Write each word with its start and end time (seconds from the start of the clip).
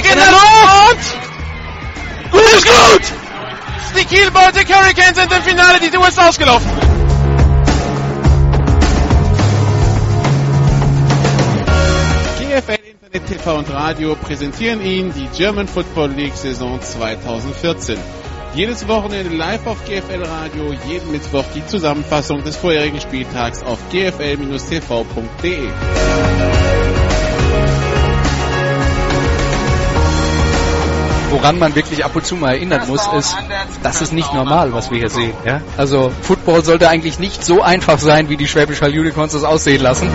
Kick 0.00 0.12
in 0.12 0.16
der 0.16 0.30
Luft! 0.30 1.16
Gut 2.30 2.40
ist 2.40 2.64
gut! 2.64 3.02
Die 3.98 4.04
Kiel 4.04 4.30
Baltic 4.30 4.72
Hurricanes 4.72 5.16
sind 5.16 5.32
im 5.32 5.42
Finale, 5.42 5.80
die 5.80 5.86
ist 5.86 6.20
ausgelaufen. 6.20 6.70
GFL 12.38 12.78
Internet 12.92 13.26
TV 13.26 13.56
und 13.56 13.70
Radio 13.72 14.14
präsentieren 14.14 14.80
Ihnen 14.84 15.12
die 15.14 15.26
German 15.36 15.66
Football 15.66 16.10
League 16.10 16.36
Saison 16.36 16.80
2014. 16.80 17.98
Jedes 18.54 18.86
Wochenende 18.86 19.34
live 19.34 19.66
auf 19.66 19.84
GFL 19.84 20.22
Radio, 20.22 20.74
jeden 20.86 21.10
Mittwoch 21.10 21.44
die 21.56 21.66
Zusammenfassung 21.66 22.44
des 22.44 22.54
vorherigen 22.54 23.00
Spieltags 23.00 23.64
auf 23.64 23.80
gfl-tv.de. 23.90 25.68
woran 31.30 31.58
man 31.58 31.74
wirklich 31.74 32.04
ab 32.04 32.14
und 32.14 32.24
zu 32.24 32.36
mal 32.36 32.54
erinnern 32.54 32.86
muss, 32.88 33.06
ist, 33.14 33.36
das 33.82 34.00
ist 34.02 34.12
nicht 34.12 34.32
normal, 34.32 34.72
was 34.72 34.90
wir 34.90 34.98
hier 34.98 35.10
sehen. 35.10 35.34
Ja? 35.44 35.60
Also 35.76 36.10
Football 36.22 36.64
sollte 36.64 36.88
eigentlich 36.88 37.18
nicht 37.18 37.44
so 37.44 37.62
einfach 37.62 37.98
sein, 37.98 38.28
wie 38.28 38.36
die 38.36 38.46
Schwäbisch 38.46 38.80
Hall 38.80 38.90
Unicorns 38.90 39.32
das 39.32 39.44
aussehen 39.44 39.82
lassen. 39.82 40.10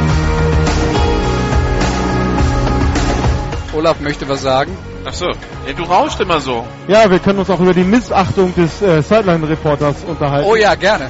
Olaf 3.73 3.99
möchte 3.99 4.27
was 4.30 4.41
sagen. 4.41 4.77
Ach 5.05 5.13
so, 5.13 5.26
ja, 5.26 5.73
du 5.76 5.84
rauscht 5.84 6.20
immer 6.20 6.39
so. 6.39 6.66
Ja, 6.88 7.09
wir 7.09 7.20
können 7.20 7.39
uns 7.39 7.50
auch 7.50 7.59
über 7.59 7.73
die 7.73 7.84
Missachtung 7.84 8.53
des 8.55 8.81
äh, 8.81 9.02
Sideline-Reporters 9.02 9.98
unterhalten. 10.08 10.48
Oh 10.50 10.55
ja, 10.55 10.75
gerne. 10.75 11.09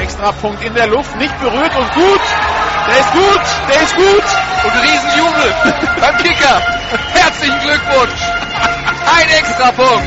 Extra 0.00 0.32
Punkt 0.32 0.64
in 0.64 0.74
der 0.74 0.88
Luft, 0.88 1.16
nicht 1.18 1.40
berührt 1.40 1.76
und 1.76 1.92
gut. 1.94 2.20
Der 2.88 2.98
ist 2.98 3.12
gut, 3.12 3.42
der 3.68 3.82
ist 3.82 3.96
gut. 3.96 4.47
Und 4.64 4.72
Riesenjubel 4.82 5.54
beim 6.00 6.16
Kicker. 6.18 6.60
Herzlichen 7.12 7.60
Glückwunsch. 7.60 8.20
Ein 9.16 9.28
Extrapunkt. 9.38 10.04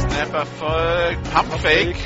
Snapper 0.00 0.46
folgt, 0.58 1.34
Pumpfake. 1.34 1.96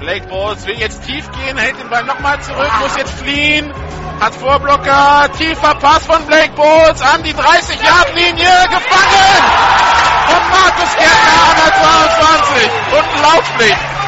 Blake 0.00 0.26
Bowles 0.28 0.66
will 0.66 0.78
jetzt 0.78 1.04
tief 1.04 1.30
gehen, 1.32 1.56
hält 1.56 1.78
den 1.78 1.88
Ball 1.88 2.04
nochmal 2.04 2.40
zurück, 2.42 2.70
muss 2.80 2.96
jetzt 2.96 3.14
fliehen. 3.14 3.72
Hat 4.20 4.34
Vorblocker, 4.34 5.30
tiefer 5.38 5.74
Pass 5.76 6.04
von 6.04 6.24
Blake 6.26 6.52
Bowles 6.54 7.00
an 7.00 7.22
die 7.22 7.32
30-Yard-Linie, 7.32 8.68
gefangen! 8.68 9.44
Von 10.26 10.50
Markus 10.50 10.96
Gärtner 10.96 11.42
an 11.50 11.56
der 11.64 11.72
22 11.74 12.70
und 12.92 13.04
ein 13.04 13.22
Lauflicht. 13.22 14.03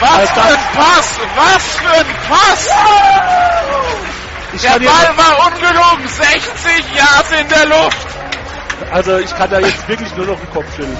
Was 0.00 0.30
für 0.30 0.42
ein 0.42 0.58
Pass! 0.74 1.20
Was 1.36 1.62
für 1.76 1.90
ein 1.90 2.06
Pass! 2.28 2.68
Der 4.62 4.78
Ball 4.78 5.16
war 5.16 5.46
ungelogen, 5.46 6.08
60 6.08 6.94
Yards 6.94 7.32
in 7.40 7.48
der 7.48 7.66
Luft. 7.66 8.06
Also 8.92 9.18
ich 9.18 9.34
kann 9.36 9.50
da 9.50 9.58
jetzt 9.60 9.88
wirklich 9.88 10.14
nur 10.16 10.26
noch 10.26 10.38
den 10.38 10.50
Kopf 10.50 10.66
schütteln. 10.76 10.96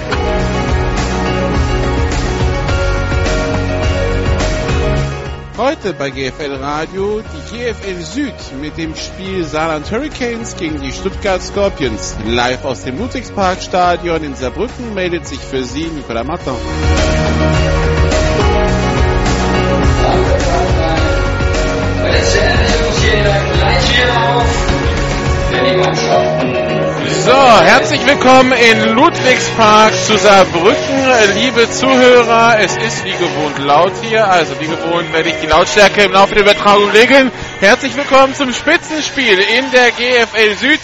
Heute 5.57 5.93
bei 5.93 6.09
GFL 6.09 6.55
Radio 6.55 7.21
die 7.21 7.55
GFL 7.55 8.01
Süd 8.01 8.33
mit 8.61 8.77
dem 8.77 8.93
Spiel 8.93 9.45
Saarland 9.45 9.89
Hurricanes 9.89 10.57
gegen 10.57 10.81
die 10.81 10.91
Stuttgart 10.91 11.41
Scorpions. 11.41 12.17
Live 12.25 12.65
aus 12.65 12.83
dem 12.83 12.97
Ludwigsparkstadion 12.97 14.21
in 14.21 14.35
Saarbrücken 14.35 14.93
meldet 14.93 15.25
sich 15.25 15.39
für 15.39 15.63
Sie 15.63 15.85
Nicolas 15.85 16.25
Martin. 16.25 16.55
So, 27.25 27.31
herzlich 27.31 28.05
willkommen 28.05 28.51
in 28.51 28.93
Ludwigspark 28.93 29.95
zu 29.95 30.17
Saarbrücken. 30.17 30.75
Liebe 31.35 31.69
Zuhörer, 31.71 32.59
es 32.59 32.75
ist 32.77 33.03
wie 33.03 33.13
gewohnt 33.13 33.57
laut 33.59 33.93
hier, 34.01 34.27
also 34.29 34.59
wie 34.59 34.67
gewohnt 34.67 35.11
werde 35.13 35.29
ich 35.29 35.35
die 35.41 35.47
Lautstärke 35.47 36.03
im 36.03 36.11
Laufe 36.11 36.35
der 36.35 36.43
Übertragung 36.43 36.89
regeln. 36.91 37.31
Herzlich 37.59 37.95
willkommen 37.95 38.35
zum 38.35 38.53
Spitzenspiel 38.53 39.39
in 39.39 39.71
der 39.71 39.91
GFL 39.91 40.55
Süd 40.57 40.79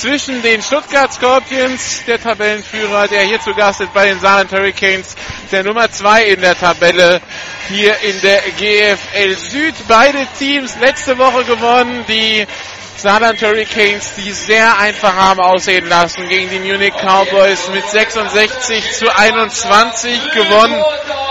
zwischen 0.00 0.40
den 0.40 0.62
Stuttgart 0.62 1.12
Scorpions, 1.12 2.04
der 2.06 2.18
Tabellenführer, 2.18 3.06
der 3.06 3.20
hier 3.20 3.38
zu 3.38 3.52
Gast 3.52 3.82
ist 3.82 3.92
bei 3.92 4.06
den 4.06 4.18
Saarland 4.18 4.50
Hurricanes, 4.50 5.14
der 5.52 5.62
Nummer 5.62 5.90
2 5.90 6.24
in 6.24 6.40
der 6.40 6.58
Tabelle 6.58 7.20
hier 7.68 7.94
in 8.00 8.18
der 8.22 8.40
GFL 8.56 9.36
Süd. 9.36 9.74
Beide 9.88 10.26
Teams 10.38 10.74
letzte 10.80 11.18
Woche 11.18 11.44
gewonnen, 11.44 12.06
die 12.08 12.46
Saarland 12.96 13.42
Hurricanes, 13.42 14.14
die 14.16 14.32
sehr 14.32 14.78
einfach 14.78 15.14
haben 15.14 15.40
aussehen 15.40 15.86
lassen 15.86 16.26
gegen 16.30 16.48
die 16.48 16.60
Munich 16.60 16.94
Cowboys 16.94 17.68
mit 17.68 17.86
66 17.86 18.92
zu 18.92 19.14
21 19.14 20.18
gewonnen. 20.32 20.82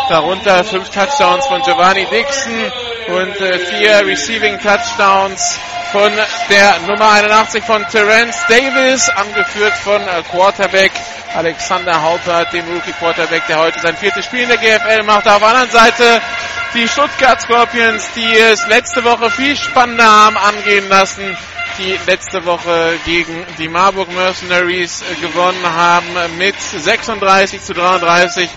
Darunter 0.10 0.64
fünf 0.64 0.90
Touchdowns 0.90 1.48
von 1.48 1.64
Giovanni 1.64 2.06
Dixon 2.06 2.72
und 3.08 3.42
äh, 3.42 3.58
vier 3.58 4.06
Receiving 4.06 4.60
Touchdowns 4.60 5.60
von 5.92 6.12
der 6.50 6.80
Nummer 6.88 7.12
81 7.12 7.64
von 7.64 7.86
Terence 7.88 8.38
Davis, 8.48 9.10
angeführt 9.10 9.74
von 9.84 10.02
äh, 10.02 10.24
Quarterback 10.30 10.92
Alexander 11.36 12.02
Haupert, 12.02 12.54
dem 12.54 12.66
Rookie 12.68 12.92
Quarterback, 12.94 13.48
der 13.48 13.60
heute 13.60 13.80
sein 13.80 13.96
viertes 13.98 14.26
Spiel 14.26 14.42
in 14.42 14.50
der 14.50 14.58
GFL 14.58 15.04
macht. 15.04 15.28
Auf 15.28 15.40
der 15.40 15.48
anderen 15.48 15.72
Seite 15.72 16.22
die 16.74 16.88
Stuttgart 16.88 17.42
Scorpions, 17.42 18.10
die 18.16 18.38
es 18.38 18.66
letzte 18.68 19.04
Woche 19.04 19.30
viel 19.32 19.56
spannender 19.56 20.06
haben 20.06 20.38
angehen 20.38 20.88
lassen 20.90 21.38
die 21.80 21.98
letzte 22.08 22.46
Woche 22.46 23.00
gegen 23.06 23.46
die 23.58 23.70
Marburg 23.70 24.12
Mercenaries 24.14 25.02
äh, 25.02 25.16
gewonnen 25.16 25.64
haben 25.64 26.08
mit 26.38 26.60
36 26.60 27.62
zu 27.62 27.74
33 27.74 28.50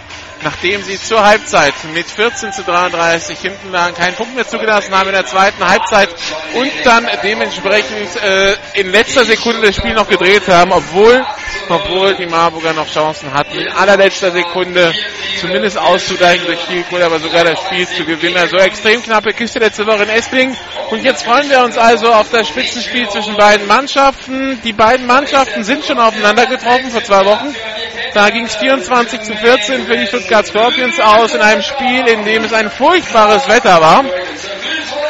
nachdem 0.43 0.83
sie 0.83 1.01
zur 1.01 1.25
Halbzeit 1.25 1.75
mit 1.95 2.07
14 2.07 2.53
zu 2.53 2.63
33 2.63 3.39
hinten 3.39 3.71
lagen, 3.71 3.95
keinen 3.95 4.15
Punkt 4.15 4.35
mehr 4.35 4.47
zugelassen 4.47 4.95
haben 4.97 5.09
in 5.09 5.15
der 5.15 5.27
zweiten 5.27 5.67
Halbzeit 5.67 6.09
und 6.55 6.71
dann 6.85 7.07
dementsprechend 7.23 8.17
äh, 8.23 8.55
in 8.75 8.91
letzter 8.91 9.25
Sekunde 9.25 9.63
das 9.63 9.77
Spiel 9.77 9.95
noch 9.95 10.09
gedreht 10.09 10.49
haben, 10.49 10.73
obwohl, 10.73 11.25
obwohl 11.69 12.15
die 12.15 12.27
Marburger 12.27 12.73
noch 12.73 12.89
Chancen 12.89 13.33
hatten, 13.33 13.59
in 13.59 13.69
allerletzter 13.69 14.33
Sekunde 14.33 14.93
zumindest 15.41 15.79
auszugleichen 15.79 16.47
durch 16.47 16.61
viel 16.61 16.83
Goal, 16.85 17.03
aber 17.03 17.19
sogar 17.19 17.45
das 17.45 17.59
Spiel 17.61 17.87
zu 17.89 18.05
gewinnen. 18.05 18.37
Also 18.37 18.57
extrem 18.57 19.03
knappe 19.03 19.33
Kiste 19.33 19.59
letzte 19.59 19.87
Woche 19.87 20.05
in 20.05 20.09
Esslingen. 20.09 20.57
Und 20.91 21.05
jetzt 21.05 21.25
freuen 21.25 21.49
wir 21.51 21.63
uns 21.65 21.77
also 21.77 22.13
auf 22.13 22.31
das 22.31 22.49
Spitzenspiel 22.49 23.09
zwischen 23.09 23.37
beiden 23.37 23.67
Mannschaften. 23.67 24.61
Die 24.63 24.73
beiden 24.73 25.07
Mannschaften 25.07 25.65
sind 25.65 25.85
schon 25.85 25.99
aufeinander 25.99 26.47
getroffen 26.47 26.91
vor 26.91 27.03
zwei 27.03 27.25
Wochen. 27.25 27.55
Da 28.15 28.29
ging 28.29 28.45
es 28.45 28.55
24 28.57 29.23
zu 29.23 29.35
14 29.35 29.87
für 29.87 29.97
die 29.97 30.07
Stuttgart 30.07 30.32
Scorpions 30.47 30.99
aus 31.01 31.35
in 31.35 31.41
einem 31.41 31.63
Spiel, 31.63 32.07
in 32.07 32.25
dem 32.25 32.45
es 32.45 32.53
ein 32.53 32.71
furchtbares 32.71 33.49
Wetter 33.49 33.81
war. 33.81 34.05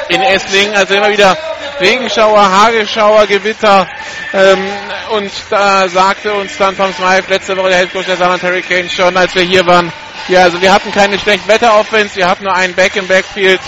In 0.08 0.20
Esslingen, 0.20 0.74
also 0.74 0.94
immer 0.94 1.10
wieder 1.10 1.36
Regenschauer, 1.80 2.40
Hagelschauer, 2.40 3.26
Gewitter. 3.26 3.88
Ähm, 4.32 4.66
und 5.10 5.30
da 5.50 5.88
sagte 5.88 6.32
uns 6.32 6.56
dann 6.56 6.76
Tom 6.76 6.92
Smythe 6.92 7.28
letzte 7.28 7.56
Woche 7.56 7.68
der 7.68 7.78
Headcoach 7.78 8.06
der 8.06 8.16
Saarland 8.16 8.42
Hurricanes 8.42 8.92
schon, 8.92 9.16
als 9.16 9.34
wir 9.34 9.42
hier 9.42 9.66
waren, 9.66 9.92
ja, 10.28 10.42
also 10.42 10.60
wir 10.60 10.72
hatten 10.72 10.92
keine 10.92 11.18
schlechten 11.18 11.48
Wetter-Offense, 11.48 12.16
wir 12.16 12.28
hatten 12.28 12.44
nur 12.44 12.54
einen 12.54 12.74
Back 12.74 12.96
im 12.96 13.08
Backfield 13.08 13.60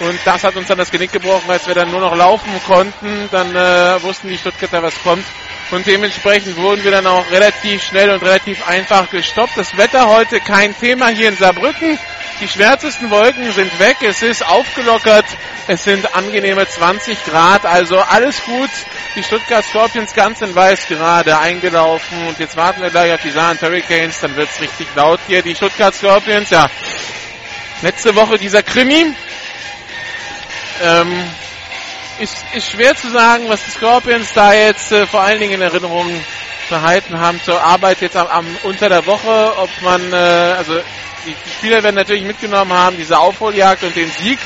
und 0.00 0.18
das 0.24 0.44
hat 0.44 0.56
uns 0.56 0.66
dann 0.68 0.78
das 0.78 0.90
Genick 0.90 1.12
gebrochen, 1.12 1.48
als 1.48 1.66
wir 1.66 1.74
dann 1.74 1.90
nur 1.90 2.00
noch 2.00 2.14
laufen 2.14 2.50
konnten. 2.66 3.28
Dann 3.30 3.54
äh, 3.54 4.02
wussten 4.02 4.28
die 4.28 4.36
Stuttgarter, 4.36 4.82
was 4.82 4.94
kommt. 5.02 5.24
Und 5.72 5.86
dementsprechend 5.86 6.58
wurden 6.58 6.84
wir 6.84 6.90
dann 6.90 7.06
auch 7.06 7.30
relativ 7.30 7.82
schnell 7.82 8.10
und 8.10 8.22
relativ 8.22 8.68
einfach 8.68 9.08
gestoppt. 9.08 9.56
Das 9.56 9.78
Wetter 9.78 10.06
heute 10.06 10.38
kein 10.38 10.78
Thema 10.78 11.08
hier 11.08 11.30
in 11.30 11.36
Saarbrücken. 11.36 11.98
Die 12.42 12.48
schwärzesten 12.48 13.10
Wolken 13.10 13.50
sind 13.52 13.78
weg. 13.78 13.96
Es 14.02 14.22
ist 14.22 14.46
aufgelockert. 14.46 15.24
Es 15.68 15.84
sind 15.84 16.14
angenehme 16.14 16.68
20 16.68 17.24
Grad. 17.24 17.64
Also 17.64 17.98
alles 17.98 18.44
gut. 18.44 18.68
Die 19.16 19.22
Stuttgart 19.22 19.64
Scorpions 19.64 20.12
ganz 20.12 20.42
in 20.42 20.54
weiß 20.54 20.88
gerade 20.88 21.38
eingelaufen. 21.38 22.28
Und 22.28 22.38
jetzt 22.38 22.54
warten 22.56 22.82
wir 22.82 22.90
gleich 22.90 23.14
auf 23.14 23.22
die 23.22 23.30
Saarland 23.30 23.62
Hurricanes. 23.62 24.20
Dann 24.20 24.36
wird's 24.36 24.60
richtig 24.60 24.88
laut 24.94 25.20
hier. 25.26 25.40
Die 25.40 25.54
Stuttgart 25.54 25.94
Scorpions, 25.94 26.50
ja. 26.50 26.68
Letzte 27.80 28.14
Woche 28.14 28.36
dieser 28.36 28.62
Krimi. 28.62 29.06
Ähm, 30.82 31.30
ist, 32.22 32.44
ist 32.54 32.70
schwer 32.70 32.94
zu 32.94 33.10
sagen, 33.10 33.48
was 33.48 33.64
die 33.64 33.72
Scorpions 33.72 34.32
da 34.32 34.54
jetzt 34.54 34.92
äh, 34.92 35.06
vor 35.06 35.20
allen 35.20 35.40
Dingen 35.40 35.54
in 35.54 35.60
Erinnerung 35.60 36.08
behalten 36.70 37.18
haben 37.18 37.40
zur 37.44 37.60
Arbeit 37.60 38.00
jetzt 38.00 38.16
am, 38.16 38.28
am 38.28 38.46
unter 38.62 38.88
der 38.88 39.04
Woche, 39.06 39.52
ob 39.58 39.68
man, 39.82 40.12
äh, 40.12 40.16
also 40.16 40.74
die, 41.26 41.34
die 41.34 41.50
Spieler 41.50 41.82
werden 41.82 41.96
natürlich 41.96 42.22
mitgenommen 42.22 42.72
haben, 42.72 42.96
diese 42.96 43.18
Aufholjagd 43.18 43.82
und 43.82 43.96
den 43.96 44.08
Sieg, 44.10 44.38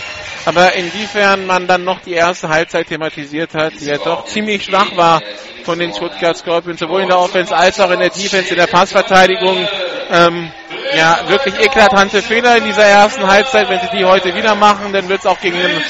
aber 0.46 0.72
inwiefern 0.72 1.46
man 1.46 1.66
dann 1.66 1.84
noch 1.84 2.00
die 2.00 2.14
erste 2.14 2.48
Halbzeit 2.48 2.88
thematisiert 2.88 3.54
hat, 3.54 3.74
die 3.78 3.86
ja 3.86 3.98
doch 3.98 4.24
ziemlich 4.24 4.64
schwach 4.64 4.96
war 4.96 5.20
von 5.64 5.78
den 5.78 5.92
Stuttgart 5.92 6.36
Scorpions, 6.36 6.80
sowohl 6.80 7.02
in 7.02 7.08
der 7.08 7.18
Offense 7.18 7.54
als 7.54 7.78
auch 7.78 7.90
in 7.90 8.00
der 8.00 8.10
Defense, 8.10 8.50
in 8.50 8.56
der 8.56 8.68
Passverteidigung. 8.68 9.68
Ähm, 10.10 10.50
ja, 10.96 11.18
wirklich 11.26 11.58
eklatante 11.58 12.22
Fehler 12.22 12.56
in 12.56 12.64
dieser 12.64 12.84
ersten 12.84 13.26
Halbzeit. 13.26 13.68
Wenn 13.68 13.80
sie 13.80 13.98
die 13.98 14.04
heute 14.04 14.34
wieder 14.36 14.54
machen, 14.54 14.92
dann 14.92 15.08
wird 15.08 15.20
es 15.20 15.26
auch 15.26 15.40
gegen 15.40 15.58
den 15.58 15.82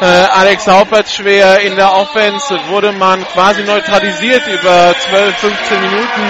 äh, 0.00 0.04
Alex 0.04 0.66
Haupert 0.66 1.08
schwer. 1.10 1.60
In 1.60 1.76
der 1.76 1.92
Offense 1.92 2.58
wurde 2.68 2.92
man 2.92 3.26
quasi 3.28 3.62
neutralisiert 3.62 4.46
über 4.46 4.94
12, 4.98 5.36
15 5.38 5.80
Minuten 5.80 6.22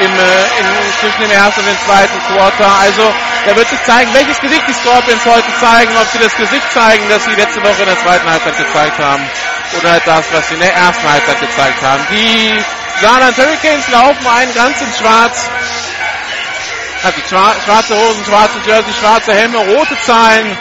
im, 0.00 0.12
äh, 0.12 0.60
in, 0.60 0.66
zwischen 1.00 1.22
dem 1.22 1.30
ersten 1.30 1.60
und 1.60 1.66
dem 1.66 1.78
zweiten 1.86 2.18
Quarter. 2.26 2.70
Also 2.80 3.02
da 3.46 3.56
wird 3.56 3.68
sich 3.68 3.82
zeigen, 3.84 4.12
welches 4.14 4.40
Gesicht 4.40 4.62
die 4.68 4.72
Scorpions 4.72 5.24
heute 5.24 5.48
zeigen, 5.60 5.96
ob 5.96 6.06
sie 6.08 6.18
das 6.18 6.36
Gesicht 6.36 6.72
zeigen, 6.72 7.08
das 7.08 7.24
sie 7.24 7.34
letzte 7.34 7.62
Woche 7.62 7.82
in 7.82 7.88
der 7.88 7.98
zweiten 7.98 8.30
Halbzeit 8.30 8.58
gezeigt 8.58 8.98
haben 8.98 9.24
oder 9.78 10.00
das, 10.00 10.24
was 10.32 10.48
sie 10.48 10.54
in 10.54 10.60
der 10.60 10.74
ersten 10.74 11.10
Halbzeit 11.10 11.40
gezeigt 11.40 11.82
haben. 11.82 12.06
Die 12.10 12.52
Saarland 13.00 13.36
Hurricanes 13.36 13.88
laufen 13.88 14.26
ein 14.26 14.54
ganz 14.54 14.80
in 14.80 14.92
schwarz. 14.98 15.50
Hat 17.04 17.14
die 17.16 17.28
schwarze 17.28 17.94
Hosen, 17.96 18.24
schwarze 18.24 18.58
Jersey, 18.66 18.92
schwarze 18.92 19.32
Helme, 19.32 19.58
rote 19.58 19.96
Zahlen. 20.02 20.58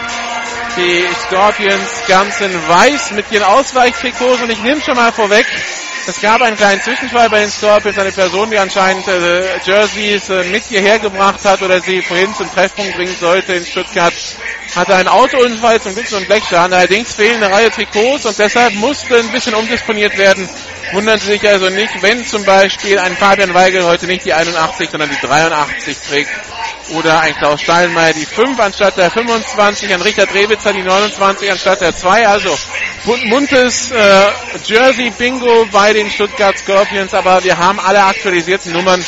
Die 0.77 1.07
Scorpions 1.25 2.03
ganz 2.07 2.39
in 2.39 2.53
weiß 2.67 3.11
mit 3.11 3.31
ihren 3.31 3.45
Ausweichtrikots 3.45 4.41
und 4.43 4.51
ich 4.51 4.61
nehme 4.61 4.79
schon 4.79 4.95
mal 4.95 5.11
vorweg, 5.11 5.47
es 6.07 6.21
gab 6.21 6.41
einen 6.41 6.55
kleinen 6.55 6.81
Zwischenfall 6.81 7.29
bei 7.29 7.39
den 7.39 7.49
Scorpions, 7.49 7.97
eine 7.97 8.11
Person, 8.11 8.51
die 8.51 8.59
anscheinend 8.59 9.07
äh, 9.07 9.57
Jerseys 9.65 10.29
äh, 10.29 10.43
mit 10.45 10.63
hierher 10.65 10.99
gebracht 10.99 11.43
hat 11.43 11.63
oder 11.63 11.81
sie 11.81 12.01
vorhin 12.01 12.33
zum 12.35 12.49
Treffpunkt 12.53 12.95
bringen 12.95 13.15
sollte 13.19 13.53
in 13.53 13.65
Stuttgart, 13.65 14.13
hatte 14.75 14.95
einen 14.95 15.07
Autounfall, 15.07 15.81
zum 15.81 15.95
Glück 15.95 16.07
so 16.07 16.17
ein 16.17 16.25
Blechschaden. 16.25 16.73
Allerdings 16.73 17.15
fehlen 17.15 17.43
eine 17.43 17.53
Reihe 17.53 17.71
Trikots 17.71 18.25
und 18.25 18.37
deshalb 18.37 18.75
musste 18.75 19.17
ein 19.17 19.31
bisschen 19.31 19.55
umdisponiert 19.55 20.17
werden. 20.17 20.47
Wundern 20.93 21.19
Sie 21.19 21.31
sich 21.31 21.47
also 21.49 21.69
nicht, 21.69 22.01
wenn 22.01 22.23
zum 22.23 22.45
Beispiel 22.45 22.99
ein 22.99 23.17
Fabian 23.17 23.53
Weigel 23.53 23.83
heute 23.83 24.05
nicht 24.05 24.25
die 24.25 24.33
81, 24.33 24.89
sondern 24.91 25.09
die 25.09 25.27
83 25.27 25.97
trägt. 26.07 26.29
Oder 26.89 27.19
ein 27.19 27.35
Klaus 27.35 27.61
Steinmeier 27.61 28.13
die 28.13 28.25
5 28.25 28.59
anstatt 28.59 28.97
der 28.97 29.11
25, 29.11 29.93
ein 29.93 30.01
Richard 30.01 30.33
Rewitzer 30.33 30.73
die 30.73 30.83
29 30.83 31.51
anstatt 31.51 31.81
der 31.81 31.95
2. 31.95 32.27
Also 32.27 32.57
buntes 33.29 33.91
äh, 33.91 34.27
Jersey-Bingo 34.65 35.67
bei 35.71 35.93
den 35.93 36.09
Stuttgart 36.09 36.57
Scorpions, 36.57 37.13
aber 37.13 37.43
wir 37.43 37.57
haben 37.57 37.79
alle 37.79 38.03
aktualisierten 38.03 38.71
Nummern 38.71 39.03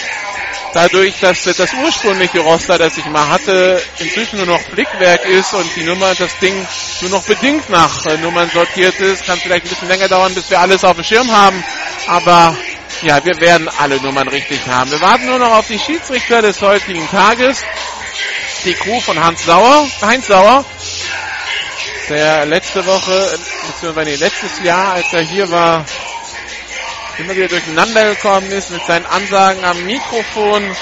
dadurch, 0.73 1.19
dass 1.19 1.43
das 1.43 1.73
ursprüngliche 1.73 2.39
Roster, 2.39 2.77
das 2.77 2.97
ich 2.97 3.05
mal 3.05 3.27
hatte, 3.29 3.81
inzwischen 3.99 4.37
nur 4.37 4.45
noch 4.45 4.61
Blickwerk 4.69 5.25
ist 5.25 5.53
und 5.53 5.75
die 5.75 5.83
Nummer, 5.83 6.13
das 6.15 6.37
Ding 6.39 6.67
nur 7.01 7.11
noch 7.11 7.23
bedingt 7.23 7.69
nach 7.69 8.05
äh, 8.05 8.17
Nummern 8.17 8.49
sortiert 8.49 8.99
ist. 8.99 9.25
Kann 9.25 9.39
vielleicht 9.39 9.65
ein 9.65 9.69
bisschen 9.69 9.87
länger 9.87 10.07
dauern, 10.07 10.33
bis 10.35 10.49
wir 10.49 10.59
alles 10.59 10.83
auf 10.83 10.95
dem 10.95 11.03
Schirm 11.03 11.31
haben. 11.31 11.63
Aber 12.07 12.55
ja, 13.01 13.23
wir 13.23 13.39
werden 13.39 13.69
alle 13.79 13.97
Nummern 14.01 14.27
richtig 14.27 14.67
haben. 14.67 14.91
Wir 14.91 15.01
warten 15.01 15.25
nur 15.25 15.39
noch 15.39 15.51
auf 15.51 15.67
die 15.67 15.79
Schiedsrichter 15.79 16.41
des 16.41 16.61
heutigen 16.61 17.07
Tages. 17.09 17.63
Die 18.65 18.73
Crew 18.73 18.99
von 18.99 19.23
Hans 19.23 19.45
Sauer, 19.45 19.87
Heinz 20.01 20.27
Sauer, 20.27 20.65
der 22.09 22.45
letzte 22.45 22.85
Woche, 22.85 23.39
beziehungsweise 23.67 24.15
letztes 24.15 24.61
Jahr, 24.63 24.93
als 24.93 25.13
er 25.13 25.21
hier 25.21 25.49
war, 25.49 25.85
immer 27.19 27.35
wieder 27.35 27.47
durcheinander 27.47 28.15
gekommen 28.15 28.51
ist 28.51 28.71
mit 28.71 28.85
seinen 28.85 29.05
Ansagen 29.05 29.63
am 29.63 29.85
Mikrofon. 29.85 30.75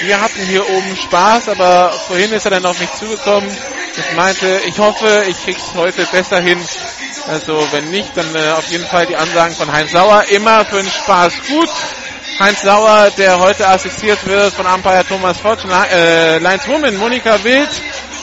Wir 0.00 0.20
hatten 0.20 0.44
hier 0.46 0.68
oben 0.68 0.96
Spaß, 0.96 1.48
aber 1.48 1.92
vorhin 2.06 2.32
ist 2.32 2.44
er 2.44 2.52
dann 2.52 2.66
auf 2.66 2.78
mich 2.78 2.92
zugekommen. 2.92 3.50
Ich 3.96 4.16
meinte, 4.16 4.60
ich 4.66 4.78
hoffe, 4.78 5.24
ich 5.28 5.42
krieg's 5.42 5.74
heute 5.74 6.04
besser 6.06 6.40
hin. 6.40 6.60
Also 7.26 7.66
wenn 7.70 7.90
nicht, 7.90 8.16
dann 8.16 8.34
äh, 8.34 8.50
auf 8.52 8.68
jeden 8.70 8.84
Fall 8.84 9.06
die 9.06 9.16
Ansagen 9.16 9.54
von 9.54 9.72
Heinz 9.72 9.92
Sauer. 9.92 10.24
Immer 10.30 10.64
für 10.64 10.76
den 10.76 10.90
Spaß 10.90 11.34
gut. 11.48 11.70
Heinz 12.38 12.62
Sauer, 12.62 13.10
der 13.16 13.38
heute 13.38 13.66
assistiert 13.66 14.26
wird 14.26 14.52
von 14.52 14.66
Umpire 14.66 15.04
Thomas 15.06 15.38
Fotsch, 15.38 15.64
äh, 15.64 16.38
Lions 16.38 16.66
Woman, 16.68 16.96
Monika 16.96 17.42
Wild, 17.44 17.70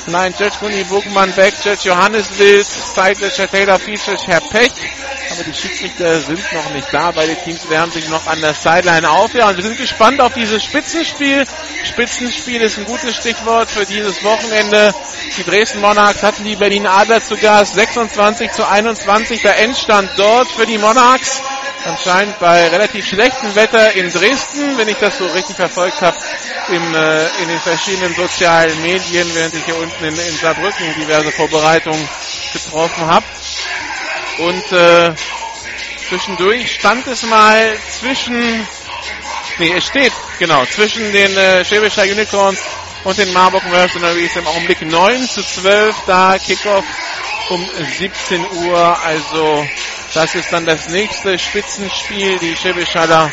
Line 0.08 0.34
Judge 0.38 0.56
Gunni 0.60 0.84
Buchmann 0.84 1.32
Beck, 1.34 1.54
Judge 1.64 1.90
Johannes 1.90 2.38
Wild, 2.38 2.66
Side 2.66 3.18
Judge 3.20 3.48
Taylor 3.48 3.80
Feature, 3.80 4.18
Herr 4.26 4.42
Pech. 4.42 4.72
Aber 5.32 5.44
die 5.44 5.54
Schiedsrichter 5.54 6.20
sind 6.20 6.40
noch 6.52 6.70
nicht 6.74 6.88
da. 6.92 7.12
Beide 7.12 7.36
Teams 7.36 7.70
wärmen 7.70 7.92
sich 7.92 8.10
noch 8.10 8.28
an 8.28 8.42
der 8.42 8.54
Sideline 8.54 9.10
auf. 9.10 9.34
Ja, 9.34 9.50
und 9.50 9.56
wir 9.56 9.64
sind 9.64 9.78
gespannt 9.78 10.20
auf 10.20 10.34
dieses 10.34 10.64
Spitzenspiel. 10.64 11.46
Spitzenspiel 11.86 12.62
ist 12.62 12.78
ein 12.78 12.86
gutes 12.86 13.16
Stichwort 13.16 13.72
für 13.72 13.86
dieses 13.86 14.24
Wochenende. 14.24 14.94
Die 15.38 15.44
Dresden 15.44 15.80
Monarchs 15.80 16.22
hatten 16.24 16.44
die 16.44 16.58
Berlin 16.58 16.86
Adler 16.86 17.24
zu 17.24 17.38
Gast. 17.38 17.76
26 17.76 18.52
zu 18.52 18.68
21 18.68 19.42
der 19.42 19.58
Endstand 19.60 20.10
dort 20.18 20.50
für 20.50 20.66
die 20.66 20.78
Monarchs. 20.78 21.42
Anscheinend 21.86 22.38
bei 22.40 22.68
relativ 22.68 23.08
schlechtem 23.08 23.56
Wetter 23.56 23.94
in 23.94 24.12
Dresden, 24.12 24.78
wenn 24.78 24.88
ich 24.88 24.98
das 24.98 25.18
so 25.18 25.26
richtig 25.28 25.56
verfolgt 25.56 26.02
habe, 26.02 26.18
in, 26.70 26.94
äh, 26.94 27.28
in 27.42 27.48
den 27.48 27.60
verschiedenen 27.60 28.14
sozialen 28.14 28.80
Medien, 28.84 29.28
während 29.34 29.56
ich 29.56 29.66
hier 29.66 29.78
unten 29.78 30.04
in, 30.04 30.14
in 30.14 30.38
Saarbrücken 30.38 30.94
diverse 30.96 31.32
Vorbereitungen 31.32 32.08
getroffen 32.54 33.08
habe. 33.08 33.26
Und 34.42 34.72
äh, 34.72 35.14
zwischendurch 36.10 36.76
stand 36.76 37.06
es 37.06 37.24
mal 37.24 37.78
zwischen, 38.00 38.68
nee, 39.60 39.74
es 39.78 39.86
steht, 39.86 40.14
genau, 40.40 40.66
zwischen 40.66 41.12
den 41.12 41.38
äh, 41.38 41.64
Schwäbischer 41.64 42.04
Unicorns 42.04 42.58
und 43.04 43.18
den 43.18 43.32
Marburg 43.34 43.64
Mercenaries 43.70 44.36
im 44.36 44.48
Augenblick 44.48 44.82
9 44.82 45.30
zu 45.30 45.44
12, 45.44 45.96
da 46.08 46.38
Kickoff 46.40 46.86
um 47.50 47.70
17 48.00 48.44
Uhr, 48.66 48.98
also 49.04 49.68
das 50.16 50.34
ist 50.34 50.52
dann 50.52 50.66
das 50.66 50.90
nächste 50.90 51.38
Spitzenspiel, 51.38 52.40
die 52.40 52.56
Schäbischaler 52.56 53.32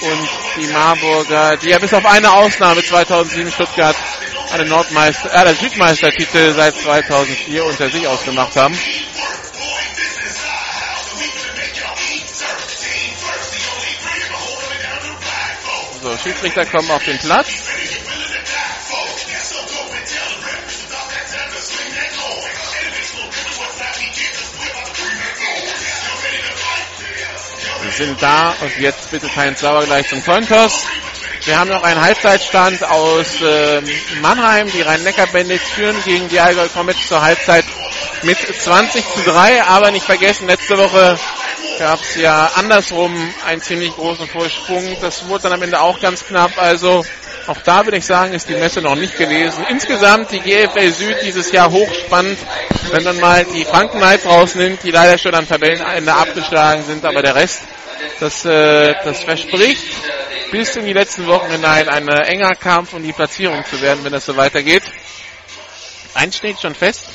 und 0.00 0.28
die 0.56 0.66
Marburger, 0.68 1.58
die 1.58 1.68
ja 1.68 1.78
bis 1.78 1.92
auf 1.92 2.06
eine 2.06 2.32
Ausnahme 2.32 2.82
2007 2.82 3.52
Stuttgart 3.52 3.96
eine 4.52 4.64
Nordmeister, 4.64 5.32
äh, 5.34 5.54
Südmeistertitel 5.54 6.54
seit 6.54 6.76
2004 6.76 7.64
unter 7.64 7.90
sich 7.90 8.06
ausgemacht 8.06 8.56
haben. 8.56 8.76
So, 16.02 16.16
Schiedsrichter 16.16 16.64
kommen 16.64 16.90
auf 16.90 17.04
den 17.04 17.18
Platz. 17.18 17.48
Wir 27.82 27.92
sind 27.92 28.22
da 28.22 28.54
und 28.62 28.78
jetzt 28.78 29.10
bitte 29.10 29.34
Heinz 29.36 29.60
Sauer 29.60 29.84
gleich 29.84 30.08
zum 30.08 30.24
Cointoss. 30.24 30.86
Wir 31.44 31.58
haben 31.58 31.68
noch 31.68 31.82
einen 31.82 32.00
Halbzeitstand 32.00 32.82
aus 32.84 33.42
äh, 33.42 33.82
Mannheim. 34.22 34.70
Die 34.72 34.80
Rhein-Neckar-Bandits 34.80 35.68
führen 35.68 35.96
gegen 36.04 36.30
die 36.30 36.40
Allgäu 36.40 36.68
Comets 36.68 37.08
zur 37.08 37.20
Halbzeit 37.20 37.64
mit 38.22 38.38
20 38.38 39.04
zu 39.04 39.22
3. 39.30 39.64
Aber 39.64 39.90
nicht 39.90 40.06
vergessen, 40.06 40.46
letzte 40.46 40.78
Woche 40.78 41.18
gab 41.80 41.98
es 42.02 42.14
ja 42.16 42.50
andersrum 42.56 43.10
einen 43.46 43.62
ziemlich 43.62 43.96
großen 43.96 44.28
Vorsprung. 44.28 44.98
Das 45.00 45.26
wurde 45.28 45.44
dann 45.44 45.54
am 45.54 45.62
Ende 45.62 45.80
auch 45.80 45.98
ganz 45.98 46.26
knapp. 46.26 46.52
Also 46.58 47.06
auch 47.46 47.56
da 47.64 47.86
würde 47.86 47.96
ich 47.96 48.04
sagen, 48.04 48.34
ist 48.34 48.50
die 48.50 48.54
Messe 48.54 48.82
noch 48.82 48.96
nicht 48.96 49.16
gewesen. 49.16 49.64
Insgesamt 49.70 50.30
die 50.30 50.40
GFL 50.40 50.92
Süd 50.92 51.16
dieses 51.24 51.50
Jahr 51.52 51.70
hochspannend, 51.70 52.38
wenn 52.90 53.02
man 53.02 53.18
mal 53.18 53.46
die 53.46 53.64
Franken 53.64 53.96
Knights 53.96 54.26
rausnimmt, 54.26 54.82
die 54.82 54.90
leider 54.90 55.16
schon 55.16 55.34
am 55.34 55.48
Tabellenende 55.48 56.12
abgeschlagen 56.12 56.84
sind, 56.84 57.02
aber 57.06 57.22
der 57.22 57.34
Rest, 57.34 57.62
das, 58.20 58.44
äh, 58.44 58.94
das 59.02 59.24
verspricht 59.24 59.86
bis 60.50 60.76
in 60.76 60.84
die 60.84 60.92
letzten 60.92 61.26
Wochen 61.28 61.50
hinein 61.50 61.88
ein 61.88 62.08
äh, 62.08 62.24
enger 62.24 62.56
Kampf 62.56 62.92
um 62.92 63.02
die 63.02 63.12
Platzierung 63.12 63.64
zu 63.64 63.80
werden, 63.80 64.04
wenn 64.04 64.12
das 64.12 64.26
so 64.26 64.36
weitergeht. 64.36 64.82
Eins 66.12 66.36
steht 66.36 66.60
schon 66.60 66.74
fest, 66.74 67.06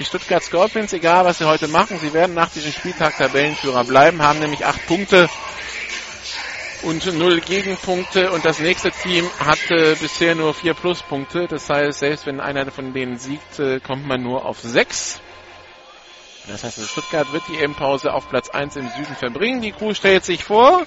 die 0.00 0.06
Stuttgart 0.06 0.42
Scorpions, 0.42 0.94
egal 0.94 1.26
was 1.26 1.38
sie 1.38 1.44
heute 1.44 1.68
machen, 1.68 1.98
sie 1.98 2.14
werden 2.14 2.34
nach 2.34 2.50
diesem 2.50 2.72
Spieltag 2.72 3.18
Tabellenführer 3.18 3.84
bleiben, 3.84 4.22
haben 4.22 4.38
nämlich 4.38 4.64
acht 4.64 4.86
Punkte 4.86 5.28
und 6.82 7.04
null 7.18 7.40
Gegenpunkte 7.42 8.32
und 8.32 8.46
das 8.46 8.60
nächste 8.60 8.90
Team 8.90 9.28
hatte 9.38 9.96
bisher 10.00 10.34
nur 10.34 10.54
vier 10.54 10.72
Pluspunkte. 10.72 11.46
Das 11.46 11.68
heißt, 11.68 11.98
selbst 11.98 12.24
wenn 12.24 12.40
einer 12.40 12.70
von 12.70 12.94
denen 12.94 13.18
siegt, 13.18 13.58
äh, 13.58 13.78
kommt 13.80 14.06
man 14.06 14.22
nur 14.22 14.46
auf 14.46 14.60
sechs. 14.60 15.20
Das 16.48 16.64
heißt, 16.64 16.80
Stuttgart 16.88 17.30
wird 17.34 17.42
die 17.48 17.58
M-Pause 17.62 18.14
auf 18.14 18.26
Platz 18.30 18.48
1 18.48 18.76
im 18.76 18.88
Süden 18.88 19.14
verbringen. 19.14 19.60
Die 19.60 19.72
Crew 19.72 19.92
stellt 19.92 20.24
sich 20.24 20.42
vor. 20.42 20.86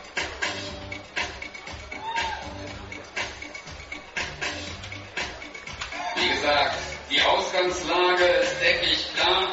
Wie 6.15 6.29
gesagt, 6.29 6.92
die 7.13 7.21
Ausgangslage 7.21 8.23
ist, 8.41 8.55
denke 8.61 8.85
ich, 8.85 9.15
klar. 9.15 9.49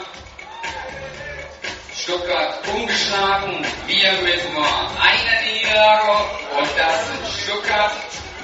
Stuttgart 1.95 2.67
ungeschlagen, 2.75 3.67
wir 3.87 4.13
mit 4.23 4.55
nur 4.55 4.65
einer 4.65 5.43
Niederlage 5.53 6.13
und 6.59 6.69
das 6.77 7.07
sind 7.09 7.43
Stuttgart. 7.43 7.93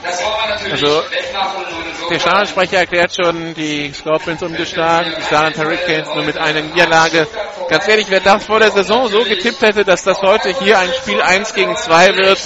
Das 0.03 0.23
wollen 0.23 0.35
wir 0.37 0.49
natürlich 0.51 0.73
Also, 0.73 1.03
wegmachen 1.11 1.65
Der 2.11 2.19
Stadionsprecher 2.19 2.79
erklärt 2.79 3.15
schon, 3.15 3.55
die 3.55 3.93
Scorpions 3.95 4.43
umgeschlagen, 4.43 5.15
die 5.17 5.23
Saarland 5.23 5.57
Hurricanes 5.57 6.15
nur 6.15 6.25
mit 6.25 6.37
einer 6.37 6.61
Niederlage. 6.61 7.27
Ganz 7.71 7.89
ehrlich, 7.89 8.07
wer 8.11 8.21
das 8.21 8.45
vor 8.45 8.61
der 8.61 8.71
Saison 8.71 9.09
so 9.09 9.25
getippt 9.25 9.63
hätte, 9.63 9.85
dass 9.85 10.05
das 10.05 10.21
heute 10.21 10.51
hier 10.51 10.79
ein 10.79 10.93
Spiel 10.93 11.21
1 11.23 11.55
gegen 11.55 11.75
2 11.75 12.17
wird, 12.17 12.39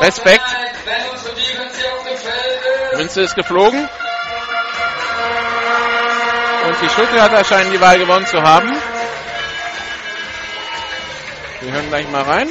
Respekt. 0.00 0.44
Münze 2.96 3.22
ist 3.22 3.36
geflogen. 3.36 3.88
Und 6.70 6.80
die 6.80 6.88
Stuttgarter 6.88 7.44
scheinen 7.44 7.72
die 7.72 7.80
Wahl 7.80 7.98
gewonnen 7.98 8.26
zu 8.26 8.40
haben. 8.40 8.72
Wir 11.60 11.72
hören 11.72 11.88
gleich 11.88 12.08
mal 12.10 12.22
rein. 12.22 12.48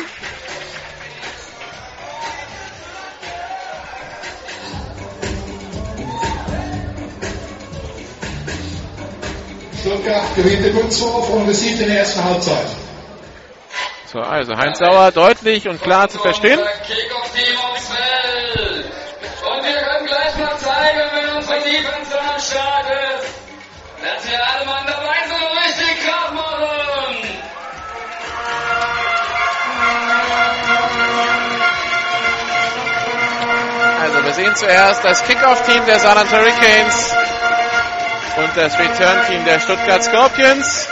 Stuttgart 9.80 10.36
gewinnt 10.36 10.66
den 10.66 10.76
Gutshof 10.76 11.30
und 11.30 11.48
besiegt 11.48 11.80
in 11.80 11.88
der 11.88 12.00
ersten 12.00 12.22
Halbzeit. 12.22 12.68
So, 14.12 14.20
also 14.20 14.58
Heinz 14.58 14.80
Sauer 14.80 15.12
deutlich 15.14 15.70
und 15.70 15.82
klar 15.82 16.10
zu 16.10 16.20
verstehen. 16.20 16.60
Dass 24.20 24.30
wir 24.30 24.40
alle 24.48 24.66
Mann 24.66 24.86
dabei 24.86 25.16
sind 25.28 25.88
richtig 25.88 26.06
Kraft 26.06 26.34
machen. 26.34 27.40
Also 34.02 34.26
wir 34.26 34.34
sehen 34.34 34.56
zuerst 34.56 35.04
das 35.04 35.24
Kickoff-Team 35.24 35.86
der 35.86 36.00
Saarland 36.00 36.32
Hurricanes 36.32 37.14
und 38.38 38.58
das 38.58 38.78
Return-Team 38.78 39.46
der 39.46 39.60
Stuttgart 39.60 40.04
Scorpions. 40.04 40.88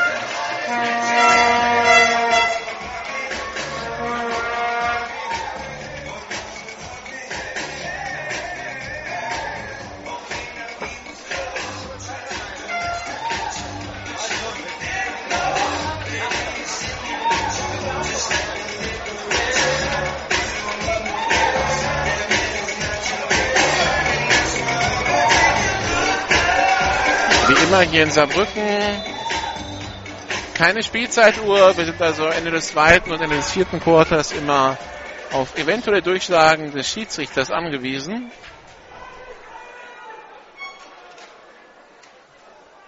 Immer 27.78 27.92
hier 27.92 28.04
in 28.04 28.10
Saarbrücken 28.10 29.04
keine 30.56 30.82
Spielzeituhr. 30.82 31.78
Wir 31.78 31.86
sind 31.86 32.02
also 32.02 32.26
Ende 32.26 32.50
des 32.50 32.70
zweiten 32.70 33.12
und 33.12 33.22
Ende 33.22 33.36
des 33.36 33.52
vierten 33.52 33.80
Quarters 33.80 34.32
immer 34.32 34.80
auf 35.32 35.56
eventuelle 35.60 36.02
Durchsagen 36.02 36.72
des 36.72 36.90
Schiedsrichters 36.90 37.52
angewiesen. 37.52 38.32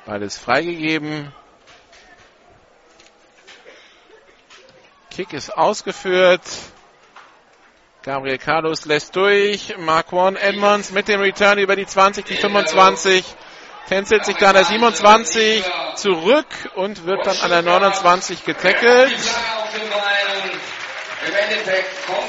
Beides 0.07 0.39
freigegeben. 0.39 1.31
Kick 5.11 5.33
ist 5.33 5.55
ausgeführt. 5.55 6.41
Gabriel 8.01 8.39
Carlos 8.39 8.85
lässt 8.85 9.15
durch. 9.15 9.77
Marquand 9.77 10.41
Edmonds 10.41 10.89
mit 10.89 11.07
dem 11.07 11.21
Return 11.21 11.59
über 11.59 11.75
die 11.75 11.85
20, 11.85 12.25
die 12.25 12.37
25. 12.37 13.23
Tänzelt 13.89 14.23
sich 14.23 14.37
dann 14.37 14.53
der 14.53 14.65
27 14.65 15.63
zurück 15.95 16.45
und 16.75 17.07
wird 17.07 17.25
dann 17.25 17.39
an 17.39 17.49
der 17.49 17.61
29 17.63 18.45
getackelt. 18.45 19.17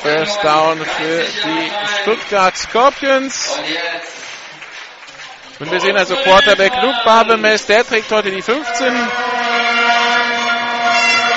First 0.03 0.43
down 0.43 0.79
für 0.79 1.23
die 1.45 1.71
Stuttgart 2.01 2.57
Scorpions. 2.57 3.61
Und 5.59 5.71
wir 5.71 5.81
sehen 5.81 5.99
also 5.99 6.17
Quarterback 6.17 6.73
Luke 6.83 6.99
Barbemes, 7.05 7.67
der 7.67 7.87
trägt 7.87 8.11
heute 8.11 8.31
die 8.31 8.41
15. 8.41 8.87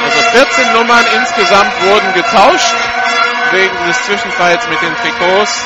Also 0.06 0.20
14 0.32 0.72
Nummern 0.72 1.06
insgesamt 1.18 1.74
wurden 1.84 2.14
getauscht 2.14 2.74
wegen 3.52 3.88
des 3.88 4.02
Zwischenfalls 4.06 4.70
mit 4.70 4.82
den 4.82 4.96
Trikots. 4.96 5.66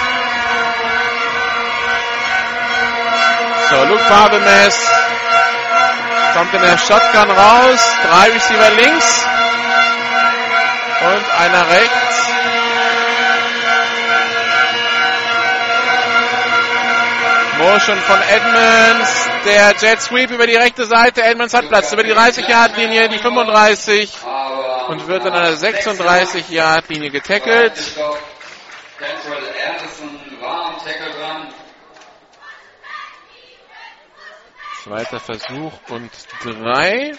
So, 3.69 3.83
Luke 3.83 4.03
Barbemes 4.07 4.89
kommt 6.33 6.53
in 6.53 6.61
der 6.61 6.77
Shotgun 6.77 7.31
raus. 7.31 7.95
Drei 8.07 8.31
Receiver 8.31 8.69
links 8.71 9.25
und 11.01 11.41
einer 11.41 11.69
rechts. 11.69 12.07
Motion 17.57 17.97
von 17.99 18.21
Edmonds. 18.21 19.29
Der 19.45 19.73
Jet 19.81 20.01
Sweep 20.01 20.31
über 20.31 20.47
die 20.47 20.55
rechte 20.55 20.85
Seite. 20.85 21.23
Edmonds 21.23 21.53
hat 21.53 21.67
Platz 21.67 21.91
über 21.91 22.03
die 22.03 22.13
30-Yard-Linie, 22.13 23.09
die 23.09 23.17
35 23.17 24.13
aber 24.23 24.89
und 24.89 25.07
wird 25.07 25.25
an 25.25 25.33
der 25.33 25.57
36-Yard-Linie 25.57 27.09
getackelt. 27.09 27.73
Kentrell 28.97 29.43
Anderson 29.67 30.19
war 30.41 30.67
am 30.67 30.77
Tackle 30.77 31.11
dran. 31.19 31.36
Zweiter 34.87 35.19
Versuch 35.19 35.73
und 35.89 36.09
drei. 36.45 37.11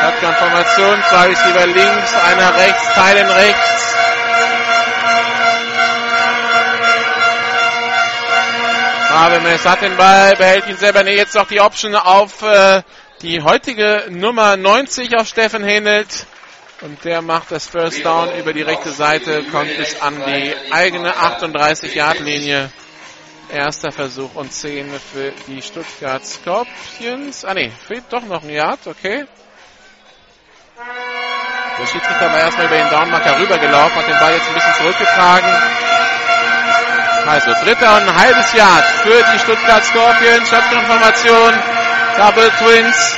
Shotgun-Formation, 0.00 1.02
zwei 1.10 1.26
Receiver 1.26 1.66
links, 1.66 2.14
einer 2.14 2.54
rechts, 2.56 2.94
Teilen 2.94 3.28
rechts. 3.28 3.94
Habemes 9.10 9.66
hat 9.66 9.82
den 9.82 9.98
Ball, 9.98 10.34
behält 10.36 10.66
ihn 10.66 10.78
selber. 10.78 11.02
Nee, 11.02 11.16
jetzt 11.16 11.34
noch 11.34 11.46
die 11.46 11.60
Option 11.60 11.94
auf 11.94 12.40
äh, 12.40 12.82
die 13.20 13.42
heutige 13.42 14.06
Nummer 14.08 14.56
90 14.56 15.18
auf 15.18 15.28
Steffen 15.28 15.62
Henelt. 15.62 16.26
Und 16.82 17.04
der 17.04 17.20
macht 17.20 17.50
das 17.52 17.66
First 17.66 18.04
Down 18.06 18.34
über 18.36 18.54
die 18.54 18.62
rechte 18.62 18.90
Seite, 18.90 19.44
kommt 19.44 19.76
bis 19.76 20.00
an 20.00 20.14
die 20.26 20.54
eigene 20.72 21.12
38-Yard-Linie. 21.12 22.70
Erster 23.52 23.92
Versuch 23.92 24.34
und 24.34 24.50
10 24.50 24.88
für 25.12 25.32
die 25.46 25.60
Stuttgart 25.60 26.24
Scorpions. 26.24 27.44
Ah 27.44 27.52
ne, 27.52 27.70
fehlt 27.86 28.04
doch 28.10 28.24
noch 28.24 28.42
ein 28.44 28.50
Yard, 28.50 28.86
okay. 28.86 29.26
Der 31.78 31.86
Schiedsrichter 31.86 32.26
war 32.32 32.38
erstmal 32.38 32.66
über 32.66 32.76
den 32.76 32.88
Downmarker 32.88 33.40
rübergelaufen, 33.40 33.96
hat 33.96 34.08
den 34.08 34.18
Ball 34.18 34.32
jetzt 34.32 34.48
ein 34.48 34.54
bisschen 34.54 34.74
zurückgetragen. 34.74 35.50
Also 37.26 37.52
dritter 37.64 37.96
und 37.96 38.08
ein 38.08 38.16
halbes 38.16 38.52
Yard 38.54 38.84
für 39.02 39.24
die 39.34 39.38
Stuttgart 39.38 39.84
Scorpions. 39.84 40.48
Shotgun-Formation, 40.48 41.54
Double 42.16 42.50
Twins. 42.58 43.16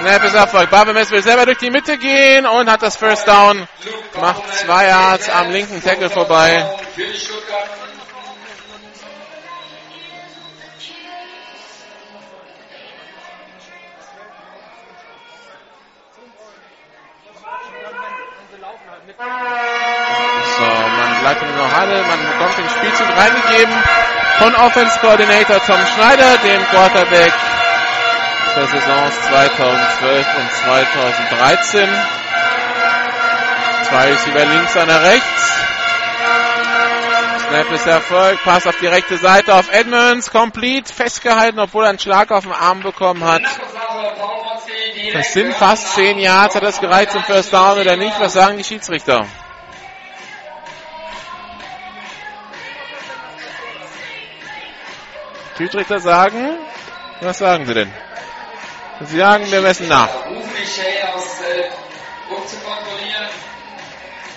Snap 0.00 0.24
ist 0.24 0.34
Erfolg. 0.34 0.70
Barbemes 0.70 1.10
will 1.10 1.22
selber 1.22 1.44
durch 1.44 1.58
die 1.58 1.70
Mitte 1.70 1.98
gehen 1.98 2.46
und 2.46 2.70
hat 2.70 2.80
das 2.80 2.96
First 2.96 3.28
Down. 3.28 3.68
Macht 4.18 4.54
zwei 4.54 4.86
Yards 4.86 5.28
am 5.28 5.50
linken 5.50 5.82
Tackle 5.82 6.08
vorbei. 6.08 6.64
So, 20.56 20.64
man 20.64 21.20
bleibt 21.20 21.42
in 21.42 21.56
der 21.56 21.76
Halle, 21.76 22.02
man 22.04 22.18
bekommt 22.26 22.56
den 22.56 22.68
Spielzug 22.70 23.06
reingegeben 23.16 23.74
von 24.38 24.54
Offense 24.54 24.98
Coordinator 25.00 25.60
Tom 25.66 25.78
Schneider, 25.94 26.38
dem 26.38 26.64
Quarterback 26.70 27.32
der 28.54 28.66
Saisons 28.66 29.14
2012 29.28 30.26
und 30.36 30.52
2013. 30.52 31.88
Zwei 33.84 34.10
Receiver 34.10 34.44
links, 34.44 34.76
einer 34.76 35.02
rechts. 35.02 35.52
Snap 37.48 37.72
ist 37.72 37.86
Erfolg, 37.86 38.38
Pass 38.44 38.66
auf 38.66 38.76
die 38.80 38.86
rechte 38.86 39.16
Seite 39.18 39.54
auf 39.54 39.72
Edmonds, 39.72 40.30
complete, 40.30 40.92
festgehalten, 40.92 41.58
obwohl 41.58 41.84
er 41.84 41.90
einen 41.90 41.98
Schlag 41.98 42.30
auf 42.30 42.44
den 42.44 42.52
Arm 42.52 42.80
bekommen 42.80 43.24
hat. 43.24 43.42
Das 45.12 45.32
sind 45.32 45.52
fast 45.54 45.94
10 45.94 46.18
Yards, 46.18 46.54
hat 46.54 46.62
das 46.62 46.80
gereicht 46.80 47.12
zum 47.12 47.24
First 47.24 47.52
Down 47.52 47.78
oder 47.78 47.96
nicht? 47.96 48.18
Was 48.20 48.34
sagen 48.34 48.56
die 48.56 48.64
Schiedsrichter? 48.64 49.26
Schiedsrichter 55.56 55.98
sagen, 55.98 56.56
was 57.20 57.38
sagen 57.38 57.66
sie 57.66 57.74
denn? 57.74 57.92
Sie 59.02 59.16
sagen, 59.16 59.50
wir 59.50 59.62
messen 59.62 59.88
nach. 59.88 60.08
Rufen 60.26 60.50
die 60.60 60.66
Shea 60.66 61.14
aus 61.14 61.34
Feld, 61.34 61.72
um 62.28 62.46
zu 62.46 62.56
kontrollieren, 62.56 63.30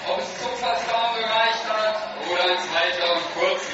ob 0.08 0.20
es 0.20 0.40
zum 0.40 0.52
gereicht 0.58 1.66
hat 1.68 1.96
oder 2.32 2.44
ein 2.44 2.58
zweiter 2.60 3.14
und 3.14 3.34
kurzes. 3.36 3.74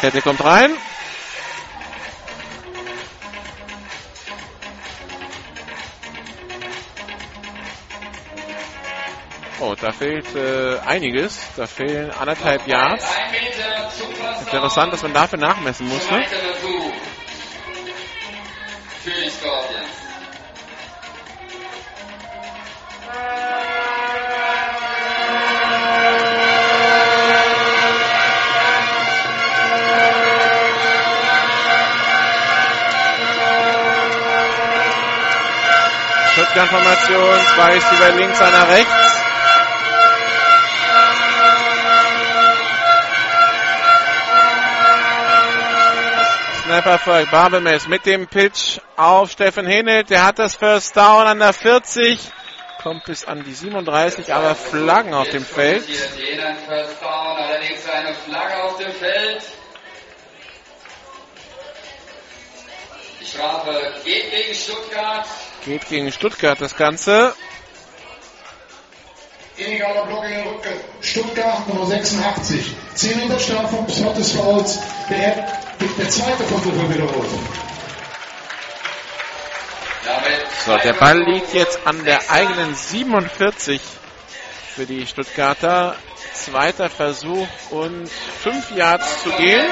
Kette 0.00 0.22
kommt 0.22 0.44
rein. 0.44 0.76
Oh, 9.66 9.74
da 9.80 9.92
fehlt 9.92 10.26
äh, 10.36 10.78
einiges. 10.84 11.40
Da 11.56 11.66
fehlen 11.66 12.10
anderthalb 12.10 12.66
Yards. 12.66 13.06
Interessant, 14.44 14.92
dass 14.92 15.02
man 15.02 15.14
dafür 15.14 15.38
nachmessen 15.38 15.88
musste. 15.88 16.22
Scorpions. 19.30 19.94
Shotgun-Formation, 36.34 37.46
zwei 37.54 37.72
Receiver 37.72 38.10
links, 38.18 38.40
einer 38.42 38.68
rechts. 38.68 39.23
Snapper 46.74 46.98
folgt 46.98 47.30
Barbemes 47.30 47.86
mit 47.86 48.04
dem 48.04 48.26
Pitch 48.26 48.80
auf 48.96 49.30
Steffen 49.30 49.64
Henelt. 49.64 50.10
Der 50.10 50.26
hat 50.26 50.40
das 50.40 50.56
First 50.56 50.96
Down 50.96 51.24
an 51.24 51.38
der 51.38 51.52
40. 51.52 52.18
Kommt 52.82 53.04
bis 53.04 53.24
an 53.24 53.44
die 53.44 53.54
37, 53.54 54.34
aber 54.34 54.56
Flaggen 54.56 55.14
auf 55.14 55.30
dem 55.30 55.44
Feld. 55.44 55.86
Die 63.20 63.24
Strafe 63.24 63.94
geht 64.04 64.30
gegen 64.32 64.54
Stuttgart. 64.54 65.26
Geht 65.64 65.88
gegen 65.88 66.10
Stuttgart 66.10 66.60
das 66.60 66.76
Ganze. 66.76 67.36
Illegaler 69.56 70.06
Block 70.06 70.24
in 70.24 70.30
den 70.30 70.46
Rücken. 70.48 70.72
Stuttgart 71.00 71.68
Nummer 71.68 71.86
86. 71.86 72.74
10 72.94 73.16
Meter 73.18 73.38
Strafung, 73.38 73.88
Slot 73.88 74.16
des 74.16 74.32
Fouls. 74.32 74.80
Der, 75.08 75.46
der 75.98 76.08
zweite 76.10 76.44
Versuch 76.44 76.74
wird 76.74 76.94
wiederholt. 76.94 77.30
So, 80.66 80.76
der 80.78 80.94
Ball 80.94 81.22
liegt 81.22 81.54
jetzt 81.54 81.86
an 81.86 82.04
der 82.04 82.30
eigenen 82.30 82.74
47 82.74 83.80
für 84.74 84.86
die 84.86 85.06
Stuttgarter. 85.06 85.96
Zweiter 86.32 86.90
Versuch 86.90 87.46
und 87.70 88.08
5 88.08 88.72
Yards 88.72 89.22
zu 89.22 89.30
gehen. 89.30 89.66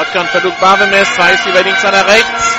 Shotgun 0.00 0.28
versucht 0.28 0.58
Barbemes, 0.60 1.14
zwei 1.14 1.32
ist 1.32 1.44
über 1.44 1.62
links, 1.62 1.84
einer 1.84 2.06
rechts. 2.06 2.56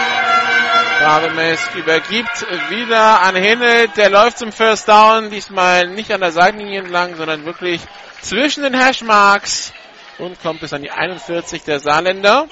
Barbemes 0.99 1.59
übergibt 1.73 2.45
wieder 2.69 3.19
an 3.23 3.35
Hinnel, 3.35 3.87
der 3.87 4.11
läuft 4.11 4.37
zum 4.37 4.51
First 4.51 4.87
Down, 4.87 5.31
diesmal 5.31 5.87
nicht 5.87 6.11
an 6.11 6.21
der 6.21 6.31
Seitenlinie 6.31 6.81
entlang, 6.81 7.15
sondern 7.15 7.43
wirklich 7.43 7.81
zwischen 8.21 8.61
den 8.61 8.79
Hashmarks 8.79 9.73
und 10.19 10.39
kommt 10.43 10.59
bis 10.59 10.71
an 10.71 10.83
die 10.83 10.91
41 10.91 11.63
der 11.63 11.79
Saarländer. 11.79 12.47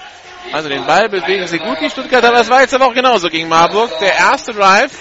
Also 0.54 0.70
den 0.70 0.88
Ball 0.88 1.08
bewegen 1.08 1.46
sie 1.46 1.60
gut, 1.60 1.80
die 1.80 1.92
Stuttgarter, 1.92 2.32
das 2.32 2.50
war 2.50 2.62
jetzt 2.62 2.74
aber 2.74 2.88
auch 2.88 2.96
genauso 2.96 3.30
gegen 3.30 3.48
Marburg. 3.48 3.92
Der 4.00 4.16
erste 4.16 4.54
Drive, 4.54 4.98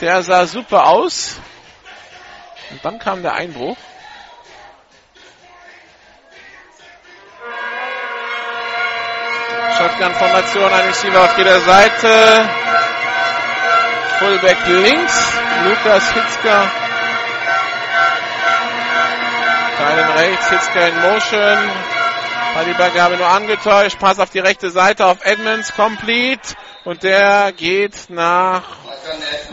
der 0.00 0.22
sah 0.22 0.46
super 0.46 0.86
aus. 0.86 1.40
Und 2.70 2.84
dann 2.84 3.00
kam 3.00 3.22
der 3.22 3.32
Einbruch. 3.32 3.76
Shotgun-Formation, 9.76 10.72
ein 10.72 10.86
Receiver 10.86 11.20
auf 11.22 11.36
jeder 11.36 11.60
Seite. 11.60 12.48
Fullback 14.18 14.56
links, 14.66 15.32
Lukas 15.64 16.12
Hitzker. 16.12 16.70
Teilen 19.76 20.10
rechts, 20.16 20.48
Hitzker 20.48 20.88
in 20.88 21.00
Motion. 21.00 21.70
Ballübergabe 22.54 23.16
nur 23.18 23.26
angetäuscht. 23.26 23.98
Pass 23.98 24.18
auf 24.18 24.30
die 24.30 24.38
rechte 24.38 24.70
Seite 24.70 25.04
auf 25.04 25.18
Edmonds, 25.24 25.74
complete. 25.74 26.54
Und 26.84 27.02
der 27.02 27.52
geht 27.52 28.08
nach 28.08 28.62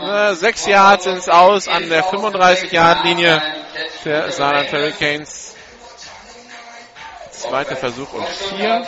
äh, 0.00 0.34
sechs 0.34 0.66
Yards 0.66 1.04
ins 1.04 1.28
Aus 1.28 1.68
an 1.68 1.90
der 1.90 2.02
35-Yard-Linie 2.02 3.42
der 4.06 4.32
Saarland 4.32 4.72
Hurricanes. 4.72 5.53
Zweiter 7.46 7.76
Versuch 7.76 8.10
und 8.14 8.26
vier. 8.26 8.86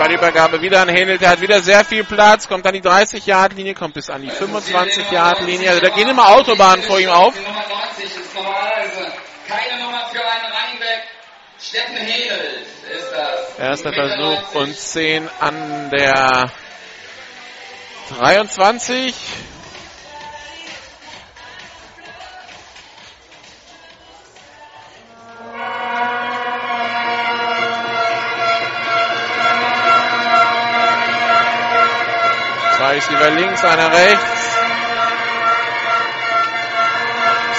Ballübergabe 0.00 0.62
wieder 0.62 0.80
an 0.80 0.88
Händel, 0.88 1.18
der 1.18 1.28
hat 1.28 1.42
wieder 1.42 1.60
sehr 1.60 1.84
viel 1.84 2.04
Platz, 2.04 2.48
kommt 2.48 2.66
an 2.66 2.72
die 2.72 2.80
30-Yard-Linie, 2.80 3.74
kommt 3.74 3.92
bis 3.92 4.08
an 4.08 4.22
die 4.22 4.30
25-Yard-Linie. 4.30 5.68
Also 5.68 5.82
da 5.82 5.90
gehen 5.90 6.08
immer 6.08 6.30
Autobahnen 6.30 6.82
vor 6.82 6.98
ihm 6.98 7.10
auf. 7.10 7.34
Die 7.34 7.42
Nummer 7.42 7.62
90 7.68 8.04
ist 8.06 8.34
normalerweise 8.34 9.12
keine 9.46 9.82
Nummer 9.82 10.08
für 10.10 10.20
einen 10.20 10.52
Running 10.54 10.80
Back. 10.80 11.02
Steffen 11.60 11.96
Hedel 11.96 12.66
ist 12.96 13.12
das. 13.12 13.58
Erster 13.58 13.92
Versuch 13.92 14.54
90. 14.54 14.54
und 14.54 14.78
10 14.78 15.28
an 15.38 15.90
der 15.90 16.50
23. 18.18 19.14
Ist 32.96 33.10
über 33.10 33.30
links, 33.30 33.64
einer 33.64 33.92
rechts. 33.92 34.56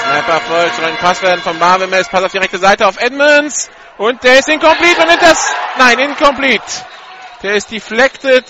Snapper 0.04 0.40
folgt, 0.42 0.76
soll 0.76 0.86
ein 0.86 0.98
Pass 0.98 1.22
werden 1.22 1.42
von 1.42 1.58
Barbemes, 1.58 2.10
Pass 2.10 2.24
auf 2.24 2.32
die 2.32 2.38
rechte 2.38 2.58
Seite 2.58 2.86
auf 2.88 2.98
Edmonds. 3.02 3.70
Und 3.98 4.24
der 4.24 4.40
ist 4.40 4.50
incomplete 4.50 5.02
und 5.02 5.08
nimmt 5.08 5.22
das, 5.22 5.54
nein, 5.78 6.00
incomplete. 6.00 6.64
Der 7.44 7.56
ist 7.56 7.72
deflected. 7.72 8.46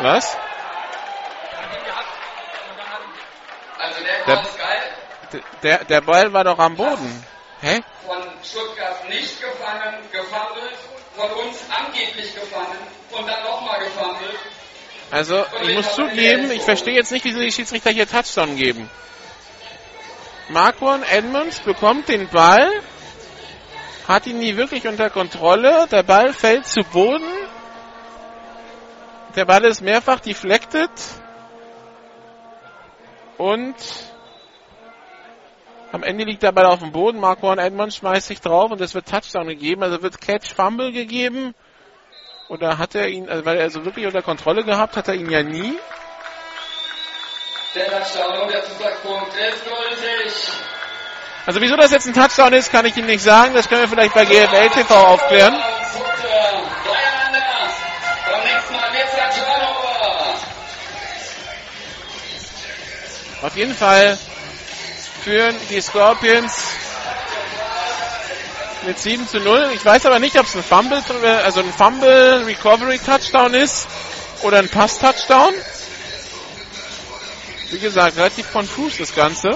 Was? 0.00 0.36
Also 3.78 4.00
der 4.04 4.24
Der- 4.26 4.34
Call 4.36 4.44
ist 4.44 4.58
geil. 4.58 4.82
D- 5.32 5.42
Der, 5.62 5.84
der 5.84 6.00
Ball 6.02 6.32
war 6.32 6.44
doch 6.44 6.58
am 6.58 6.76
Boden. 6.76 7.24
Hä? 7.60 7.80
Von 8.06 8.22
Stuttgart 8.44 9.08
nicht 9.08 9.40
gefangen, 9.40 9.94
gefummelt. 10.12 10.78
Von 11.18 11.30
uns 11.32 11.64
angeblich 11.68 12.32
gefangen. 12.32 12.78
Und 13.10 13.26
dann 13.26 13.42
nochmal 13.42 13.80
gefummelt. 13.80 14.38
Also, 15.10 15.44
ich 15.62 15.74
muss 15.74 15.94
zugeben, 15.94 16.50
ich 16.52 16.62
verstehe 16.62 16.94
jetzt 16.94 17.10
nicht, 17.10 17.24
wieso 17.24 17.40
die 17.40 17.50
Schiedsrichter 17.50 17.90
hier 17.90 18.08
Touchdown 18.08 18.56
geben. 18.56 18.88
Marquon 20.48 21.02
Edmonds 21.02 21.58
bekommt 21.60 22.08
den 22.08 22.28
Ball, 22.28 22.70
hat 24.06 24.26
ihn 24.28 24.38
nie 24.38 24.56
wirklich 24.56 24.86
unter 24.86 25.10
Kontrolle, 25.10 25.88
der 25.90 26.04
Ball 26.04 26.32
fällt 26.32 26.66
zu 26.66 26.82
Boden, 26.92 27.26
der 29.34 29.44
Ball 29.44 29.64
ist 29.64 29.82
mehrfach 29.82 30.20
deflected 30.20 30.90
und 33.38 33.74
am 35.92 36.02
Ende 36.02 36.24
liegt 36.24 36.42
der 36.42 36.52
Ball 36.52 36.66
auf 36.66 36.80
dem 36.80 36.92
Boden, 36.92 37.18
Marquon 37.18 37.58
Edmonds 37.58 37.96
schmeißt 37.96 38.26
sich 38.26 38.40
drauf 38.40 38.70
und 38.70 38.80
es 38.80 38.94
wird 38.94 39.08
Touchdown 39.08 39.46
gegeben, 39.46 39.82
also 39.82 40.02
wird 40.02 40.20
Catch 40.20 40.54
Fumble 40.54 40.92
gegeben. 40.92 41.54
Oder 42.48 42.78
hat 42.78 42.94
er 42.94 43.08
ihn, 43.08 43.28
also 43.28 43.44
weil 43.44 43.58
er 43.58 43.70
so 43.70 43.84
wirklich 43.84 44.06
unter 44.06 44.22
Kontrolle 44.22 44.64
gehabt, 44.64 44.96
hat 44.96 45.08
er 45.08 45.14
ihn 45.14 45.30
ja 45.30 45.42
nie. 45.42 45.78
Der 47.74 47.86
Touchdown 47.86 48.42
und 48.42 48.52
der 48.52 48.64
Zusatzpunkt 48.64 49.34
ist 49.34 49.64
gültig. 49.64 50.32
Also 51.46 51.60
wieso 51.60 51.76
das 51.76 51.90
jetzt 51.90 52.06
ein 52.06 52.14
Touchdown 52.14 52.52
ist, 52.52 52.70
kann 52.70 52.84
ich 52.84 52.96
Ihnen 52.96 53.06
nicht 53.06 53.22
sagen. 53.22 53.54
Das 53.54 53.68
können 53.68 53.82
wir 53.82 53.88
vielleicht 53.88 54.14
bei 54.14 54.24
GFL 54.24 54.68
TV 54.70 54.94
aufklären. 54.94 55.54
Auf 63.40 63.56
jeden 63.56 63.74
Fall 63.74 64.18
führen 65.22 65.56
die 65.70 65.80
Scorpions 65.80 66.52
mit 68.86 68.98
7 68.98 69.28
zu 69.28 69.40
0. 69.40 69.70
Ich 69.74 69.84
weiß 69.84 70.06
aber 70.06 70.18
nicht, 70.18 70.38
ob 70.38 70.46
es 70.46 70.54
ein 70.54 70.62
Fumble, 70.62 71.02
also 71.44 71.60
ein 71.60 71.72
Fumble 71.72 72.44
Recovery 72.46 72.98
Touchdown 72.98 73.54
ist 73.54 73.86
oder 74.42 74.58
ein 74.58 74.68
Pass 74.68 74.98
Touchdown. 74.98 75.52
Wie 77.70 77.78
gesagt, 77.78 78.16
relativ 78.16 78.50
konfus 78.52 78.96
das 78.98 79.14
Ganze. 79.14 79.50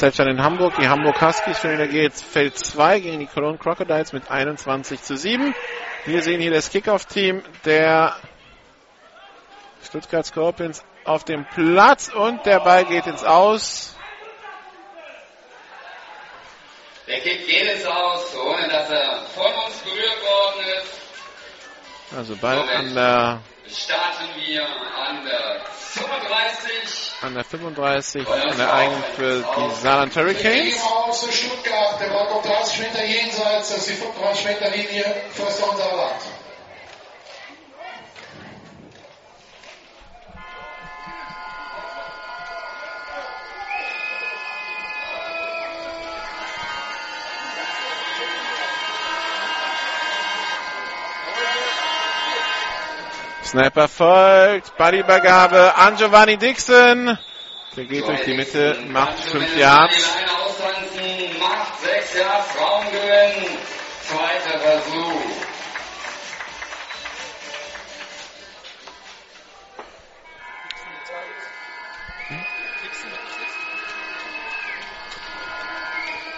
Halbzeitstand 0.00 0.30
in 0.30 0.44
Hamburg. 0.44 0.76
Die 0.80 0.88
Hamburg 0.88 1.20
Huskies 1.20 1.58
führen 1.58 1.80
in 1.80 1.90
der 1.90 2.10
Feld 2.12 2.56
2 2.56 3.00
gegen 3.00 3.18
die 3.18 3.26
Cologne 3.26 3.58
Crocodiles 3.58 4.12
mit 4.12 4.30
21 4.30 5.02
zu 5.02 5.16
7. 5.16 5.52
Wir 6.04 6.22
sehen 6.22 6.40
hier 6.40 6.52
das 6.52 6.70
Kickoff-Team 6.70 7.42
der 7.64 8.14
Stuttgart 9.82 10.24
Scorpions 10.24 10.84
auf 11.04 11.24
dem 11.24 11.44
Platz 11.46 12.10
und 12.14 12.46
der 12.46 12.60
Ball 12.60 12.84
geht 12.84 13.08
ins 13.08 13.24
Aus. 13.24 13.96
Der 17.08 17.18
Kick 17.18 17.48
geht 17.48 17.68
ins 17.68 17.84
Aus, 17.84 18.36
ohne 18.36 18.68
dass 18.68 18.88
er 18.90 19.22
von 19.34 19.52
uns 19.66 19.78
berührt 19.78 20.22
worden 20.22 20.64
ist. 20.80 20.97
Also 22.16 22.36
Ball 22.36 22.58
an 22.70 22.94
der 22.94 23.40
starten 23.68 24.28
wir 24.36 24.62
an 24.62 25.24
der 25.26 25.60
35. 25.74 27.12
An 27.20 27.34
der 27.34 27.44
35 27.44 28.26
an 28.26 28.56
der 28.56 28.72
eigenen 28.72 29.02
für 29.14 29.44
die 29.56 29.74
Saarland 29.82 30.16
Hurricanes. 30.16 30.80
Stuttgart, 31.30 32.00
der 32.00 32.08
Ball 32.08 32.26
kommt 32.28 32.46
30 32.46 32.78
Meter 32.78 33.04
jenseits, 33.04 33.68
das 33.70 33.78
ist 33.78 33.88
die 33.90 33.92
35 33.94 34.44
Meter 34.46 34.70
Linie, 34.70 35.04
Down 35.36 35.76
Saarland. 35.76 36.37
Snapper 53.48 53.88
folgt, 53.88 54.76
Ballübergabe 54.76 55.74
an 55.74 55.96
Giovanni 55.96 56.36
Dixon. 56.36 57.16
Der 57.74 57.84
geht 57.86 58.06
durch 58.06 58.22
die 58.24 58.34
Mitte, 58.34 58.76
macht 58.88 59.18
5 59.20 59.56
Yards. 59.56 59.94
6. 59.94 60.08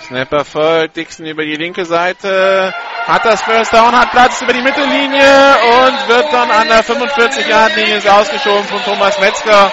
Snapper 0.07 0.44
folgt, 0.44 0.96
Dixon 0.96 1.27
über 1.27 1.44
die 1.44 1.57
linke 1.57 1.87
Seite, 1.87 2.73
hat 3.11 3.25
das 3.25 3.42
First 3.42 3.73
Down, 3.73 3.96
hat 3.96 4.12
Platz 4.12 4.40
über 4.40 4.53
die 4.53 4.62
Mittellinie 4.62 5.57
und 5.85 6.09
wird 6.09 6.33
dann 6.33 6.51
an 6.51 6.68
der 6.68 6.85
45-Yard-Linie 6.85 8.01
ausgeschoben 8.12 8.64
von 8.64 8.83
Thomas 8.85 9.18
Metzger. 9.18 9.73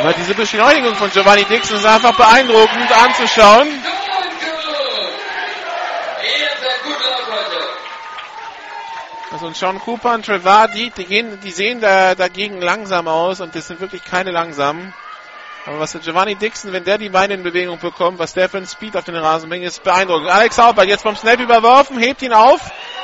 Aber 0.00 0.12
diese 0.14 0.34
Beschleunigung 0.34 0.94
von 0.94 1.10
Giovanni 1.10 1.44
Dixon 1.44 1.76
ist 1.76 1.84
einfach 1.84 2.16
beeindruckend 2.16 2.92
anzuschauen. 2.92 3.68
Also 9.30 9.46
und 9.46 9.56
Sean 9.56 9.78
Cooper 9.78 10.14
und 10.14 10.24
Trevor, 10.24 10.68
die, 10.68 10.90
die, 10.90 11.04
gehen, 11.04 11.38
die 11.40 11.50
sehen 11.50 11.80
da, 11.82 12.14
dagegen 12.14 12.62
langsam 12.62 13.06
aus 13.06 13.42
und 13.42 13.54
das 13.54 13.68
sind 13.68 13.80
wirklich 13.80 14.02
keine 14.02 14.30
langsamen. 14.30 14.94
Aber 15.68 15.80
was 15.80 15.92
der 15.92 16.00
Giovanni 16.00 16.34
Dixon, 16.34 16.72
wenn 16.72 16.84
der 16.84 16.96
die 16.96 17.10
Beine 17.10 17.34
in 17.34 17.42
Bewegung 17.42 17.78
bekommt, 17.78 18.18
was 18.18 18.32
der 18.32 18.48
für 18.48 18.56
ein 18.56 18.66
Speed 18.66 18.96
auf 18.96 19.04
den 19.04 19.16
Rasen 19.16 19.50
bringt, 19.50 19.66
ist 19.66 19.82
beeindruckend. 19.82 20.30
Alex 20.30 20.56
Haupert 20.56 20.86
jetzt 20.86 21.02
vom 21.02 21.14
Snap 21.14 21.38
überworfen, 21.40 21.98
hebt 21.98 22.22
ihn 22.22 22.32
auf, 22.32 22.58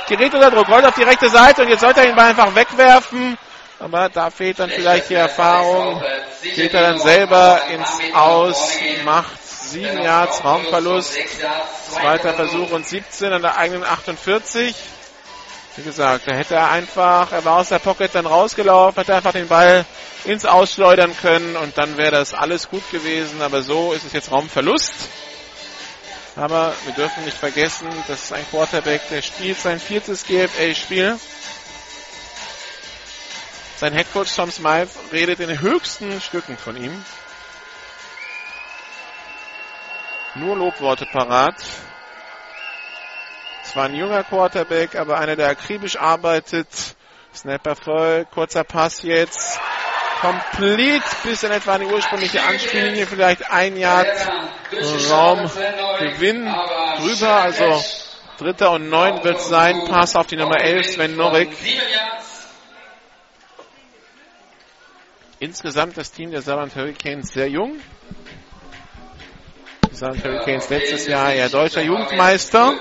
gerät 0.08 0.32
unter 0.32 0.50
Druck, 0.50 0.70
rollt 0.70 0.86
auf 0.86 0.94
die 0.94 1.02
rechte 1.02 1.28
Seite 1.28 1.60
und 1.60 1.68
jetzt 1.68 1.80
sollte 1.80 2.00
er 2.00 2.08
ihn 2.08 2.18
einfach 2.18 2.54
wegwerfen. 2.54 3.36
Aber 3.80 4.08
da 4.08 4.30
fehlt 4.30 4.60
dann 4.60 4.70
vielleicht 4.70 5.10
die 5.10 5.14
Erfahrung. 5.14 6.02
Geht 6.40 6.72
er 6.72 6.80
dann 6.80 7.00
selber 7.00 7.60
ins 7.70 8.14
Aus, 8.14 8.78
macht 9.04 9.44
sieben 9.46 10.02
Yards 10.02 10.42
Raumverlust. 10.42 11.18
Zweiter 11.90 12.32
Versuch 12.32 12.70
und 12.70 12.86
17 12.86 13.30
an 13.30 13.42
der 13.42 13.58
eigenen 13.58 13.84
48. 13.84 14.74
Wie 15.76 15.82
gesagt, 15.82 16.28
da 16.28 16.34
hätte 16.34 16.54
er 16.54 16.70
einfach, 16.70 17.32
er 17.32 17.44
war 17.44 17.56
aus 17.56 17.70
der 17.70 17.80
Pocket 17.80 18.14
dann 18.14 18.26
rausgelaufen, 18.26 18.96
hätte 18.96 19.16
einfach 19.16 19.32
den 19.32 19.48
Ball 19.48 19.84
ins 20.24 20.44
Ausschleudern 20.44 21.16
können 21.16 21.56
und 21.56 21.76
dann 21.76 21.96
wäre 21.96 22.12
das 22.12 22.32
alles 22.32 22.68
gut 22.68 22.88
gewesen. 22.90 23.42
Aber 23.42 23.62
so 23.62 23.92
ist 23.92 24.04
es 24.04 24.12
jetzt 24.12 24.30
Raumverlust. 24.30 24.94
Aber 26.36 26.74
wir 26.84 26.94
dürfen 26.94 27.24
nicht 27.24 27.36
vergessen, 27.36 27.88
das 28.06 28.24
ist 28.24 28.32
ein 28.32 28.46
Quarterback, 28.50 29.02
der 29.10 29.22
spielt 29.22 29.58
sein 29.58 29.80
viertes 29.80 30.24
GFL-Spiel. 30.24 31.18
Sein 33.76 33.92
Headcoach 33.92 34.34
Tom 34.34 34.50
Smythe 34.50 34.90
redet 35.12 35.40
in 35.40 35.60
höchsten 35.60 36.20
Stücken 36.20 36.56
von 36.56 36.76
ihm. 36.76 37.04
Nur 40.36 40.56
Lobworte 40.56 41.06
parat. 41.06 41.56
Zwar 43.74 43.86
ein 43.86 43.96
junger 43.96 44.22
Quarterback, 44.22 44.94
aber 44.94 45.18
einer, 45.18 45.34
der 45.34 45.48
akribisch 45.48 45.96
arbeitet. 45.96 46.68
Snapper 47.34 47.74
voll, 47.74 48.24
kurzer 48.32 48.62
Pass 48.62 49.02
jetzt. 49.02 49.58
Komplett 50.20 51.02
bis 51.24 51.42
in 51.42 51.50
etwa 51.50 51.76
die 51.78 51.86
ursprüngliche 51.86 52.44
Anspiellinie, 52.44 53.04
vielleicht 53.04 53.50
ein 53.50 53.76
Jahr 53.76 54.06
Raumgewinn 55.10 56.44
drüber. 57.00 57.34
Also 57.34 57.82
dritter 58.38 58.70
und 58.70 58.90
neun 58.90 59.24
wird 59.24 59.40
sein. 59.40 59.86
Pass 59.88 60.14
auf 60.14 60.28
die 60.28 60.36
Nummer 60.36 60.60
11, 60.60 60.92
Sven 60.92 61.16
Norik. 61.16 61.50
Insgesamt 65.40 65.96
das 65.96 66.12
Team 66.12 66.30
der 66.30 66.42
Saarland 66.42 66.76
Hurricanes 66.76 67.32
sehr 67.32 67.48
jung. 67.48 67.80
Die 69.90 69.96
Saarland 69.96 70.22
Hurricanes 70.22 70.70
letztes 70.70 71.08
Jahr 71.08 71.34
ja 71.34 71.48
deutscher 71.48 71.82
Jugendmeister. 71.82 72.74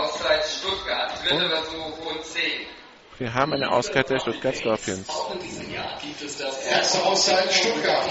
Auszeit 0.00 0.46
Stuttgart, 0.46 1.12
dritter 1.22 1.48
Versuch 1.50 2.06
und 2.06 2.24
10. 2.24 2.42
Wir 3.18 3.34
haben 3.34 3.52
eine 3.52 3.70
Auszeit 3.70 4.08
der 4.08 4.18
Stuttgart 4.18 4.56
Scorpions. 4.56 5.08
Erste 6.70 7.04
Auszeit 7.04 7.52
Stuttgart. 7.52 8.08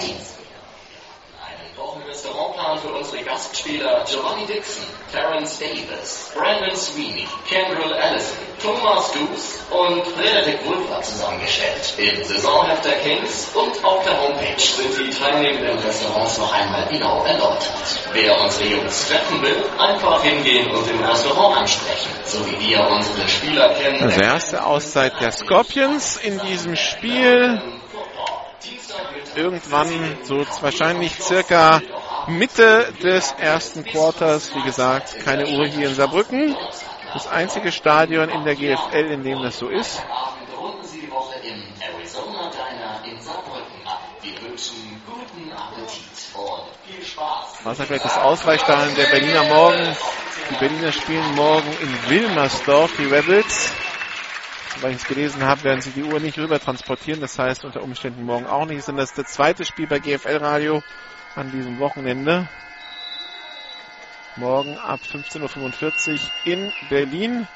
Einen 1.80 2.02
Restaurantplan 2.02 2.78
für 2.78 2.92
unsere 2.92 3.22
Gastspieler 3.24 4.04
Giovanni 4.04 4.44
Dixon, 4.44 4.84
Terence 5.10 5.58
Davis, 5.58 6.30
Brandon 6.34 6.76
Sweeney, 6.76 7.26
Kendrill 7.48 7.94
Allison, 7.94 8.36
Thomas 8.62 9.10
Goose 9.12 9.60
und 9.70 10.04
Benedict 10.14 10.66
Wolfer 10.66 11.00
zusammengestellt. 11.00 11.94
Im 11.96 12.22
Saisonheft 12.22 12.84
der 12.84 12.98
Kings 12.98 13.50
und 13.54 13.82
auf 13.82 14.04
der 14.04 14.20
Homepage 14.20 14.60
sind 14.60 14.98
die 14.98 15.10
teilnehmenden 15.10 15.78
Restaurants 15.78 16.36
noch 16.36 16.52
einmal 16.52 16.86
genau 16.88 17.24
erläutert. 17.24 17.98
Wer 18.12 18.38
unsere 18.38 18.68
Jungs 18.68 19.08
treffen 19.08 19.40
will, 19.40 19.64
einfach 19.78 20.22
hingehen 20.22 20.70
und 20.70 20.86
im 20.90 21.02
Restaurant 21.02 21.60
ansprechen, 21.60 22.10
so 22.24 22.46
wie 22.46 22.68
wir 22.68 22.86
unsere 22.90 23.26
Spieler 23.26 23.72
kennen. 23.74 24.02
Also 24.02 24.20
erste 24.20 24.66
Auszeit 24.66 25.18
der 25.18 25.32
Scorpions 25.32 26.18
in 26.18 26.38
diesem 26.40 26.76
Spiel. 26.76 27.80
Irgendwann, 29.34 30.18
so 30.24 30.44
wahrscheinlich 30.60 31.14
circa 31.14 31.80
Mitte 32.26 32.92
des 33.02 33.32
ersten 33.32 33.84
Quarters. 33.84 34.54
Wie 34.54 34.62
gesagt, 34.62 35.18
keine 35.24 35.46
Uhr 35.46 35.66
hier 35.66 35.88
in 35.88 35.94
Saarbrücken. 35.94 36.56
Das 37.12 37.26
einzige 37.26 37.72
Stadion 37.72 38.28
in 38.28 38.44
der 38.44 38.54
GFL, 38.54 39.10
in 39.10 39.24
dem 39.24 39.42
das 39.42 39.58
so 39.58 39.68
ist. 39.68 40.02
Runden 40.56 40.86
Sie 40.86 41.00
die 41.00 41.10
Woche 41.10 41.34
im 41.40 41.62
Arizona 41.80 42.50
Diner 42.50 43.00
in 43.04 43.20
Saarbrücken 43.20 43.86
ab. 43.86 44.00
Wir 44.22 44.42
wünschen 44.42 45.02
guten 45.06 45.50
Appetit 45.52 46.04
und 46.34 46.68
viel 46.86 47.04
Spaß. 47.04 47.64
Was 47.64 47.80
vielleicht 47.80 48.04
das 48.04 48.18
Ausweichstadion 48.18 48.94
der 48.94 49.06
Berliner 49.06 49.44
morgen. 49.44 49.96
Die 50.50 50.56
Berliner 50.56 50.92
spielen 50.92 51.34
morgen 51.34 51.68
in 51.80 52.10
Wilmersdorf, 52.10 52.92
die 52.98 53.06
Rebels. 53.06 53.72
Weil 54.80 54.92
ich 54.92 54.98
es 54.98 55.04
gelesen 55.04 55.44
habe, 55.44 55.64
werden 55.64 55.80
sie 55.80 55.90
die 55.90 56.04
Uhr 56.04 56.20
nicht 56.20 56.38
rüber 56.38 56.60
transportieren. 56.60 57.20
Das 57.20 57.38
heißt 57.38 57.64
unter 57.64 57.82
Umständen 57.82 58.24
morgen 58.24 58.46
auch 58.46 58.66
nicht. 58.66 58.78
Ist 58.78 58.88
das 58.88 59.14
das 59.14 59.32
zweite 59.32 59.64
Spiel 59.64 59.86
bei 59.86 59.98
GFL 59.98 60.38
Radio 60.38 60.82
an 61.36 61.50
diesem 61.50 61.78
Wochenende. 61.78 62.48
Morgen 64.36 64.78
ab 64.78 65.00
15.45 65.10 66.12
Uhr 66.12 66.18
in 66.44 66.72
Berlin. 66.88 67.46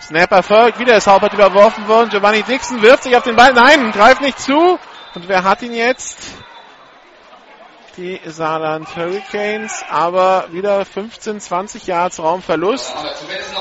Snap 0.00 0.32
erfolgt, 0.32 0.78
wieder 0.78 0.96
ist 0.96 1.06
Haupert 1.06 1.34
überworfen 1.34 1.86
worden. 1.86 2.08
Giovanni 2.08 2.42
Dixon 2.42 2.80
wirft 2.80 3.02
sich 3.02 3.16
auf 3.16 3.22
den 3.22 3.36
Ball. 3.36 3.52
Nein, 3.52 3.92
greift 3.92 4.22
nicht 4.22 4.38
zu. 4.38 4.78
Und 5.14 5.28
wer 5.28 5.44
hat 5.44 5.62
ihn 5.62 5.74
jetzt? 5.74 6.34
Die 8.00 8.18
Saarland 8.24 8.96
Hurricanes, 8.96 9.84
aber 9.90 10.48
wieder 10.52 10.86
15, 10.86 11.38
20 11.38 11.86
Yards 11.86 12.18
Raumverlust. 12.18 12.94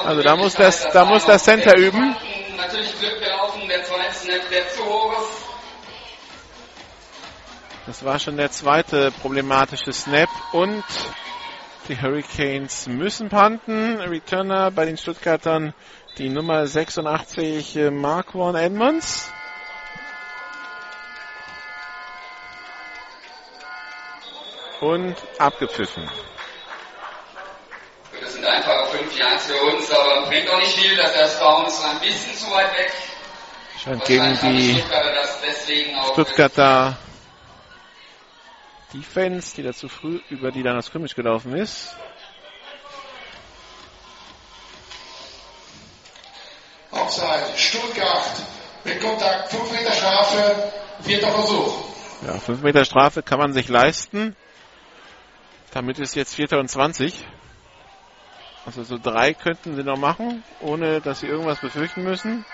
Also 0.06 0.24
da 0.24 0.38
muss 0.38 0.54
das, 0.54 0.88
da 0.94 1.04
muss 1.04 1.26
das 1.26 1.44
Center 1.44 1.78
üben. 1.78 2.16
Natürlich 2.56 2.98
Glück 3.00 3.20
gelaufen, 3.20 3.68
der 3.68 3.84
zweite 3.84 4.14
Snap, 4.14 4.50
der 4.50 4.70
zu 4.70 4.86
hoch 4.86 5.12
ist. 5.12 5.46
Das 7.86 8.06
war 8.06 8.18
schon 8.18 8.38
der 8.38 8.50
zweite 8.50 9.12
problematische 9.12 9.92
Snap 9.92 10.30
und 10.54 10.86
die 11.90 12.02
Hurricanes 12.02 12.88
müssen 12.88 13.28
panten. 13.28 14.00
Returner 14.00 14.72
bei 14.72 14.86
den 14.86 14.96
Stuttgartern 14.96 15.74
die 16.18 16.30
Nummer 16.30 16.66
86 16.66 17.76
äh, 17.76 17.92
Marquand 17.92 18.58
Edmonds. 18.58 19.34
Und 24.82 25.16
abgepfiffen. 25.38 26.10
Das 28.22 28.34
sind 28.34 28.46
einfach 28.46 28.88
fünf 28.88 29.18
Yards 29.18 29.48
für 29.48 29.62
uns, 29.62 29.92
aber 29.92 30.28
bringt 30.28 30.50
auch 30.50 30.60
nicht 30.60 30.78
viel, 30.78 30.96
dass 30.96 31.14
der 31.14 31.28
Spawn 31.28 31.66
ist 31.68 31.84
ein 31.84 32.00
bisschen 32.00 32.36
zu 32.36 32.52
weit 32.52 32.78
weg. 32.78 32.92
Scheint 33.84 34.06
gegen 34.06 34.38
die 34.42 34.76
Stuttgarter 34.76 35.14
das 35.14 35.40
Defense, 38.94 39.56
die 39.56 39.64
da 39.64 39.74
zu 39.74 39.88
früh 39.88 40.20
über 40.30 40.52
die 40.52 40.64
dann 40.64 40.76
das 40.76 40.88
Scrimmage 40.88 41.16
gelaufen 41.16 41.56
ist. 41.56 41.96
Offside, 46.92 47.46
Stuttgart. 47.56 48.32
Mit 48.84 49.02
Kontakt, 49.02 49.52
5 49.52 49.72
Meter 49.72 49.92
Strafe, 49.92 50.72
vierter 51.02 51.32
Versuch. 51.32 51.74
Ja, 52.26 52.40
5 52.40 52.62
Meter 52.62 52.86
Strafe 52.86 53.22
kann 53.22 53.38
man 53.38 53.54
sich 53.54 53.68
leisten. 53.68 54.36
Damit 55.72 56.00
ist 56.00 56.16
jetzt 56.16 56.36
4. 56.36 56.54
und 56.54 56.68
20. 56.68 57.26
Also 58.66 58.84
so 58.84 58.98
drei 58.98 59.34
könnten 59.34 59.76
sie 59.76 59.84
noch 59.84 59.98
machen, 59.98 60.44
ohne 60.62 61.00
dass 61.02 61.22
sie 61.22 61.28
irgendwas 61.28 61.60
befürchten 61.60 62.04
müssen. 62.04 62.46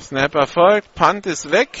Snap 0.00 0.34
erfolgt, 0.34 0.94
Punt 0.94 1.26
ist 1.26 1.50
weg. 1.50 1.78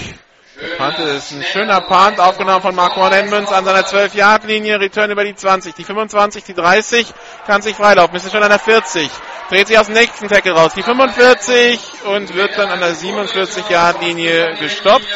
Punt 0.54 0.98
ist 1.00 1.32
ein 1.32 1.42
schöner 1.42 1.80
Punt, 1.80 2.20
aufgenommen 2.20 2.62
von 2.62 2.74
Marquand 2.76 3.12
Edmonds 3.12 3.52
an 3.52 3.64
seiner 3.64 3.82
12-Yard-Linie, 3.82 4.78
Return 4.78 5.10
über 5.10 5.24
die 5.24 5.34
20, 5.34 5.74
die 5.74 5.82
25, 5.82 6.44
die 6.44 6.54
30, 6.54 7.12
kann 7.44 7.60
sich 7.60 7.74
freilaufen, 7.74 8.14
ist 8.14 8.30
schon 8.30 8.42
an 8.42 8.50
der 8.50 8.60
40, 8.60 9.10
dreht 9.48 9.66
sich 9.66 9.78
aus 9.78 9.86
dem 9.86 9.96
nächsten 9.96 10.28
Tackle 10.28 10.52
raus, 10.52 10.72
die 10.74 10.84
45 10.84 12.04
und 12.04 12.34
wird 12.34 12.56
dann 12.56 12.70
an 12.70 12.78
der 12.78 12.94
47-Yard-Linie 12.94 14.56
gestoppt. 14.58 15.08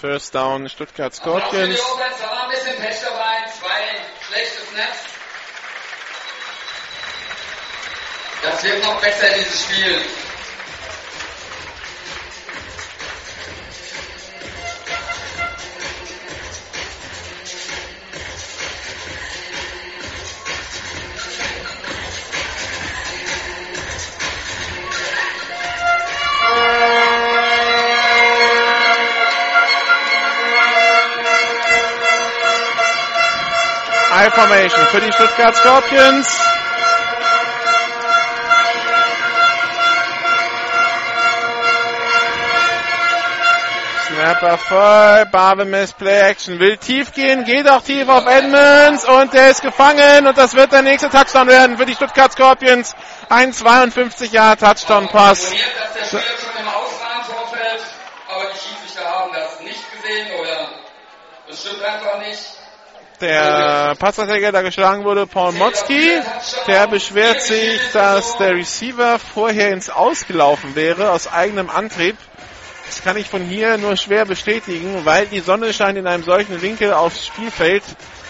First 0.00 0.34
down 0.34 0.68
Stuttgart 0.68 1.14
Scorpions. 1.14 1.78
Das 8.42 8.62
wird 8.62 8.84
noch 8.84 9.00
besser, 9.00 9.26
dieses 9.36 9.62
Spiel. 9.62 10.00
I 34.20 34.30
Formation 34.30 34.84
für 34.86 35.00
die 35.00 35.12
Stuttgart 35.12 35.54
Scorpions. 35.54 36.26
Snapper 44.08 44.58
voll, 44.58 45.26
Barbemes 45.30 45.92
Play 45.92 46.18
Action 46.30 46.58
will 46.58 46.76
tief 46.78 47.12
gehen, 47.12 47.44
geht 47.44 47.68
auch 47.68 47.80
tief 47.80 48.08
auf 48.08 48.26
Edmonds 48.26 49.04
und 49.04 49.32
der 49.32 49.50
ist 49.50 49.62
gefangen 49.62 50.26
und 50.26 50.36
das 50.36 50.54
wird 50.54 50.72
der 50.72 50.82
nächste 50.82 51.10
Touchdown 51.10 51.46
werden 51.46 51.78
für 51.78 51.86
die 51.86 51.94
Stuttgart 51.94 52.32
Scorpions. 52.32 52.96
Ein 53.28 53.52
52 53.52 54.32
Jahr 54.32 54.56
Touchdown 54.56 55.06
Pass. 55.06 55.52
Haben 55.52 55.58
das 61.46 61.60
stimmt 61.60 61.82
einfach 61.82 62.18
nicht. 62.18 62.57
Der 63.20 63.96
Passverteidiger, 63.98 64.52
der 64.52 64.62
geschlagen 64.62 65.02
wurde, 65.02 65.26
Paul 65.26 65.50
Motzki, 65.52 66.20
der 66.68 66.86
beschwert 66.86 67.42
sich, 67.42 67.80
dass 67.92 68.38
der 68.38 68.54
Receiver 68.54 69.18
vorher 69.18 69.72
ins 69.72 69.90
Ausgelaufen 69.90 70.76
wäre, 70.76 71.10
aus 71.10 71.26
eigenem 71.26 71.68
Antrieb. 71.68 72.16
Das 72.86 73.02
kann 73.02 73.16
ich 73.16 73.26
von 73.26 73.42
hier 73.42 73.76
nur 73.76 73.96
schwer 73.96 74.24
bestätigen, 74.24 75.04
weil 75.04 75.26
die 75.26 75.40
Sonne 75.40 75.72
scheint 75.72 75.98
in 75.98 76.06
einem 76.06 76.22
solchen 76.22 76.62
Winkel 76.62 76.92
aufs 76.92 77.26
Spielfeld, 77.26 77.82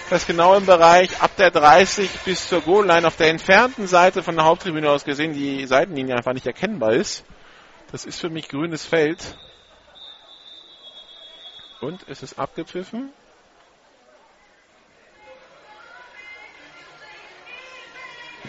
das 0.09 0.27
genau 0.27 0.55
im 0.55 0.65
Bereich 0.65 1.21
ab 1.21 1.33
der 1.37 1.51
30 1.51 2.09
bis 2.25 2.49
zur 2.49 2.63
Goal-Line 2.63 3.07
auf 3.07 3.17
der 3.17 3.29
entfernten 3.29 3.87
Seite 3.87 4.23
von 4.23 4.37
der 4.37 4.47
Haupttribüne 4.47 4.89
aus 4.91 5.05
gesehen 5.05 5.35
die 5.35 5.67
Seitenlinie 5.67 6.17
einfach 6.17 6.33
nicht 6.33 6.47
erkennbar 6.47 6.95
ist. 6.95 7.25
Das 7.93 8.07
ist 8.07 8.21
für 8.21 8.31
mich 8.31 8.49
grünes 8.49 8.87
Feld. 8.87 9.19
Und 11.83 12.07
es 12.09 12.23
ist 12.23 12.39
abgepfiffen. 12.39 13.13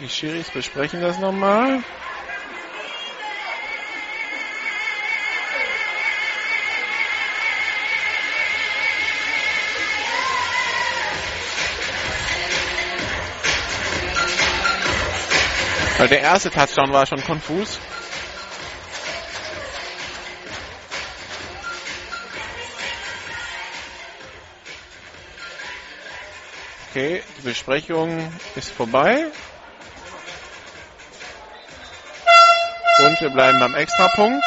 Die 0.01 0.07
Schiris 0.07 0.49
besprechen 0.49 1.01
das 1.01 1.17
nochmal. 1.17 1.83
Weil 15.97 16.07
der 16.07 16.21
erste 16.21 16.49
Touchdown 16.49 16.93
war 16.93 17.05
schon 17.05 17.21
konfus. 17.25 17.77
Okay, 26.89 27.21
die 27.37 27.41
Besprechung 27.41 28.31
ist 28.55 28.71
vorbei. 28.71 29.29
Und 32.99 33.21
wir 33.21 33.29
bleiben 33.29 33.59
beim 33.59 33.75
Extrapunkt. 33.75 34.43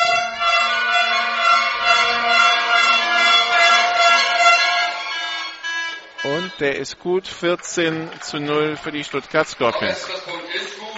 Und 6.25 6.53
der 6.61 6.77
ist 6.77 6.99
gut. 6.99 7.27
14 7.27 8.11
zu 8.21 8.39
0 8.39 8.77
für 8.77 8.93
die 8.93 9.05
Stuttgart 9.05 9.49
Scorpions. 9.49 10.05
Ausgangspunkt 10.05 10.55
ist 10.55 10.79
gut. 10.79 10.89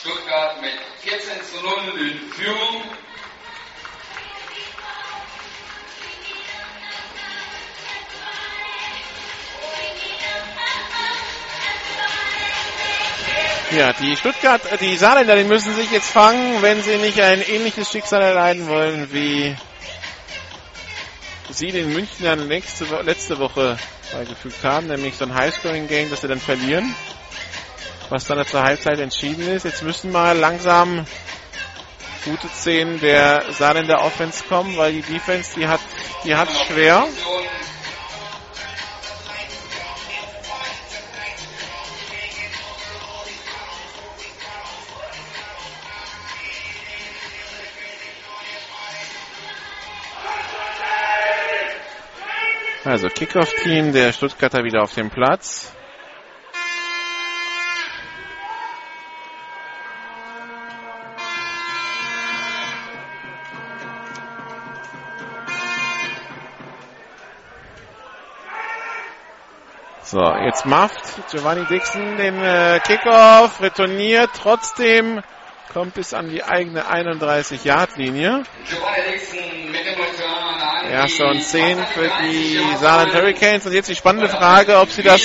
Stuttgart 0.00 0.60
mit 0.62 0.72
14 1.00 1.42
zu 1.44 1.62
0 1.62 2.00
in 2.00 2.18
Führung. 2.32 2.82
Ja, 13.76 13.94
die 13.94 14.14
Stuttgart, 14.16 14.60
äh, 14.70 14.76
die 14.76 14.98
Saarländer, 14.98 15.34
die 15.34 15.44
müssen 15.44 15.74
sich 15.74 15.90
jetzt 15.90 16.10
fangen, 16.10 16.60
wenn 16.60 16.82
sie 16.82 16.98
nicht 16.98 17.18
ein 17.18 17.40
ähnliches 17.40 17.90
Schicksal 17.90 18.20
erleiden 18.20 18.68
wollen, 18.68 19.10
wie 19.12 19.56
sie 21.48 21.72
den 21.72 21.90
Münchnern 21.90 22.48
letzte, 22.48 22.84
letzte 23.02 23.38
Woche 23.38 23.78
beigefügt 24.12 24.62
haben, 24.62 24.88
nämlich 24.88 25.16
so 25.16 25.24
ein 25.24 25.34
Highscoring-Game, 25.34 26.10
das 26.10 26.20
sie 26.20 26.28
dann 26.28 26.40
verlieren, 26.40 26.94
was 28.10 28.26
dann 28.26 28.44
zur 28.46 28.62
Halbzeit 28.62 28.98
entschieden 28.98 29.48
ist. 29.48 29.64
Jetzt 29.64 29.82
müssen 29.82 30.12
mal 30.12 30.36
langsam 30.36 31.06
gute 32.26 32.48
Szenen 32.48 33.00
der 33.00 33.42
Saarländer 33.52 34.04
Offense 34.04 34.44
kommen, 34.44 34.76
weil 34.76 34.92
die 34.92 35.02
Defense, 35.02 35.52
die 35.56 35.66
hat, 35.66 35.80
die 36.24 36.34
hat 36.34 36.48
schwer. 36.66 37.06
Also 52.92 53.08
Kickoff-Team 53.08 53.94
der 53.94 54.12
Stuttgarter 54.12 54.64
wieder 54.64 54.82
auf 54.82 54.92
dem 54.92 55.08
Platz. 55.08 55.72
So, 70.02 70.20
jetzt 70.44 70.66
macht 70.66 70.92
Giovanni 71.30 71.64
Dixon 71.64 72.18
den 72.18 72.42
äh, 72.42 72.78
Kickoff, 72.84 73.62
retourniert, 73.62 74.28
trotzdem 74.36 75.22
kommt 75.72 75.94
bis 75.94 76.12
an 76.12 76.28
die 76.28 76.44
eigene 76.44 76.82
31-Yard-Linie. 76.84 78.42
Giovanni 78.68 79.12
Dixon 79.12 79.72
mit 79.72 79.86
dem 79.86 79.94
Return 79.94 80.60
an 80.60 80.81
Erster 80.92 81.30
und 81.30 81.42
10 81.42 81.78
für 81.94 82.10
die 82.22 82.60
Saarland 82.78 83.14
Hurricanes. 83.14 83.64
Und 83.64 83.72
jetzt 83.72 83.88
die 83.88 83.94
spannende 83.94 84.28
Frage, 84.28 84.78
ob 84.78 84.90
sie 84.90 85.02
das 85.02 85.22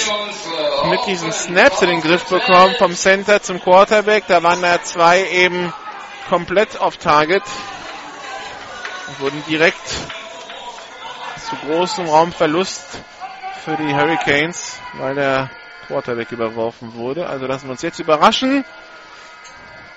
mit 0.90 1.06
diesen 1.08 1.34
Snaps 1.34 1.82
in 1.82 1.90
den 1.90 2.00
Griff 2.00 2.24
bekommen, 2.24 2.74
vom 2.78 2.96
Center 2.96 3.42
zum 3.42 3.60
Quarterback. 3.60 4.24
Da 4.30 4.42
waren 4.44 4.62
da 4.62 4.82
zwei 4.82 5.28
eben 5.30 5.74
komplett 6.30 6.80
auf 6.80 6.96
Target. 6.96 7.44
Wurden 9.20 9.44
direkt 9.50 9.86
zu 11.50 11.58
großem 11.66 12.08
Raumverlust 12.08 13.02
für 13.66 13.76
die 13.76 13.94
Hurricanes, 13.94 14.80
weil 14.94 15.16
der 15.16 15.50
Quarterback 15.88 16.32
überworfen 16.32 16.94
wurde. 16.94 17.28
Also 17.28 17.46
lassen 17.46 17.66
wir 17.68 17.72
uns 17.72 17.82
jetzt 17.82 18.00
überraschen. 18.00 18.64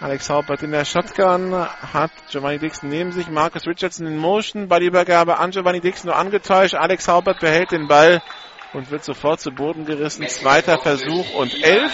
Alex 0.01 0.31
Haupert 0.31 0.63
in 0.63 0.71
der 0.71 0.87
Shotgun 0.87 1.53
hat 1.53 2.11
Giovanni 2.31 2.59
Dixon 2.59 2.89
neben 2.89 3.13
sich, 3.13 3.29
Marcus 3.29 3.67
Richardson 3.67 4.07
in 4.07 4.17
Motion, 4.17 4.67
Ballübergabe 4.67 5.37
an 5.37 5.51
Giovanni 5.51 5.83
Dixon 5.83 6.09
nur 6.09 6.17
angetäuscht. 6.17 6.75
Alex 6.75 7.07
Haupert 7.07 7.39
behält 7.41 7.71
den 7.71 7.87
Ball 7.87 8.23
und 8.73 8.91
wird 8.91 9.05
sofort 9.05 9.41
zu 9.41 9.51
Boden 9.51 9.85
gerissen. 9.85 10.27
Zweiter 10.27 10.79
Versuch 10.79 11.35
und 11.35 11.53
elf. 11.63 11.93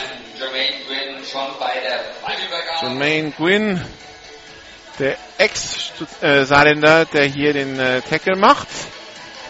Jermaine 2.80 3.32
Gwynn 3.32 3.84
der 5.00 5.16
Ex-Saarländer, 5.38 7.06
der 7.06 7.24
hier 7.24 7.52
den 7.52 7.76
äh, 7.76 8.02
Tackle 8.02 8.36
macht. 8.36 8.68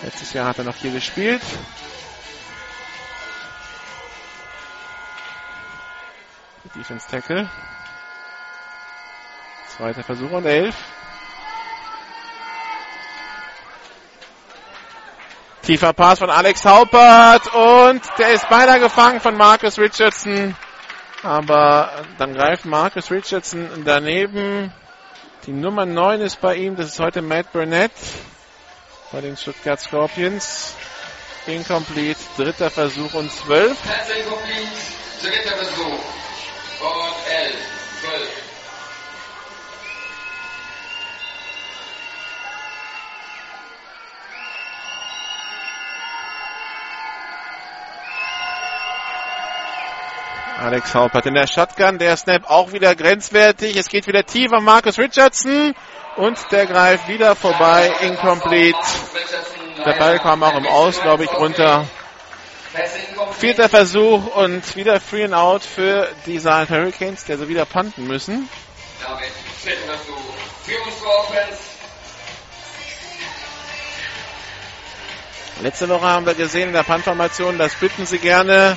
Letztes 0.02 0.32
Jahr 0.32 0.46
hat 0.46 0.56
er 0.58 0.64
noch 0.64 0.76
hier 0.76 0.92
gespielt. 0.92 1.42
Defense 6.74 7.06
Tackle. 7.06 7.50
Zweiter 9.76 10.02
Versuch 10.02 10.30
und 10.30 10.46
elf. 10.46 10.74
Tiefer 15.62 15.92
Pass 15.92 16.20
von 16.20 16.30
Alex 16.30 16.64
Haupert 16.64 17.52
und 17.52 18.00
der 18.18 18.30
ist 18.30 18.48
beinahe 18.48 18.80
gefangen 18.80 19.20
von 19.20 19.36
Marcus 19.36 19.78
Richardson. 19.78 20.56
Aber 21.22 21.90
dann 22.18 22.32
greift 22.34 22.64
Marcus 22.64 23.10
Richardson 23.10 23.68
daneben. 23.84 24.72
Die 25.44 25.52
Nummer 25.52 25.84
9 25.84 26.22
ist 26.22 26.40
bei 26.40 26.54
ihm. 26.54 26.76
Das 26.76 26.86
ist 26.86 27.00
heute 27.00 27.20
Matt 27.20 27.52
Burnett 27.52 27.92
bei 29.12 29.20
den 29.20 29.36
Stuttgart 29.36 29.80
Scorpions. 29.80 30.74
Incomplete. 31.46 32.18
Dritter 32.36 32.70
Versuch 32.70 33.12
und 33.12 33.30
12. 33.30 33.76
Pass 33.82 34.08
incomplete. 34.08 34.68
Dritter 35.22 35.56
Versuch. 35.56 36.00
Und 36.80 37.28
11. 37.28 37.54
12. 38.00 38.45
Alex 50.58 50.94
Haupert 50.94 51.26
in 51.26 51.34
der 51.34 51.46
Shotgun. 51.46 51.98
Der 51.98 52.16
Snap 52.16 52.48
auch 52.48 52.72
wieder 52.72 52.94
grenzwertig. 52.94 53.76
Es 53.76 53.88
geht 53.88 54.06
wieder 54.06 54.24
tief 54.24 54.52
an 54.52 54.64
Marcus 54.64 54.98
Richardson. 54.98 55.74
Und 56.16 56.38
der 56.50 56.66
greift 56.66 57.08
wieder 57.08 57.36
vorbei. 57.36 57.92
Incomplete. 58.00 58.78
Der 59.84 59.92
Ball 59.92 60.18
kam 60.18 60.42
auch 60.42 60.56
im 60.56 60.66
Aus, 60.66 61.00
glaube 61.00 61.24
ich, 61.24 61.32
runter. 61.32 61.86
Vierter 63.38 63.68
Versuch 63.68 64.34
und 64.34 64.76
wieder 64.76 64.98
Free 64.98 65.24
and 65.24 65.34
Out 65.34 65.62
für 65.62 66.08
die 66.24 66.38
Saarland 66.38 66.70
Hurricanes, 66.70 67.24
der 67.24 67.38
so 67.38 67.48
wieder 67.48 67.66
punten 67.66 68.06
müssen. 68.06 68.48
Letzte 75.62 75.88
Woche 75.88 76.06
haben 76.06 76.26
wir 76.26 76.34
gesehen 76.34 76.68
in 76.68 76.74
der 76.74 76.82
Punt-Formation, 76.82 77.56
das 77.56 77.74
bitten 77.76 78.04
sie 78.04 78.18
gerne 78.18 78.76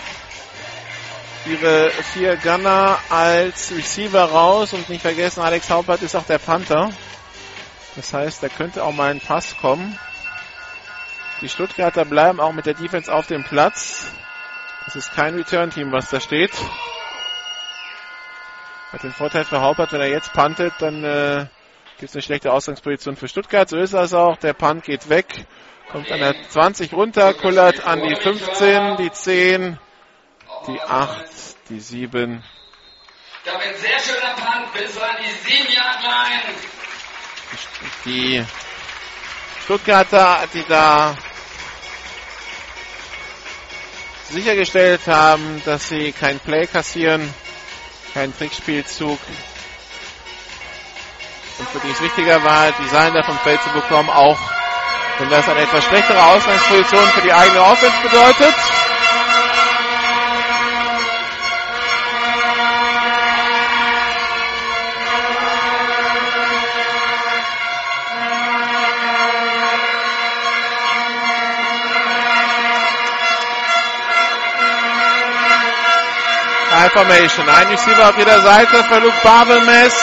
ihre 1.45 1.89
vier 2.13 2.37
Gunner 2.37 2.97
als 3.09 3.71
Receiver 3.71 4.23
raus 4.23 4.73
und 4.73 4.89
nicht 4.89 5.01
vergessen, 5.01 5.41
Alex 5.41 5.69
Haupert 5.69 6.01
ist 6.01 6.15
auch 6.15 6.25
der 6.25 6.37
Panther. 6.37 6.91
Das 7.95 8.13
heißt, 8.13 8.43
da 8.43 8.49
könnte 8.49 8.83
auch 8.83 8.93
mal 8.93 9.11
ein 9.11 9.19
Pass 9.19 9.57
kommen. 9.57 9.97
Die 11.41 11.49
Stuttgarter 11.49 12.05
bleiben 12.05 12.39
auch 12.39 12.53
mit 12.53 12.65
der 12.65 12.73
Defense 12.73 13.11
auf 13.11 13.27
dem 13.27 13.43
Platz. 13.43 14.11
Das 14.85 14.95
ist 14.95 15.13
kein 15.13 15.35
Return-Team, 15.35 15.91
was 15.91 16.09
da 16.09 16.19
steht. 16.19 16.51
Hat 18.91 19.03
den 19.03 19.13
Vorteil 19.13 19.45
für 19.45 19.61
Haupert, 19.61 19.91
wenn 19.93 20.01
er 20.01 20.09
jetzt 20.09 20.33
puntet, 20.33 20.73
dann 20.79 21.03
äh, 21.03 21.45
gibt 21.97 22.09
es 22.09 22.15
eine 22.15 22.23
schlechte 22.23 22.51
Ausgangsposition 22.51 23.15
für 23.15 23.27
Stuttgart. 23.27 23.69
So 23.69 23.77
ist 23.77 23.93
das 23.93 24.13
auch. 24.13 24.37
Der 24.37 24.53
Punt 24.53 24.83
geht 24.83 25.09
weg. 25.09 25.45
Kommt 25.91 26.11
an 26.11 26.19
der 26.19 26.35
20 26.49 26.93
runter, 26.93 27.33
kullert 27.33 27.85
an 27.85 28.01
die 28.01 28.15
15, 28.15 28.97
die 28.97 29.11
10, 29.11 29.79
die 30.73 30.81
8, 30.81 31.25
die 31.69 31.79
7. 31.79 32.43
Damit 33.45 33.77
sehr 33.79 33.99
schöner 33.99 34.33
Punt 34.35 34.73
bis 34.73 34.97
an 34.97 35.15
die 35.19 35.49
7 35.51 35.71
Yard 35.71 36.03
Line. 36.03 36.55
Die 38.05 38.45
Stuttgarter, 39.63 40.47
die 40.53 40.63
da 40.67 41.15
sichergestellt 44.29 45.07
haben, 45.07 45.61
dass 45.65 45.89
sie 45.89 46.11
kein 46.11 46.39
Play 46.39 46.67
kassieren, 46.67 47.33
keinen 48.13 48.37
Trickspielzug. 48.37 49.19
Und 51.57 51.69
für 51.69 51.79
die 51.79 51.91
es 51.91 52.01
wichtiger 52.01 52.43
war, 52.43 52.71
die 52.71 52.87
Sander 52.89 53.23
vom 53.23 53.37
Feld 53.39 53.61
zu 53.63 53.69
bekommen, 53.71 54.09
auch 54.09 54.37
wenn 55.17 55.29
das 55.29 55.49
eine 55.49 55.61
etwas 55.61 55.83
schlechtere 55.85 56.23
Ausgangsposition 56.23 57.07
für 57.09 57.21
die 57.21 57.33
eigene 57.33 57.61
Offense 57.61 57.97
bedeutet. 58.03 58.55
High 76.71 76.91
Formation. 76.91 77.49
Ein 77.49 77.67
Receiver 77.67 78.09
auf 78.09 78.17
jeder 78.17 78.41
Seite 78.41 78.83
für 78.83 78.99
Luke 78.99 79.17
Babelmess. 79.23 79.95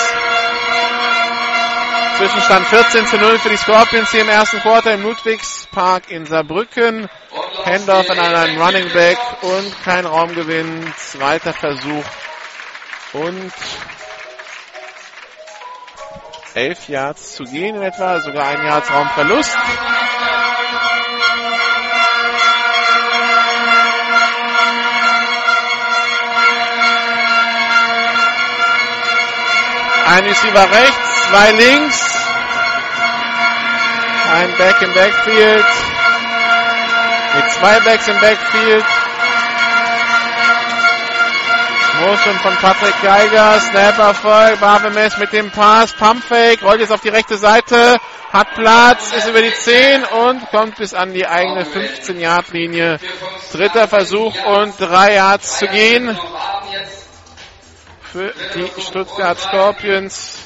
Zwischenstand 2.16 2.66
14 2.66 3.06
zu 3.06 3.18
0 3.18 3.38
für 3.38 3.50
die 3.50 3.56
Scorpions 3.56 4.10
hier 4.10 4.22
im 4.22 4.28
ersten 4.28 4.60
Quarter 4.60 4.94
im 4.94 5.02
Ludwigspark 5.02 6.10
in 6.10 6.26
Saarbrücken. 6.26 7.08
Handoff 7.64 8.10
an 8.10 8.18
einen 8.18 8.60
Running 8.60 8.92
Back 8.92 9.18
und 9.42 9.84
kein 9.84 10.06
Raumgewinn. 10.06 10.92
Zweiter 10.96 11.52
Versuch 11.52 12.04
und 13.12 13.52
11 16.54 16.88
Yards 16.88 17.34
zu 17.34 17.44
gehen 17.44 17.76
in 17.76 17.82
etwa, 17.82 18.18
sogar 18.20 18.48
ein 18.48 18.64
Yards 18.64 18.90
Raumverlust. 18.90 19.56
Ein 30.16 30.24
Receiver 30.24 30.62
rechts, 30.62 31.28
zwei 31.28 31.52
links. 31.52 32.00
Ein 34.32 34.56
Back 34.56 34.80
im 34.80 34.94
Backfield. 34.94 35.66
Mit 37.34 37.50
zwei 37.50 37.80
Backs 37.80 38.08
im 38.08 38.18
Backfield. 38.18 38.84
Motion 42.00 42.38
von 42.38 42.56
Patrick 42.56 42.94
Geiger, 43.02 43.60
Snap 43.60 43.98
Erfolg, 43.98 44.58
Barbemes 44.58 45.18
mit 45.18 45.34
dem 45.34 45.50
Pass, 45.50 45.92
Pumpfake, 45.92 46.62
rollt 46.62 46.80
jetzt 46.80 46.92
auf 46.92 47.02
die 47.02 47.10
rechte 47.10 47.36
Seite, 47.36 47.98
hat 48.32 48.54
Platz, 48.54 49.12
ist 49.12 49.28
über 49.28 49.42
die 49.42 49.52
10 49.52 50.02
und 50.04 50.50
kommt 50.50 50.76
bis 50.76 50.94
an 50.94 51.12
die 51.12 51.26
eigene 51.26 51.64
15-Yard-Linie. 51.64 53.00
Dritter 53.52 53.86
Versuch 53.86 54.34
und 54.46 54.80
drei 54.80 55.16
Yards 55.16 55.58
zu 55.58 55.66
gehen 55.66 56.18
für 58.16 58.32
die 58.54 58.80
Stuttgart 58.80 59.38
Scorpions. 59.38 60.38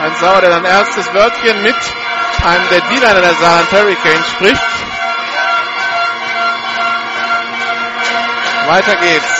Hans 0.00 0.20
Sauer, 0.20 0.40
der 0.42 0.52
sein 0.52 0.64
erstes 0.66 1.14
Wörtchen 1.14 1.62
mit 1.62 1.74
einem 2.44 2.68
der 2.68 2.80
D-Liner 2.82 3.20
der 3.22 3.34
Saarland 3.36 3.72
Hurricanes 3.72 4.28
spricht. 4.32 4.62
Weiter 8.66 8.96
geht's. 8.96 9.37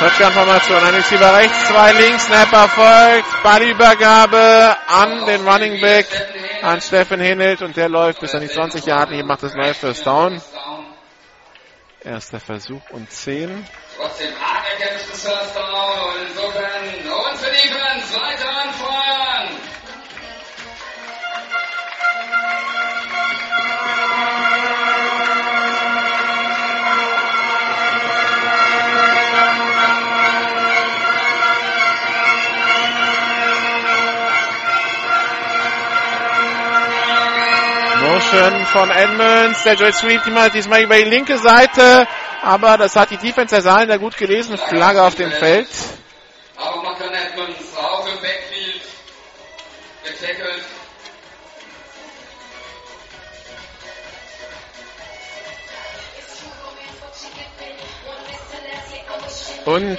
Shotgun-Formation, 0.00 0.82
ein 0.82 0.94
Receiver 0.94 1.34
rechts, 1.36 1.68
zwei 1.68 1.92
links, 1.92 2.24
Snapper 2.24 2.68
folgt, 2.68 3.42
Ballübergabe 3.42 4.74
an 4.88 5.26
den 5.26 5.46
Running 5.46 5.78
Back, 5.78 6.06
an 6.62 6.80
Steffen 6.80 7.20
Henelt 7.20 7.60
und 7.60 7.76
der 7.76 7.90
läuft 7.90 8.20
bis 8.20 8.34
an 8.34 8.40
die 8.40 8.48
20 8.48 8.86
Jahre, 8.86 9.14
hier 9.14 9.26
macht. 9.26 9.42
Das 9.42 9.54
neue 9.54 9.74
First 9.74 10.06
Down. 10.06 10.40
Erster 12.02 12.40
Versuch 12.40 12.80
und 12.92 13.12
10. 13.12 13.66
Trotzdem 13.98 14.28
hart 14.40 14.64
erkämpftes 14.70 15.22
First 15.22 15.56
Down. 15.56 16.14
Insofern 16.30 16.79
Motion 38.32 38.66
von 38.66 38.90
Edmonds, 38.90 39.64
der 39.64 39.74
Joel 39.74 39.92
Sweet 39.92 40.24
diesmal, 40.24 40.50
diesmal 40.50 40.82
über 40.82 40.96
die 40.96 41.02
linke 41.02 41.36
Seite, 41.38 42.06
aber 42.42 42.78
das 42.78 42.94
hat 42.94 43.10
die 43.10 43.16
Defense 43.16 43.52
der 43.52 43.62
Saarländer 43.62 43.98
gut 43.98 44.16
gelesen, 44.16 44.56
Flagge 44.56 45.02
auf 45.02 45.16
dem 45.16 45.32
Feld. 45.32 45.66
Aber 46.56 46.82
Macker 46.82 47.06
Edmonds 47.06 47.76
auch 47.76 48.06
im 48.06 48.20
Backfield 48.20 48.82
getackelt. 50.04 50.64
Und 59.64 59.98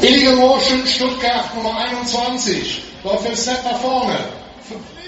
Illegal 0.00 0.36
Motion 0.36 0.86
Stuttgart 0.86 1.54
Nummer 1.54 1.76
21. 1.78 2.82
Läuft 3.04 3.26
den 3.26 3.36
Snap 3.36 3.64
nach 3.64 3.80
vorne. 3.80 4.18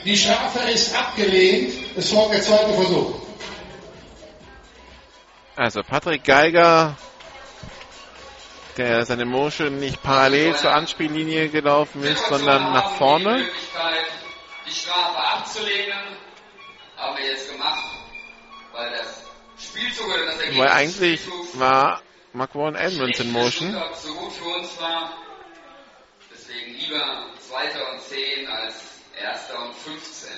Die 0.05 0.17
Strafe 0.17 0.71
ist 0.71 0.95
abgelehnt. 0.95 1.73
Es 1.97 2.11
folgt 2.13 2.35
der 2.35 2.43
zweite 2.43 2.73
Versuch. 2.75 3.25
also 5.57 5.83
Patrick 5.83 6.25
Geiger, 6.25 6.97
der 8.77 9.07
seine 9.07 9.25
Motion 9.25 9.79
nicht 9.79 10.03
parallel 10.03 10.57
zur 10.57 10.73
Anspiellinie 10.73 11.49
gelaufen 11.49 12.03
ist, 12.03 12.27
sondern 12.27 12.73
nach 12.73 12.97
vorne. 12.97 13.49
Die 14.67 14.71
Strafe 14.71 15.19
abzulehnen, 15.19 16.17
haben 16.97 17.17
wir 17.19 17.27
jetzt 17.27 17.53
gemacht, 17.53 17.85
weil 18.73 18.91
das 18.91 19.25
Spielzug 19.63 20.07
oder 20.07 20.27
das 20.27 20.37
Ergebnis 20.37 20.59
Weil 20.59 20.69
eigentlich 20.69 21.21
war 21.55 22.03
Marquand 22.35 22.77
Edmonds 22.77 23.21
in 23.21 23.31
Motion. 23.31 23.73
So 23.95 24.13
gut 24.13 24.33
für 24.33 24.49
uns 24.59 24.81
war. 24.81 25.13
Deswegen 26.33 26.75
lieber 26.81 27.27
Zweiter 27.39 27.93
und 27.93 28.01
10 28.03 28.49
als 28.49 28.75
Erster 29.23 29.63
und 29.63 29.75
15. 29.77 30.31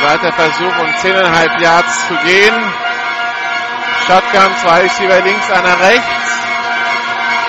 Zweiter 0.00 0.32
Versuch 0.32 0.78
um 0.80 0.88
10,5 0.88 1.62
Yards 1.62 2.08
zu 2.08 2.14
gehen. 2.26 2.54
Shotgun, 4.04 4.56
zwei 4.60 4.80
Receiver 4.80 5.20
links, 5.20 5.48
einer 5.48 5.80
rechts. 5.80 6.26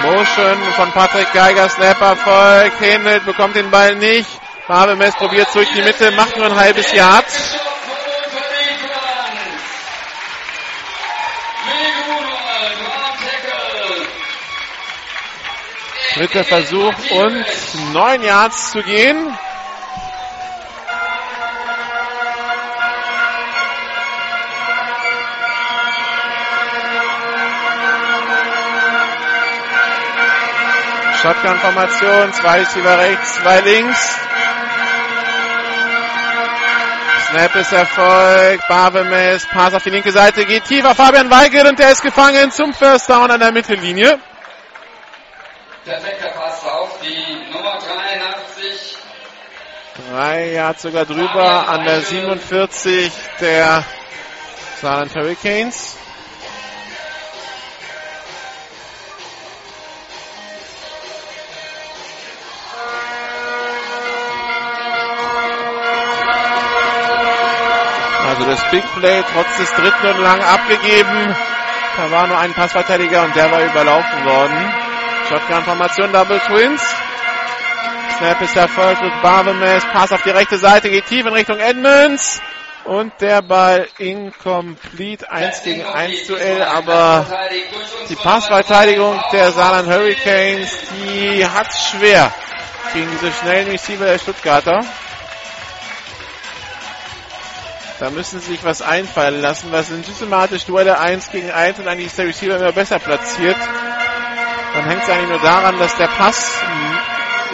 Motion 0.03 0.73
von 0.75 0.91
Patrick 0.91 1.33
Geiger, 1.33 1.67
Snapper 1.67 2.15
folgt, 2.15 2.79
Händelt, 2.79 3.25
bekommt 3.25 3.55
den 3.55 3.71
Ball 3.71 3.95
nicht. 3.95 4.29
Barbemes 4.67 5.15
probiert 5.15 5.47
durch 5.55 5.69
die 5.73 5.81
Mitte, 5.81 6.11
macht 6.11 6.37
nur 6.37 6.45
ein 6.45 6.55
halbes 6.55 6.91
Yard. 6.91 7.25
Dritter 16.17 16.43
Versuch 16.43 16.95
und 17.11 17.45
neun 17.93 18.23
Yards 18.23 18.71
zu 18.71 18.81
gehen. 18.81 19.37
Shotgun-Formation, 31.21 32.33
zwei 32.33 32.59
Receiver 32.61 32.97
rechts, 32.97 33.35
zwei 33.35 33.59
links. 33.61 34.15
Snap 37.29 37.55
ist 37.57 37.73
erfolgt, 37.73 38.67
Barbemes, 38.67 39.45
Pass 39.45 39.75
auf 39.75 39.83
die 39.83 39.91
linke 39.91 40.11
Seite, 40.11 40.45
geht 40.45 40.63
tiefer, 40.63 40.95
Fabian 40.95 41.29
Weigel 41.29 41.67
und 41.67 41.77
der 41.77 41.91
ist 41.91 42.01
gefangen 42.01 42.51
zum 42.51 42.73
First 42.73 43.07
Down 43.07 43.29
an 43.29 43.39
der 43.39 43.51
Mittellinie. 43.51 44.17
Perfekter 45.87 46.31
Pass 46.31 46.65
auf 46.65 46.99
die 46.99 47.49
Nummer 47.53 47.79
83. 47.79 48.97
Drei 50.11 50.51
Yards 50.51 50.81
sogar 50.81 51.05
drüber 51.05 51.69
an 51.69 51.85
der 51.85 52.01
47 52.01 53.09
der 53.39 53.85
Saarland 54.81 55.15
Hurricanes. 55.15 55.95
Also 68.27 68.45
das 68.45 68.71
Big 68.71 68.83
Play 68.99 69.23
trotz 69.33 69.57
des 69.57 69.71
dritten 69.71 70.07
und 70.07 70.21
lang 70.21 70.41
abgegeben. 70.41 71.33
Da 71.95 72.11
war 72.11 72.27
nur 72.27 72.37
ein 72.37 72.53
Passverteidiger 72.53 73.23
und 73.23 73.33
der 73.37 73.49
war 73.49 73.63
überlaufen 73.63 74.25
worden. 74.25 74.86
Shotgun-Formation 75.27 76.11
Double 76.13 76.39
Twins. 76.39 76.81
Snap 78.17 78.41
ist 78.41 78.55
erfolgt 78.55 79.01
mit 79.01 79.21
Barbemes. 79.21 79.83
Pass 79.91 80.11
auf 80.13 80.21
die 80.21 80.29
rechte 80.29 80.57
Seite, 80.57 80.89
geht 80.89 81.05
tief 81.05 81.25
in 81.25 81.33
Richtung 81.33 81.59
Edmonds. 81.59 82.41
Und 82.85 83.11
der 83.19 83.41
Ball 83.41 83.89
incomplete. 83.97 85.29
1 85.29 85.63
gegen 85.63 85.85
1 85.85 86.27
Duell, 86.27 86.63
aber 86.63 87.25
die 88.07 88.15
Passverteidigung 88.15 89.21
der 89.33 89.51
Saarland 89.51 89.89
Hurricanes, 89.89 90.71
die 90.93 91.45
hat's 91.45 91.89
schwer 91.89 92.31
gegen 92.93 93.09
diese 93.11 93.33
schnellen 93.33 93.67
Receiver 93.67 94.05
der 94.05 94.19
Stuttgarter. 94.19 94.85
Da 97.99 98.09
müssen 98.11 98.39
sie 98.39 98.51
sich 98.51 98.63
was 98.63 98.81
einfallen 98.81 99.41
lassen. 99.41 99.71
Was 99.71 99.87
sind 99.87 100.05
systematisch 100.05 100.65
Duelle 100.65 100.97
1 100.99 101.31
gegen 101.31 101.51
1 101.51 101.79
und 101.79 101.87
eigentlich 101.89 102.07
ist 102.07 102.17
der 102.17 102.27
Receiver 102.27 102.55
immer 102.55 102.71
besser 102.71 102.99
platziert. 102.99 103.57
Dann 104.77 104.85
hängt 104.85 105.01
es 105.01 105.09
eigentlich 105.09 105.29
nur 105.29 105.39
daran, 105.39 105.79
dass 105.79 105.97
der 105.97 106.05
Pass 106.05 106.61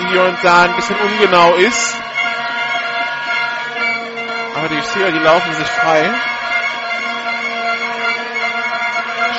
hier 0.10 0.24
und 0.24 0.38
da 0.44 0.64
ein 0.64 0.76
bisschen 0.76 0.98
ungenau 0.98 1.54
ist. 1.56 1.96
Aber 4.58 4.68
die 4.68 4.76
Receiver, 4.76 5.10
die 5.10 5.20
laufen 5.20 5.54
sich 5.54 5.68
frei. 5.68 6.12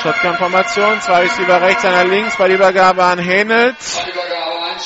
Shotgun-Formation, 0.01 0.99
zwei 1.01 1.21
Receiver 1.21 1.61
rechts, 1.61 1.85
einer 1.85 2.05
links, 2.05 2.35
bei 2.37 2.47
der 2.47 2.55
Übergabe 2.55 3.03
an 3.03 3.19
Henelt. 3.19 3.75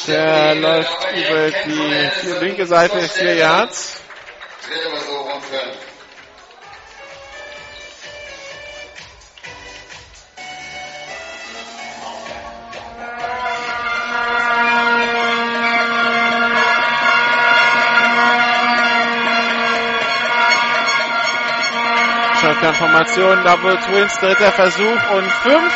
Der 0.06 0.56
läuft 0.56 1.08
über 1.14 1.52
die 1.52 2.46
linke 2.46 2.66
Seite, 2.66 3.00
vier 3.00 3.36
Yards. 3.36 4.02
Shotgun-Formation, 22.60 23.44
Double 23.44 23.78
Twins, 23.78 24.20
dritter 24.20 24.52
Versuch 24.52 25.12
und 25.12 25.32
fünf. 25.32 25.74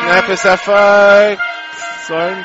Snap 0.00 0.28
ist 0.28 0.44
erfolgt. 0.44 1.42
Sollen 2.08 2.44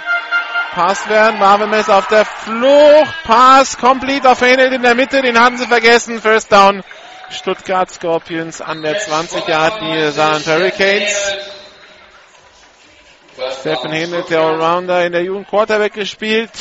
Pass 0.73 1.09
werden. 1.09 1.39
Marvin 1.39 1.73
ist 1.73 1.89
auf 1.89 2.07
der 2.07 2.25
Flucht. 2.25 3.23
Pass 3.23 3.77
complete 3.77 4.29
auf 4.29 4.41
Henelt 4.41 4.73
in 4.73 4.83
der 4.83 4.93
Mitte. 4.93 5.23
Den 5.23 5.39
hatten 5.39 5.57
sie 5.57 5.65
vergessen. 5.65 6.21
First 6.21 6.51
down. 6.51 6.83
Stuttgart 7.31 7.89
Scorpions 7.91 8.61
an 8.61 8.83
der 8.83 8.99
20 8.99 9.47
Yard 9.47 9.81
linie 9.81 10.11
Saarland 10.11 10.45
Hurricanes. 10.45 11.35
Stephen 13.59 13.91
Henelt, 13.91 14.29
der 14.29 14.41
Allrounder 14.41 15.05
in 15.05 15.11
der 15.11 15.23
Jugend 15.23 15.47
Quarterback 15.47 15.93
gespielt. 15.93 16.51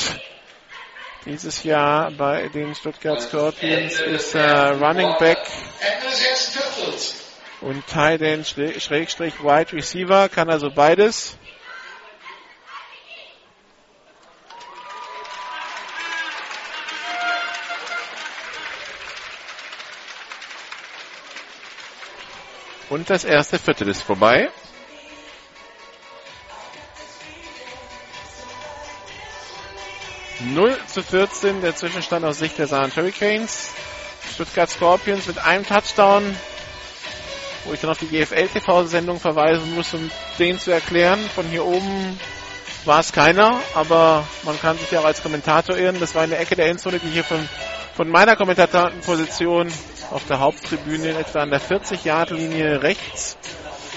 Dieses 1.27 1.65
Jahr 1.65 2.13
bei 2.13 2.49
den 2.49 2.73
Stuttgart 2.77 3.21
Scorpions 3.21 4.01
ist 4.01 4.37
er 4.37 4.81
Running 4.81 5.13
Back 5.19 5.39
und 7.61 7.85
Tight 7.89 8.23
End 8.23 8.47
Schrägstrich 8.47 9.43
Wide 9.43 9.73
Receiver, 9.73 10.29
kann 10.29 10.49
also 10.49 10.71
beides. 10.71 11.37
Und 22.89 23.11
das 23.11 23.25
erste 23.25 23.59
Viertel 23.59 23.89
ist 23.89 24.03
vorbei. 24.03 24.49
Null 30.41 30.77
zu 30.87 31.03
14 31.03 31.63
der 31.63 31.75
Zwischenstand 31.75 32.25
aus 32.25 32.39
Sicht 32.39 32.59
der 32.59 32.67
Saarland 32.67 32.95
Hurricanes. 32.97 33.71
Stuttgart 34.35 34.69
Scorpions 34.69 35.27
mit 35.27 35.39
einem 35.39 35.67
Touchdown, 35.67 36.37
wo 37.65 37.73
ich 37.73 37.81
dann 37.81 37.91
auf 37.91 37.99
die 37.99 38.09
GFL-TV-Sendung 38.09 39.19
verweisen 39.19 39.75
muss, 39.75 39.95
um 39.95 40.11
den 40.39 40.59
zu 40.59 40.73
erklären. 40.73 41.21
Von 41.35 41.47
hier 41.47 41.65
oben 41.65 42.19
war 42.85 43.01
es 43.01 43.13
keiner, 43.13 43.61
aber 43.75 44.27
man 44.43 44.61
kann 44.61 44.77
sich 44.79 44.91
ja 44.91 45.01
auch 45.01 45.05
als 45.07 45.23
Kommentator 45.23 45.77
irren. 45.77 45.99
Das 46.01 46.15
war 46.15 46.25
in 46.25 46.31
der 46.31 46.41
Ecke 46.41 46.55
der 46.55 46.67
Endzone, 46.67 46.99
die 46.99 47.09
hier 47.09 47.25
von, 47.25 47.49
von 47.95 48.09
meiner 48.09 48.37
Kommentatorenposition 48.37 49.73
auf 50.11 50.27
der 50.27 50.41
Haupttribüne 50.41 51.19
etwa 51.19 51.41
an 51.41 51.51
der 51.51 51.61
40-Yard-Linie 51.61 52.83
rechts 52.83 53.39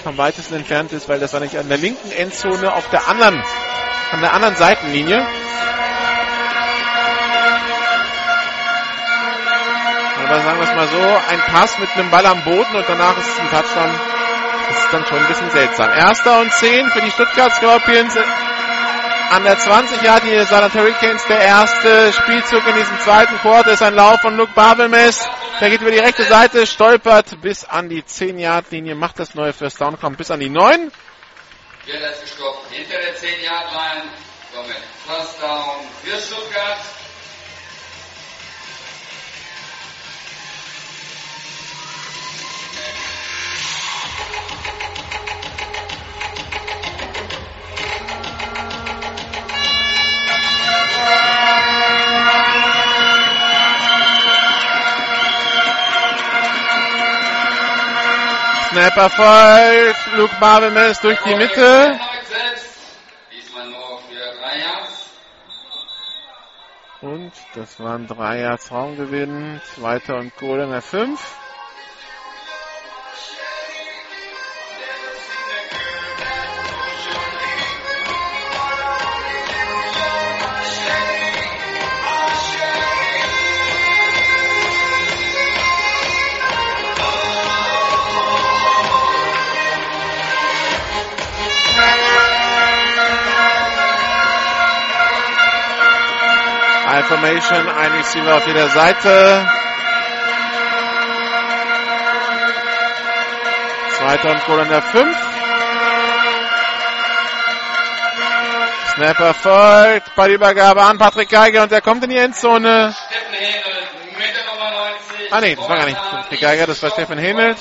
am 0.04 0.16
weitesten 0.16 0.54
entfernt 0.54 0.92
ist, 0.92 1.08
weil 1.10 1.20
das 1.20 1.34
war 1.34 1.40
nicht 1.40 1.58
an 1.58 1.68
der 1.68 1.76
linken 1.76 2.10
Endzone 2.12 2.72
auf 2.72 2.88
der 2.88 3.08
anderen, 3.08 3.42
an 4.12 4.20
der 4.22 4.32
anderen 4.32 4.56
Seitenlinie. 4.56 5.26
Aber 10.30 10.42
sagen 10.42 10.60
wir 10.60 10.68
es 10.68 10.76
mal 10.76 10.86
so, 10.86 11.32
ein 11.32 11.40
Pass 11.40 11.76
mit 11.80 11.90
einem 11.96 12.08
Ball 12.08 12.24
am 12.24 12.44
Boden 12.44 12.76
und 12.76 12.88
danach 12.88 13.18
ist 13.18 13.26
es 13.26 13.38
ein 13.40 13.50
Touchdown. 13.50 13.90
Das 14.68 14.78
ist 14.78 14.92
dann 14.92 15.04
schon 15.04 15.18
ein 15.18 15.26
bisschen 15.26 15.50
seltsam. 15.50 15.90
Erster 15.90 16.40
und 16.40 16.52
10 16.52 16.88
für 16.90 17.00
die 17.00 17.10
Stuttgart 17.10 17.52
Scorpions 17.56 18.16
an 19.30 19.42
der 19.42 19.58
20 19.58 20.00
Yard 20.02 20.22
linie 20.22 20.44
Saarland 20.46 20.72
Hurricanes. 20.72 21.26
Der 21.26 21.40
erste 21.40 22.12
Spielzug 22.12 22.64
in 22.64 22.76
diesem 22.76 23.00
zweiten 23.00 23.38
Quarter 23.38 23.72
ist 23.72 23.82
ein 23.82 23.94
Lauf 23.94 24.20
von 24.20 24.36
Luke 24.36 24.52
Babelmes. 24.54 25.28
Der 25.60 25.68
geht 25.68 25.80
über 25.80 25.90
die 25.90 25.98
rechte 25.98 26.22
Seite, 26.22 26.64
stolpert 26.64 27.40
bis 27.40 27.64
an 27.64 27.88
die 27.88 28.04
10 28.04 28.38
Yard 28.38 28.70
Linie, 28.70 28.94
macht 28.94 29.18
das 29.18 29.34
neue 29.34 29.52
First 29.52 29.80
Down, 29.80 29.98
kommt 29.98 30.16
bis 30.16 30.30
an 30.30 30.38
die 30.38 30.48
9. 30.48 30.92
Wird 31.86 32.02
das 32.04 32.20
gestoppt 32.20 32.70
hinter 32.70 33.00
der 33.00 33.16
10 33.16 33.42
Yard 33.42 33.72
Line. 33.72 34.10
Somit 34.54 34.76
First 35.08 35.42
Down 35.42 35.80
für 36.04 36.16
Stuttgart. 36.20 36.99
Snap 58.70 58.96
erfolgt. 58.96 60.06
Luke 60.16 60.36
Barbemes 60.38 61.00
durch 61.00 61.18
die 61.22 61.34
Mitte. 61.34 61.98
Und 67.00 67.32
das 67.54 67.80
waren 67.80 68.06
drei 68.06 68.40
Yards 68.40 68.70
Raumgewinn. 68.70 69.60
Zweiter 69.74 70.16
und 70.16 70.36
Goal 70.36 70.60
in 70.60 70.70
der 70.70 70.82
5. 70.82 71.39
Formation, 97.04 97.68
ein 97.68 97.92
Receiver 97.92 98.36
auf 98.36 98.46
jeder 98.46 98.68
Seite. 98.68 99.48
Zweiter 103.96 104.30
und 104.30 104.44
Goal 104.46 104.60
an 104.60 104.68
der 104.68 104.82
5. 104.82 105.16
Snapper 108.94 109.34
folgt, 109.34 110.14
Ballübergabe 110.16 110.82
an 110.82 110.98
Patrick 110.98 111.28
Geiger 111.28 111.62
und 111.62 111.72
er 111.72 111.80
kommt 111.80 112.02
in 112.04 112.10
die 112.10 112.16
Endzone. 112.16 112.94
Ah 115.30 115.40
nee, 115.40 115.54
das 115.54 115.68
war 115.68 115.76
gar 115.76 115.86
nicht 115.86 115.96
Patrick 115.96 116.40
Geiger, 116.40 116.66
das 116.66 116.82
war 116.82 116.90
Steffen 116.90 117.18
Hemelt. 117.18 117.58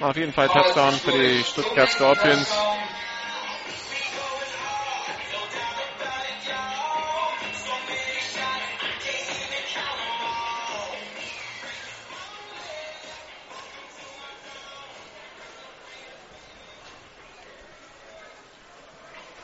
Auf 0.00 0.16
jeden 0.16 0.32
Fall 0.32 0.48
Touchdown 0.48 0.94
für 0.94 1.12
die 1.12 1.44
Stuttgart 1.44 1.90
Scorpions. 1.90 2.48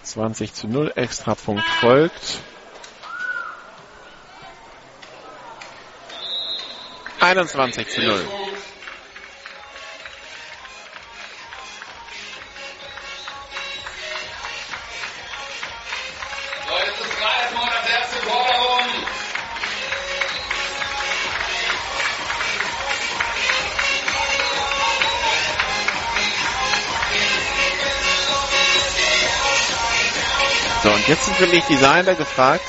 20 0.09 0.55
zu 0.55 0.69
0. 0.69 0.93
Extrapunkt 0.97 1.69
folgt. 1.81 2.39
21 7.21 7.89
zu 7.89 8.01
0. 8.01 8.48
jetzt 31.09 31.25
sind 31.25 31.41
wirklich 31.41 31.65
Designer 31.65 32.15
gefragt, 32.15 32.65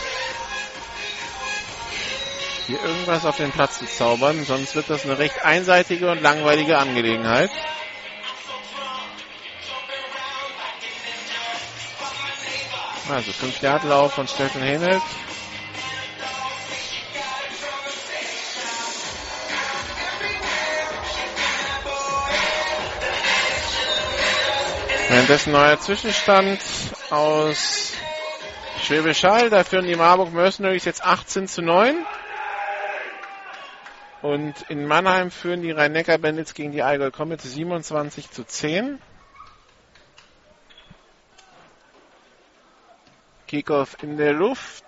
hier 2.67 2.81
irgendwas 2.81 3.25
auf 3.25 3.35
den 3.37 3.51
Platz 3.51 3.79
zu 3.79 3.85
zaubern, 3.87 4.45
sonst 4.45 4.75
wird 4.75 4.89
das 4.89 5.03
eine 5.03 5.17
recht 5.17 5.43
einseitige 5.43 6.09
und 6.09 6.21
langweilige 6.21 6.77
Angelegenheit. 6.77 7.49
Also 13.09 13.31
5 13.33 13.61
Yard 13.61 13.83
Lauf 13.85 14.13
von 14.13 14.27
Steffen 14.27 14.61
Henelt. 14.61 15.01
Währenddessen 25.09 25.51
neuer 25.53 25.79
Zwischenstand 25.79 26.59
aus 27.09 27.93
Schwäbisch 28.89 29.23
Hall, 29.23 29.51
da 29.51 29.63
führen 29.63 29.85
die 29.85 29.95
Marburg 29.95 30.33
Mercenaries 30.33 30.83
jetzt 30.83 31.05
18 31.05 31.47
zu 31.47 31.61
9. 31.61 32.07
Und 34.23 34.55
in 34.67 34.87
Mannheim 34.87 35.29
führen 35.29 35.61
die 35.61 35.69
Rhein-Neckar-Bandits 35.69 36.55
gegen 36.55 36.71
die 36.71 36.81
Allgäu 36.81 37.11
Comets 37.11 37.43
27 37.43 38.31
zu 38.31 38.43
10. 38.43 38.99
Kickoff 43.47 43.95
in 44.01 44.17
der 44.17 44.33
Luft. 44.33 44.85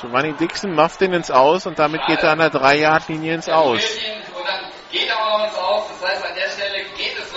Giovanni 0.00 0.32
Dixon 0.32 0.74
macht 0.74 1.00
den 1.00 1.12
ins 1.12 1.30
Aus 1.30 1.64
und 1.64 1.78
damit 1.78 2.04
geht 2.08 2.24
er 2.24 2.32
an 2.32 2.38
der 2.40 2.50
3-Yard-Linie 2.50 3.34
ins 3.36 3.48
Aus. 3.48 3.82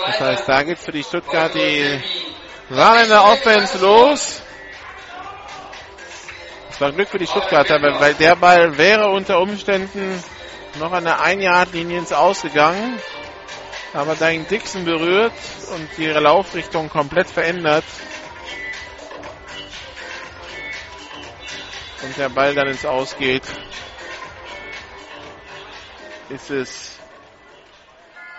Das 0.04 0.20
heißt, 0.20 0.40
es 0.40 0.46
da 0.46 0.62
geht 0.64 0.80
für 0.80 0.90
die 0.90 1.04
Stuttgart 1.04 1.54
die 1.54 2.19
Saarländer 2.70 3.24
Offense 3.24 3.78
los. 3.78 4.40
Das 6.68 6.80
war 6.80 6.92
Glück 6.92 7.08
für 7.08 7.18
die 7.18 7.26
Stuttgarter, 7.26 7.82
weil, 7.82 8.14
der 8.14 8.36
Ball 8.36 8.78
wäre 8.78 9.08
unter 9.10 9.40
Umständen 9.40 10.22
noch 10.78 10.92
an 10.92 11.02
der 11.02 11.18
1-Yard-Linie 11.18 11.98
ins 11.98 12.12
Aus 12.12 12.42
gegangen. 12.42 13.00
Aber 13.92 14.14
ihn 14.30 14.46
Dixon 14.46 14.84
berührt 14.84 15.32
und 15.74 15.98
ihre 15.98 16.20
Laufrichtung 16.20 16.88
komplett 16.88 17.28
verändert. 17.28 17.84
Und 22.02 22.16
der 22.16 22.28
Ball 22.28 22.54
dann 22.54 22.68
ins 22.68 22.86
Aus 22.86 23.16
geht, 23.18 23.42
ist 26.28 26.50
es 26.52 26.92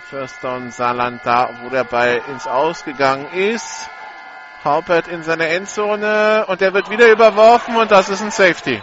First 0.09 0.41
Down 0.41 0.71
Saarland 0.71 1.19
da, 1.25 1.49
wo 1.61 1.69
der 1.69 1.83
Ball 1.83 2.21
ins 2.29 2.47
Aus 2.47 2.85
gegangen 2.85 3.27
ist. 3.33 3.89
Haupert 4.63 5.07
in 5.07 5.23
seine 5.23 5.47
Endzone 5.47 6.45
und 6.47 6.61
der 6.61 6.73
wird 6.73 6.91
wieder 6.91 7.11
überworfen 7.11 7.75
und 7.77 7.89
das 7.89 8.09
ist 8.09 8.21
ein 8.21 8.29
Safety. 8.29 8.79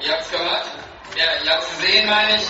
Ihr 0.00 0.12
habt's 0.12 0.30
gehört? 0.30 0.64
Ja, 1.14 1.24
ihr 1.44 1.52
habt's 1.52 1.76
gesehen, 1.76 2.08
meine 2.08 2.36
ich. 2.36 2.48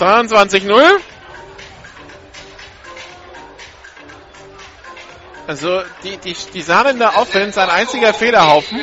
23-0. 0.00 1.00
Also 5.46 5.82
die, 6.02 6.16
die, 6.18 6.36
die 6.52 6.62
Saarländer 6.62 7.16
Offense, 7.16 7.62
ein 7.62 7.70
einziger 7.70 8.12
Fehlerhaufen. 8.12 8.80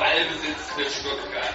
Ballbesitz 0.00 0.70
für 0.74 0.90
Stuttgart. 0.90 1.54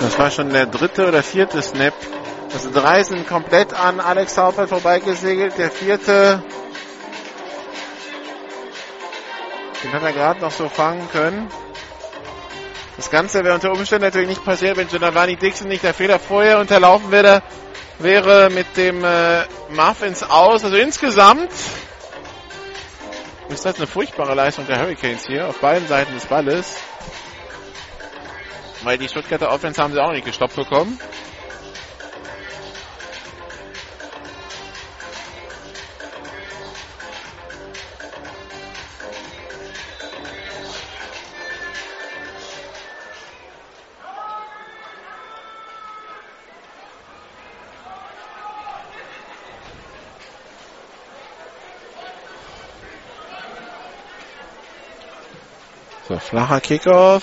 Das 0.00 0.18
war 0.18 0.30
schon 0.30 0.50
der 0.50 0.64
dritte 0.64 1.08
oder 1.08 1.22
vierte 1.22 1.60
Snap. 1.60 1.92
Also 2.54 2.70
drei 2.72 3.02
sind 3.02 3.28
komplett 3.28 3.74
an 3.74 4.00
Alex 4.00 4.38
Haupert 4.38 4.70
vorbeigesegelt. 4.70 5.58
Der 5.58 5.70
vierte, 5.70 6.42
den 9.84 9.92
hat 9.92 10.02
er 10.02 10.12
gerade 10.14 10.40
noch 10.40 10.50
so 10.50 10.70
fangen 10.70 11.06
können. 11.12 11.50
Das 13.02 13.10
Ganze 13.10 13.42
wäre 13.42 13.56
unter 13.56 13.72
Umständen 13.72 14.04
natürlich 14.04 14.28
nicht 14.28 14.44
passiert, 14.44 14.76
wenn 14.76 14.86
Giovanni 14.86 15.34
Dixon 15.34 15.66
nicht 15.66 15.82
der 15.82 15.92
Fehler 15.92 16.20
vorher 16.20 16.60
unterlaufen 16.60 17.10
wäre, 17.10 17.42
wäre 17.98 18.48
mit 18.48 18.76
dem 18.76 19.02
äh, 19.02 19.42
Muffins 19.70 20.22
aus. 20.22 20.62
Also 20.62 20.76
insgesamt 20.76 21.50
ist 23.48 23.64
das 23.64 23.76
eine 23.78 23.88
furchtbare 23.88 24.36
Leistung 24.36 24.68
der 24.68 24.80
Hurricanes 24.80 25.26
hier 25.26 25.48
auf 25.48 25.58
beiden 25.58 25.88
Seiten 25.88 26.14
des 26.14 26.26
Balles. 26.26 26.76
Weil 28.84 28.98
die 28.98 29.08
Stuttgarter 29.08 29.50
Offense 29.50 29.82
haben 29.82 29.92
sie 29.92 30.00
auch 30.00 30.12
nicht 30.12 30.24
gestoppt 30.24 30.54
bekommen. 30.54 30.96
Flacher 56.28 56.60
Kickoff. 56.60 57.22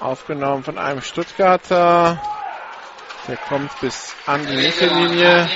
Aufgenommen 0.00 0.64
von 0.64 0.78
einem 0.78 1.00
Stuttgarter. 1.00 2.20
Der 3.28 3.36
kommt 3.36 3.80
bis 3.80 4.14
an 4.26 4.46
die 4.46 4.54
Mittellinie, 4.54 5.48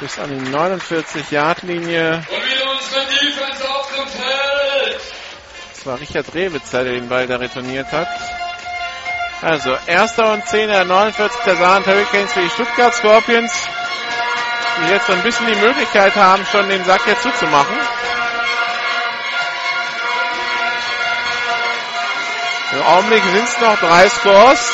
bis 0.00 0.18
an 0.18 0.28
die 0.28 0.50
49-Yard-Linie. 0.50 2.16
Und 2.16 2.28
wieder 2.28 2.70
unsere 2.70 3.06
Defense 3.06 3.68
auf 3.68 3.90
dem 3.94 4.06
Feld. 4.06 5.00
Das 5.74 5.86
war 5.86 6.00
Richard 6.00 6.34
Rewitzer, 6.34 6.84
der 6.84 6.92
den 6.94 7.08
Ball 7.08 7.26
da 7.26 7.36
retourniert 7.36 7.90
hat. 7.90 8.08
Also, 9.40 9.76
erster 9.86 10.32
und 10.32 10.46
10 10.46 10.68
der 10.68 10.84
49 10.84 11.40
der 11.46 11.56
Saarland 11.56 11.86
Hurricanes 11.86 12.32
für 12.32 12.40
die 12.40 12.50
Stuttgart 12.50 12.92
Scorpions, 12.92 13.52
die 14.80 14.90
jetzt 14.92 15.06
so 15.06 15.12
ein 15.12 15.22
bisschen 15.22 15.46
die 15.46 15.60
Möglichkeit 15.60 16.16
haben, 16.16 16.44
schon 16.50 16.68
den 16.68 16.84
Sack 16.84 17.06
jetzt 17.06 17.22
zuzumachen. 17.22 17.76
Im 22.70 22.82
Augenblick 22.82 23.22
sind 23.24 23.48
es 23.48 23.60
noch 23.60 23.78
drei 23.78 24.08
Scores. 24.10 24.72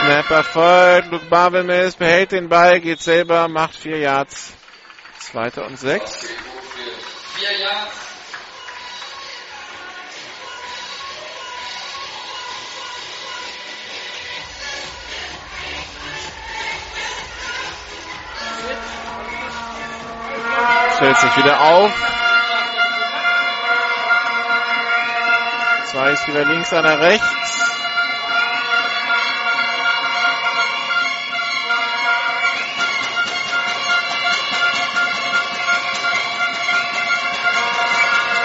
Snap 0.00 0.30
erfolgt. 0.30 1.10
Luke 1.10 1.26
Barwelmes 1.26 1.94
behält 1.96 2.32
den 2.32 2.48
Ball, 2.48 2.80
geht 2.80 3.02
selber, 3.02 3.48
macht 3.48 3.76
vier 3.76 3.98
Yards. 3.98 4.54
Zweiter 5.18 5.66
und 5.66 5.78
sechs. 5.78 6.26
Vier 7.36 7.58
Yards. 7.58 8.09
Stellt 20.96 21.16
sich 21.16 21.36
wieder 21.36 21.60
auf. 21.60 21.92
Zwei 25.90 26.10
ist 26.12 26.28
wieder 26.28 26.44
links, 26.44 26.72
einer 26.72 27.00
rechts. 27.00 27.26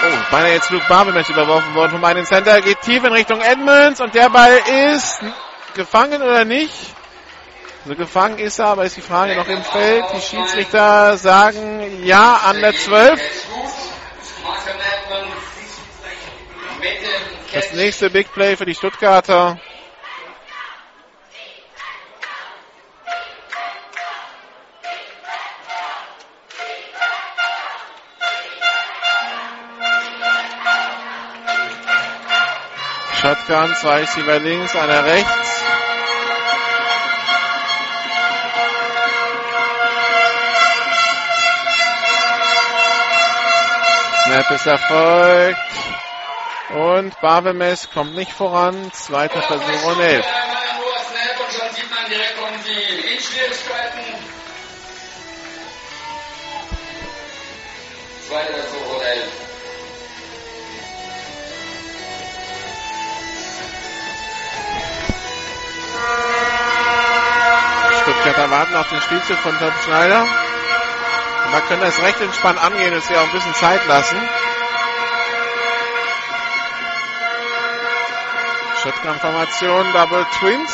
Oh, 0.02 0.30
beinahe 0.30 0.54
jetzt 0.54 0.70
Luke 0.70 0.86
Barbemesh 0.88 1.28
überworfen 1.30 1.74
worden 1.74 1.92
von 1.92 2.00
meinem 2.00 2.24
Center. 2.24 2.60
Geht 2.62 2.80
tief 2.80 3.04
in 3.04 3.12
Richtung 3.12 3.40
Edmonds 3.40 4.00
und 4.00 4.14
der 4.14 4.28
Ball 4.28 4.58
ist 4.94 5.20
gefangen 5.74 6.22
oder 6.22 6.44
nicht? 6.44 6.72
Also 7.86 7.94
gefangen 7.94 8.38
ist 8.38 8.58
er, 8.58 8.66
aber 8.66 8.84
ist 8.84 8.96
die 8.96 9.00
Frage 9.00 9.36
noch 9.36 9.46
im 9.46 9.62
Feld. 9.62 10.04
Die 10.12 10.20
Schiedsrichter 10.20 11.16
sagen 11.18 12.04
ja 12.04 12.34
an 12.44 12.60
der 12.60 12.74
12. 12.74 13.20
Marker 14.42 14.70
Edmonds 14.70 15.36
mit 16.80 16.88
dem 16.90 17.54
Das 17.54 17.72
nächste 17.74 18.10
Big 18.10 18.32
Play 18.32 18.56
für 18.56 18.66
die 18.66 18.74
Stuttgarter. 18.74 19.60
Shotgun, 33.22 33.76
zwei 33.76 34.00
Receiver 34.00 34.40
links, 34.40 34.74
einer 34.74 35.04
rechts. 35.04 35.56
Snap 44.26 44.50
ist 44.50 44.66
erfolgt. 44.66 45.56
Und 46.70 47.20
Bavemes 47.20 47.88
kommt 47.90 48.16
nicht 48.16 48.32
voran. 48.32 48.90
Zweiter 48.92 49.40
Versuch 49.40 49.84
und 49.84 50.00
elf. 50.00 50.26
Snap 50.26 51.40
und 51.40 51.52
Schwierigkeiten. 53.22 54.18
Zweiter 58.26 58.54
und 58.96 59.02
elf. 59.04 59.30
Stuttgarter 68.02 68.50
warten 68.50 68.74
auf 68.74 68.88
den 68.88 69.00
Spielzug 69.02 69.38
von 69.38 69.56
Tom 69.60 69.72
Schneider. 69.84 70.45
Und 71.46 71.52
da 71.52 71.60
können 71.60 71.80
das 71.80 72.02
recht 72.02 72.20
entspannt 72.20 72.60
angehen 72.60 72.92
und 72.92 73.04
sich 73.04 73.16
auch 73.16 73.22
ein 73.22 73.30
bisschen 73.30 73.54
Zeit 73.54 73.86
lassen. 73.86 74.18
Shotgun-Formation, 78.82 79.92
Double 79.92 80.26
Twins. 80.38 80.72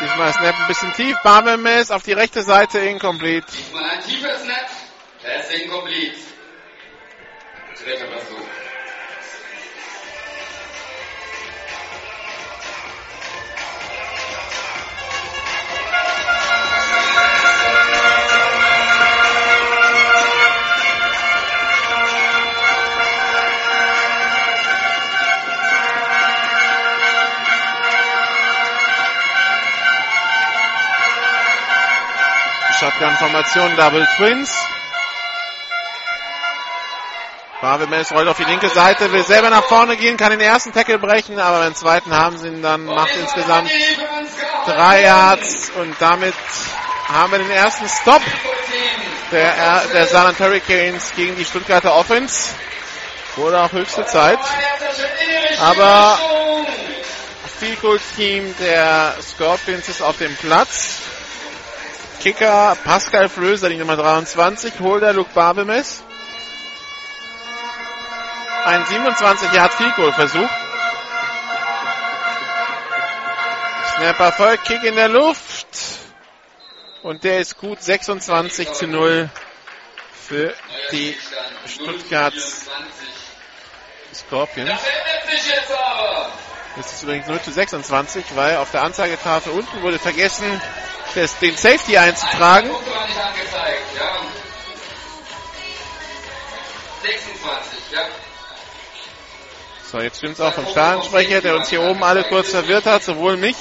Diesmal 0.00 0.32
Snap 0.32 0.54
ein 0.60 0.66
bisschen 0.66 0.92
tief. 0.94 1.16
Barmemes 1.22 1.90
auf 1.90 2.02
die 2.04 2.12
rechte 2.14 2.42
Seite, 2.42 2.78
incomplete. 2.78 3.46
Diesmal 3.52 3.84
ein 3.90 4.02
tiefer 4.02 4.38
Snap. 4.38 4.70
Er 5.22 5.40
ist 5.40 5.52
incomplete. 5.52 6.16
Dritter 7.84 8.06
Versuch. 8.06 8.46
Shotgun-Formation, 33.00 33.76
Double 33.76 34.06
Twins. 34.16 34.50
Barmemes 37.62 38.12
rollt 38.12 38.28
auf 38.28 38.36
die 38.36 38.44
linke 38.44 38.68
Seite, 38.68 39.10
will 39.12 39.24
selber 39.24 39.48
nach 39.48 39.64
vorne 39.64 39.96
gehen, 39.96 40.18
kann 40.18 40.30
den 40.30 40.40
ersten 40.40 40.72
Tackle 40.72 40.98
brechen, 40.98 41.38
aber 41.38 41.60
beim 41.60 41.74
zweiten 41.74 42.14
haben 42.14 42.36
sie 42.36 42.48
ihn 42.48 42.62
dann, 42.62 42.84
macht 42.84 43.14
insgesamt 43.16 43.70
drei 44.66 45.02
Yards 45.02 45.70
und 45.76 45.94
damit 45.98 46.34
haben 47.08 47.32
wir 47.32 47.38
den 47.38 47.50
ersten 47.50 47.88
Stop 47.88 48.22
der, 49.32 49.82
der 49.92 50.06
Saarland 50.06 50.38
Hurricanes 50.38 51.12
gegen 51.16 51.36
die 51.36 51.44
Stuttgarter 51.44 51.94
Offense. 51.94 52.50
Wurde 53.36 53.60
auch 53.60 53.72
höchste 53.72 54.04
Zeit. 54.04 54.40
Aber 55.60 56.18
Field 57.58 57.80
Goal 57.80 58.00
Team 58.16 58.54
der 58.58 59.14
Scorpions 59.22 59.88
ist 59.88 60.02
auf 60.02 60.18
dem 60.18 60.34
Platz. 60.36 61.00
Kicker 62.20 62.76
Pascal 62.84 63.30
Flöser, 63.30 63.70
die 63.70 63.76
Nummer 63.76 63.96
23, 63.96 64.78
Holder 64.80 65.14
Luke 65.14 65.30
Barbemes. 65.32 66.02
Ein 68.66 68.84
27 68.84 69.52
Yard 69.54 69.72
Field 69.72 69.96
Goal 69.96 70.12
Versuch. 70.12 70.48
Snapper 73.96 74.32
voll, 74.32 74.58
Kick 74.58 74.84
in 74.84 74.96
der 74.96 75.08
Luft. 75.08 75.66
Und 77.02 77.24
der 77.24 77.40
ist 77.40 77.56
gut 77.56 77.82
26 77.82 78.70
zu 78.74 78.86
0 78.86 79.30
für 80.12 80.52
die 80.92 81.16
Stuttgart 81.64 82.34
Scorpions. 84.12 84.68
Das 84.68 84.84
ändert 84.84 85.30
sich 85.30 85.50
jetzt 85.50 85.72
aber. 85.72 86.30
Das 86.76 86.92
ist 86.92 87.02
übrigens 87.02 87.26
0 87.26 87.40
zu 87.40 87.52
26, 87.52 88.24
weil 88.36 88.56
auf 88.56 88.70
der 88.70 88.82
Anzeigetafel 88.82 89.52
unten 89.52 89.82
wurde 89.82 89.98
vergessen, 89.98 90.60
das, 91.14 91.38
den 91.38 91.56
Safety 91.56 91.96
einzutragen. 91.98 92.68
Ein 92.68 92.72
Punkt 92.72 92.94
war 92.94 93.06
nicht 93.06 93.18
angezeigt, 93.18 93.82
ja. 93.98 94.20
26, 97.02 97.90
ja. 97.92 98.00
So, 99.90 100.00
jetzt 100.00 100.18
stimmt's 100.18 100.40
auch 100.40 100.52
vom 100.52 100.66
Stadionsprecher, 100.66 101.40
der 101.40 101.56
uns 101.56 101.68
hier 101.68 101.82
oben 101.82 102.04
alle 102.04 102.22
kurz 102.24 102.50
verwirrt 102.50 102.86
hat, 102.86 103.02
sowohl 103.02 103.36
mich 103.36 103.56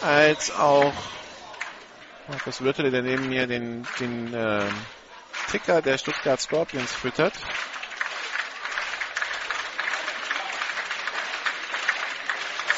als 0.00 0.50
auch 0.50 0.94
Markus 2.28 2.62
Wirtele, 2.62 2.90
der 2.90 3.02
neben 3.02 3.28
mir 3.28 3.46
den, 3.46 3.86
den 4.00 4.32
äh, 4.32 4.62
Ticker 5.50 5.82
der 5.82 5.98
Stuttgart 5.98 6.40
Scorpions 6.40 6.90
füttert. 6.92 7.34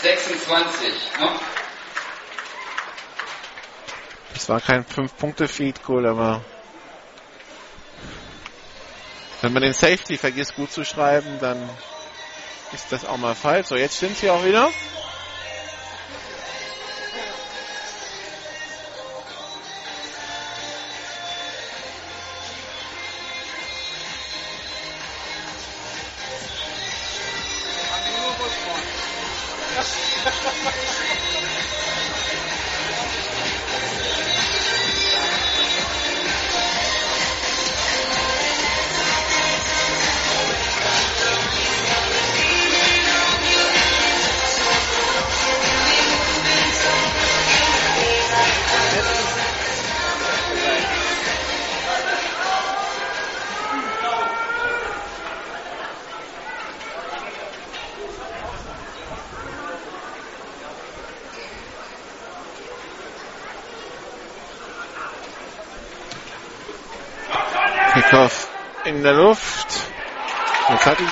Sechsundzwanzig, 0.05 0.93
ne? 1.19 1.31
Das 4.35 4.49
war 4.51 4.61
kein 4.61 4.85
5-Punkte-Feed-Goal, 4.85 6.07
aber 6.07 6.45
wenn 9.41 9.55
man 9.55 9.63
den 9.63 9.73
Safety 9.73 10.19
vergisst 10.19 10.57
gut 10.57 10.71
zu 10.71 10.85
schreiben, 10.85 11.39
dann 11.41 11.71
ist 12.73 12.93
das 12.93 13.07
auch 13.07 13.17
mal 13.17 13.35
falsch. 13.35 13.69
So, 13.69 13.77
jetzt 13.77 13.97
stimmt's 13.97 14.21
hier 14.21 14.35
auch 14.35 14.45
wieder. 14.45 14.71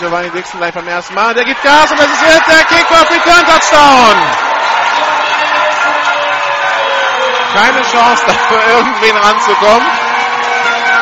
Giovanni 0.03 0.30
Dixon 0.30 0.59
gleich 0.59 0.74
beim 0.74 0.88
ersten 0.88 1.14
Mal. 1.14 1.32
Der 1.32 1.44
gibt 1.44 1.62
Gas 1.62 1.88
und 1.92 1.96
das 1.96 2.07
ist 2.07 2.22
jetzt 2.26 2.48
der 2.48 2.64
Kickoff 2.66 3.09
Return 3.09 3.46
Touchdown. 3.46 4.16
Keine 7.55 7.82
Chance, 7.82 8.24
dafür 8.26 8.76
irgendwen 8.76 9.16
ranzukommen. 9.16 9.86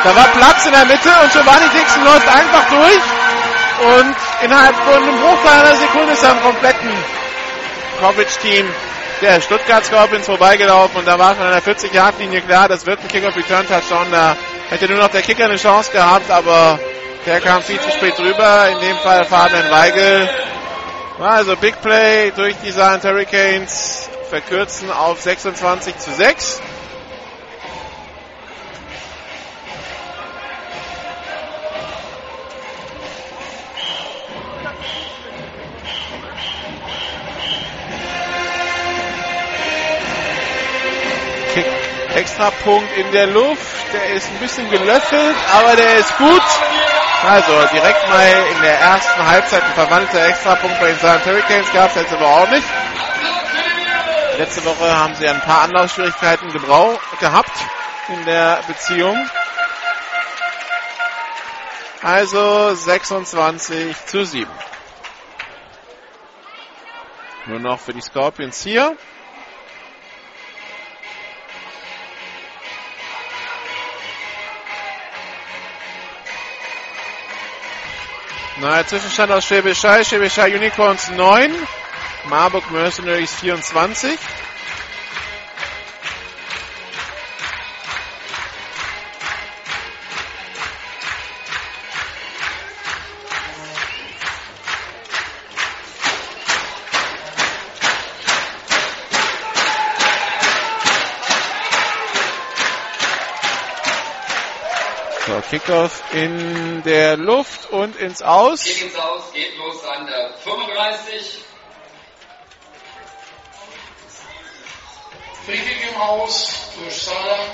Da 0.03 0.15
war 0.15 0.27
Platz 0.37 0.65
in 0.67 0.73
der 0.73 0.85
Mitte 0.85 1.09
und 1.23 1.33
Giovanni 1.33 1.67
Dixon 1.69 2.05
läuft 2.05 2.27
einfach 2.27 2.69
durch. 2.69 3.01
Und 3.97 4.15
innerhalb 4.43 4.75
von 4.75 4.93
einem 4.93 5.19
Bruchteil 5.19 5.61
einer 5.61 5.75
Sekunde 5.77 6.13
ist 6.13 6.23
er 6.23 6.31
am 6.31 6.41
kompletten 6.43 6.91
Coverage-Team 7.99 8.69
der 9.23 9.41
Stuttgart 9.41 9.83
Scorpions 9.83 10.27
vorbeigelaufen 10.27 10.97
und 10.97 11.07
da 11.07 11.17
war 11.17 11.35
schon 11.35 11.45
an 11.45 11.53
der 11.53 11.63
40-Yard-Linie 11.63 12.41
klar, 12.41 12.67
das 12.67 12.85
wird 12.85 12.99
ein 13.01 13.07
Kick-Off-Return-Touchdown. 13.07 14.11
Da 14.11 14.35
hätte 14.69 14.87
nur 14.87 14.99
noch 14.99 15.09
der 15.09 15.23
Kicker 15.23 15.45
eine 15.45 15.57
Chance 15.57 15.91
gehabt, 15.91 16.29
aber 16.29 16.79
der 17.25 17.39
kam 17.41 17.61
viel 17.61 17.79
zu 17.79 17.91
spät 17.91 18.17
rüber. 18.19 18.69
In 18.69 18.79
dem 18.79 18.97
Fall 18.97 19.25
Fabian 19.25 19.69
Weigel. 19.69 20.29
Also 21.19 21.55
Big 21.55 21.79
Play 21.81 22.31
durch 22.31 22.55
die 22.63 22.71
Saarland 22.71 23.03
Hurricanes 23.03 24.09
verkürzen 24.29 24.89
auf 24.89 25.21
26 25.21 25.97
zu 25.97 26.11
6. 26.13 26.61
Kick, 41.53 41.65
Extrapunkt 42.15 42.97
in 42.97 43.11
der 43.11 43.27
Luft. 43.27 43.59
Der 43.93 44.15
ist 44.15 44.27
ein 44.27 44.39
bisschen 44.39 44.69
gelöffelt, 44.71 45.35
aber 45.53 45.75
der 45.75 45.97
ist 45.97 46.17
gut. 46.17 46.41
Also 47.23 47.67
direkt 47.71 48.09
mal 48.09 48.27
in 48.55 48.61
der 48.63 48.79
ersten 48.79 49.27
Halbzeit 49.27 49.63
ein 49.63 49.73
verwandelter 49.73 50.25
Extrapunkt 50.25 50.79
bei 50.79 50.87
den 50.87 50.97
Saarland 50.97 51.25
Hurricanes 51.25 51.71
gab 51.71 51.89
es 51.89 51.95
jetzt 51.95 52.13
aber 52.13 52.25
auch 52.25 52.49
nicht. 52.49 52.67
Letzte 54.37 54.65
Woche 54.65 54.97
haben 54.97 55.13
sie 55.15 55.27
ein 55.27 55.39
paar 55.41 55.61
Anlaufschwierigkeiten 55.61 56.51
gehabt 56.51 57.51
in 58.09 58.25
der 58.25 58.59
Beziehung. 58.67 59.29
Also 62.01 62.73
26 62.73 64.05
zu 64.07 64.25
7. 64.25 64.49
Nur 67.45 67.59
noch 67.59 67.79
für 67.79 67.93
die 67.93 68.01
Scorpions 68.01 68.63
hier. 68.63 68.97
Neuer 78.61 78.85
Zwischenstand 78.85 79.31
aus 79.31 79.45
Schwäbisch 79.45 79.83
Hall. 79.83 80.05
Schwäbisch 80.05 80.37
Hall 80.37 80.53
Unicorns 80.53 81.09
9. 81.09 81.51
Marburg 82.29 82.69
Mercenaries 82.69 83.33
24. 83.33 84.19
Kickoff 105.51 106.01
in 106.13 106.81
der 106.83 107.17
Luft 107.17 107.69
und 107.71 107.97
ins 107.97 108.21
Aus. 108.21 108.63
Geht 108.63 108.83
ins 108.83 108.95
Aus, 108.95 109.33
geht 109.33 109.57
los 109.57 109.83
an 109.83 110.07
der 110.07 110.31
35. 110.45 111.39
Freekick 115.45 115.89
im 115.91 115.99
Aus 115.99 116.71
durch 116.79 117.01
Saarland. 117.01 117.51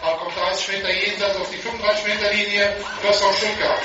Da 0.00 0.12
kommt 0.12 0.36
30 0.36 0.68
Meter 0.68 0.92
jenseits 0.92 1.36
auf 1.38 1.50
die 1.50 1.56
35 1.56 2.06
Meter 2.06 2.32
Linie. 2.32 2.76
Das 3.02 3.20
auf 3.20 3.36
Stuttgart. 3.36 3.80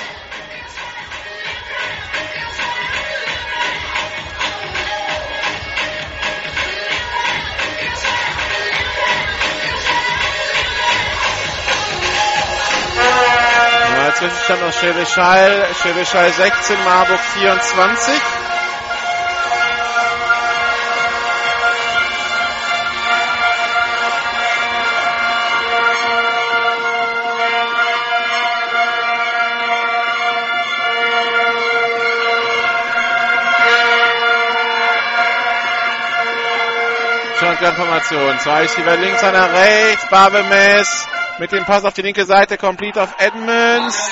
Zwischenstand 14.18 14.62
aus 14.62 14.74
Schwäbisch 14.76 15.14
Hall. 15.18 15.66
Schwäbisch 15.78 16.14
Hall 16.14 16.32
16, 16.32 16.84
Marburg 16.84 17.20
24. 17.20 18.14
Shotgun-Formation. 37.38 38.38
Zwei 38.38 38.62
Receiver 38.62 38.96
links, 38.96 39.22
einer 39.22 39.52
rechts. 39.52 40.06
Babelmess 40.08 41.06
mit 41.38 41.52
dem 41.52 41.64
Pass 41.64 41.84
auf 41.84 41.94
die 41.94 42.02
linke 42.02 42.24
Seite. 42.24 42.56
Complete 42.56 43.02
auf 43.02 43.14
Edmonds. 43.18 44.10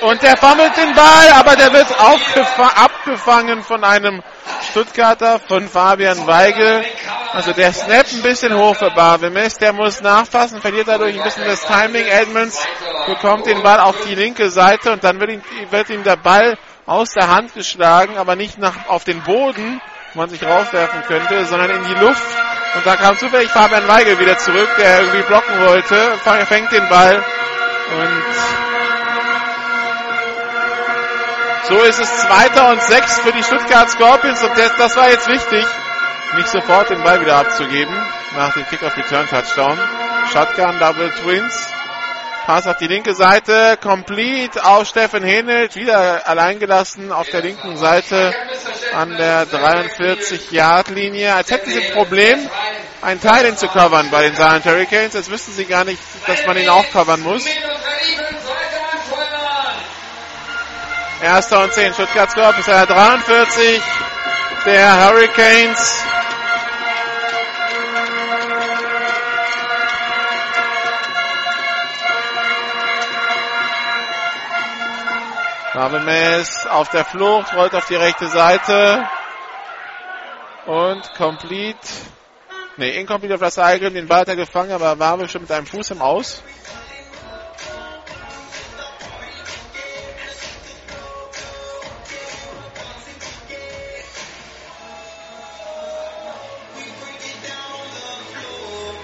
Und 0.00 0.22
der 0.22 0.36
fummelt 0.36 0.76
den 0.76 0.94
Ball, 0.94 1.30
aber 1.34 1.56
der 1.56 1.72
wird 1.72 1.88
abgefangen 1.98 3.62
von 3.62 3.84
einem 3.84 4.22
Stuttgarter, 4.70 5.40
von 5.40 5.68
Fabian 5.68 6.26
Weigel. 6.26 6.84
Also 7.32 7.52
der 7.52 7.72
snappt 7.72 8.12
ein 8.12 8.22
bisschen 8.22 8.56
hoch 8.56 8.76
für 8.76 8.90
Barbemes. 8.90 9.58
Der 9.58 9.72
muss 9.72 10.00
nachfassen, 10.00 10.60
verliert 10.60 10.88
dadurch 10.88 11.16
ein 11.16 11.22
bisschen 11.22 11.44
das 11.44 11.64
Timing. 11.66 12.06
Edmonds 12.06 12.66
bekommt 13.06 13.46
den 13.46 13.62
Ball 13.62 13.80
auf 13.80 13.96
die 14.06 14.14
linke 14.14 14.50
Seite 14.50 14.92
und 14.92 15.04
dann 15.04 15.20
wird 15.20 15.30
ihm, 15.30 15.42
wird 15.70 15.90
ihm 15.90 16.04
der 16.04 16.16
Ball 16.16 16.56
aus 16.86 17.12
der 17.12 17.28
Hand 17.28 17.54
geschlagen, 17.54 18.16
aber 18.16 18.34
nicht 18.34 18.58
nach, 18.58 18.88
auf 18.88 19.04
den 19.04 19.22
Boden, 19.22 19.80
wo 20.14 20.20
man 20.20 20.30
sich 20.30 20.42
raufwerfen 20.42 21.02
könnte, 21.02 21.44
sondern 21.44 21.70
in 21.70 21.84
die 21.84 22.00
Luft. 22.00 22.22
Und 22.78 22.86
da 22.86 22.94
kam 22.94 23.18
zufällig 23.18 23.50
Fabian 23.50 23.88
Weigel 23.88 24.20
wieder 24.20 24.38
zurück, 24.38 24.68
der 24.78 25.00
irgendwie 25.00 25.22
blocken 25.22 25.66
wollte, 25.66 25.96
fängt 26.46 26.70
den 26.70 26.88
Ball 26.88 27.16
und 27.16 28.22
so 31.64 31.82
ist 31.82 31.98
es 31.98 32.18
Zweiter 32.18 32.70
und 32.70 32.80
Sechs 32.84 33.18
für 33.18 33.32
die 33.32 33.42
Stuttgart 33.42 33.90
Scorpions 33.90 34.44
und 34.44 34.56
das, 34.56 34.76
das 34.76 34.96
war 34.96 35.10
jetzt 35.10 35.26
wichtig, 35.26 35.66
nicht 36.36 36.48
sofort 36.48 36.88
den 36.90 37.02
Ball 37.02 37.20
wieder 37.20 37.38
abzugeben 37.38 37.94
nach 38.36 38.54
dem 38.54 38.64
Kick-Off-Return-Touchdown. 38.68 39.76
Shotgun 40.32 40.78
Double 40.78 41.10
Twins. 41.10 41.72
Pass 42.48 42.66
auf 42.66 42.78
die 42.78 42.86
linke 42.86 43.14
Seite, 43.14 43.76
complete 43.78 44.64
auf 44.64 44.88
Steffen 44.88 45.22
Henelt, 45.22 45.76
wieder 45.76 46.26
alleingelassen 46.26 47.12
auf 47.12 47.28
der 47.28 47.42
linken 47.42 47.76
Seite 47.76 48.34
an 48.94 49.14
der 49.18 49.46
43-Yard-Linie. 49.46 51.34
Als 51.34 51.50
hätten 51.50 51.70
sie 51.70 51.84
ein 51.84 51.92
Problem, 51.92 52.38
einen 53.02 53.20
Teil 53.20 53.54
zu 53.54 53.68
covern 53.68 54.08
bei 54.10 54.22
den 54.22 54.34
Silent 54.34 54.64
Hurricanes. 54.64 55.12
Jetzt 55.12 55.30
wissen 55.30 55.52
sie 55.52 55.66
gar 55.66 55.84
nicht, 55.84 56.00
dass 56.26 56.46
man 56.46 56.56
ihn 56.56 56.70
auch 56.70 56.88
covern 56.90 57.20
muss. 57.20 57.44
Erster 61.22 61.64
und 61.64 61.74
10, 61.74 61.92
Stuttgart 61.92 62.30
Scorpions, 62.30 62.64
der 62.64 62.86
43 62.86 63.82
der 64.64 65.04
Hurricanes. 65.04 66.02
Mays 75.78 76.66
auf 76.66 76.88
der 76.88 77.04
Flucht, 77.04 77.54
rollt 77.54 77.72
auf 77.72 77.86
die 77.86 77.94
rechte 77.94 78.26
Seite. 78.26 79.08
Und 80.66 81.14
complete. 81.14 81.78
Ne, 82.76 82.90
incomplete 82.90 83.34
auf 83.34 83.40
das 83.40 83.58
Eigel, 83.58 83.92
den 83.92 84.08
Ball 84.08 84.20
hat 84.20 84.28
er 84.28 84.36
gefangen, 84.36 84.72
aber 84.72 84.98
war 84.98 85.16
bestimmt 85.16 85.48
mit 85.48 85.52
einem 85.52 85.66
Fuß 85.66 85.92
im 85.92 86.02
Aus. 86.02 86.42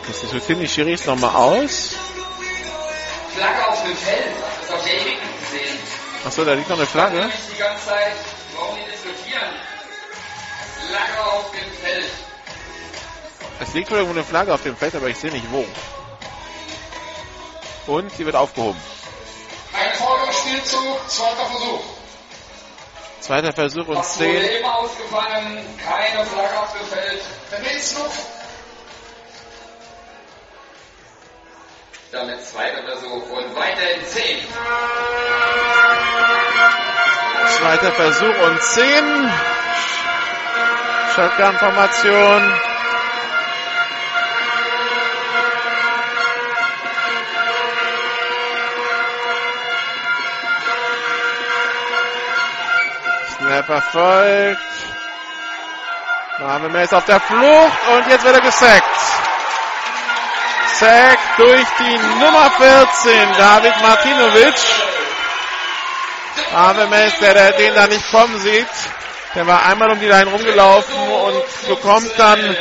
Das 0.08 0.20
diskutieren 0.20 0.60
die 0.60 0.68
Schiris 0.68 1.06
nochmal 1.06 1.34
aus. 1.34 1.94
Flagge 3.34 3.68
auf 3.68 3.82
dem 3.82 3.96
Feld. 3.96 4.26
Nicht 4.26 4.84
gesehen. 4.84 5.43
Achso, 6.24 6.44
da 6.44 6.54
liegt 6.54 6.68
noch 6.70 6.78
eine 6.78 6.86
Flagge. 6.86 7.26
Nicht 7.26 7.52
die 7.52 7.58
ganze 7.58 7.86
Zeit. 7.86 8.16
Warum 8.56 8.76
die 8.76 8.90
diskutieren? 8.90 9.50
Flagge 10.88 11.24
auf 11.24 11.50
dem 11.50 11.72
Feld. 11.82 12.10
Es 13.60 13.74
liegt 13.74 13.90
wohl 13.90 13.98
irgendwo 13.98 14.18
eine 14.18 14.24
Flagge 14.24 14.54
auf 14.54 14.62
dem 14.62 14.76
Feld, 14.76 14.94
aber 14.94 15.08
ich 15.08 15.18
sehe 15.18 15.30
nicht 15.30 15.46
wo. 15.50 15.64
Und 17.86 18.10
sie 18.16 18.24
wird 18.24 18.36
aufgehoben. 18.36 18.80
Ein 19.74 19.92
Vorderspielzug, 19.98 21.08
zweiter 21.08 21.46
Versuch. 21.46 21.80
Zweiter 23.20 23.52
Versuch 23.52 23.88
und 23.88 23.96
Das 23.96 24.18
wurde 24.18 24.40
10. 24.40 24.58
immer 24.60 24.78
ausgefangen. 24.78 25.78
Keine 25.78 26.26
Flagge 26.26 26.60
auf 26.60 26.72
dem 26.72 26.86
Feld. 26.86 27.22
Der 27.50 27.60
Blitzluft. 32.14 32.20
Damit 32.20 32.44
zweiter 32.44 32.82
Versuch 32.82 33.30
und 33.30 33.56
weiterhin 33.56 34.04
10. 34.04 34.38
Zweiter 37.58 37.92
Versuch 37.92 38.38
und 38.46 38.62
10. 38.62 39.32
Shotgun-Formation. 41.14 42.52
Snapper 53.38 53.82
folgt. 53.82 54.60
Marvin 56.40 56.72
Mays 56.72 56.92
auf 56.92 57.04
der 57.04 57.20
Flucht 57.20 57.88
und 57.92 58.08
jetzt 58.08 58.24
wird 58.24 58.34
er 58.34 58.40
gesackt. 58.40 58.84
Sack 60.78 61.18
durch 61.36 61.66
die 61.78 61.98
Nummer 62.18 62.50
14, 62.50 63.32
David 63.38 63.80
Martinovic. 63.80 64.54
Mays, 66.90 67.12
der, 67.20 67.34
der 67.34 67.52
den 67.52 67.74
da 67.74 67.86
nicht 67.86 68.10
kommen 68.10 68.38
sieht, 68.40 68.66
der 69.34 69.46
war 69.46 69.66
einmal 69.66 69.90
um 69.90 70.00
die 70.00 70.06
Line 70.06 70.30
rumgelaufen 70.30 71.00
und 71.26 71.68
bekommt 71.68 72.10
dann 72.16 72.56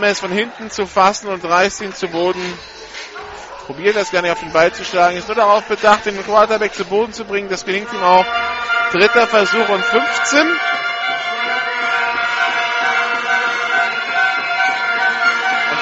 Mays 0.00 0.20
von 0.20 0.30
hinten 0.30 0.70
zu 0.70 0.86
fassen 0.86 1.28
und 1.28 1.44
reißt 1.44 1.80
ihn 1.82 1.94
zu 1.94 2.08
Boden. 2.08 2.58
Probiert 3.66 3.96
das 3.96 4.10
gar 4.10 4.22
nicht 4.22 4.32
auf 4.32 4.40
den 4.40 4.52
Ball 4.52 4.72
zu 4.72 4.84
schlagen, 4.84 5.16
ist 5.16 5.28
nur 5.28 5.36
darauf 5.36 5.64
bedacht, 5.64 6.06
den 6.06 6.24
Quarterback 6.24 6.74
zu 6.74 6.84
Boden 6.84 7.12
zu 7.12 7.24
bringen. 7.24 7.48
Das 7.48 7.64
gelingt 7.64 7.92
ihm 7.92 8.02
auch. 8.02 8.26
Dritter 8.92 9.26
Versuch 9.26 9.68
und 9.68 9.84
15. 9.84 10.56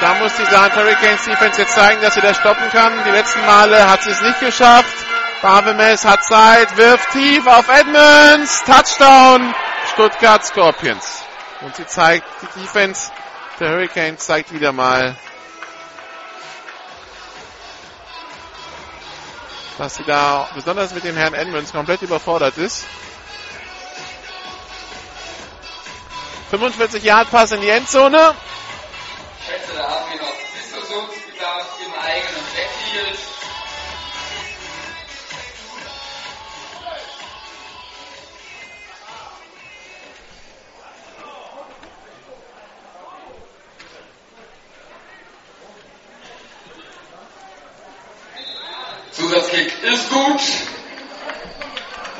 da 0.00 0.14
muss 0.14 0.32
die 0.36 0.44
Saarland 0.44 0.76
Hurricanes 0.76 1.24
Defense 1.24 1.60
jetzt 1.60 1.74
zeigen, 1.74 2.00
dass 2.00 2.14
sie 2.14 2.20
das 2.20 2.36
stoppen 2.36 2.68
kann. 2.70 2.92
Die 3.04 3.10
letzten 3.10 3.44
Male 3.44 3.90
hat 3.90 4.02
sie 4.02 4.10
es 4.10 4.20
nicht 4.20 4.40
geschafft. 4.40 4.94
Barbemes 5.42 6.04
hat 6.04 6.24
Zeit, 6.24 6.76
wirft 6.76 7.10
tief 7.12 7.46
auf 7.46 7.68
Edmonds. 7.68 8.64
Touchdown 8.64 9.54
Stuttgart 9.92 10.44
Scorpions. 10.44 11.22
Und 11.60 11.74
sie 11.76 11.86
zeigt, 11.86 12.26
die 12.42 12.60
Defense 12.60 13.10
der 13.58 13.70
Hurricanes 13.70 14.24
zeigt 14.24 14.52
wieder 14.52 14.72
mal, 14.72 15.16
dass 19.78 19.96
sie 19.96 20.04
da 20.04 20.48
besonders 20.54 20.92
mit 20.92 21.04
dem 21.04 21.16
Herrn 21.16 21.34
Edmonds 21.34 21.72
komplett 21.72 22.02
überfordert 22.02 22.56
ist. 22.58 22.86
45 26.50 27.02
Yard 27.04 27.30
Pass 27.30 27.52
in 27.52 27.60
die 27.60 27.68
Endzone. 27.68 28.34
Da 29.78 29.88
haben 29.88 30.10
wir 30.10 30.20
noch 30.20 30.34
Diskussionsbedarf 30.58 31.78
im 31.86 31.94
eigenen 31.94 32.44
Backfield. 32.52 33.18
Zusatzkick 49.12 49.82
ist 49.84 50.10
gut. 50.10 50.40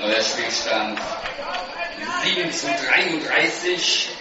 Neuer 0.00 0.22
Spielstand 0.22 1.00
7 2.22 2.52
zu 2.52 2.66
33. 2.68 4.17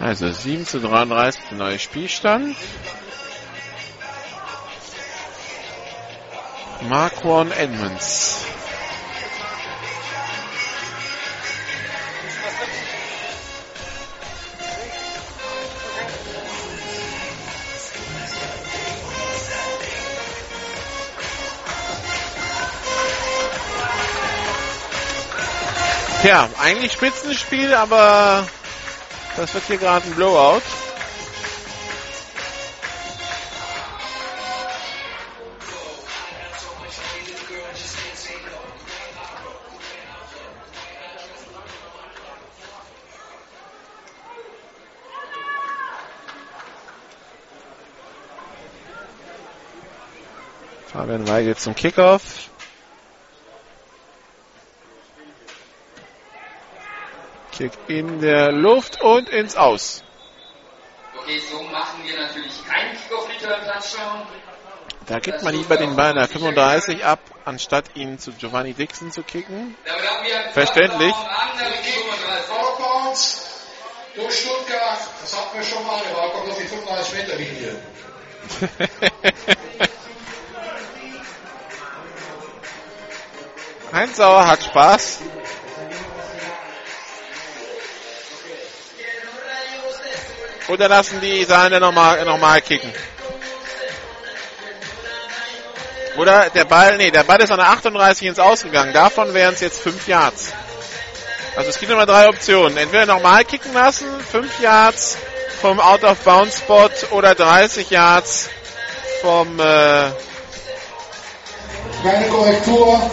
Also 0.00 0.30
7 0.30 0.64
zu 0.64 0.80
33 0.80 1.40
der 1.50 1.58
neue 1.58 1.78
Spielstand. 1.78 2.56
Marquan 6.88 7.50
Edmonds. 7.50 8.44
Tja, 26.22 26.48
eigentlich 26.60 26.92
Spitzenspiel, 26.92 27.74
aber 27.74 28.46
das 29.38 29.54
wird 29.54 29.64
hier 29.64 29.78
gerade 29.78 30.04
ein 30.04 30.14
Blowout. 30.14 30.62
Fabian 50.88 51.28
Weigel 51.28 51.56
zum 51.56 51.76
Kickoff. 51.76 52.47
Kick 57.58 57.72
in 57.88 58.20
der 58.20 58.52
Luft 58.52 59.02
und 59.02 59.28
ins 59.30 59.56
Aus. 59.56 60.04
Okay, 61.20 61.40
so 61.50 61.60
machen 61.64 62.04
wir 62.04 62.16
natürlich 62.16 62.64
keinen 62.64 62.96
Kickoff-Return-Touchdown. 62.96 64.28
Da 65.06 65.18
gibt 65.18 65.42
man 65.42 65.56
lieber 65.56 65.76
den 65.76 65.96
Ball 65.96 66.14
der 66.14 66.28
35 66.28 67.04
ab, 67.04 67.18
anstatt 67.44 67.96
ihn 67.96 68.20
zu 68.20 68.30
Giovanni 68.30 68.74
Dixon 68.74 69.10
zu 69.10 69.24
kicken. 69.24 69.76
Verständlich. 70.52 71.12
Andere 71.12 71.72
35. 71.72 72.50
Outbounds 72.52 73.50
durch 74.14 74.38
Stuttgart. 74.38 75.00
Das 75.20 75.36
hatten 75.36 75.58
wir 75.58 75.64
schon 75.64 75.84
mal. 75.84 76.00
Der 76.08 76.14
Ball 76.14 76.30
kommt 76.30 76.50
auf 76.50 76.58
die 76.58 76.64
35 76.64 77.14
Meter 77.14 77.34
Linie. 77.34 77.76
Heinz 83.92 84.16
Sauer 84.16 84.46
hat 84.46 84.62
Spaß. 84.62 85.22
Oder 90.68 90.88
lassen 90.88 91.20
die 91.20 91.44
Sahne 91.44 91.80
nochmal 91.80 92.24
noch 92.24 92.38
mal 92.38 92.60
kicken? 92.60 92.92
Oder 96.18 96.50
der 96.50 96.64
Ball, 96.64 96.96
nee, 96.96 97.10
der 97.10 97.22
Ball 97.22 97.40
ist 97.40 97.50
an 97.50 97.58
der 97.58 97.68
38 97.68 98.26
ins 98.28 98.38
Ausgegangen. 98.38 98.92
Davon 98.92 99.32
wären 99.34 99.54
es 99.54 99.60
jetzt 99.60 99.80
5 99.80 100.08
Yards. 100.08 100.52
Also 101.56 101.70
es 101.70 101.78
gibt 101.78 101.90
immer 101.90 102.06
drei 102.06 102.28
Optionen. 102.28 102.76
Entweder 102.76 103.06
nochmal 103.06 103.44
kicken 103.44 103.72
lassen, 103.72 104.06
5 104.30 104.60
Yards 104.60 105.16
vom 105.60 105.80
Out-of-Bounds-Spot 105.80 106.90
oder 107.12 107.34
30 107.34 107.90
Yards 107.90 108.48
vom 109.22 109.58
äh, 109.58 110.10
Kleine 112.02 112.28
Korrektur. 112.28 113.10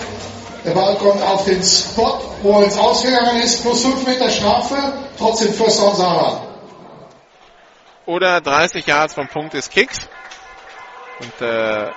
Der 0.63 0.71
Ball 0.71 0.95
kommt 0.97 1.21
auf 1.21 1.45
den 1.45 1.63
Spot, 1.63 2.19
wo 2.41 2.59
er 2.59 2.65
ins 2.65 2.77
Ausgegangen 2.77 3.41
ist, 3.41 3.61
plus 3.61 3.81
5 3.81 4.05
Meter 4.05 4.29
Strafe, 4.29 4.75
trotzdem 5.17 5.53
First 5.53 5.79
Down 5.79 5.95
Sarah. 5.95 6.44
Oder 8.05 8.41
30 8.41 8.85
Yards 8.85 9.13
vom 9.13 9.27
Punkt 9.27 9.53
des 9.53 9.69
Kicks. 9.69 10.07
Und 11.19 11.41
äh, 11.41 11.91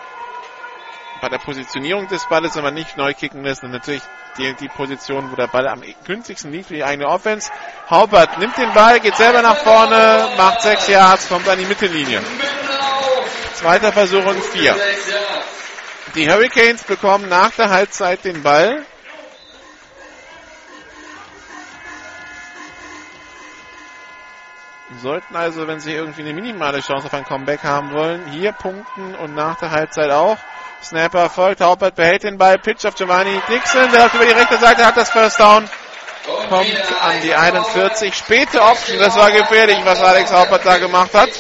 bei 1.20 1.28
der 1.28 1.38
Positionierung 1.38 2.06
des 2.08 2.26
Balles, 2.28 2.54
wenn 2.56 2.62
man 2.62 2.74
nicht 2.74 2.96
neu 2.96 3.12
kicken 3.12 3.42
lässt, 3.42 3.62
dann 3.62 3.72
natürlich 3.72 4.02
die, 4.38 4.54
die 4.54 4.68
Position, 4.68 5.30
wo 5.30 5.36
der 5.36 5.48
Ball 5.48 5.66
am 5.68 5.82
günstigsten 6.06 6.52
liegt 6.52 6.68
für 6.68 6.74
die 6.74 6.84
eigene 6.84 7.08
Offense. 7.08 7.50
Haupert 7.90 8.38
nimmt 8.38 8.56
den 8.56 8.72
Ball, 8.72 9.00
geht 9.00 9.16
selber 9.16 9.42
nach 9.42 9.56
vorne, 9.56 10.28
macht 10.36 10.62
6 10.62 10.88
Yards, 10.88 11.28
kommt 11.28 11.48
an 11.48 11.58
die 11.58 11.64
Mittellinie. 11.64 12.22
Zweiter 13.54 13.92
Versuch 13.92 14.24
und 14.24 14.42
4. 14.42 14.74
Sechs 14.74 15.10
Jahre. 15.10 15.42
Die 16.14 16.30
Hurricanes 16.30 16.84
bekommen 16.84 17.28
nach 17.28 17.50
der 17.52 17.70
Halbzeit 17.70 18.24
den 18.24 18.42
Ball. 18.42 18.84
Sollten 24.96 25.36
also, 25.36 25.68
wenn 25.68 25.80
sie 25.80 25.92
irgendwie 25.92 26.22
eine 26.22 26.32
minimale 26.32 26.80
Chance 26.80 27.06
auf 27.06 27.14
ein 27.14 27.24
Comeback 27.24 27.62
haben 27.62 27.92
wollen, 27.92 28.26
hier 28.30 28.52
punkten 28.52 29.14
und 29.16 29.34
nach 29.34 29.58
der 29.58 29.70
Halbzeit 29.70 30.10
auch. 30.10 30.38
Snapper 30.82 31.28
folgt, 31.28 31.60
Haupert 31.60 31.94
behält 31.94 32.22
den 32.22 32.38
Ball, 32.38 32.58
Pitch 32.58 32.86
auf 32.86 32.94
Giovanni 32.94 33.38
Dixon, 33.48 33.90
der 33.92 34.02
läuft 34.02 34.14
über 34.14 34.24
die 34.24 34.32
rechte 34.32 34.56
Seite, 34.56 34.86
hat 34.86 34.96
das 34.96 35.10
First 35.10 35.38
Down, 35.38 35.68
kommt 36.48 36.72
an 37.02 37.20
die 37.22 37.34
ein 37.34 37.54
41. 37.54 38.14
Späte 38.14 38.62
Option, 38.62 38.98
das 38.98 39.14
war 39.16 39.30
gefährlich, 39.30 39.78
was 39.84 40.00
Alex 40.00 40.32
Haupert 40.32 40.64
da 40.64 40.78
gemacht 40.78 41.12
hat. 41.12 41.30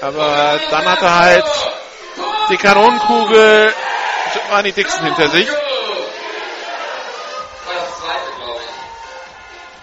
Aber 0.00 0.60
dann 0.70 0.84
hat 0.86 1.02
er 1.02 1.18
halt 1.18 1.44
die 2.50 2.56
Kanonenkugel 2.56 3.72
Giovanni 4.32 4.72
Dixon 4.72 5.04
hinter 5.04 5.28
sich. 5.28 5.48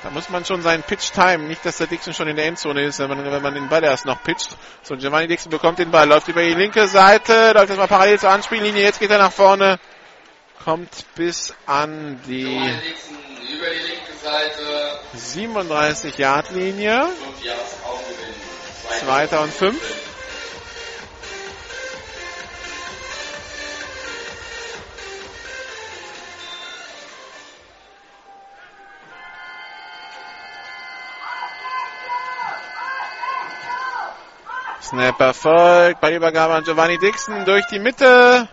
Da 0.04 0.10
muss 0.10 0.30
man 0.30 0.44
schon 0.46 0.62
seinen 0.64 0.82
Pitch 0.82 1.12
timen. 1.12 1.48
Nicht, 1.48 1.64
dass 1.64 1.78
der 1.78 1.88
Dixon 1.88 2.14
schon 2.14 2.28
in 2.28 2.36
der 2.36 2.46
Endzone 2.46 2.84
ist, 2.84 3.00
wenn 3.00 3.10
man, 3.10 3.24
wenn 3.24 3.42
man 3.42 3.54
den 3.54 3.70
Ball 3.70 3.84
erst 3.84 4.06
noch 4.06 4.24
pitcht. 4.24 4.58
So, 4.82 4.96
Giovanni 4.96 5.28
Dixon 5.28 5.52
bekommt 5.52 5.78
den 5.78 5.92
Ball, 5.92 6.08
läuft 6.08 6.28
über 6.28 6.42
die 6.42 6.54
linke 6.54 6.88
Seite, 6.88 7.52
läuft 7.54 7.70
erstmal 7.70 7.88
parallel 7.88 8.20
zur 8.20 8.32
Anspiellinie. 8.32 8.82
Jetzt 8.82 9.00
geht 9.00 9.12
er 9.12 9.20
nach 9.20 9.32
vorne, 9.32 9.80
kommt 10.64 11.06
bis 11.16 11.54
an 11.68 12.20
die 12.26 12.44
Dixon 12.44 13.18
die 13.42 13.58
linke 13.58 14.14
Seite. 14.24 15.00
37 15.14 16.18
Yard 16.18 16.50
Linie. 16.52 17.04
Und. 17.04 17.12
Zweiter 19.00 19.42
und 19.42 19.54
fünf. 19.54 20.11
Snapper 34.92 35.34
folgt, 35.34 36.02
Ballübergabe 36.02 36.54
an 36.54 36.66
Giovanni 36.66 36.98
Dixon 36.98 37.46
durch 37.46 37.66
die 37.68 37.80
Mitte. 37.80 38.50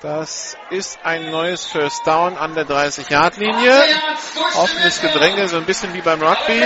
Das 0.00 0.56
ist 0.70 0.98
ein 1.04 1.30
neues 1.30 1.64
First 1.64 2.04
Down 2.04 2.36
an 2.36 2.56
der 2.56 2.66
30-Yard-Linie. 2.66 3.84
Offenes 4.56 5.00
Gedränge, 5.00 5.46
so 5.46 5.58
ein 5.58 5.64
bisschen 5.64 5.94
wie 5.94 6.00
beim 6.00 6.20
Rugby. 6.20 6.60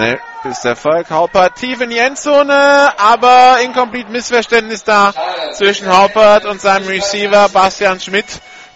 Snap 0.00 0.20
ist 0.44 0.64
Erfolg. 0.64 1.10
Haupert 1.10 1.56
tief 1.56 1.78
in 1.82 1.90
die 1.90 1.98
Endzone, 1.98 2.94
aber 2.96 3.58
incomplete 3.62 4.10
Missverständnis 4.10 4.82
da 4.82 5.12
zwischen 5.52 5.94
Haupert 5.94 6.46
und 6.46 6.58
seinem 6.60 6.88
Receiver 6.88 7.50
Bastian 7.50 8.00
Schmidt. 8.00 8.24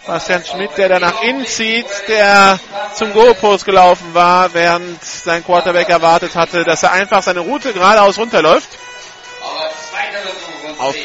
Bastian 0.05 0.45
Schmidt, 0.45 0.77
der 0.77 0.87
da 0.87 0.99
nach 0.99 1.23
innen 1.23 1.47
zieht, 1.47 1.87
der 2.07 2.59
zum 2.93 3.11
Goalpost 3.11 3.65
gelaufen 3.65 4.13
war, 4.13 4.53
während 4.53 5.03
sein 5.03 5.43
Quarterback 5.43 5.89
erwartet 5.89 6.35
hatte, 6.35 6.63
dass 6.63 6.83
er 6.83 6.91
einfach 6.91 7.23
seine 7.23 7.39
Route 7.39 7.73
geradeaus 7.73 8.19
runterläuft. 8.19 8.69
Auf 10.77 10.95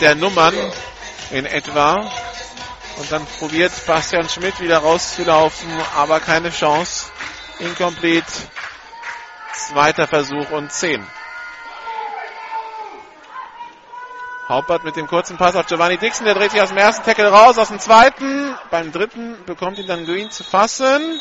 der 0.00 0.14
Nummern 0.14 0.54
in 1.32 1.46
etwa. 1.46 2.08
Und 2.98 3.10
dann 3.10 3.26
probiert 3.40 3.72
Bastian 3.88 4.28
Schmidt 4.28 4.60
wieder 4.60 4.78
rauszulaufen, 4.78 5.68
aber 5.96 6.20
keine 6.20 6.50
Chance. 6.50 7.06
Incomplete. 7.58 8.24
Zweiter 9.56 10.06
Versuch 10.08 10.50
und 10.50 10.72
10. 10.72 11.06
Hauptbart 14.48 14.84
mit 14.84 14.96
dem 14.96 15.06
kurzen 15.06 15.38
Pass 15.38 15.56
auf 15.56 15.66
Giovanni 15.66 15.96
Dixon. 15.96 16.26
Der 16.26 16.34
dreht 16.34 16.50
sich 16.50 16.60
aus 16.60 16.68
dem 16.68 16.78
ersten 16.78 17.04
Tackle 17.04 17.28
raus, 17.28 17.56
aus 17.56 17.68
dem 17.68 17.78
zweiten. 17.78 18.54
Beim 18.70 18.92
dritten 18.92 19.42
bekommt 19.46 19.78
ihn 19.78 19.86
dann 19.86 20.04
Green 20.04 20.30
zu 20.30 20.44
fassen. 20.44 21.20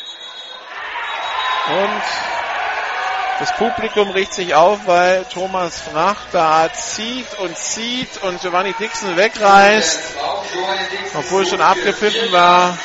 Und 1.69 2.01
das 3.39 3.55
Publikum 3.55 4.09
riecht 4.09 4.33
sich 4.33 4.53
auf, 4.55 4.87
weil 4.87 5.23
Thomas 5.25 5.79
Frach 5.79 6.17
da 6.31 6.71
zieht 6.73 7.39
und 7.39 7.57
zieht 7.57 8.21
und 8.23 8.41
Giovanni 8.41 8.73
Dixon 8.73 9.15
wegreißt. 9.15 10.17
Obwohl 11.15 11.45
schon 11.45 11.61
abgepfiffen 11.61 12.31
war. 12.31 12.77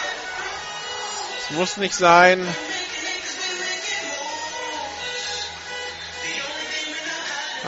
Es 1.41 1.57
muss 1.57 1.79
nicht 1.79 1.95
sein. 1.95 2.47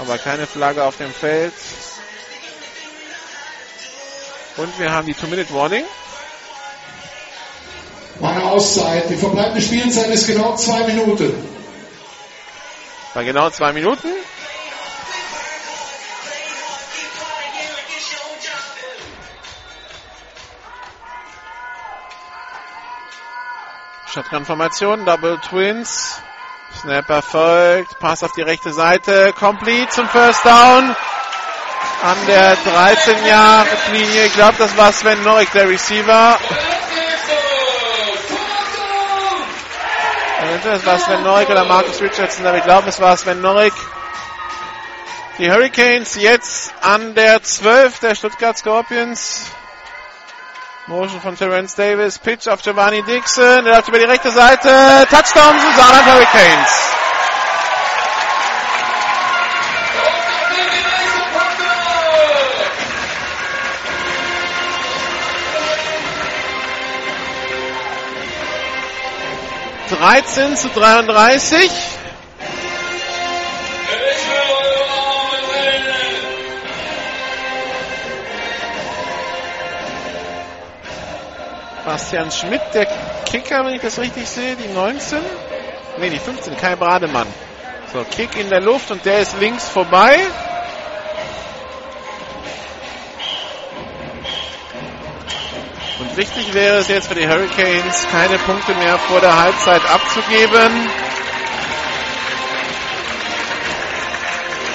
Aber 0.01 0.17
keine 0.17 0.47
Flagge 0.47 0.83
auf 0.83 0.97
dem 0.97 1.13
Feld. 1.13 1.53
Und 4.57 4.79
wir 4.79 4.91
haben 4.91 5.07
die 5.07 5.13
Two-Minute-Warning. 5.15 5.85
Eine 8.23 8.45
Auszeit. 8.45 9.11
Die 9.11 9.17
verbleibende 9.17 9.61
Spielzeit 9.61 10.09
ist 10.09 10.27
genau 10.27 10.57
zwei 10.57 10.87
Minuten. 10.87 11.33
Bei 13.15 13.25
genau 13.25 13.51
zwei 13.51 13.73
Minuten. 13.73 14.09
Shotgun-Formation, 24.07 25.05
Double 25.05 25.39
Twins. 25.39 26.21
Snap 26.81 27.11
erfolgt, 27.11 27.99
Pass 27.99 28.23
auf 28.23 28.33
die 28.33 28.41
rechte 28.41 28.73
Seite, 28.73 29.35
complete 29.39 29.91
zum 29.91 30.09
First 30.09 30.43
Down. 30.47 30.97
An 32.03 32.17
der 32.27 32.57
13-Jahr-Linie, 32.57 34.25
ich 34.25 34.33
glaube, 34.33 34.55
das 34.57 34.75
war 34.79 34.91
Sven 34.91 35.23
Norik, 35.23 35.53
der 35.53 35.69
Receiver. 35.69 36.39
Eventuell 40.43 40.77
es 40.77 40.87
war 40.87 40.99
Sven 40.99 41.23
Norik 41.23 41.51
oder 41.51 41.67
Marcus 41.67 42.01
Richardson, 42.01 42.47
aber 42.47 42.57
ich 42.57 42.65
glaube, 42.65 42.89
es 42.89 42.99
war 42.99 43.15
Sven 43.19 43.43
Norik. 43.43 43.75
Die 45.37 45.53
Hurricanes 45.53 46.17
jetzt 46.17 46.73
an 46.81 47.15
der 47.15 47.43
12 47.43 47.99
der 48.01 48.15
Stuttgart 48.15 48.57
Scorpions. 48.57 49.51
Motion 50.91 51.21
von 51.21 51.37
Terence 51.37 51.77
Davis, 51.77 52.19
Pitch 52.19 52.49
auf 52.49 52.63
Giovanni 52.63 53.01
Dixon, 53.03 53.65
der 53.65 53.77
läuft 53.77 53.87
über 53.87 54.01
die 54.01 54.07
rechte 54.07 54.33
Seite, 54.33 55.07
Touchdown 55.09 55.55
Susanna 55.61 56.05
Hurricanes. 56.05 56.91
Dreizehn 69.89 70.57
zu 70.57 70.69
33. 70.71 72.00
Bastian 81.91 82.31
Schmidt, 82.31 82.63
der 82.73 82.87
Kicker, 83.25 83.65
wenn 83.65 83.75
ich 83.75 83.83
das 83.83 83.99
richtig 83.99 84.29
sehe, 84.29 84.55
die 84.55 84.69
19. 84.69 85.19
Ne, 85.99 86.09
die 86.09 86.21
15, 86.21 86.57
Kai 86.57 86.77
Brademann. 86.77 87.27
So, 87.93 88.05
Kick 88.05 88.37
in 88.37 88.49
der 88.49 88.61
Luft 88.61 88.93
und 88.93 89.05
der 89.05 89.19
ist 89.19 89.37
links 89.41 89.65
vorbei. 89.65 90.17
Und 95.99 96.17
wichtig 96.17 96.55
wäre 96.55 96.77
es 96.77 96.87
jetzt 96.87 97.09
für 97.09 97.17
die 97.17 97.27
Hurricanes, 97.27 98.07
keine 98.13 98.39
Punkte 98.39 98.73
mehr 98.75 98.97
vor 98.97 99.21
der 99.21 99.37
Halbzeit 99.37 99.83
abzugeben. 99.91 100.89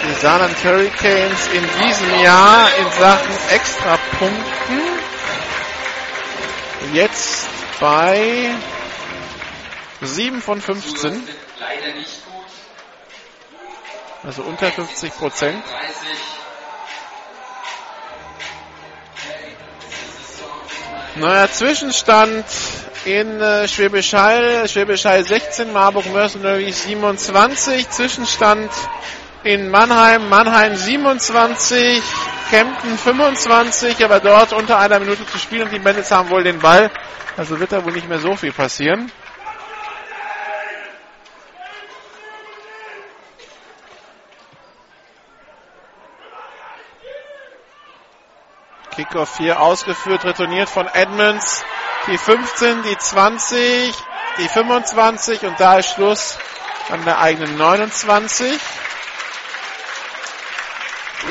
Die 0.04 0.22
Saarland 0.22 0.62
Hurricanes 0.62 1.48
in 1.54 1.64
diesem 1.82 2.20
Jahr 2.22 2.68
in 2.78 2.92
Sachen 3.00 3.36
Extrapunkten 3.52 5.15
jetzt 6.94 7.48
bei 7.80 8.52
7 10.02 10.42
von 10.42 10.62
15. 10.62 11.28
Also 14.24 14.42
unter 14.44 14.72
50 14.72 15.14
Prozent. 15.18 15.64
Neuer 21.16 21.50
Zwischenstand 21.52 22.46
in 23.06 23.40
äh, 23.40 23.68
Schwäbisch 23.68 24.14
Hall. 24.14 24.68
Schwäbisch 24.68 25.06
Hall 25.06 25.24
16, 25.24 25.72
Marburg 25.72 26.12
Mercenaries 26.12 26.84
27. 26.84 27.90
Zwischenstand 27.90 28.72
in 29.46 29.70
Mannheim. 29.70 30.28
Mannheim 30.28 30.76
27, 30.76 32.02
Kempten 32.50 32.98
25, 32.98 34.04
aber 34.04 34.20
dort 34.20 34.54
unter 34.54 34.80
einer 34.80 35.00
Minute 35.00 35.26
zu 35.28 35.38
spielen 35.38 35.64
und 35.64 35.72
die 35.72 35.80
Bandits 35.80 36.12
haben 36.12 36.30
wohl 36.30 36.44
den 36.44 36.60
Ball. 36.60 36.92
Also 37.38 37.60
wird 37.60 37.72
da 37.72 37.86
wohl 37.86 37.94
nicht 37.94 38.10
mehr 38.10 38.20
so 38.20 38.36
viel 38.36 38.52
passieren. 38.52 39.12
Kickoff 48.96 49.38
hier 49.38 49.60
ausgeführt, 49.60 50.24
retourniert 50.24 50.70
von 50.70 50.88
Edmonds. 50.88 51.64
Die 52.08 52.18
15, 52.18 52.84
die 52.84 52.98
20, 52.98 53.94
die 54.38 54.48
25 54.48 55.44
und 55.44 55.60
da 55.60 55.78
ist 55.78 55.90
Schluss 55.90 56.38
an 56.90 57.04
der 57.04 57.20
eigenen 57.20 57.58
29. 57.58 58.60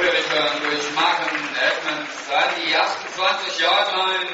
Return 0.02 0.52
durch 0.62 0.94
Marken 0.94 1.36
Edmonds 1.54 2.14
an 2.34 2.50
die 2.58 2.76
28 2.76 3.60
Yard 3.60 3.92
Line. 3.92 4.30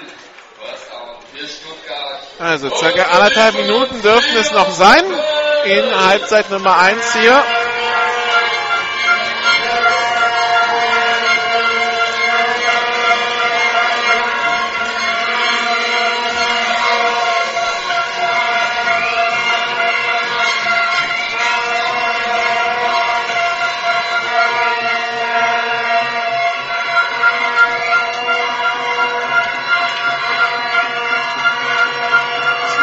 First 0.59 0.91
down 0.91 1.17
für 1.33 1.47
Stuttgart. 1.47 2.21
Also 2.39 2.75
circa 2.77 3.03
anderthalb 3.03 3.55
Minuten 3.55 4.03
dürften 4.03 4.37
es 4.37 4.53
noch 4.53 4.71
sein 4.71 5.05
in 5.65 6.07
Halbzeit 6.07 6.51
Nummer 6.51 6.79
1 6.79 7.15
hier. 7.15 7.43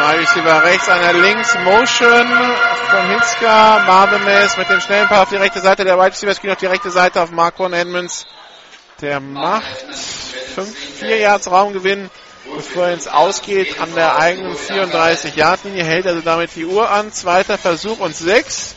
Zwei 0.07 0.19
Receiver 0.19 0.63
rechts, 0.63 0.87
einer 0.87 1.11
links. 1.19 1.53
Motion 1.65 2.27
von 2.89 3.09
Hinska. 3.09 3.83
Marvemes 3.85 4.55
mit 4.55 4.69
dem 4.69 4.79
schnellen 4.79 5.05
Paar 5.09 5.23
auf 5.23 5.29
die 5.29 5.35
rechte 5.35 5.59
Seite. 5.59 5.83
Der 5.83 5.97
Wide 5.97 6.13
Receiver 6.13 6.33
Screen 6.33 6.51
auf 6.51 6.59
die 6.59 6.65
rechte 6.65 6.91
Seite 6.91 7.21
auf 7.21 7.31
Marquon 7.31 7.73
Edmonds. 7.73 8.25
Der 9.01 9.19
macht 9.19 9.65
fünf, 10.55 10.73
vier 10.77 11.17
Yards 11.17 11.51
Raumgewinn, 11.51 12.09
bevor 12.55 12.85
er 12.85 12.93
ins 12.93 13.09
Ausgeht 13.09 13.81
an 13.81 13.93
der 13.95 14.17
eigenen 14.17 14.55
34 14.55 15.35
Yard 15.35 15.65
Linie. 15.65 15.83
Hält 15.83 16.07
also 16.07 16.21
damit 16.21 16.51
die 16.55 16.65
Uhr 16.65 16.89
an. 16.89 17.11
Zweiter 17.11 17.57
Versuch 17.57 17.99
und 17.99 18.15
sechs. 18.15 18.75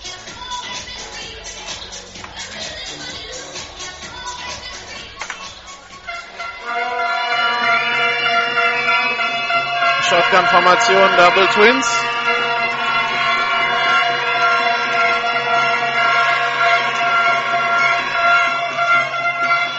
Shotgun-Formation, 10.30 11.16
Double 11.16 11.46
Twins. 11.48 11.86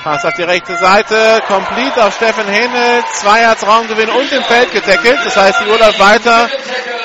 Pass 0.03 0.25
auf 0.25 0.33
die 0.33 0.43
rechte 0.43 0.75
Seite, 0.77 1.41
complete 1.47 2.03
auf 2.03 2.15
Steffen 2.15 2.47
Hähnel, 2.47 3.03
zwei 3.13 3.41
Yards 3.41 3.65
Raumgewinn 3.65 4.09
und 4.09 4.31
im 4.31 4.43
Feld 4.43 4.73
getackelt. 4.73 5.19
Das 5.23 5.37
heißt, 5.37 5.61
die 5.61 5.69
Uhr 5.69 5.77
läuft 5.77 5.99
weiter. 5.99 6.49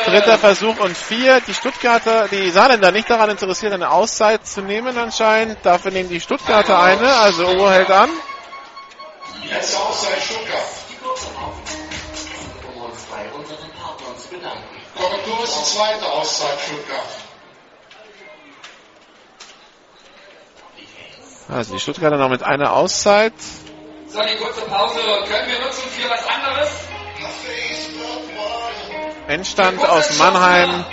Dritter 0.06 0.38
Versuch 0.38 0.78
und 0.80 0.96
vier. 0.96 1.40
Die 1.46 1.54
Stuttgarter, 1.54 2.26
die 2.28 2.50
Saarländer 2.50 2.90
nicht 2.90 3.10
daran 3.10 3.30
interessiert, 3.30 3.72
eine 3.72 3.90
Auszeit 3.90 4.46
zu 4.46 4.62
nehmen 4.62 4.96
anscheinend. 4.98 5.58
Dafür 5.62 5.92
nehmen 5.92 6.08
die 6.08 6.20
Stuttgarter 6.20 6.80
eine, 6.80 7.14
also 7.16 7.46
Uhr 7.46 7.70
hält 7.70 7.90
an. 7.90 8.10
Letzte 9.44 9.78
Auszeit 9.78 10.22
Stuttgart. 10.22 10.45
Korrektur 14.96 15.44
ist 15.44 15.58
die 15.58 15.64
zweite 15.76 16.06
Auszeit 16.06 16.58
Stuttgart. 16.60 17.06
Also 21.48 21.74
die 21.74 21.80
Stuttgarter 21.80 22.16
noch 22.16 22.28
mit 22.28 22.42
einer 22.42 22.72
Auszeit. 22.72 23.34
So, 24.08 24.20
die 24.22 24.36
kurze 24.36 24.62
Pause 24.62 24.98
können 25.28 25.48
wir 25.48 25.60
nutzen 25.60 25.88
für 25.90 26.10
was 26.10 26.26
anderes. 26.26 26.70
Endstand 29.28 29.84
aus 29.84 30.18
Mannheim. 30.18 30.84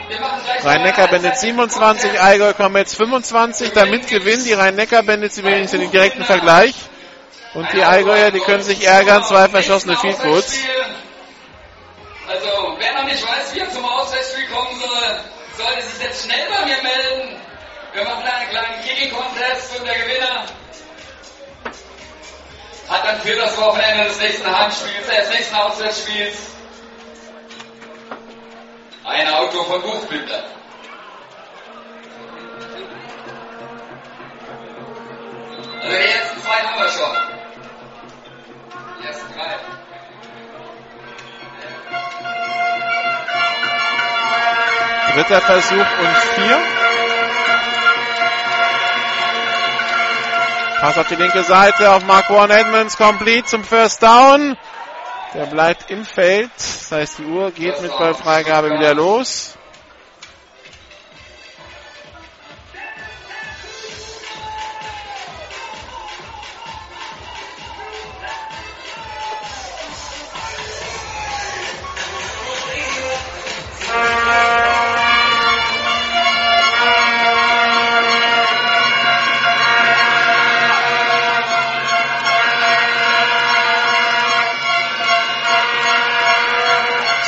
Rhein-Neckar-Bandit 0.63 1.37
27, 1.37 2.19
Allgäu 2.19 2.53
Comets 2.53 2.95
25. 2.95 3.73
Damit 3.73 4.07
gewinnen 4.07 4.43
die 4.43 4.53
Rhein-Neckar-Bandits 4.53 5.37
übrigens 5.37 5.71
den 5.71 5.91
direkten 5.91 6.23
Vergleich. 6.23 6.73
Und 7.53 7.71
die 7.73 7.83
Allgäuer, 7.83 8.31
die 8.31 8.39
können 8.39 8.63
sich 8.63 8.85
ärgern. 8.85 9.23
Zwei 9.23 9.47
verschossene 9.49 9.95
Goals. 9.95 10.57
Also, 12.27 12.47
wer 12.79 12.93
noch 12.93 13.05
nicht 13.05 13.21
weiß, 13.23 13.53
wie 13.53 13.59
er 13.59 13.71
zum 13.71 13.85
Auswärtsspiel 13.85 14.47
kommen 14.47 14.79
soll, 14.79 15.19
sollte 15.57 15.87
sich 15.87 15.99
jetzt 16.13 16.25
schnell 16.25 16.47
bei 16.47 16.65
mir 16.65 16.81
melden. 16.83 17.41
Wir 17.93 18.03
machen 18.03 18.23
einen 18.23 18.49
kleinen 18.49 18.83
Kicking-Contest 18.83 19.79
und 19.79 19.87
der 19.87 19.97
Gewinner 19.99 20.45
hat 22.89 23.05
dann 23.05 23.21
für 23.21 23.35
das 23.35 23.57
Wochenende 23.57 24.03
des 24.05 24.19
nächsten 24.19 24.59
Heimspiels, 24.59 25.09
äh, 25.09 25.21
des 25.21 25.29
nächsten 25.29 25.55
Auswärtsspiels 25.55 26.37
ein 29.05 29.27
Auto 29.33 29.63
von 29.63 29.81
Buchbinder. 29.81 30.43
Also 35.81 35.97
die 35.97 36.03
ersten 36.03 36.41
zwei 36.41 36.61
haben 36.61 36.79
wir 36.79 36.89
schon. 36.89 37.17
Die 39.01 39.07
ersten 39.07 39.33
drei. 39.33 39.59
Dritter 45.13 45.41
Versuch 45.41 45.77
und 45.77 46.17
vier. 46.35 46.59
Pass 50.81 50.97
auf 50.97 51.07
die 51.07 51.15
linke 51.15 51.43
Seite 51.43 51.91
auf 51.91 52.03
Mark 52.03 52.29
Warren 52.29 52.49
Edmonds, 52.49 52.97
complete 52.97 53.45
zum 53.45 53.63
First 53.63 54.01
Down. 54.01 54.57
Der 55.33 55.45
bleibt 55.45 55.91
im 55.91 56.03
Feld. 56.03 56.51
Das 56.57 56.91
heißt, 56.91 57.19
die 57.19 57.25
Uhr 57.25 57.51
geht 57.51 57.79
mit 57.81 57.95
Ballfreigabe 57.97 58.71
wieder 58.71 58.93
los. 58.95 59.55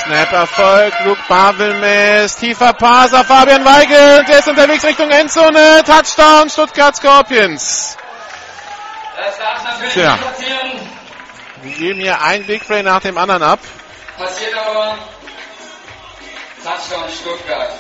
Snap 0.05 0.31
Erfolg, 0.33 0.93
Luke 1.03 1.21
Babelmes, 1.27 2.35
tiefer 2.35 2.75
auf 2.79 3.25
Fabian 3.25 3.65
Weigel, 3.65 4.23
der 4.25 4.37
ist 4.37 4.47
unterwegs 4.47 4.85
Richtung 4.85 5.09
Endzone, 5.09 5.83
Touchdown 5.83 6.47
Stuttgart 6.47 6.95
Scorpions. 6.95 7.97
Das 9.17 9.39
darf 9.39 9.63
natürlich 9.63 9.93
Tja. 9.93 10.15
passieren. 10.17 10.89
Wir 11.63 11.71
geben 11.73 11.99
hier 12.01 12.21
ein 12.21 12.45
Big 12.45 12.63
Play 12.67 12.83
nach 12.83 13.01
dem 13.01 13.17
anderen 13.17 13.41
ab. 13.41 13.59
Passiert 14.15 14.53
aber. 14.53 14.99
Touchdown 16.63 17.09
Stuttgart. 17.09 17.71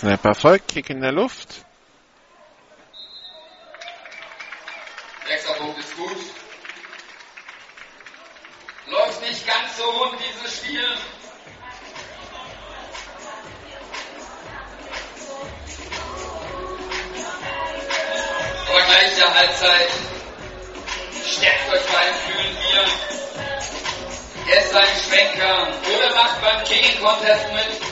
Snap 0.00 0.24
Erfolg, 0.24 0.66
Kick 0.66 0.88
in 0.88 1.02
der 1.02 1.12
Luft. 1.12 1.62
Sechster 5.26 5.52
Punkt 5.52 5.78
ist 5.78 5.94
gut. 5.94 6.16
Läuft 8.86 9.20
nicht 9.20 9.46
ganz 9.46 9.76
so 9.76 9.84
rund 9.84 10.18
dieses 10.18 10.56
Spiel. 10.56 10.88
Aber 18.70 18.80
gleich 18.80 19.16
der 19.16 19.34
Halbzeit. 19.34 19.88
Stärkt 21.26 21.72
euch 21.74 21.86
beim 21.92 22.14
kühlen 22.24 22.56
Bier. 22.56 22.86
Esst 24.56 24.74
einen 24.74 24.98
Schwenker 24.98 25.68
oder 25.94 26.14
macht 26.14 26.40
beim 26.40 26.64
Kicking 26.64 27.02
Contest 27.02 27.52
mit. 27.52 27.90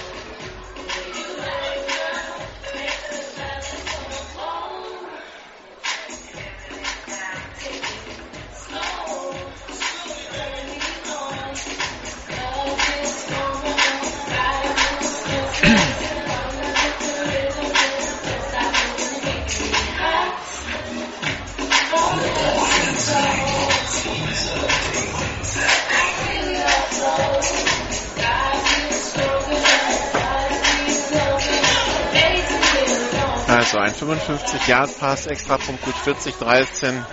Also 33.68 33.80
ein 33.80 33.92
55 33.92 34.66
Yard 34.66 34.98
Pass, 34.98 35.26
extra 35.26 35.58
Punkt 35.58 35.84
gut 35.84 35.94
40, 35.94 36.36
13. 36.36 37.04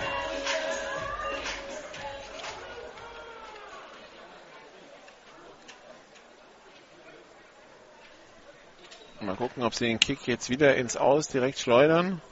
Mal 9.20 9.36
gucken, 9.36 9.64
ob 9.64 9.74
sie 9.74 9.84
den 9.84 10.00
Kick 10.00 10.26
jetzt 10.26 10.48
wieder 10.48 10.76
ins 10.76 10.96
Aus 10.96 11.28
direkt 11.28 11.58
schleudern. 11.58 12.22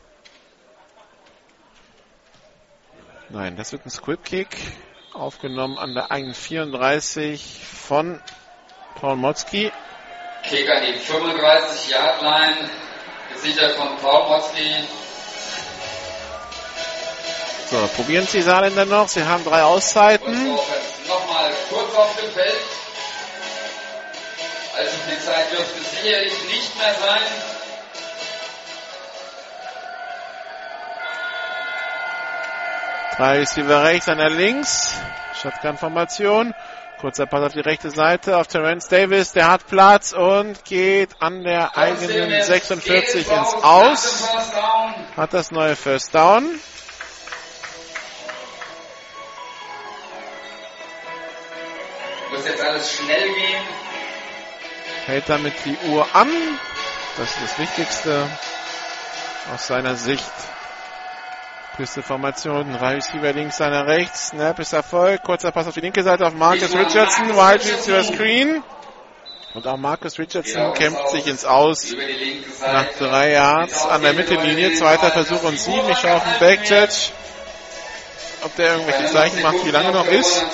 Nein, 3.29 3.57
das 3.57 3.73
wird 3.73 3.85
ein 3.85 3.91
Squib 3.91 4.25
Kick. 4.25 4.57
Aufgenommen 5.13 5.77
an 5.77 5.93
der 5.93 6.11
eigenen 6.11 6.33
34 6.33 7.61
von 7.67 8.23
Paul 8.95 9.17
Motzki. 9.17 9.71
Kick 10.45 10.71
an 10.71 10.83
die 10.83 10.99
35 10.99 11.91
Yard 11.91 12.23
Line. 12.23 12.71
Gesichert 13.35 13.77
von 13.77 13.97
Paul 13.99 14.29
Motzki. 14.29 14.75
So, 17.71 17.89
probieren 17.97 18.27
Sie 18.27 18.43
Saarländer 18.43 18.85
noch. 18.85 19.09
Sie 19.09 19.25
haben 19.25 19.45
drei 19.45 19.63
Auszeiten. 19.63 20.49
Nochmal 21.09 21.51
kurz 21.71 21.95
auf 21.95 22.17
dem 22.17 22.31
Feld. 22.31 22.61
Also 24.77 24.91
viel 25.09 25.19
Zeit 25.21 25.51
dürfte 25.53 25.81
sicherlich 26.03 26.33
nicht 26.47 26.79
mehr 26.79 26.95
sein. 26.95 27.23
Drei 33.17 33.39
Receiver 33.39 33.85
rechts, 33.85 34.09
einer 34.09 34.31
links. 34.31 34.93
Shotgun-Formation. 35.41 36.55
Kurzer 37.05 37.27
Pass 37.27 37.45
auf 37.45 37.53
die 37.53 37.61
rechte 37.61 37.91
Seite 37.91 38.39
auf 38.39 38.47
Terence 38.47 38.89
Davis. 38.89 39.33
Der 39.33 39.51
hat 39.51 39.67
Platz 39.67 40.15
und 40.15 40.65
geht 40.65 41.11
an 41.21 41.45
der 41.45 41.77
eigenen 41.77 42.43
46 42.43 43.31
ins 43.31 43.55
Aus. 43.63 44.27
Hat 45.15 45.35
das 45.35 45.51
neue 45.51 45.77
First 45.77 46.15
Down. 46.15 46.45
Muss 52.31 52.47
jetzt 52.47 52.63
alles 52.63 52.91
schnell 52.91 53.35
gehen. 53.35 53.63
Hält 55.05 55.29
damit 55.29 55.53
die 55.67 55.77
Uhr 55.91 56.07
an. 56.15 56.31
Das 57.19 57.29
ist 57.29 57.37
das 57.43 57.59
Wichtigste 57.59 58.31
aus 59.53 59.67
seiner 59.67 59.97
Sicht. 59.97 60.33
Pisteformation, 61.77 62.73
drei 62.73 62.95
Receiver 62.95 63.33
links, 63.33 63.61
einer 63.61 63.87
rechts. 63.87 64.29
Snap 64.29 64.59
ist 64.61 64.73
Erfolg. 64.73 65.23
Kurzer 65.23 65.51
Pass 65.51 65.67
auf 65.67 65.75
die 65.75 65.81
linke 65.81 66.03
Seite 66.03 66.27
auf 66.27 66.35
Marcus 66.35 66.75
Richardson. 66.75 67.31
Wide 67.31 67.65
Receiver. 67.65 68.05
Screen. 68.05 68.63
Und 69.55 69.67
auch 69.67 69.77
Marcus 69.77 70.19
Richardson 70.19 70.75
kämpft 70.75 71.11
sich 71.11 71.27
ins 71.27 71.45
Aus 71.45 71.85
Über 71.85 72.03
nach 72.61 72.87
drei 72.99 73.33
Yards 73.33 73.87
an 73.87 74.03
der 74.03 74.13
Mittellinie. 74.13 74.75
Zweiter 74.75 75.11
Versuch 75.11 75.43
und 75.43 75.59
sieben. 75.59 75.89
Ich 75.91 75.99
schaue 75.99 76.15
auf 76.15 76.25
den 76.25 76.39
Backjudge, 76.41 77.11
ob 78.43 78.55
der 78.57 78.73
irgendwelche 78.73 79.07
Zeichen 79.07 79.43
macht, 79.43 79.65
wie 79.65 79.71
lange 79.71 79.93
noch 79.93 80.07
ist. 80.07 80.45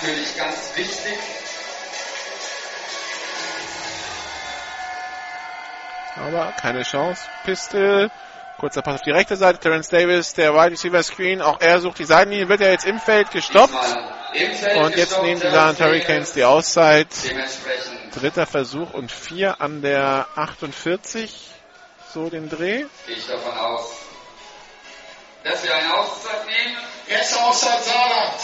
Aber 6.16 6.52
keine 6.60 6.82
Chance. 6.82 7.22
Pistol. 7.44 8.10
Kurzer 8.60 8.82
Pass 8.82 8.96
auf 8.96 9.00
die 9.00 9.10
rechte 9.10 9.36
Seite. 9.36 9.58
Terence 9.58 9.88
Davis, 9.88 10.34
der 10.34 10.52
Wide 10.52 10.72
Receiver 10.72 11.02
Screen. 11.02 11.40
Auch 11.40 11.62
er 11.62 11.80
sucht 11.80 11.98
die 11.98 12.04
Seitenlinie. 12.04 12.50
Wird 12.50 12.60
er 12.60 12.72
jetzt 12.72 12.84
im 12.84 13.00
Feld 13.00 13.30
gestoppt. 13.30 13.72
Im 14.34 14.52
Feld 14.52 14.76
Und 14.76 14.96
jetzt 14.96 14.98
gestoppt, 14.98 15.22
nehmen 15.22 15.40
die 15.40 15.48
Saarland 15.48 15.80
Hurricanes 15.80 16.32
die 16.34 16.44
Auszeit. 16.44 17.08
Dritter 18.14 18.44
Versuch 18.44 18.92
und 18.92 19.10
vier 19.10 19.62
an 19.62 19.80
der 19.80 20.26
48. 20.36 21.48
So 22.12 22.28
den 22.28 22.50
Dreh. 22.50 22.84
gehe 23.06 23.16
ich 23.16 23.26
davon 23.26 23.56
aus, 23.56 23.92
dass 25.42 25.64
wir 25.64 25.74
eine 25.74 25.94
Auszeit 25.96 26.44
nehmen. 26.44 26.76
Erste 27.08 27.40
Auszeit 27.40 27.82
Saarland. 27.82 28.40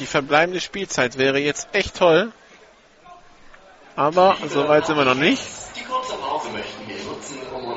Die 0.00 0.06
verbleibende 0.06 0.60
Spielzeit 0.60 1.18
wäre 1.18 1.38
jetzt 1.38 1.68
echt 1.72 1.96
toll. 1.96 2.32
Aber 3.94 4.38
so 4.48 4.66
weit 4.66 4.86
sind 4.86 4.96
wir 4.96 5.04
noch 5.04 5.14
nicht. 5.14 5.44
Die 5.76 5.84
kurze 5.84 6.14
Pause 6.14 6.48
möchten 6.48 6.80
wir 6.80 6.83
nutzen, 6.83 6.83
um 6.83 6.83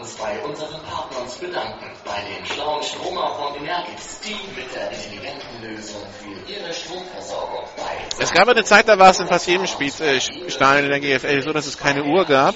uns 0.07 0.15
bei 0.15 0.39
unseren 0.39 0.81
Partnern 0.83 1.27
bedanken. 1.39 1.85
Bei 2.05 2.21
den 2.21 2.45
schlauen 2.45 2.81
Stromer 2.83 3.35
von 3.35 3.55
Energix, 3.61 4.19
die 4.21 4.35
mit 4.55 4.73
der 4.73 4.91
intelligenten 4.91 5.61
Lösung 5.61 6.01
für 6.19 6.51
ihre 6.51 6.73
Stromversorgung 6.73 7.65
bei 7.75 8.23
Es 8.23 8.31
gab 8.31 8.47
eine 8.47 8.63
Zeit, 8.63 8.87
da 8.87 8.97
war 8.97 9.11
es 9.11 9.19
in 9.19 9.27
fast 9.27 9.47
jedem 9.47 9.67
Spiel, 9.67 9.91
äh, 9.99 10.17
in 10.17 10.89
der 10.89 10.99
GFL 10.99 11.41
so, 11.41 11.51
dass 11.51 11.67
es 11.67 11.77
keine 11.77 12.03
Uhr 12.03 12.25
gab. 12.25 12.55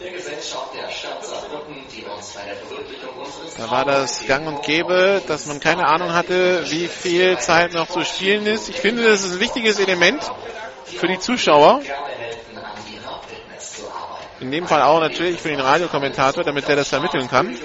der 0.00 0.10
Gesellschaft 0.10 0.74
der 0.74 0.90
Stadt 0.90 1.24
Saarbrücken, 1.24 1.84
die 1.94 2.04
uns 2.04 2.32
bei 2.32 2.42
der 2.44 2.56
Verwirklichung 2.56 3.10
unseres 3.18 3.54
Da 3.54 3.70
war 3.70 3.84
das 3.84 4.26
gang 4.26 4.46
und 4.46 4.62
gäbe, 4.62 5.22
dass 5.26 5.46
man 5.46 5.60
keine 5.60 5.86
Ahnung 5.86 6.12
hatte, 6.14 6.64
wie 6.70 6.88
viel 6.88 7.38
Zeit 7.38 7.72
noch 7.72 7.88
zu 7.88 8.04
spielen 8.04 8.46
ist. 8.46 8.68
Ich 8.68 8.76
finde, 8.76 9.04
das 9.04 9.24
ist 9.24 9.34
ein 9.34 9.40
wichtiges 9.40 9.78
Element 9.78 10.22
für 10.84 11.08
die 11.08 11.18
Zuschauer. 11.18 11.82
In 14.40 14.50
dem 14.50 14.66
Fall 14.66 14.82
auch 14.82 15.00
natürlich 15.00 15.40
für 15.40 15.48
den 15.48 15.60
Radiokommentator, 15.60 16.44
damit 16.44 16.68
der 16.68 16.76
das 16.76 16.88
vermitteln 16.88 17.28
kann. 17.28 17.56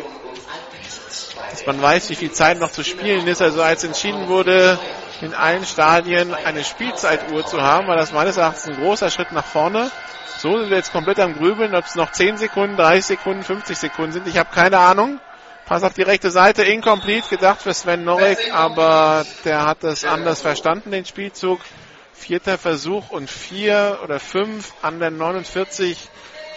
Dass 1.49 1.65
man 1.65 1.81
weiß, 1.81 2.09
wie 2.09 2.15
viel 2.15 2.31
Zeit 2.31 2.59
noch 2.59 2.71
zu 2.71 2.83
spielen 2.83 3.27
ist. 3.27 3.41
Also 3.41 3.61
als 3.61 3.83
entschieden 3.83 4.29
wurde, 4.29 4.79
in 5.21 5.33
allen 5.33 5.65
Stadien 5.65 6.33
eine 6.33 6.63
Spielzeituhr 6.63 7.45
zu 7.45 7.61
haben, 7.61 7.87
war 7.87 7.97
das 7.97 8.13
meines 8.13 8.37
Erachtens 8.37 8.67
ein 8.67 8.81
großer 8.81 9.09
Schritt 9.09 9.31
nach 9.33 9.45
vorne. 9.45 9.91
So 10.37 10.57
sind 10.57 10.69
wir 10.69 10.77
jetzt 10.77 10.93
komplett 10.93 11.19
am 11.19 11.35
Grübeln, 11.35 11.75
ob 11.75 11.85
es 11.85 11.95
noch 11.95 12.11
10 12.11 12.37
Sekunden, 12.37 12.77
30 12.77 13.05
Sekunden, 13.05 13.43
50 13.43 13.77
Sekunden 13.77 14.11
sind. 14.13 14.27
Ich 14.27 14.37
habe 14.37 14.49
keine 14.53 14.79
Ahnung. 14.79 15.19
Pass 15.65 15.83
auf 15.83 15.93
die 15.93 16.01
rechte 16.01 16.31
Seite, 16.31 16.63
incomplete, 16.63 17.29
gedacht 17.29 17.61
für 17.61 17.73
Sven 17.73 18.03
Norek, 18.03 18.53
aber 18.53 19.25
der 19.45 19.65
hat 19.65 19.83
das 19.83 20.03
anders 20.03 20.41
verstanden, 20.41 20.91
den 20.91 21.05
Spielzug. 21.05 21.59
Vierter 22.13 22.57
Versuch 22.57 23.09
und 23.09 23.29
vier 23.29 23.99
oder 24.03 24.19
fünf 24.19 24.73
an 24.81 24.99
der 24.99 25.11
49 25.11 26.09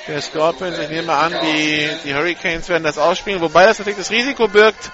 der 0.08 0.20
Scorpions. 0.20 0.78
Ich 0.78 0.88
nehme 0.88 1.12
an, 1.12 1.34
die, 1.42 1.88
die 2.04 2.14
Hurricanes 2.14 2.68
werden 2.68 2.84
das 2.84 2.98
ausspielen, 2.98 3.40
wobei 3.40 3.66
das 3.66 3.78
natürlich 3.78 3.98
das 3.98 4.10
Risiko 4.10 4.48
birgt, 4.48 4.90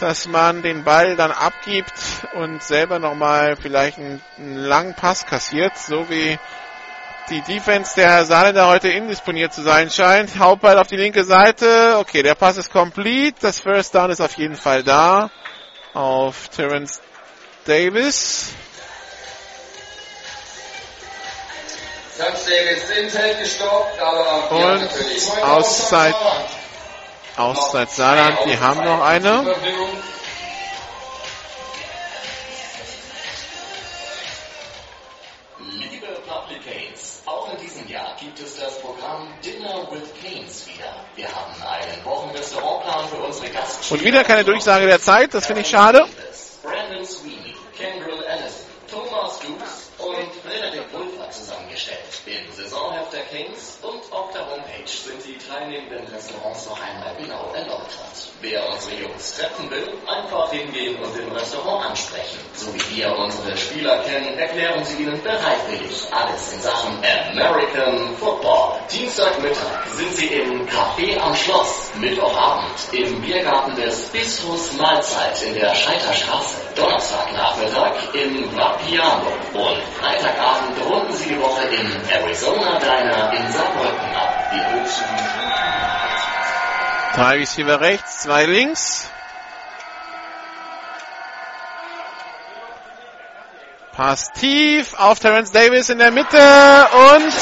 dass 0.00 0.26
man 0.28 0.62
den 0.62 0.84
Ball 0.84 1.16
dann 1.16 1.30
abgibt 1.30 1.92
und 2.34 2.62
selber 2.62 2.98
nochmal 2.98 3.56
vielleicht 3.56 3.98
einen, 3.98 4.20
einen 4.38 4.56
langen 4.56 4.94
Pass 4.94 5.26
kassiert, 5.26 5.76
so 5.76 6.08
wie 6.10 6.38
die 7.30 7.40
Defense 7.42 7.94
der 7.96 8.24
Saarländer 8.24 8.68
heute 8.68 8.88
indisponiert 8.88 9.52
zu 9.52 9.62
sein 9.62 9.90
scheint. 9.90 10.38
Hauptball 10.38 10.78
auf 10.78 10.86
die 10.86 10.96
linke 10.96 11.24
Seite. 11.24 11.96
Okay, 11.98 12.22
der 12.22 12.34
Pass 12.34 12.56
ist 12.56 12.70
complete. 12.70 13.36
Das 13.40 13.60
First 13.60 13.94
Down 13.94 14.10
ist 14.10 14.20
auf 14.20 14.36
jeden 14.36 14.56
Fall 14.56 14.84
da. 14.84 15.30
Auf 15.92 16.48
Terence 16.48 17.00
Davis. 17.64 18.52
Und 24.50 25.42
Auszeit, 25.42 26.14
Saarland. 26.14 26.50
Auszeit 27.36 27.90
Saarland. 27.90 28.38
Die 28.46 28.58
haben 28.58 28.82
noch 28.84 29.02
eine. 29.04 29.54
Liebe 35.58 36.06
Public 36.26 36.64
Canes, 36.64 37.22
auch 37.26 37.52
in 37.52 37.58
diesem 37.58 37.86
Jahr 37.88 38.16
gibt 38.18 38.40
es 38.40 38.56
das 38.56 38.80
Programm 38.80 39.28
Dinner 39.44 39.86
with 39.90 40.08
Canes 40.22 40.66
wieder. 40.66 40.94
Wir 41.16 41.28
haben 41.28 41.52
einen 41.62 42.04
Wochenrestaurantplan 42.04 43.08
für 43.10 43.16
unsere 43.16 43.50
Gastspieler. 43.50 44.00
Und 44.00 44.06
wieder 44.06 44.24
keine 44.24 44.44
Durchsage 44.44 44.86
der 44.86 45.00
Zeit. 45.02 45.34
Das 45.34 45.46
finde 45.46 45.60
ich 45.62 45.68
schade. 45.68 46.06
Brandon 46.62 47.04
Sweeney, 47.04 47.54
Kendrill 47.76 48.24
Allison, 48.24 48.66
Thomas 48.90 49.38
Dukes 49.40 49.90
und 49.98 50.34
Frederik 50.42 50.92
Wulfer 50.92 51.30
zusammengestellt. 51.30 52.05
Im 52.26 52.50
Saisonheft 52.50 53.12
der 53.12 53.22
Kings 53.26 53.78
und 53.82 54.02
auf 54.12 54.32
der 54.32 54.50
Homepage 54.50 54.82
sind 54.84 55.24
die 55.24 55.38
teilnehmenden 55.38 56.08
Restaurants 56.12 56.66
noch 56.66 56.80
einmal 56.82 57.14
genau 57.14 57.52
erläutert. 57.54 58.32
Wer 58.40 58.68
unsere 58.68 58.96
Jungs 58.96 59.36
treffen 59.36 59.70
will, 59.70 59.94
einfach 60.08 60.50
hingehen 60.50 60.96
und 60.96 61.16
im 61.16 61.30
Restaurant 61.30 61.90
ansprechen. 61.90 62.40
So 62.52 62.74
wie 62.74 62.96
wir 62.96 63.16
unsere 63.16 63.56
Spieler 63.56 64.02
kennen, 64.02 64.36
erklären 64.36 64.84
sie 64.84 65.04
ihnen 65.04 65.22
bereitwillig 65.22 66.02
alles 66.10 66.52
in 66.52 66.62
Sachen 66.62 66.98
American 67.30 68.16
Football. 68.16 68.80
Dienstagmittag 68.90 69.86
sind 69.94 70.16
sie 70.16 70.26
im 70.26 70.66
Café 70.66 71.20
am 71.20 71.32
Schloss, 71.32 71.92
Mittwochabend 71.94 72.74
im 72.90 73.20
Biergarten 73.20 73.76
des 73.76 74.08
Bistros 74.08 74.72
Mahlzeit 74.72 75.40
in 75.44 75.54
der 75.54 75.72
Scheiterstraße, 75.76 76.56
Donnerstagnachmittag 76.74 77.92
im 78.14 78.56
Vapiano 78.56 79.30
und 79.54 79.82
Freitagabend 80.00 80.84
runden 80.90 81.12
sie 81.12 81.28
die 81.28 81.40
Woche 81.40 81.62
im 81.68 82.15
Arizona 82.20 82.78
Diner 82.78 83.32
in 83.32 83.52
Saarbrücken 83.52 84.14
ab. 84.14 84.50
Die 84.52 84.80
höchsten 84.80 85.04
Drei 87.14 87.36
Receiver 87.38 87.80
rechts, 87.80 88.22
zwei 88.22 88.44
links. 88.44 89.10
Pass 93.92 94.30
tief 94.32 94.92
auf 94.98 95.18
Terence 95.18 95.50
Davis 95.50 95.88
in 95.88 95.96
der 95.96 96.10
Mitte 96.10 96.36
und 96.36 97.32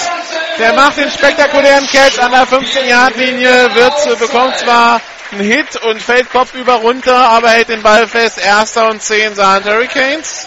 der 0.58 0.72
macht 0.74 0.98
den 0.98 1.10
spektakulären 1.10 1.84
Catch 1.88 2.20
an 2.20 2.30
der 2.30 2.46
15-Yard-Linie, 2.46 3.74
wird, 3.74 4.18
bekommt 4.20 4.56
zwar 4.58 5.00
einen 5.32 5.40
Hit 5.40 5.74
und 5.82 6.00
fällt 6.00 6.30
kopfüber 6.30 6.74
runter, 6.74 7.16
aber 7.16 7.50
hält 7.50 7.68
den 7.70 7.82
Ball 7.82 8.06
fest. 8.06 8.38
Erster 8.38 8.88
und 8.88 9.02
10 9.02 9.34
Saarland 9.34 9.66
Hurricanes. 9.66 10.46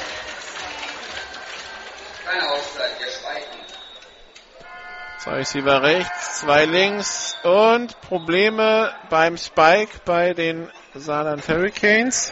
Keine 2.26 2.44
schweigen. 2.44 2.67
Zwei 5.28 5.40
Receiver 5.40 5.82
rechts, 5.82 6.40
zwei 6.40 6.64
links 6.64 7.36
und 7.44 8.00
Probleme 8.00 8.96
beim 9.10 9.36
Spike 9.36 10.00
bei 10.06 10.34
den 10.34 10.72
Saarland 10.96 11.46
Hurricanes. 11.50 12.32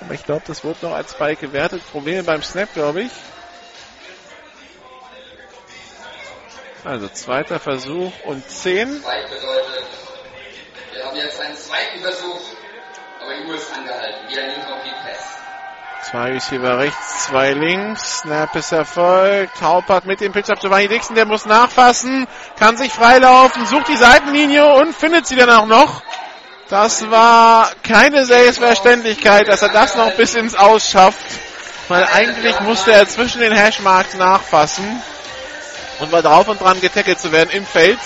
Aber 0.00 0.14
ich 0.14 0.24
glaube, 0.24 0.44
das 0.46 0.62
wurde 0.62 0.86
noch 0.86 0.92
als 0.92 1.10
Spike 1.10 1.44
gewertet. 1.44 1.82
Probleme 1.90 2.22
beim 2.22 2.44
Snap, 2.44 2.72
glaube 2.72 3.02
ich. 3.02 3.10
Also 6.84 7.08
zweiter 7.08 7.58
Versuch 7.58 8.12
und 8.22 8.48
10. 8.48 9.02
Zwei 9.02 9.22
bedeutet, 9.22 9.86
wir 10.92 11.04
haben 11.04 11.16
jetzt 11.16 11.40
einen 11.40 11.56
zweiten 11.56 12.00
Versuch, 12.00 12.40
aber 13.22 13.34
die 13.34 13.44
Uhr 13.44 13.56
ist 13.56 13.74
angehalten. 13.74 14.30
Wieder 14.30 14.42
ein 14.42 14.50
Incomplete 14.50 14.96
Pass. 15.02 15.45
Zwei 16.10 16.34
Receiver 16.34 16.78
rechts, 16.78 17.26
zwei 17.26 17.50
links. 17.50 18.20
Snap 18.20 18.54
ist 18.54 18.70
erfolgt. 18.70 19.60
Haupert 19.60 20.06
mit 20.06 20.20
dem 20.20 20.30
Pitch 20.30 20.48
auf 20.50 20.60
Giovanni 20.60 20.86
Dixon, 20.86 21.16
der 21.16 21.26
muss 21.26 21.46
nachfassen, 21.46 22.28
kann 22.56 22.76
sich 22.76 22.92
freilaufen, 22.92 23.66
sucht 23.66 23.88
die 23.88 23.96
Seitenlinie 23.96 24.72
und 24.74 24.94
findet 24.94 25.26
sie 25.26 25.34
dann 25.34 25.50
auch 25.50 25.66
noch. 25.66 26.02
Das 26.68 27.10
war 27.10 27.72
keine 27.82 28.24
Selbstverständlichkeit, 28.24 29.48
dass 29.48 29.62
er 29.62 29.70
das 29.70 29.96
noch 29.96 30.12
bis 30.12 30.36
ins 30.36 30.54
Aus 30.54 30.88
schafft. 30.88 31.18
Weil 31.88 32.04
eigentlich 32.04 32.60
musste 32.60 32.92
er 32.92 33.08
zwischen 33.08 33.40
den 33.40 33.52
Hashmarks 33.52 34.14
nachfassen 34.14 35.02
und 35.98 36.12
war 36.12 36.22
drauf 36.22 36.46
und 36.46 36.60
dran 36.60 36.80
getackelt 36.80 37.18
zu 37.18 37.32
werden 37.32 37.50
im 37.50 37.66
Feld. 37.66 37.98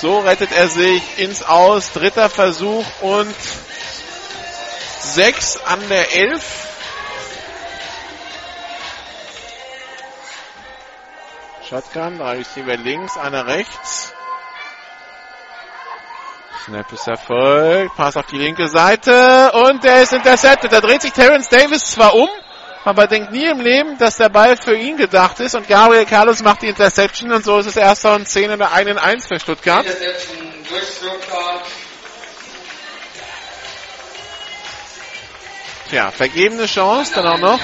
So 0.00 0.20
rettet 0.20 0.52
er 0.52 0.68
sich 0.68 1.02
ins 1.18 1.42
Aus. 1.42 1.92
Dritter 1.92 2.30
Versuch 2.30 2.86
und 3.02 3.34
sechs 5.00 5.58
an 5.58 5.78
der 5.90 6.16
elf. 6.16 6.71
Shotgun, 11.72 12.18
drei 12.18 12.36
Receiver 12.36 12.76
links, 12.76 13.16
einer 13.16 13.46
rechts. 13.46 14.12
Snap 16.66 16.92
ist 16.92 17.08
erfolgt, 17.08 17.96
Pass 17.96 18.14
auf 18.14 18.26
die 18.26 18.36
linke 18.36 18.68
Seite 18.68 19.50
und 19.52 19.82
der 19.82 20.02
ist 20.02 20.12
intercepted. 20.12 20.70
Da 20.70 20.82
dreht 20.82 21.00
sich 21.00 21.12
Terence 21.12 21.48
Davis 21.48 21.84
zwar 21.84 22.14
um, 22.14 22.28
aber 22.84 23.06
denkt 23.06 23.32
nie 23.32 23.46
im 23.46 23.60
Leben, 23.60 23.96
dass 23.96 24.18
der 24.18 24.28
Ball 24.28 24.58
für 24.58 24.76
ihn 24.76 24.98
gedacht 24.98 25.40
ist 25.40 25.54
und 25.54 25.66
Gabriel 25.66 26.04
Carlos 26.04 26.42
macht 26.42 26.60
die 26.60 26.68
Interception 26.68 27.32
und 27.32 27.42
so 27.42 27.58
ist 27.58 27.64
es 27.64 27.76
erster 27.76 28.16
und 28.16 28.28
10 28.28 28.50
in 28.50 28.58
der 28.58 28.72
einen 28.72 28.98
1 28.98 29.26
für 29.28 29.40
Stuttgart. 29.40 29.86
Tja, 35.88 36.10
vergebene 36.10 36.66
Chance 36.66 37.12
dann 37.14 37.26
auch 37.28 37.38
noch. 37.38 37.60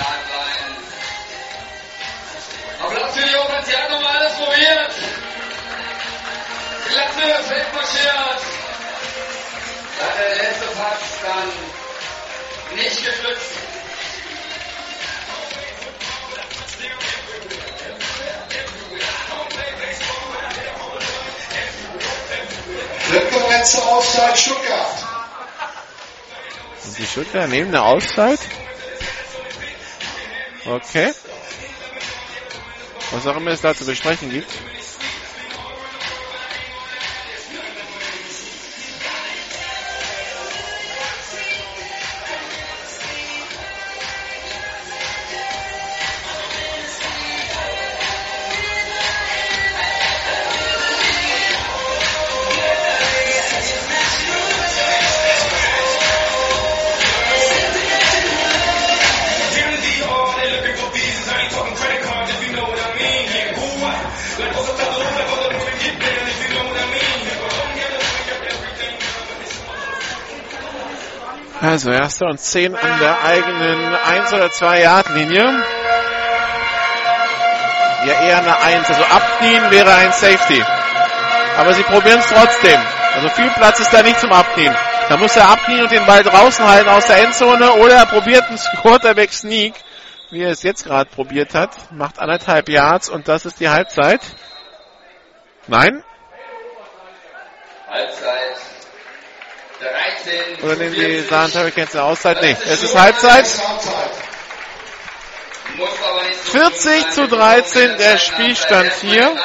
Für 4.59 4.65
die. 4.65 4.91
Klasse, 6.93 7.45
fest 7.45 7.75
marschiert. 7.75 8.41
Der 10.19 10.35
letzte 10.37 10.67
Pass 10.67 11.01
dann 11.23 12.77
nicht 12.77 12.99
geschützt. 13.05 13.53
Letzte 23.49 23.83
Auszeit 23.83 24.39
Stuttgart. 24.39 24.97
Die 26.99 27.07
Stuttgarter 27.07 27.47
nehmen 27.47 27.69
eine 27.69 27.85
Auszeit. 27.85 28.41
Okay. 30.67 31.15
Was 33.11 33.27
auch 33.27 33.37
immer 33.37 33.51
es 33.53 33.61
da 33.61 33.75
zu 33.75 33.87
besprechen 33.87 34.31
gibt. 34.31 34.78
Also 71.61 71.91
erster 71.91 72.27
und 72.27 72.39
zehn 72.39 72.77
an 72.77 72.99
der 73.01 73.25
eigenen 73.25 73.95
1 73.95 74.33
oder 74.33 74.51
2 74.51 74.81
Yard 74.81 75.09
Linie. 75.11 75.65
Ja, 78.07 78.23
eher 78.23 78.39
eine 78.39 78.57
1. 78.61 78.89
Also 78.89 79.03
abknien 79.03 79.71
wäre 79.71 79.93
ein 79.93 80.13
Safety. 80.13 80.63
Aber 81.57 81.73
sie 81.75 81.83
probieren 81.83 82.21
es 82.21 82.29
trotzdem. 82.29 82.81
Also 83.15 83.29
viel 83.31 83.51
Platz 83.51 83.81
ist 83.81 83.93
da 83.93 84.03
nicht 84.03 84.21
zum 84.21 84.33
Abknien. 84.33 84.75
Da 85.09 85.17
muss 85.17 85.35
er 85.37 85.49
abknien 85.49 85.83
und 85.83 85.91
den 85.91 86.07
Ball 86.07 86.23
draußen 86.23 86.65
halten 86.65 86.89
aus 86.89 87.07
der 87.09 87.25
Endzone 87.25 87.73
oder 87.73 87.95
er 87.95 88.07
probiert 88.07 88.45
einen 88.45 88.59
Quarterback 88.83 89.33
Sneak, 89.33 89.75
wie 90.31 90.43
er 90.43 90.51
es 90.51 90.63
jetzt 90.63 90.85
gerade 90.85 91.11
probiert 91.11 91.55
hat. 91.55 91.91
Macht 91.91 92.21
anderthalb 92.21 92.69
Yards 92.69 93.09
und 93.09 93.27
das 93.27 93.47
ist 93.47 93.59
die 93.59 93.69
Halbzeit. 93.69 94.21
Nein? 95.67 96.05
Halbzeit. 97.91 98.78
13. 99.81 100.65
Oder 100.65 100.77
nehmen 100.77 100.95
die 100.95 101.21
Saarland 101.21 101.55
Hurricanes 101.55 101.95
eine 101.95 102.05
Auszeit? 102.05 102.43
Nee, 102.43 102.57
es 102.67 102.83
ist 102.83 102.99
Halbzeit. 102.99 103.33
Halbzeit. 103.33 103.63
Muss 105.77 105.89
aber 106.03 106.23
nicht 106.25 106.45
so 106.45 106.51
40 106.51 107.05
viel 107.05 107.13
zu 107.13 107.29
sein. 107.29 107.39
13 107.39 107.97
der 107.99 108.19
Spielstand 108.19 108.93
hier. 109.01 109.37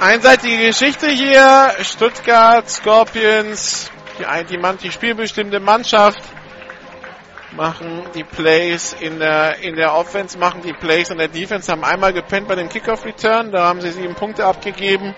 Einseitige 0.00 0.66
Geschichte 0.66 1.08
hier. 1.08 1.74
Stuttgart 1.82 2.68
Scorpions, 2.70 3.90
die, 4.20 4.56
die, 4.56 4.76
die 4.82 4.92
spielbestimmte 4.92 5.60
Mannschaft, 5.60 6.20
machen 7.52 8.04
die 8.14 8.24
Plays 8.24 8.94
in 8.98 9.18
der, 9.18 9.58
in 9.58 9.76
der 9.76 9.94
Offense, 9.94 10.38
machen 10.38 10.62
die 10.62 10.72
Plays 10.72 11.10
in 11.10 11.18
der 11.18 11.28
Defense, 11.28 11.70
haben 11.70 11.84
einmal 11.84 12.12
gepennt 12.12 12.48
bei 12.48 12.54
dem 12.54 12.68
Kickoff 12.68 13.04
Return, 13.04 13.50
da 13.50 13.64
haben 13.64 13.80
sie 13.80 13.90
sieben 13.90 14.14
Punkte 14.14 14.44
abgegeben, 14.44 15.14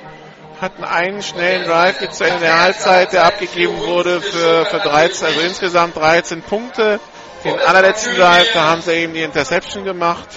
hatten 0.61 0.85
einen 0.85 1.23
schnellen 1.23 1.65
Drive 1.65 2.01
jetzt 2.01 2.19
zu 2.19 2.24
Ende 2.24 2.41
der 2.41 2.61
Halbzeit, 2.61 3.12
der 3.12 3.27
abgegeben 3.27 3.79
wurde 3.81 4.20
für, 4.20 4.65
für 4.66 4.79
13, 4.79 5.27
also 5.27 5.41
insgesamt 5.41 5.97
13 5.97 6.43
Punkte. 6.43 7.01
Den 7.45 7.59
allerletzten 7.59 8.15
Drive, 8.15 8.53
da 8.53 8.62
haben 8.69 8.83
sie 8.83 8.93
eben 8.93 9.15
die 9.15 9.23
Interception 9.23 9.85
gemacht. 9.85 10.29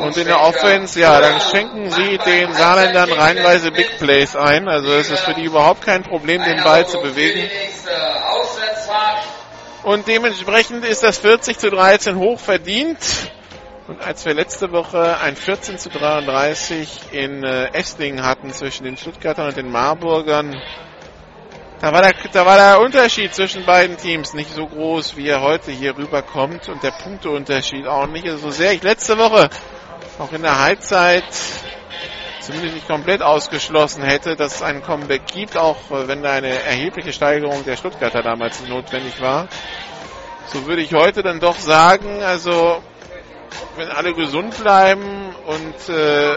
Und 0.00 0.16
in 0.16 0.26
der 0.26 0.40
Offense, 0.40 1.00
ja, 1.00 1.20
dann 1.20 1.40
schenken 1.40 1.90
sie 1.90 2.18
den 2.18 2.52
Saarländern 2.54 3.10
reihenweise 3.10 3.72
Big 3.72 3.98
Plays 3.98 4.36
ein. 4.36 4.68
Also 4.68 4.92
es 4.92 5.10
ist 5.10 5.20
für 5.20 5.34
die 5.34 5.44
überhaupt 5.44 5.82
kein 5.82 6.04
Problem, 6.04 6.42
den 6.44 6.62
Ball 6.62 6.86
zu 6.86 7.00
bewegen. 7.00 7.50
Und 9.82 10.06
dementsprechend 10.06 10.84
ist 10.84 11.02
das 11.02 11.18
40 11.18 11.58
zu 11.58 11.70
13 11.70 12.16
hoch 12.16 12.38
verdient. 12.38 12.98
Und 13.88 14.02
als 14.02 14.24
wir 14.26 14.34
letzte 14.34 14.70
Woche 14.70 15.18
ein 15.20 15.34
14 15.34 15.78
zu 15.78 15.88
33 15.88 17.12
in 17.12 17.42
äh, 17.42 17.72
Esslingen 17.72 18.22
hatten 18.22 18.52
zwischen 18.52 18.84
den 18.84 18.98
Stuttgartern 18.98 19.48
und 19.48 19.56
den 19.56 19.70
Marburgern, 19.70 20.60
da 21.80 21.92
war, 21.92 22.02
der, 22.02 22.14
da 22.32 22.44
war 22.44 22.56
der 22.56 22.80
Unterschied 22.80 23.34
zwischen 23.34 23.64
beiden 23.64 23.96
Teams 23.96 24.34
nicht 24.34 24.50
so 24.50 24.66
groß, 24.66 25.16
wie 25.16 25.28
er 25.28 25.42
heute 25.42 25.70
hier 25.70 25.96
rüberkommt. 25.96 26.68
Und 26.68 26.82
der 26.82 26.90
Punkteunterschied 26.90 27.86
auch 27.86 28.06
nicht. 28.06 28.26
So 28.38 28.50
sehr 28.50 28.72
ich 28.72 28.82
letzte 28.82 29.16
Woche 29.18 29.48
auch 30.18 30.32
in 30.32 30.42
der 30.42 30.58
Halbzeit 30.58 31.24
zumindest 32.40 32.74
nicht 32.74 32.88
komplett 32.88 33.22
ausgeschlossen 33.22 34.02
hätte, 34.02 34.34
dass 34.34 34.56
es 34.56 34.62
einen 34.62 34.82
Comeback 34.82 35.26
gibt, 35.26 35.56
auch 35.56 35.90
äh, 35.90 36.08
wenn 36.08 36.22
da 36.22 36.32
eine 36.32 36.48
erhebliche 36.48 37.12
Steigerung 37.12 37.64
der 37.64 37.76
Stuttgarter 37.76 38.22
damals 38.22 38.66
notwendig 38.66 39.20
war. 39.20 39.48
So 40.46 40.66
würde 40.66 40.80
ich 40.80 40.94
heute 40.94 41.22
dann 41.22 41.40
doch 41.40 41.58
sagen, 41.58 42.22
also 42.22 42.82
wenn 43.76 43.90
alle 43.90 44.14
gesund 44.14 44.56
bleiben 44.56 45.34
und 45.46 45.94
äh, 45.94 46.36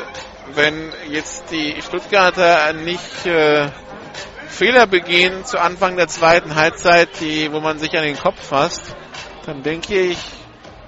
wenn 0.53 0.91
jetzt 1.09 1.49
die 1.51 1.81
Stuttgarter 1.81 2.73
nicht 2.73 3.25
äh, 3.25 3.69
Fehler 4.51 4.85
begehen 4.87 5.45
zu 5.45 5.59
Anfang 5.59 5.97
der 5.97 6.07
zweiten 6.07 6.55
Halbzeit, 6.55 7.09
die, 7.19 7.51
wo 7.51 7.59
man 7.59 7.79
sich 7.79 7.97
an 7.97 8.03
den 8.03 8.17
Kopf 8.17 8.39
fasst, 8.41 8.95
dann 9.45 9.63
denke 9.63 9.99
ich, 9.99 10.17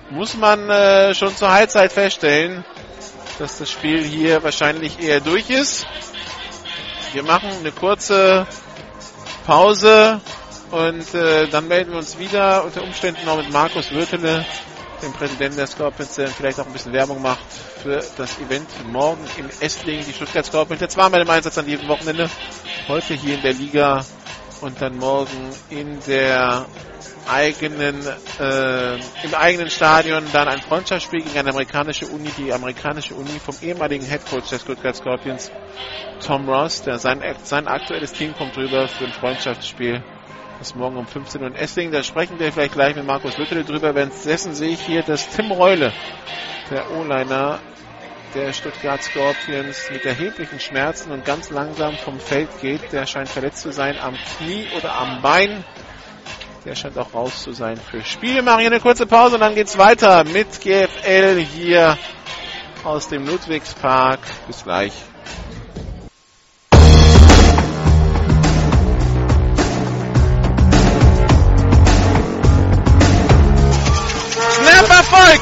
muss 0.10 0.36
man 0.36 0.70
äh, 0.70 1.16
schon 1.16 1.36
zur 1.36 1.52
Halbzeit 1.52 1.92
feststellen, 1.92 2.64
dass 3.40 3.58
das 3.58 3.72
Spiel 3.72 4.04
hier 4.04 4.44
wahrscheinlich 4.44 5.00
eher 5.02 5.22
durch 5.22 5.50
ist. 5.50 5.88
Wir 7.14 7.24
machen 7.24 7.50
eine 7.60 7.72
kurze 7.72 8.46
Pause 9.46 10.22
und 10.72 11.14
äh, 11.14 11.48
dann 11.48 11.68
melden 11.68 11.92
wir 11.92 11.98
uns 12.00 12.18
wieder 12.20 12.64
unter 12.64 12.84
Umständen 12.84 13.26
noch 13.26 13.38
mit 13.38 13.52
Markus 13.52 13.92
Würtele, 13.92 14.46
dem 15.04 15.14
Präsidenten 15.14 15.58
der 15.58 15.68
Scorpions, 15.68 16.16
der 16.16 16.30
vielleicht 16.30 16.60
auch 16.60 16.66
ein 16.66 16.74
bisschen 16.74 16.94
Werbung 16.94 17.22
macht 17.22 17.40
für 17.84 18.02
das 18.18 18.40
Event 18.40 18.68
morgen 18.92 19.24
in 19.38 19.50
Esslingen, 19.60 20.06
die 20.06 20.14
Stuttgart 20.14 20.46
Scorpions. 20.46 20.82
Jetzt 20.82 20.98
waren 20.98 21.12
wir 21.12 21.22
im 21.22 21.30
Einsatz 21.30 21.58
an 21.58 21.66
diesem 21.66 21.88
Wochenende, 21.88 22.30
heute 22.88 23.14
hier 23.14 23.36
in 23.36 23.42
der 23.42 23.54
Liga 23.54 24.06
und 24.62 24.82
dann 24.82 24.98
morgen 24.98 25.50
in 25.70 26.00
der 26.08 26.66
eigenen, 27.28 28.02
äh, 28.40 28.96
im 28.96 29.34
eigenen 29.38 29.70
Stadion 29.70 30.24
dann 30.32 30.48
ein 30.48 30.62
Freundschaftsspiel 30.62 31.22
gegen 31.22 31.38
eine 31.38 31.50
amerikanische 31.50 32.08
Uni, 32.08 32.30
die 32.38 32.52
amerikanische 32.54 33.14
Uni 33.16 33.40
vom 33.44 33.56
ehemaligen 33.62 34.06
Headcoach 34.06 34.50
der 34.50 34.60
Stuttgart 34.60 34.96
Scorpions, 34.96 35.52
Tom 36.26 36.48
Ross, 36.48 36.82
der 36.84 36.98
sein, 37.00 37.22
sein 37.44 37.68
aktuelles 37.68 38.14
Team 38.14 38.34
kommt 38.34 38.56
rüber 38.58 38.88
für 38.88 39.06
ein 39.06 39.14
Freundschaftsspiel. 39.14 40.02
Das 40.60 40.76
morgen 40.76 40.98
um 40.98 41.08
15 41.08 41.42
Uhr 41.42 41.48
in 41.48 41.56
Esslingen. 41.56 41.92
Da 41.92 42.04
sprechen 42.04 42.40
wir 42.40 42.52
vielleicht 42.52 42.74
gleich 42.74 42.96
mit 42.96 43.06
Markus 43.06 43.38
Lüttel 43.38 43.64
drüber. 43.66 43.96
Währenddessen 43.96 44.54
sehe 44.54 44.70
ich 44.70 44.82
hier, 44.82 45.04
dass 45.04 45.28
Tim 45.30 45.52
Reule, 45.52 45.92
der 46.70 46.90
O-Liner 46.92 47.60
der 48.34 48.54
Stuttgart 48.54 49.02
Scorpions, 49.04 49.90
mit 49.92 50.06
erheblichen 50.06 50.60
Schmerzen 50.60 51.12
und 51.12 51.26
ganz 51.26 51.50
langsam 51.50 51.96
vom 51.98 52.20
Feld 52.20 52.50
geht. 52.62 52.92
Der 52.92 53.06
scheint 53.06 53.30
verletzt 53.30 53.62
zu 53.62 53.72
sein 53.72 53.98
am 54.00 54.16
Knie 54.16 54.68
oder 54.78 54.96
am 54.96 55.22
Bein. 55.22 55.64
Der 56.66 56.76
scheint 56.76 56.98
auch 56.98 57.14
raus 57.14 57.44
zu 57.44 57.52
sein 57.52 57.78
für 57.78 58.04
Spiel. 58.04 58.36
Wir 58.36 58.44
machen 58.44 58.60
hier 58.60 58.72
eine 58.72 58.80
kurze 58.80 59.06
Pause 59.06 59.36
und 59.36 59.42
dann 59.42 59.56
geht's 59.56 59.78
weiter 59.78 60.24
mit 60.24 60.62
GFL 60.62 61.40
hier 61.40 61.98
aus 62.84 63.10
dem 63.10 63.28
Ludwigspark. 63.28 64.20
Bis 64.48 64.64
gleich. 64.64 64.94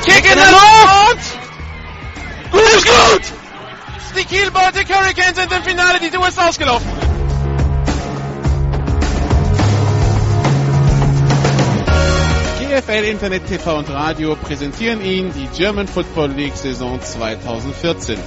Kick 0.06 0.26
in 0.30 0.38
der 0.38 0.52
Luft! 0.52 1.42
Spiel. 4.42 4.52
Baltic 4.52 4.88
Hurricanes 4.90 5.36
sind 5.36 5.52
im 5.52 5.64
Finale. 5.64 6.00
Die 6.00 6.08
ist 6.08 6.40
ausgelaufen. 6.40 6.90
GFL 12.60 13.04
Internet 13.04 13.48
TV 13.48 13.78
und 13.80 13.90
Radio 13.90 14.36
präsentieren 14.36 15.04
Ihnen 15.04 15.34
die 15.34 15.48
German 15.58 15.88
Football 15.88 16.32
League 16.32 16.56
Saison 16.56 17.02
2014. 17.02 18.18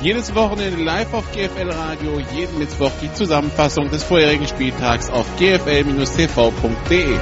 Jedes 0.00 0.32
Wochenende 0.36 0.80
live 0.80 1.12
auf 1.12 1.24
GFL 1.32 1.70
Radio, 1.70 2.20
jeden 2.32 2.58
Mittwoch 2.58 2.92
die 3.02 3.12
Zusammenfassung 3.12 3.90
des 3.90 4.04
vorherigen 4.04 4.46
Spieltags 4.46 5.10
auf 5.10 5.26
gfl-tv.de. 5.38 7.18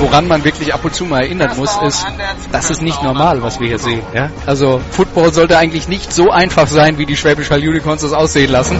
Woran 0.00 0.28
man 0.28 0.44
wirklich 0.44 0.72
ab 0.72 0.84
und 0.84 0.94
zu 0.94 1.04
mal 1.04 1.20
erinnern 1.20 1.56
muss, 1.56 1.76
ist, 1.82 2.06
das 2.52 2.70
ist 2.70 2.80
nicht 2.82 3.02
normal, 3.02 3.42
was 3.42 3.60
wir 3.60 3.68
hier 3.68 3.78
sehen. 3.78 4.02
Ja? 4.14 4.30
Also 4.46 4.80
Football 4.90 5.32
sollte 5.32 5.58
eigentlich 5.58 5.88
nicht 5.88 6.12
so 6.12 6.30
einfach 6.30 6.66
sein, 6.66 6.96
wie 6.98 7.06
die 7.06 7.16
Schwäbisch 7.16 7.50
Hall 7.50 7.60
Unicorns 7.60 8.00
das 8.02 8.12
aussehen 8.12 8.50
lassen. 8.50 8.78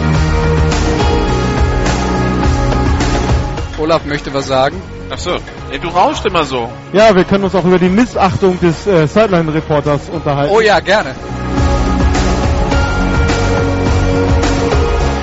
Olaf 3.77 4.05
möchte 4.05 4.33
was 4.33 4.47
sagen. 4.47 4.81
Ach 5.09 5.17
so, 5.17 5.37
Ey, 5.71 5.79
du 5.79 5.87
rauschst 5.87 6.25
immer 6.25 6.43
so. 6.43 6.69
Ja, 6.91 7.15
wir 7.15 7.23
können 7.23 7.45
uns 7.45 7.55
auch 7.55 7.63
über 7.63 7.79
die 7.79 7.87
Missachtung 7.87 8.59
des 8.59 8.85
äh, 8.87 9.07
Sideline-Reporters 9.07 10.09
unterhalten. 10.09 10.53
Oh 10.53 10.59
ja, 10.59 10.79
gerne. 10.81 11.15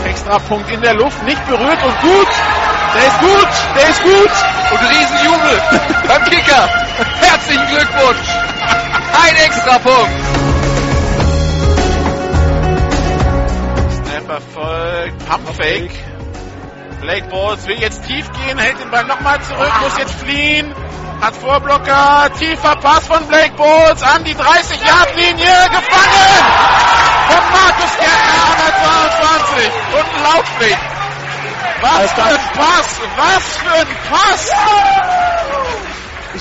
Extra 0.06 0.38
Punkt 0.38 0.70
in 0.72 0.80
der 0.80 0.94
Luft, 0.94 1.22
nicht 1.24 1.46
berührt 1.46 1.84
und 1.84 2.00
gut. 2.00 2.28
Der 2.98 3.06
ist 3.06 3.20
gut, 3.20 3.48
der 3.76 3.88
ist 3.90 4.02
gut. 4.02 4.30
Und 4.72 4.80
Riesenjubel 4.90 5.62
beim 6.08 6.24
Kicker. 6.24 6.68
Herzlichen 7.20 7.66
Glückwunsch. 7.68 8.28
Ein 9.22 9.36
Extrapunkt. 9.36 10.10
Snap 13.94 14.28
erfolgt, 14.28 15.28
Pumpfake. 15.28 15.90
Blake 17.00 17.28
Balls 17.28 17.68
will 17.68 17.78
jetzt 17.78 18.04
tief 18.04 18.28
gehen, 18.32 18.58
hält 18.58 18.80
den 18.80 18.90
Ball 18.90 19.04
nochmal 19.04 19.40
zurück, 19.42 19.72
muss 19.80 19.96
jetzt 19.98 20.14
fliehen. 20.14 20.74
Hat 21.20 21.36
Vorblocker, 21.36 22.30
tiefer 22.36 22.76
Pass 22.76 23.06
von 23.06 23.24
Blake 23.28 23.54
Balls 23.56 24.02
an 24.02 24.24
die 24.24 24.34
30-Yard-Linie, 24.34 25.54
gefangen! 25.70 26.46
Von 27.28 27.44
Markus 27.52 27.96
Gärtner 27.96 28.42
an 28.44 28.56
der 28.58 28.74
22 28.82 29.70
und 29.94 30.14
ein 30.14 30.22
Laufweg. 30.24 30.97
Was 31.80 32.12
für 32.12 32.22
ein 32.22 32.38
Pass! 32.54 33.00
Was 33.16 33.56
für 33.56 33.72
ein 33.72 33.86
Pass! 34.10 34.50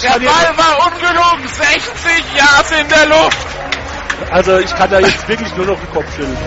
Der 0.02 0.20
Ball 0.20 0.58
war 0.58 0.88
ungelogen, 0.88 1.48
60 1.48 2.36
Yards 2.36 2.72
in 2.72 2.88
der 2.90 3.06
Luft. 3.08 3.48
Also 4.32 4.58
ich 4.58 4.76
kann 4.76 4.90
da 4.90 5.00
jetzt 5.00 5.28
wirklich 5.28 5.56
nur 5.56 5.68
noch 5.68 5.80
den 5.80 5.92
Kopf 5.92 6.06
schütteln. 6.16 6.38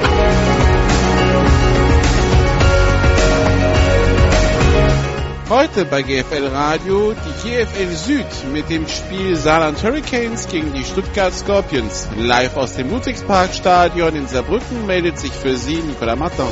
Heute 5.48 5.84
bei 5.84 6.02
GFL 6.02 6.46
Radio 6.46 7.12
die 7.12 7.48
GFL 7.48 7.92
Süd 7.96 8.52
mit 8.52 8.70
dem 8.70 8.86
Spiel 8.86 9.34
Saarland 9.34 9.82
Hurricanes 9.82 10.46
gegen 10.46 10.72
die 10.74 10.84
Stuttgart 10.84 11.34
Scorpions. 11.34 12.08
Live 12.16 12.56
aus 12.56 12.76
dem 12.76 12.90
Ludwigsparkstadion 12.90 14.14
in 14.14 14.28
Saarbrücken 14.28 14.86
meldet 14.86 15.18
sich 15.18 15.32
für 15.32 15.56
Sie 15.56 15.76
Nicolas 15.76 16.18
Martin. 16.18 16.46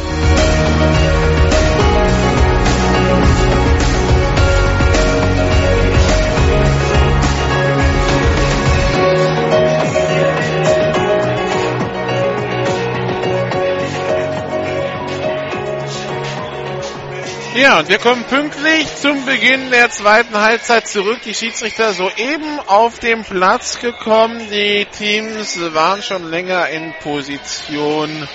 Ja, 17.59 17.81
und 17.81 17.89
wir 17.89 17.99
kommen 17.99 18.23
pünktlich 18.23 18.87
zum 18.99 19.27
Beginn 19.27 19.73
der 19.73 19.91
zweiten 19.91 20.39
Halbzeit 20.39 20.87
zurück. 20.87 21.19
Die 21.25 21.35
Schiedsrichter 21.35 21.93
soeben 21.93 22.61
auf 22.69 23.01
den 23.01 23.25
Platz 23.25 23.81
gekommen. 23.81 24.49
Die 24.49 24.87
Teams 24.97 25.59
waren 25.75 26.01
schon 26.01 26.31
länger 26.31 26.69
in 26.69 26.95
Position. 27.03 28.29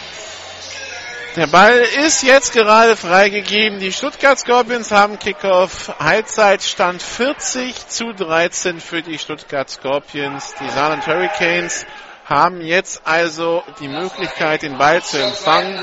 Der 1.38 1.48
Ball 1.48 1.86
ist 2.06 2.24
jetzt 2.24 2.52
gerade 2.52 2.98
freigegeben. 2.98 3.80
Die 3.80 3.94
Stuttgart 3.94 4.38
Scorpions 4.38 4.92
haben 4.92 5.18
Kickoff. 5.18 5.98
Halbzeitstand 6.00 7.02
40 7.02 7.88
zu 7.88 8.12
13 8.12 8.82
für 8.82 9.02
die 9.02 9.18
Stuttgart 9.18 9.70
Scorpions. 9.70 10.54
Die 10.60 10.70
Saarland 10.70 11.08
Hurricanes 11.08 11.86
haben 12.26 12.60
jetzt 12.60 13.02
also 13.06 13.64
die 13.80 13.88
Möglichkeit, 13.88 14.64
den 14.64 14.78
Ball 14.78 15.02
zu 15.02 15.18
empfangen. 15.18 15.80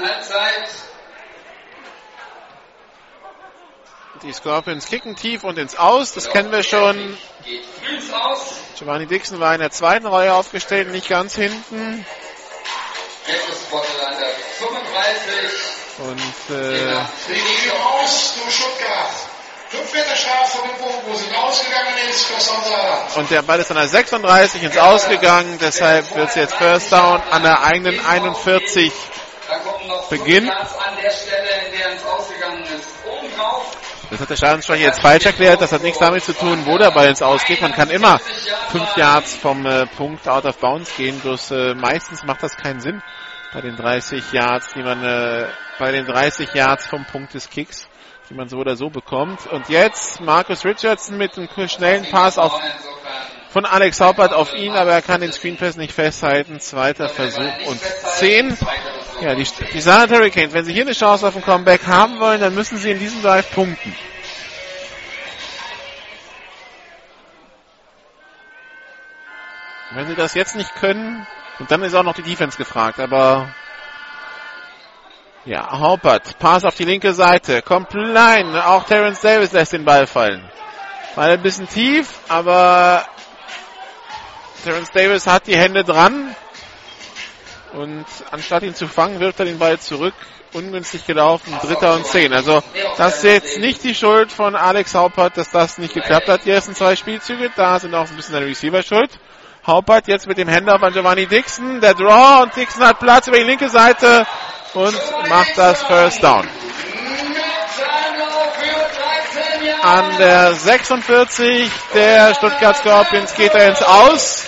Die 4.22 4.32
Scorpions 4.34 4.86
kicken 4.86 5.16
tief 5.16 5.44
und 5.44 5.58
ins 5.58 5.76
Aus, 5.76 6.12
das 6.12 6.28
kennen 6.28 6.52
wir 6.52 6.62
schon. 6.62 7.16
Giovanni 8.78 9.06
Dixon 9.06 9.40
war 9.40 9.54
in 9.54 9.60
der 9.60 9.70
zweiten 9.70 10.06
Reihe 10.06 10.34
aufgestellt, 10.34 10.88
nicht 10.88 11.08
ganz 11.08 11.34
hinten. 11.36 12.04
Und 15.98 16.56
äh, 16.56 16.96
und 23.16 23.30
der 23.30 23.42
Ball 23.42 23.60
ist 23.60 23.70
an 23.70 23.76
der 23.76 23.88
36 23.88 24.62
ins 24.62 24.76
Ausgegangen, 24.76 25.58
deshalb 25.60 26.14
wird 26.14 26.28
es 26.30 26.34
jetzt 26.34 26.54
First 26.54 26.92
Down 26.92 27.22
an 27.30 27.42
der 27.42 27.62
eigenen 27.62 28.04
41 28.04 28.92
beginnen. 30.10 30.50
Das 34.10 34.20
hat 34.20 34.28
der 34.28 34.36
Stadionsprecher 34.36 34.86
jetzt 34.86 35.00
falsch 35.00 35.24
erklärt. 35.24 35.60
Das 35.60 35.72
hat 35.72 35.82
nichts 35.82 36.00
damit 36.00 36.24
zu 36.24 36.32
tun, 36.32 36.66
wo 36.66 36.76
der 36.78 36.90
Ball 36.90 37.08
ins 37.08 37.22
Ausgeht. 37.22 37.62
Man 37.62 37.72
kann 37.72 37.90
immer 37.90 38.18
fünf 38.70 38.96
Yards 38.96 39.36
vom 39.36 39.64
äh, 39.64 39.86
Punkt 39.86 40.28
out 40.28 40.44
of 40.44 40.58
bounds 40.58 40.96
gehen. 40.96 41.20
Bloß 41.20 41.52
äh, 41.52 41.74
meistens 41.74 42.24
macht 42.24 42.42
das 42.42 42.56
keinen 42.56 42.80
Sinn 42.80 43.02
bei 43.52 43.60
den 43.60 43.76
30 43.76 44.32
Yards, 44.32 44.72
die 44.74 44.82
man 44.82 45.04
äh, 45.04 45.46
bei 45.78 45.92
den 45.92 46.06
30 46.06 46.52
Yards 46.54 46.88
vom 46.88 47.04
Punkt 47.04 47.34
des 47.34 47.50
Kicks, 47.50 47.88
die 48.28 48.34
man 48.34 48.48
so 48.48 48.56
oder 48.58 48.74
so 48.74 48.90
bekommt. 48.90 49.46
Und 49.46 49.68
jetzt 49.68 50.20
Marcus 50.20 50.64
Richardson 50.64 51.16
mit 51.16 51.38
einem 51.38 51.68
schnellen 51.68 52.04
Pass 52.10 52.36
auf 52.36 52.60
von 53.50 53.64
Alex 53.64 54.00
Haupert 54.00 54.32
auf 54.32 54.54
ihn, 54.54 54.72
aber 54.72 54.92
er 54.92 55.02
kann 55.02 55.20
den 55.20 55.32
Screenpass 55.32 55.76
nicht 55.76 55.92
festhalten. 55.92 56.60
Zweiter 56.60 57.08
Versuch 57.08 57.66
und 57.66 57.80
10. 57.80 58.56
Ja, 59.20 59.34
die, 59.34 59.46
die 59.74 59.80
Saarland 59.82 60.12
Hurricanes, 60.12 60.54
wenn 60.54 60.64
sie 60.64 60.72
hier 60.72 60.82
eine 60.82 60.92
Chance 60.92 61.28
auf 61.28 61.36
ein 61.36 61.42
Comeback 61.42 61.86
haben 61.86 62.18
wollen, 62.20 62.40
dann 62.40 62.54
müssen 62.54 62.78
sie 62.78 62.90
in 62.90 62.98
diesem 62.98 63.22
Drive 63.22 63.50
punkten. 63.54 63.94
Wenn 69.92 70.06
sie 70.06 70.14
das 70.14 70.34
jetzt 70.34 70.56
nicht 70.56 70.74
können, 70.76 71.26
und 71.58 71.70
dann 71.70 71.82
ist 71.82 71.94
auch 71.94 72.02
noch 72.02 72.14
die 72.14 72.22
Defense 72.22 72.56
gefragt, 72.56 72.98
aber 72.98 73.54
ja, 75.44 75.70
Haupert, 75.70 76.38
Pass 76.38 76.64
auf 76.64 76.74
die 76.74 76.84
linke 76.84 77.12
Seite, 77.12 77.60
kommt 77.60 77.90
klein, 77.90 78.56
auch 78.56 78.84
Terence 78.84 79.20
Davis 79.20 79.52
lässt 79.52 79.74
den 79.74 79.84
Ball 79.84 80.06
fallen. 80.06 80.50
War 81.14 81.24
ein 81.24 81.42
bisschen 81.42 81.68
tief, 81.68 82.20
aber 82.28 83.04
Terence 84.64 84.90
Davis 84.92 85.26
hat 85.26 85.46
die 85.46 85.56
Hände 85.56 85.84
dran, 85.84 86.34
und 87.72 88.04
anstatt 88.30 88.62
ihn 88.62 88.74
zu 88.74 88.88
fangen, 88.88 89.20
wirft 89.20 89.40
er 89.40 89.46
den 89.46 89.58
Ball 89.58 89.78
zurück. 89.78 90.14
Ungünstig 90.52 91.06
gelaufen, 91.06 91.56
dritter 91.62 91.94
und 91.94 92.04
zehn. 92.06 92.32
Also 92.32 92.60
das 92.96 93.18
ist 93.18 93.24
jetzt 93.24 93.58
nicht 93.58 93.84
die 93.84 93.94
Schuld 93.94 94.32
von 94.32 94.56
Alex 94.56 94.94
Haupert, 94.94 95.36
dass 95.36 95.50
das 95.50 95.78
nicht 95.78 95.94
geklappt 95.94 96.28
hat, 96.28 96.44
die 96.44 96.50
ersten 96.50 96.74
zwei 96.74 96.96
Spielzüge. 96.96 97.50
Da 97.54 97.78
sind 97.78 97.94
auch 97.94 98.08
ein 98.08 98.16
bisschen 98.16 98.34
seine 98.34 98.46
Receiver 98.46 98.82
schuld. 98.82 99.10
Haupert 99.64 100.08
jetzt 100.08 100.26
mit 100.26 100.38
dem 100.38 100.48
Händler 100.48 100.80
von 100.80 100.92
Giovanni 100.92 101.26
Dixon. 101.26 101.80
Der 101.80 101.94
Draw 101.94 102.42
und 102.42 102.56
Dixon 102.56 102.84
hat 102.84 102.98
Platz 102.98 103.28
über 103.28 103.36
die 103.36 103.44
linke 103.44 103.68
Seite 103.68 104.26
und 104.74 105.28
macht 105.28 105.56
das 105.56 105.82
First 105.84 106.24
Down. 106.24 106.48
An 109.82 110.18
der 110.18 110.54
46 110.54 111.70
der 111.94 112.34
Stuttgart 112.34 112.76
Scorpions 112.76 113.34
geht 113.34 113.54
er 113.54 113.68
ins 113.68 113.82
Aus. 113.82 114.44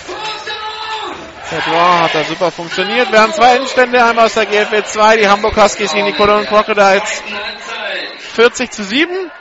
Draw 1.59 2.03
hat 2.03 2.15
da 2.15 2.23
super 2.23 2.51
funktioniert. 2.51 3.11
Wir 3.11 3.21
haben 3.21 3.33
zwei 3.33 3.55
Endstände, 3.57 4.03
einmal 4.03 4.25
aus 4.25 4.33
der 4.33 4.45
GFL 4.45 4.83
2, 4.83 5.17
die 5.17 5.27
Hamburg 5.27 5.55
Huskies 5.55 5.93
gegen 5.93 6.07
die 6.07 6.13
Cologne 6.13 6.45
Crocodiles 6.45 7.23
40 8.33 8.71
zu 8.71 8.83
7. 8.83 9.31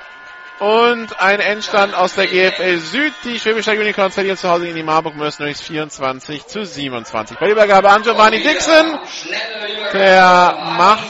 Und 0.59 1.21
ein 1.21 1.41
Endstand 1.41 1.93
aus 1.93 2.15
der 2.15 2.29
GFL 2.29 2.79
Süd. 2.79 3.13
Die 3.25 3.41
Schwäbischer 3.41 3.73
Unicorns 3.73 4.15
verlieren 4.15 4.37
zu 4.37 4.49
Hause 4.49 4.65
gegen 4.65 4.77
die 4.77 4.85
Marburg 4.85 5.17
Mercenaries 5.17 5.61
24 5.61 6.47
zu 6.47 6.65
27. 6.65 7.37
Bei 7.39 7.51
Übergabe 7.51 7.91
an 7.91 8.03
Giovanni 8.03 8.41
Dixon. 8.41 8.99
Der 9.93 10.57
macht 10.77 11.05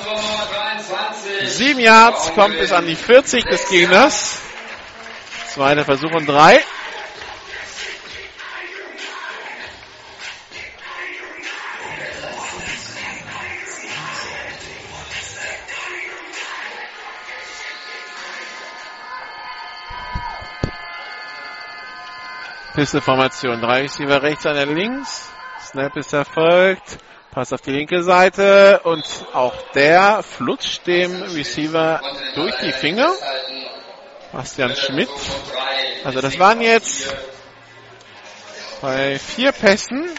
sieben 1.45 1.81
Yards, 1.81 2.33
kommt 2.35 2.59
bis 2.59 2.73
an 2.73 2.87
die 2.87 2.97
40 2.97 3.45
des 3.45 3.69
Gegners. 3.69 4.41
Zweiter 5.49 5.85
Versuch 5.85 6.13
und 6.13 6.27
drei. 6.27 6.61
Pistol-Formation. 22.75 23.61
Drei 23.61 23.83
Receiver 23.83 24.23
rechts, 24.23 24.47
einer 24.47 24.67
links. 24.67 25.29
Snap 25.61 25.97
ist 25.97 26.13
erfolgt. 26.13 26.99
Pass 27.31 27.53
auf 27.53 27.61
die 27.61 27.71
linke 27.71 28.03
Seite 28.03 28.81
und 28.85 29.05
auch 29.33 29.55
der 29.75 30.23
flutscht 30.23 30.87
dem 30.87 31.23
Receiver 31.23 32.01
durch 32.35 32.55
die 32.59 32.73
Finger. 32.73 33.11
Bastian 34.33 34.75
Schmidt. 34.75 35.11
Also 36.05 36.21
das 36.21 36.39
waren 36.39 36.61
jetzt 36.61 37.15
bei 38.81 39.19
vier 39.19 39.53
Pässen, 39.53 40.11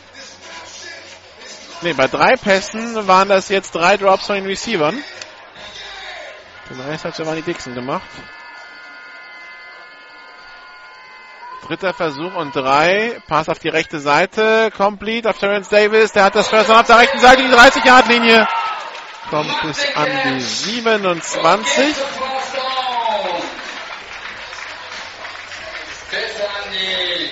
nee, 1.82 1.94
bei 1.94 2.08
drei 2.08 2.36
Pässen 2.38 3.08
waren 3.08 3.30
das 3.30 3.50
jetzt 3.50 3.76
drei 3.76 3.98
Drops 3.98 4.28
von 4.28 4.36
den 4.36 4.46
Receivern. 4.46 5.04
Den 6.70 6.80
Rest 6.80 7.06
hat 7.06 7.16
Giovanni 7.16 7.42
Dixon 7.42 7.76
gemacht. 7.76 8.08
Dritter 11.68 11.94
Versuch 11.94 12.36
und 12.36 12.54
drei. 12.56 13.22
Pass 13.28 13.48
auf 13.48 13.60
die 13.60 13.70
rechte 13.70 14.00
Seite. 14.00 14.70
Complete 14.76 15.30
auf 15.30 15.38
Terence 15.38 15.70
Davis. 15.70 16.12
Der 16.12 16.26
hat 16.26 16.36
das 16.36 16.50
First 16.50 16.70
auf 16.70 16.86
der 16.86 17.00
rechten 17.00 17.20
Seite. 17.20 17.42
Die 17.42 17.50
30-Yard-Linie. 17.50 18.48
Kommt 19.30 19.62
bis 19.62 19.96
an 19.96 20.10
die 20.26 20.42
27. 20.42 21.86
Bis 21.86 21.96
an 26.42 26.72
die 26.72 27.30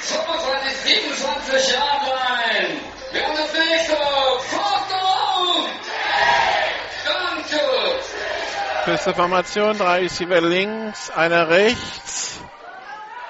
25, 0.00 0.76
27 0.94 1.72
Yard 1.74 2.06
Line. 2.06 2.80
Wir 3.10 3.26
haben 3.26 3.36
das 3.36 3.52
nächste. 3.52 3.96
Fourth 4.48 4.90
down. 4.90 5.66
Danke. 7.04 7.60
Pistol-Formation. 8.84 9.78
Drei 9.78 9.98
Receiver 10.02 10.40
links, 10.40 11.10
einer 11.10 11.48
rechts. 11.48 12.41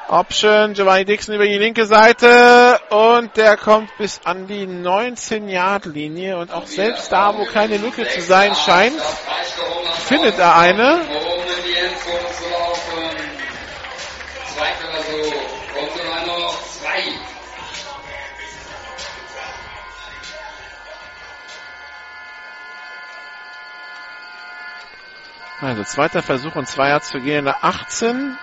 Option, 0.08 0.74
Giovanni 0.74 1.04
Dixon 1.04 1.34
über 1.34 1.46
die 1.46 1.58
linke 1.58 1.86
Seite 1.86 2.78
und 2.90 3.36
der 3.36 3.56
kommt 3.56 3.96
bis 3.96 4.20
an 4.24 4.46
die 4.46 4.66
19-Yard-Linie 4.66 6.38
und 6.38 6.52
auch 6.52 6.66
selbst 6.66 7.10
da, 7.12 7.36
wo 7.36 7.44
keine 7.44 7.78
Lücke 7.78 8.06
zu 8.08 8.20
sein 8.20 8.54
scheint, 8.54 9.00
findet 10.06 10.38
er 10.38 10.56
eine. 10.56 11.00
Also 25.60 25.84
zweiter 25.84 26.22
Versuch 26.22 26.56
und 26.56 26.66
zwei 26.66 26.88
Yards 26.88 27.08
zu 27.08 27.20
gehen, 27.20 27.38
in 27.38 27.44
der 27.44 27.64
18. 27.64 28.36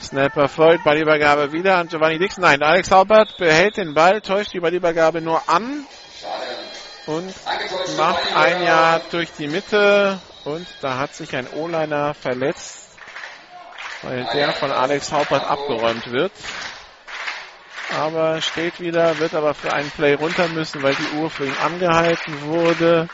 Snapper 0.00 0.48
folgt, 0.48 0.84
bei 0.84 0.94
der 0.94 1.52
wieder 1.52 1.76
an 1.78 1.88
Giovanni 1.88 2.18
Dix. 2.18 2.36
Nein, 2.38 2.62
Alex 2.62 2.90
Haubert 2.90 3.36
behält 3.38 3.76
den 3.76 3.94
Ball, 3.94 4.20
täuscht 4.20 4.52
die 4.52 4.58
Übergabe 4.58 5.20
nur 5.20 5.42
an 5.48 5.86
und 7.06 7.34
macht 7.96 8.36
ein 8.36 8.62
Jahr 8.62 9.00
durch 9.10 9.32
die 9.32 9.48
Mitte. 9.48 10.20
Und 10.44 10.66
da 10.80 10.98
hat 10.98 11.14
sich 11.14 11.34
ein 11.34 11.48
O-Liner 11.48 12.14
verletzt, 12.14 12.96
weil 14.02 14.28
der 14.32 14.52
von 14.52 14.70
Alex 14.70 15.10
Haubert 15.12 15.44
abgeräumt 15.44 16.12
wird. 16.12 16.32
Aber 17.98 18.40
steht 18.42 18.80
wieder, 18.80 19.18
wird 19.18 19.34
aber 19.34 19.54
für 19.54 19.72
einen 19.72 19.90
Play 19.90 20.14
runter 20.14 20.48
müssen, 20.48 20.82
weil 20.82 20.94
die 20.94 21.16
Uhr 21.16 21.30
für 21.30 21.46
ihn 21.46 21.56
angehalten 21.64 22.42
wurde. 22.42 23.08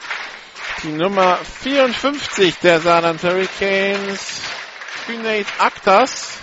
Die 0.83 0.93
Nummer 0.93 1.37
54 1.37 2.59
der 2.59 2.81
Saarland 2.81 3.23
Hurricanes, 3.23 4.43
Kunate 5.07 5.47
Aktas, 5.59 6.42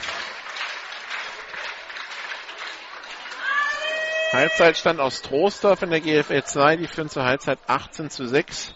Halbzeitstand 4.32 5.00
aus 5.00 5.24
Troisdorf 5.24 5.82
in 5.82 5.90
der 5.90 6.02
GFL 6.02 6.44
2. 6.44 6.76
Die 6.78 6.88
führen 6.88 7.10
zur 7.10 7.24
Halbzeit 7.24 7.58
18 7.66 8.12
zu 8.12 8.28
6 8.28 8.76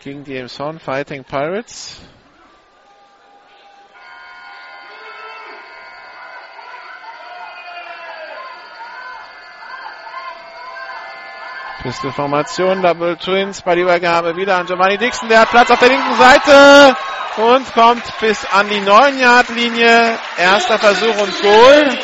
gegen 0.00 0.24
die 0.24 0.34
Elmshorn 0.34 0.80
Fighting 0.80 1.24
Pirates. 1.24 2.00
Pistolformation, 11.82 12.82
Double 12.82 13.16
Twins 13.16 13.62
bei 13.62 13.74
der 13.74 13.84
Übergabe 13.84 14.36
wieder 14.36 14.56
an 14.56 14.66
Giovanni 14.66 14.96
Dixon. 14.96 15.28
Der 15.28 15.40
hat 15.40 15.50
Platz 15.50 15.70
auf 15.70 15.78
der 15.78 15.88
linken 15.88 16.16
Seite 16.16 16.96
und 17.36 17.72
kommt 17.74 18.02
bis 18.20 18.44
an 18.46 18.68
die 18.68 18.80
9-Yard-Linie. 18.80 20.18
Erster 20.38 20.78
Versuch 20.78 21.16
und 21.22 21.40
Goal. 21.42 21.98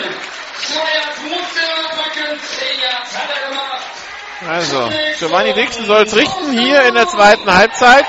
Also, 4.48 4.90
Giovanni 5.18 5.52
Dixon 5.54 5.86
soll 5.86 6.02
es 6.02 6.14
richten 6.14 6.52
hier 6.52 6.82
in 6.86 6.94
der 6.94 7.08
zweiten 7.08 7.52
Halbzeit. 7.52 8.06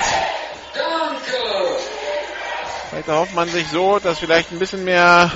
Vielleicht 2.90 3.07
erhofft 3.07 3.36
man 3.36 3.48
sich 3.49 3.68
so, 3.70 3.99
dass 3.99 4.20
vielleicht 4.20 4.52
ein 4.52 4.60
bisschen 4.60 4.84
mehr 4.84 5.32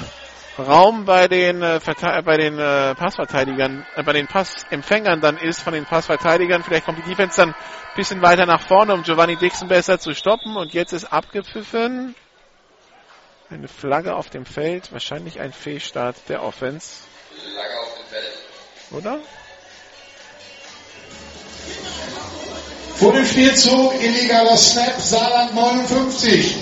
Raum 0.58 1.06
bei 1.06 1.28
den 1.28 1.62
äh, 1.62 1.80
bei 2.24 2.38
den 2.38 2.60
äh, 2.60 2.96
Passverteidigern, 2.96 3.86
äh, 3.96 4.04
bei 4.04 4.14
den 4.14 4.28
Passempfängern 4.28 5.22
dann 5.22 5.38
ist 5.38 5.62
von 5.62 5.74
den 5.74 5.86
Passverteidigern. 5.86 6.64
Vielleicht 6.64 6.86
kommt 6.86 6.98
die 6.98 7.10
Defense 7.10 7.38
dann 7.38 7.50
ein 7.50 7.56
bisschen 7.96 8.22
weiter 8.22 8.46
nach 8.46 8.62
vorne, 8.62 8.94
um 8.94 9.04
Giovanni 9.04 9.38
Dixon 9.38 9.68
besser 9.68 10.00
zu 10.00 10.14
stoppen. 10.14 10.58
Und 10.58 10.74
jetzt 10.74 10.94
ist 10.94 11.06
abgepfiffen. 11.06 12.16
Eine 13.50 13.68
Flagge 13.68 14.16
auf 14.16 14.30
dem 14.30 14.46
Feld, 14.46 14.92
wahrscheinlich 14.92 15.40
ein 15.40 15.54
Fehlstart 15.54 16.16
der 16.28 16.44
Offense, 16.44 17.04
Lange 17.56 17.80
auf 17.80 17.98
dem 17.98 18.06
Feld. 18.06 18.38
oder? 18.92 19.20
Vor 22.96 23.14
dem 23.14 23.26
Spielzug 23.26 23.94
illegaler 24.04 24.58
Snap, 24.58 25.00
Saarland 25.00 25.56
59. 25.56 26.56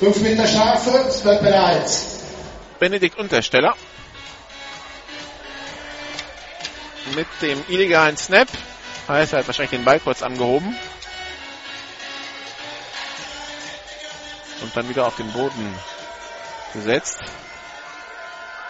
5 0.00 0.16
Meter 0.20 0.46
Strafe, 0.46 1.04
es 1.08 1.20
bleibt 1.20 1.42
bei 1.42 1.50
der 1.50 1.64
1. 1.64 2.06
Benedikt 2.78 3.18
Untersteller. 3.18 3.74
Mit 7.14 7.26
dem 7.42 7.62
illegalen 7.68 8.16
Snap. 8.16 8.48
Heißt, 9.08 9.32
er 9.32 9.40
hat 9.40 9.46
wahrscheinlich 9.46 9.70
den 9.70 9.84
Ball 9.84 10.00
kurz 10.00 10.22
angehoben. 10.22 10.74
Und 14.62 14.76
dann 14.76 14.88
wieder 14.88 15.06
auf 15.06 15.16
den 15.16 15.30
Boden 15.32 15.74
gesetzt. 16.72 17.20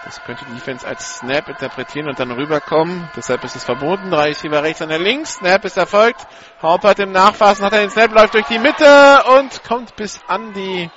Das 0.06 0.22
könnte 0.22 0.44
die 0.44 0.54
Defense 0.54 0.86
als 0.86 1.18
Snap 1.18 1.48
interpretieren 1.48 2.08
und 2.08 2.20
dann 2.20 2.30
rüberkommen. 2.30 3.10
Deshalb 3.16 3.42
ist 3.42 3.56
es 3.56 3.64
verboten. 3.64 4.08
Drei 4.12 4.28
Receiver 4.28 4.62
rechts, 4.62 4.80
einer 4.80 5.00
links. 5.00 5.34
Snap 5.34 5.64
ist 5.64 5.76
erfolgt. 5.76 6.20
Haupert 6.62 7.00
im 7.00 7.10
Nachfassen 7.10 7.64
hat 7.64 7.72
er 7.72 7.80
den 7.80 7.90
Snap, 7.90 8.12
läuft 8.12 8.34
durch 8.34 8.46
die 8.46 8.60
Mitte 8.60 9.24
und 9.36 9.64
kommt 9.64 9.96
bis 9.96 10.20
an 10.28 10.52
die 10.52 10.88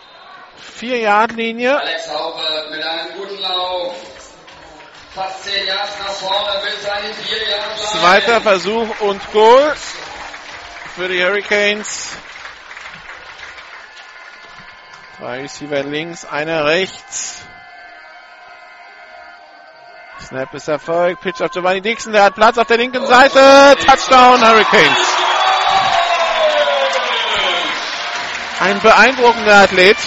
4-Yard-Linie. 0.80 1.80
Alex 1.80 2.08
Haubert 2.14 2.70
mit 2.70 2.84
einem 2.84 3.16
guten 3.18 3.42
Lauf. 3.42 3.96
Fast 5.16 5.44
10 5.44 5.66
Yards 5.66 6.00
nach 6.02 6.10
vorne 6.10 6.62
bis 6.62 6.88
an 6.88 7.00
die 7.02 7.24
4 7.24 7.50
Yard 7.50 7.78
Line. 7.78 8.00
Zweiter 8.00 8.42
Versuch 8.42 9.00
und 9.00 9.32
Goal 9.32 9.74
für 10.96 11.08
die 11.08 11.26
Hurricanes. 11.26 12.16
Drei 15.18 15.42
Receiver 15.42 15.82
links, 15.82 16.26
einer 16.26 16.66
rechts. 16.66 17.42
Snap 20.22 20.54
ist 20.54 20.68
erfolgt. 20.68 21.22
Pitch 21.22 21.42
auf 21.42 21.52
Giovanni 21.52 21.82
Dixon, 21.82 22.14
der 22.14 22.24
hat 22.24 22.36
Platz 22.36 22.58
auf 22.58 22.68
der 22.68 22.78
linken 22.78 23.06
Seite. 23.06 23.76
Touchdown 23.86 24.42
Hurricanes. 24.42 24.98
Ein 28.60 28.80
beeindruckender 28.82 29.56
Athlet. 29.56 29.98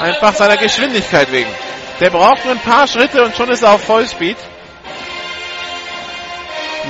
Einfach 0.00 0.34
seiner 0.34 0.56
Geschwindigkeit 0.56 1.30
wegen. 1.30 1.50
Der 2.00 2.10
braucht 2.10 2.44
nur 2.44 2.54
ein 2.54 2.60
paar 2.60 2.86
Schritte 2.86 3.22
und 3.24 3.36
schon 3.36 3.50
ist 3.50 3.62
er 3.62 3.72
auf 3.72 3.84
Vollspeed. 3.84 4.36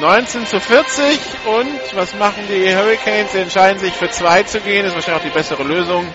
19 0.01 0.47
zu 0.47 0.61
40 0.61 1.19
und 1.47 1.97
was 1.97 2.15
machen 2.15 2.45
die 2.49 2.74
Hurricanes? 2.77 3.32
Sie 3.32 3.39
entscheiden 3.39 3.81
sich 3.81 3.95
für 3.95 4.11
zwei 4.11 4.45
zu 4.45 4.61
gehen. 4.61 4.85
Das 4.85 4.93
ist 4.93 4.97
wahrscheinlich 4.97 5.20
auch 5.20 5.32
die 5.32 5.36
bessere 5.36 5.65
Lösung. 5.65 6.07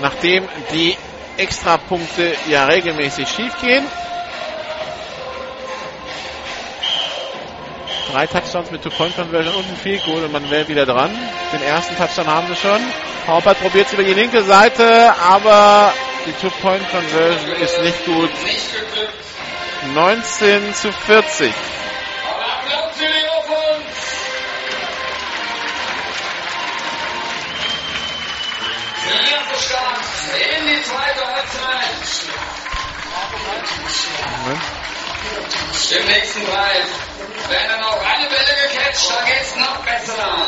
Nachdem 0.00 0.48
die 0.72 0.96
Extrapunkte 1.36 2.36
ja 2.48 2.64
regelmäßig 2.66 3.28
schief 3.28 3.52
gehen. 3.60 3.86
Drei 8.12 8.26
Touchdowns 8.26 8.70
mit 8.70 8.82
Two-Point-Conversion 8.82 9.54
und 9.54 9.64
ein 9.68 9.76
Field 9.76 10.04
Goal 10.04 10.24
und 10.24 10.32
man 10.32 10.48
wäre 10.50 10.68
wieder 10.68 10.86
dran. 10.86 11.10
Den 11.52 11.62
ersten 11.62 11.96
Touchdown 11.96 12.26
haben 12.26 12.46
sie 12.48 12.56
schon. 12.56 12.80
Haupert 13.26 13.60
probiert 13.60 13.88
es 13.88 13.92
über 13.92 14.04
die 14.04 14.14
linke 14.14 14.42
Seite, 14.42 15.12
aber 15.20 15.92
die 16.24 16.32
Two-Point-Conversion 16.40 17.52
ist 17.60 17.82
nicht 17.82 18.04
gut. 18.06 18.30
nicht 18.44 18.72
geglückt. 18.72 19.12
19 19.94 20.74
zu 20.74 20.92
40. 20.92 21.52
in 29.06 30.66
die 30.66 30.82
zweite 30.82 31.26
Halbzeit. 31.26 32.06
Im 35.98 36.06
nächsten 36.06 36.44
Drive 36.46 36.88
werden 37.48 37.80
noch 37.80 37.98
alle 38.04 38.28
Bälle 38.28 38.68
gecatcht, 38.68 39.10
da 39.10 39.24
geht's 39.24 39.56
noch 39.56 39.84
besser. 39.84 40.46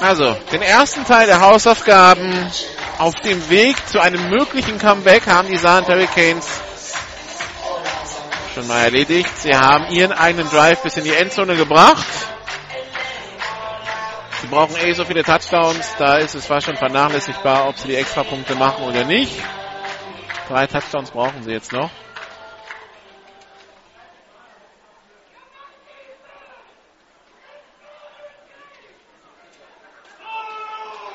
Also, 0.00 0.36
den 0.52 0.62
ersten 0.62 1.04
Teil 1.04 1.26
der 1.26 1.40
Hausaufgaben 1.40 2.52
auf 2.98 3.14
dem 3.16 3.48
Weg 3.50 3.76
zu 3.88 4.00
einem 4.00 4.28
möglichen 4.30 4.78
Comeback 4.78 5.26
haben 5.26 5.48
die 5.48 5.56
Saarland 5.56 5.88
Hurricanes 5.88 6.46
schon 8.58 8.66
mal 8.66 8.82
erledigt. 8.82 9.30
Sie 9.38 9.54
haben 9.54 9.86
ihren 9.92 10.12
eigenen 10.12 10.48
Drive 10.48 10.82
bis 10.82 10.96
in 10.96 11.04
die 11.04 11.14
Endzone 11.14 11.54
gebracht. 11.54 12.06
Sie 14.40 14.48
brauchen 14.48 14.76
eh 14.76 14.92
so 14.92 15.04
viele 15.04 15.22
Touchdowns, 15.22 15.94
da 15.98 16.16
ist 16.16 16.34
es 16.34 16.46
fast 16.46 16.66
schon 16.66 16.76
vernachlässigbar, 16.76 17.68
ob 17.68 17.76
sie 17.76 17.88
die 17.88 17.94
Extrapunkte 17.94 18.56
machen 18.56 18.84
oder 18.84 19.04
nicht. 19.04 19.32
Drei 20.48 20.66
Touchdowns 20.66 21.10
brauchen 21.10 21.42
sie 21.44 21.52
jetzt 21.52 21.72
noch. 21.72 21.90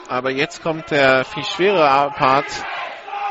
Aber 0.07 0.29
jetzt 0.31 0.61
kommt 0.61 0.91
der 0.91 1.25
viel 1.25 1.43
schwerere 1.43 2.11
Part 2.11 2.45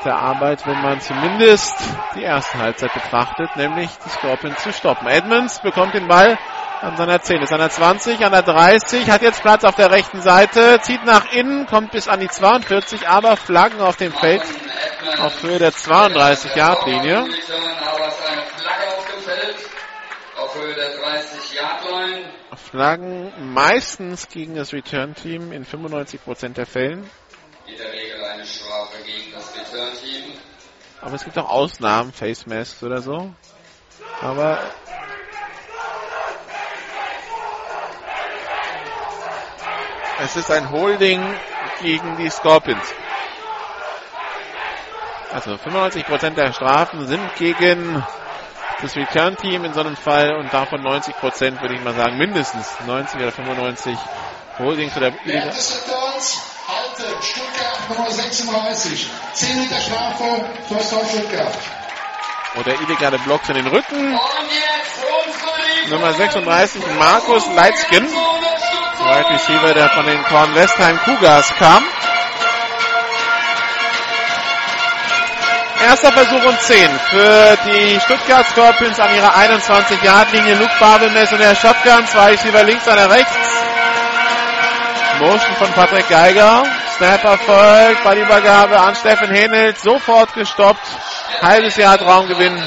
der 0.05 0.17
Arbeit, 0.17 0.67
wenn 0.67 0.81
man 0.81 1.01
zumindest 1.01 1.83
die 2.15 2.23
erste 2.23 2.59
Halbzeit 2.59 2.93
betrachtet, 2.93 3.57
nämlich 3.57 3.99
die 4.05 4.09
Scorpions 4.09 4.63
zu 4.63 4.73
stoppen. 4.73 5.07
Edmonds 5.07 5.61
bekommt 5.61 5.95
den 5.95 6.09
Ball 6.09 6.39
an 6.81 6.97
seiner 6.97 7.21
10, 7.21 7.43
ist 7.43 7.53
an 7.53 7.61
der 7.61 7.71
20, 7.71 8.25
an 8.25 8.33
der 8.33 8.43
30, 8.43 9.11
hat 9.11 9.23
jetzt 9.23 9.43
Platz 9.43 9.65
auf 9.65 9.77
der 9.77 9.91
rechten 9.91 10.21
Seite, 10.21 10.81
zieht 10.83 11.05
nach 11.05 11.33
innen, 11.33 11.67
kommt 11.67 11.93
bis 11.93 12.09
an 12.09 12.21
die 12.21 12.29
42, 12.29 13.09
aber 13.09 13.37
Flaggen 13.37 13.81
auf 13.81 13.97
dem 13.97 14.13
Feld 14.13 14.43
auf 15.21 15.43
Höhe 15.43 15.59
der 15.59 15.73
32-Yard-Linie. 15.73 17.19
Aber 17.19 17.29
es 17.29 17.39
ist 17.39 17.51
eine 17.51 18.43
Flagge 18.43 18.97
auf 18.97 19.07
dem 19.07 19.23
Feld 19.23 19.57
auf 20.37 20.55
Höhe 20.57 20.75
der 20.75 20.91
30-Yard-Line. 20.99 22.25
Flaggen 22.73 23.53
meistens 23.53 24.29
gegen 24.29 24.55
das 24.55 24.73
Return-Team 24.73 25.53
in 25.53 25.67
95% 25.67 26.55
der 26.55 26.65
Fällen. 26.67 27.11
In 27.67 27.77
der 27.77 27.93
Regel 27.93 28.25
eine 28.25 28.47
Strafe 28.47 29.03
gegen 29.05 29.32
Return-Team. 29.73 30.33
Aber 31.01 31.15
es 31.15 31.25
gibt 31.25 31.39
auch 31.39 31.49
Ausnahmen, 31.49 32.13
Face 32.13 32.47
Masks 32.47 32.83
oder 32.83 33.03
so. 33.03 33.33
Aber 34.21 34.59
es 40.21 40.37
ist 40.37 40.51
ein 40.51 40.71
Holding 40.71 41.21
gegen 41.81 42.17
die 42.17 42.31
Scorpions. 42.31 42.95
Also 45.33 45.55
95% 45.55 46.31
der 46.35 46.53
Strafen 46.53 47.07
sind 47.07 47.35
gegen 47.37 48.05
das 48.81 48.95
Return-Team 48.97 49.65
in 49.65 49.73
so 49.73 49.81
einem 49.81 49.97
Fall 49.97 50.35
und 50.37 50.53
davon 50.53 50.83
90% 50.83 51.61
würde 51.61 51.75
ich 51.75 51.83
mal 51.83 51.95
sagen, 51.95 52.19
mindestens 52.19 52.79
90 52.87 53.21
oder 53.21 53.33
95 53.33 53.99
Holdings 54.59 54.97
oder 54.97 55.13
Während 55.25 55.55
halte 56.73 57.05
Stuttgart 57.23 57.89
Nummer 57.89 58.11
36. 58.11 59.11
10 59.35 59.61
Meter 59.61 59.81
Strafe, 59.81 60.45
First 60.69 60.95
Stuttgart. 61.11 61.55
oder 62.59 62.81
illegale 62.81 63.19
Blocks 63.21 63.49
in 63.49 63.55
den 63.57 63.67
Rücken. 63.67 64.15
Und 64.15 65.91
Nummer 65.91 66.13
36 66.13 66.83
Markus 66.99 67.47
Leitzkin. 67.55 68.07
Wide 68.07 69.31
Receiver, 69.31 69.75
der 69.75 69.89
von 69.91 70.07
den 70.07 70.23
Korn 70.25 70.55
Westheim 70.55 70.99
Cougars 71.05 71.53
kam. 71.59 71.85
Erster 75.85 76.13
Versuch 76.13 76.45
und 76.45 76.61
10 76.63 76.89
für 77.11 77.59
die 77.67 77.99
Stuttgart 78.01 78.47
Scorpions 78.51 79.01
an 79.01 79.13
ihrer 79.17 79.35
21-Yard-Linie. 79.35 80.55
Luke 80.55 80.71
Babelmess 80.79 81.33
in 81.33 81.39
der 81.39 81.57
Shotgun, 81.57 82.07
zwei 82.07 82.31
Receiver 82.31 82.63
links, 82.63 82.87
einer 82.87 83.11
rechts. 83.11 83.37
Motion 85.23 85.55
von 85.57 85.73
Patrick 85.73 86.09
Geiger. 86.09 86.65
Snap 86.97 87.23
erfolgt, 87.23 88.03
Ballübergabe 88.03 88.79
an 88.81 88.97
Steffen 88.97 89.31
Henelt, 89.31 89.79
sofort 89.79 90.35
gestoppt. 90.35 90.85
Halbes 91.41 91.77
Jahr 91.77 92.01
Raumgewinn. 92.03 92.61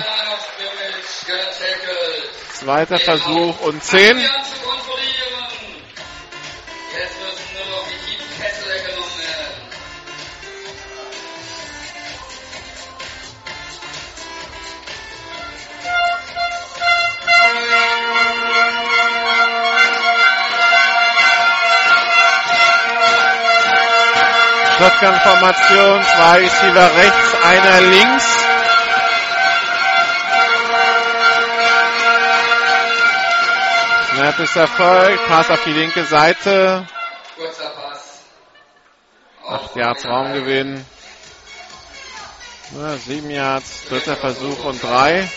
Zweiter 2.53 2.98
Versuch 2.98 3.60
und 3.60 3.84
10. 3.84 4.18
Shotgun-Formation, 24.78 26.04
zwei 26.04 26.38
Receiver 26.40 26.96
rechts, 26.96 27.36
einer 27.44 27.82
links. 27.82 28.26
Snap 34.14 34.40
ist 34.40 34.56
erfolgt, 34.56 35.28
Pass 35.28 35.50
auf 35.50 35.64
die 35.64 35.74
linke 35.74 36.04
Seite, 36.04 36.86
Kurzer 37.38 37.70
Pass. 37.70 38.22
8 39.48 39.76
Yards 39.76 40.06
Raumgewinn. 40.06 40.86
7 43.06 43.30
Yards, 43.30 43.86
dritter 43.90 44.16
Versuch 44.16 44.66
und 44.66 44.82
3. 44.82 45.30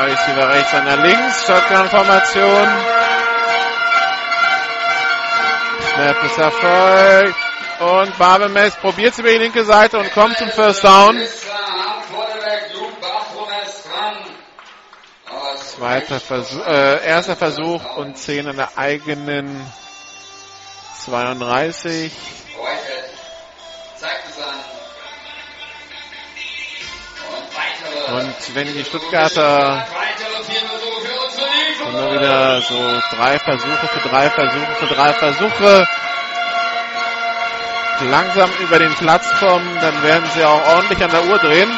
Zwei 0.00 0.12
Receiver 0.12 0.48
rechts, 0.48 0.72
einer 0.72 0.96
links. 0.96 1.46
Shotgun-Formation. 1.46 2.68
Snap 5.92 6.24
ist 6.24 6.38
erfolgt. 6.38 7.36
Und 7.80 8.18
Barbemes 8.18 8.76
probiert 8.76 9.18
über 9.18 9.28
die 9.28 9.36
linke 9.36 9.62
Seite 9.62 9.98
und 9.98 10.10
kommt 10.14 10.38
zum 10.38 10.48
First 10.48 10.84
Down. 10.84 11.20
Zweiter 15.56 16.18
Versuch, 16.18 16.66
äh, 16.66 17.06
erster 17.06 17.36
Versuch 17.36 17.96
und 17.96 18.16
10 18.16 18.48
an 18.48 18.56
der 18.56 18.78
eigenen 18.78 19.70
32. 21.04 22.10
Und 28.12 28.54
wenn 28.54 28.72
die 28.74 28.84
Stuttgarter 28.84 29.86
immer 31.88 32.12
wieder 32.12 32.60
so 32.62 33.00
drei 33.16 33.38
Versuche 33.38 33.88
für 33.88 34.08
drei 34.08 34.30
Versuche 34.30 34.74
für 34.80 34.94
drei 34.94 35.12
Versuche 35.12 35.88
langsam 38.00 38.50
über 38.60 38.78
den 38.78 38.94
Platz 38.94 39.28
kommen, 39.38 39.78
dann 39.80 40.02
werden 40.02 40.28
sie 40.34 40.44
auch 40.44 40.66
ordentlich 40.74 41.02
an 41.04 41.10
der 41.10 41.24
Uhr 41.26 41.38
drehen. 41.38 41.70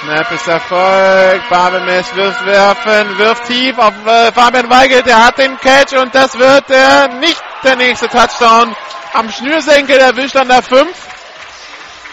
Snap 0.00 0.32
ist 0.32 0.48
erfolgt. 0.48 1.48
Barbemes 1.48 2.14
wirft 2.16 2.44
werfen, 2.44 3.18
wirft 3.18 3.46
tief 3.46 3.78
auf 3.78 3.94
äh, 4.06 4.32
Fabian 4.32 4.68
Weigel. 4.68 5.02
Der 5.02 5.24
hat 5.24 5.38
den 5.38 5.58
Catch 5.58 5.94
und 5.94 6.14
das 6.14 6.36
wird 6.38 6.68
der 6.68 7.08
nicht 7.20 7.42
der 7.62 7.76
nächste 7.76 8.08
Touchdown. 8.08 8.74
Am 9.14 9.30
Schnürsenkel 9.30 9.96
erwischt 9.96 10.36
an 10.36 10.48
der 10.48 10.62
5. 10.62 11.13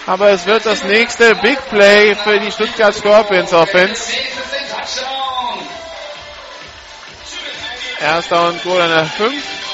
Aber 0.08 0.30
es 0.30 0.46
wird 0.46 0.66
das 0.66 0.84
nächste 0.84 1.36
Big 1.36 1.60
Play 1.70 2.16
für 2.16 2.40
die 2.40 2.52
Stuttgart 2.52 2.94
Scorpions 2.96 3.54
Offense. 3.54 4.12
Erster 8.00 8.48
und 8.48 8.64
Goal 8.64 8.82
an 8.82 8.90
der 8.90 9.06
5. 9.06 9.71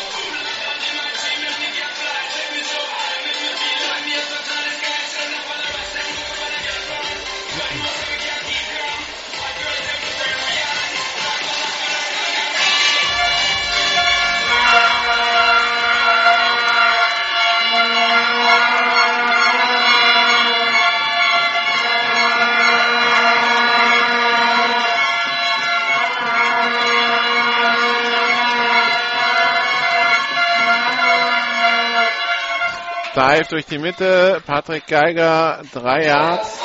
Dive 33.17 33.47
durch 33.49 33.65
die 33.65 33.79
Mitte. 33.79 34.43
Patrick 34.45 34.85
Geiger, 34.85 35.63
drei 35.73 36.05
Yards. 36.05 36.61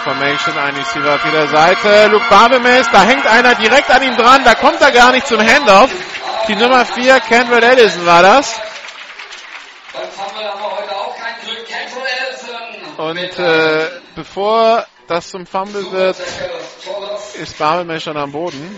Formation, 0.00 0.56
ein 0.58 0.74
Receiver 0.74 1.14
auf 1.14 1.24
jeder 1.24 1.46
Seite. 1.48 2.08
Luke 2.08 2.24
Barbemes, 2.28 2.88
da 2.90 3.02
hängt 3.02 3.26
einer 3.26 3.54
direkt 3.54 3.90
an 3.90 4.02
ihm 4.02 4.16
dran, 4.16 4.42
da 4.44 4.54
kommt 4.54 4.80
er 4.80 4.90
gar 4.90 5.12
nicht 5.12 5.26
zum 5.26 5.40
Handoff. 5.40 5.90
Die 6.48 6.56
Nummer 6.56 6.84
4, 6.84 7.20
Kendall 7.20 7.62
Ellison 7.62 8.06
war 8.06 8.22
das. 8.22 8.60
Und 12.96 13.38
äh, 13.38 13.90
bevor 14.14 14.86
das 15.06 15.30
zum 15.30 15.46
Fumble 15.46 15.90
wird, 15.92 16.16
ist 17.34 17.58
Barbemes 17.58 18.02
schon 18.02 18.16
am 18.16 18.32
Boden. 18.32 18.76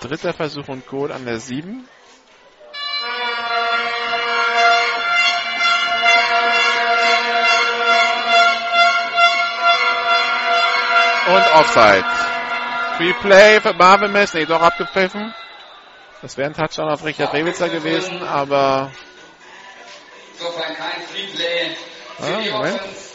Dritter 0.00 0.32
Versuch 0.32 0.68
und 0.68 0.86
Goal 0.86 1.12
an 1.12 1.24
der 1.24 1.40
7. 1.40 1.88
Und 11.26 11.54
Offside. 11.54 12.04
Free 12.96 13.12
Play 13.14 13.60
für 13.60 13.74
Barbemes. 13.74 14.32
Nee, 14.34 14.46
doch 14.46 14.62
abgepfiffen. 14.62 15.34
Das 16.22 16.36
wäre 16.36 16.48
ein 16.48 16.54
Touchdown 16.54 16.88
auf 16.88 17.04
Richard 17.04 17.32
Rewitzer 17.34 17.68
gewesen, 17.68 18.22
aber 18.22 18.90
Insofern 20.38 20.74
kein 20.76 20.96
Ah, 22.18 22.56
Moment. 22.56 22.80
Offense. 22.80 23.10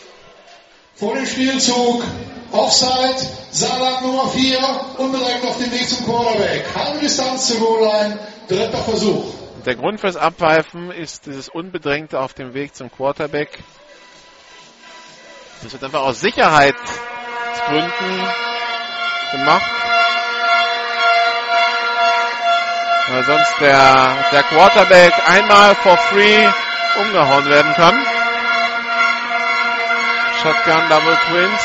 Vor 0.95 1.15
dem 1.15 1.25
Spielzug 1.25 2.03
Offside, 2.51 3.15
Saarland 3.51 4.01
Nummer 4.03 4.27
4, 4.27 4.59
unbedingt 4.97 5.43
auf 5.45 5.57
dem 5.57 5.71
Weg 5.71 5.87
zum 5.89 6.05
Quarterback. 6.05 6.65
Halbe 6.75 6.99
Distanz 6.99 7.47
zur 7.47 7.59
Goal-Line, 7.59 8.19
dritter 8.47 8.77
Versuch. 8.77 9.33
der 9.65 9.75
Grund 9.75 9.99
fürs 9.99 10.17
Abpfeifen 10.17 10.91
ist 10.91 11.25
dieses 11.25 11.49
Unbedrängte 11.49 12.19
auf 12.19 12.33
dem 12.33 12.53
Weg 12.53 12.75
zum 12.75 12.91
Quarterback. 12.91 13.57
Das 15.63 15.71
wird 15.73 15.83
einfach 15.83 16.01
aus 16.01 16.19
Sicherheitsgründen 17.61 18.27
gemacht. 19.31 19.71
Weil 23.07 23.23
sonst 23.25 23.53
der, 23.59 24.29
der 24.31 24.43
Quarterback 24.43 25.13
einmal 25.27 25.75
for 25.75 25.97
free 25.97 26.47
umgehauen 26.99 27.49
werden 27.49 27.73
kann. 27.73 28.05
Shotgun 30.41 30.89
Double 30.89 31.17
Twins. 31.27 31.61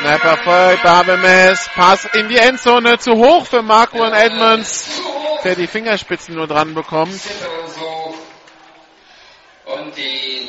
Snapper 0.00 0.36
folgt, 0.44 0.82
Barbemes, 0.82 1.68
Pass 1.74 2.04
in 2.04 2.28
die 2.28 2.36
Endzone, 2.36 2.98
zu 2.98 3.12
hoch 3.12 3.44
für 3.46 3.62
Marco 3.62 4.04
und 4.04 4.12
Edmonds, 4.12 5.02
der 5.42 5.56
die 5.56 5.66
Fingerspitzen 5.66 6.36
nur 6.36 6.46
dran 6.46 6.74
bekommt. 6.74 7.20
Und 9.64 9.96
die 9.96 10.48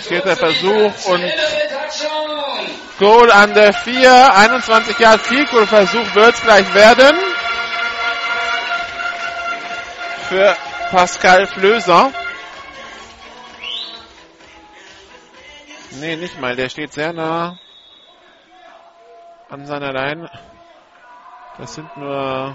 Vierter 0.00 0.36
für 0.36 0.46
die 0.46 0.54
Versuch 0.54 1.04
und-. 1.06 1.32
Goal 2.98 3.30
an 3.30 3.54
der 3.54 3.72
4, 3.72 4.34
21 4.34 4.98
Jahre 4.98 5.18
Field 5.18 5.50
Goal 5.50 5.66
Versuch 5.66 6.14
wird's 6.14 6.42
gleich 6.42 6.74
werden. 6.74 7.16
Für 10.28 10.56
Pascal 10.90 11.46
Flöser. 11.46 12.12
Nee, 15.92 16.16
nicht 16.16 16.38
mal, 16.40 16.56
der 16.56 16.68
steht 16.68 16.92
sehr 16.92 17.12
nah 17.12 17.58
an 19.48 19.66
seiner 19.66 19.92
Line. 19.92 20.30
Das 21.58 21.74
sind 21.74 21.96
nur 21.96 22.54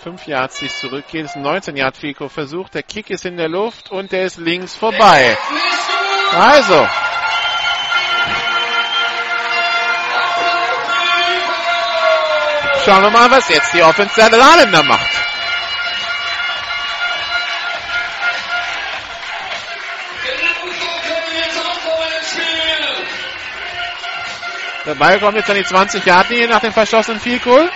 5 0.00 0.26
Yards, 0.26 0.62
es 0.62 0.80
zurückgeht. 0.80 1.24
Das 1.24 1.32
ist 1.32 1.36
ein 1.36 1.42
19 1.42 1.76
Yard 1.76 1.96
Field 1.96 2.16
Goal 2.16 2.30
Versuch. 2.30 2.68
Der 2.70 2.82
Kick 2.82 3.10
ist 3.10 3.26
in 3.26 3.36
der 3.36 3.48
Luft 3.48 3.90
und 3.90 4.12
der 4.12 4.24
ist 4.24 4.38
links 4.38 4.74
vorbei. 4.74 5.36
Also, 6.32 6.86
Schauen 12.84 13.02
wir 13.02 13.10
mal, 13.10 13.30
was 13.30 13.46
jetzt 13.50 13.74
die 13.74 13.82
Offense 13.82 14.14
der 14.16 14.30
Saarländer 14.30 14.82
macht. 14.82 15.10
Der 24.86 24.94
Ball 24.94 25.20
kommt 25.20 25.36
jetzt 25.36 25.50
an 25.50 25.56
die 25.56 25.64
20 25.64 26.06
Yard 26.06 26.30
Linie 26.30 26.48
nach 26.48 26.60
dem 26.60 26.72
verschossenen 26.72 27.20
Goal. 27.44 27.70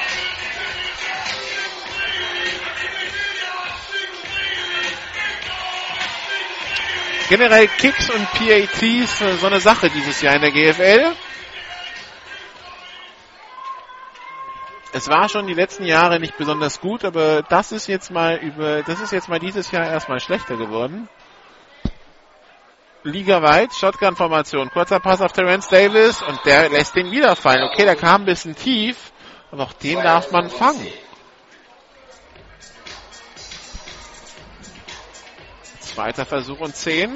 Generell 7.29 7.69
Kicks 7.69 8.11
und 8.11 8.31
PATs, 8.33 9.21
äh, 9.21 9.37
so 9.41 9.47
eine 9.47 9.61
Sache 9.61 9.89
dieses 9.89 10.21
Jahr 10.21 10.35
in 10.37 10.43
der 10.43 10.51
GFL. 10.51 11.15
Es 14.93 15.09
war 15.09 15.29
schon 15.29 15.47
die 15.47 15.55
letzten 15.55 15.85
Jahre 15.85 16.21
nicht 16.21 16.37
besonders 16.37 16.81
gut, 16.81 17.05
aber 17.05 17.43
das 17.43 17.73
ist 17.73 17.89
jetzt 17.89 18.11
mal 18.11 18.37
über, 18.37 18.83
das 18.83 19.01
ist 19.01 19.11
jetzt 19.11 19.29
mal 19.29 19.41
dieses 19.41 19.71
Jahr 19.71 19.87
erstmal 19.87 20.21
schlechter 20.21 20.57
geworden. 20.57 21.09
Ligaweit, 23.03 23.75
Shotgun-Formation, 23.75 24.71
kurzer 24.71 25.01
Pass 25.01 25.21
auf 25.21 25.33
Terence 25.33 25.69
Davis 25.69 26.23
und 26.23 26.39
der 26.45 26.71
lässt 26.71 26.95
den 26.95 27.11
wieder 27.11 27.37
fallen. 27.37 27.65
Okay, 27.65 27.85
der 27.85 27.97
kam 27.97 28.23
ein 28.23 28.25
bisschen 28.27 28.55
tief, 28.55 29.13
aber 29.51 29.65
auch 29.65 29.73
den 29.73 30.01
darf 30.03 30.31
man 30.31 30.49
fangen. 30.49 30.87
Zweiter 35.95 36.27
Versuch 36.27 36.59
und 36.59 36.75
10. 36.75 37.13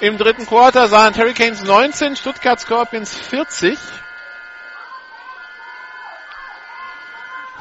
Im 0.00 0.18
dritten 0.18 0.46
Quarter 0.46 0.88
sahen 0.88 1.16
Hurricanes 1.16 1.62
19, 1.62 2.16
Stuttgart 2.16 2.58
Scorpions 2.58 3.14
40. 3.14 3.78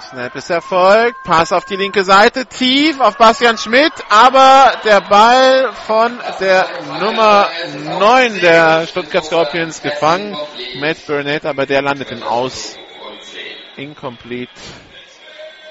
Snap 0.10 0.36
ist 0.36 0.50
erfolgt. 0.50 1.24
Pass 1.24 1.54
auf 1.54 1.66
die 1.66 1.76
linke 1.76 2.04
Seite. 2.04 2.48
Tief 2.48 3.00
auf 3.00 3.18
Bastian 3.18 3.60
Schmidt. 3.60 3.94
Aber 4.10 4.74
der 4.84 5.02
Ball 5.02 5.72
von 5.86 6.20
der 6.40 6.68
Nummer 7.00 7.48
9 8.00 8.40
der 8.40 8.88
Stuttgart 8.88 9.24
Scorpions 9.24 9.84
gefangen. 9.84 10.36
Matt 10.80 11.06
Burnett, 11.06 11.46
aber 11.46 11.68
der 11.68 11.84
landet 11.84 12.12
im 12.12 12.24
Aus. 12.24 12.76
Incomplete. 13.78 14.52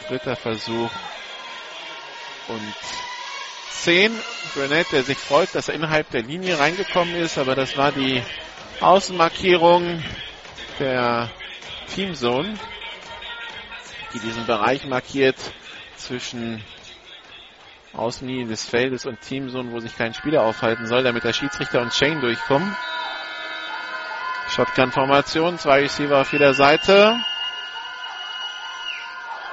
Dritter 0.08 0.36
Versuch. 0.36 0.90
Und 2.48 2.74
10. 3.84 4.12
Burnett, 4.54 4.92
der 4.92 5.04
sich 5.04 5.18
freut, 5.18 5.54
dass 5.54 5.68
er 5.68 5.74
innerhalb 5.74 6.10
der 6.10 6.22
Linie 6.22 6.58
reingekommen 6.58 7.14
ist. 7.14 7.38
Aber 7.38 7.54
das 7.54 7.76
war 7.76 7.92
die 7.92 8.22
Außenmarkierung 8.80 10.02
der 10.78 11.30
Teamzone 11.94 12.58
die 14.14 14.20
diesen 14.20 14.46
Bereich 14.46 14.86
markiert 14.86 15.36
zwischen 15.96 16.64
Außenlinie 17.92 18.46
des 18.46 18.64
Feldes 18.64 19.06
und 19.06 19.20
Teamzone, 19.20 19.72
wo 19.72 19.80
sich 19.80 19.96
kein 19.96 20.14
Spieler 20.14 20.42
aufhalten 20.42 20.86
soll, 20.86 21.02
damit 21.02 21.24
der 21.24 21.32
Schiedsrichter 21.32 21.80
und 21.80 21.92
Shane 21.92 22.20
durchkommen. 22.20 22.74
Shotgun-Formation, 24.50 25.58
zwei 25.58 25.80
Receiver 25.80 26.20
auf 26.20 26.32
jeder 26.32 26.54
Seite. 26.54 27.16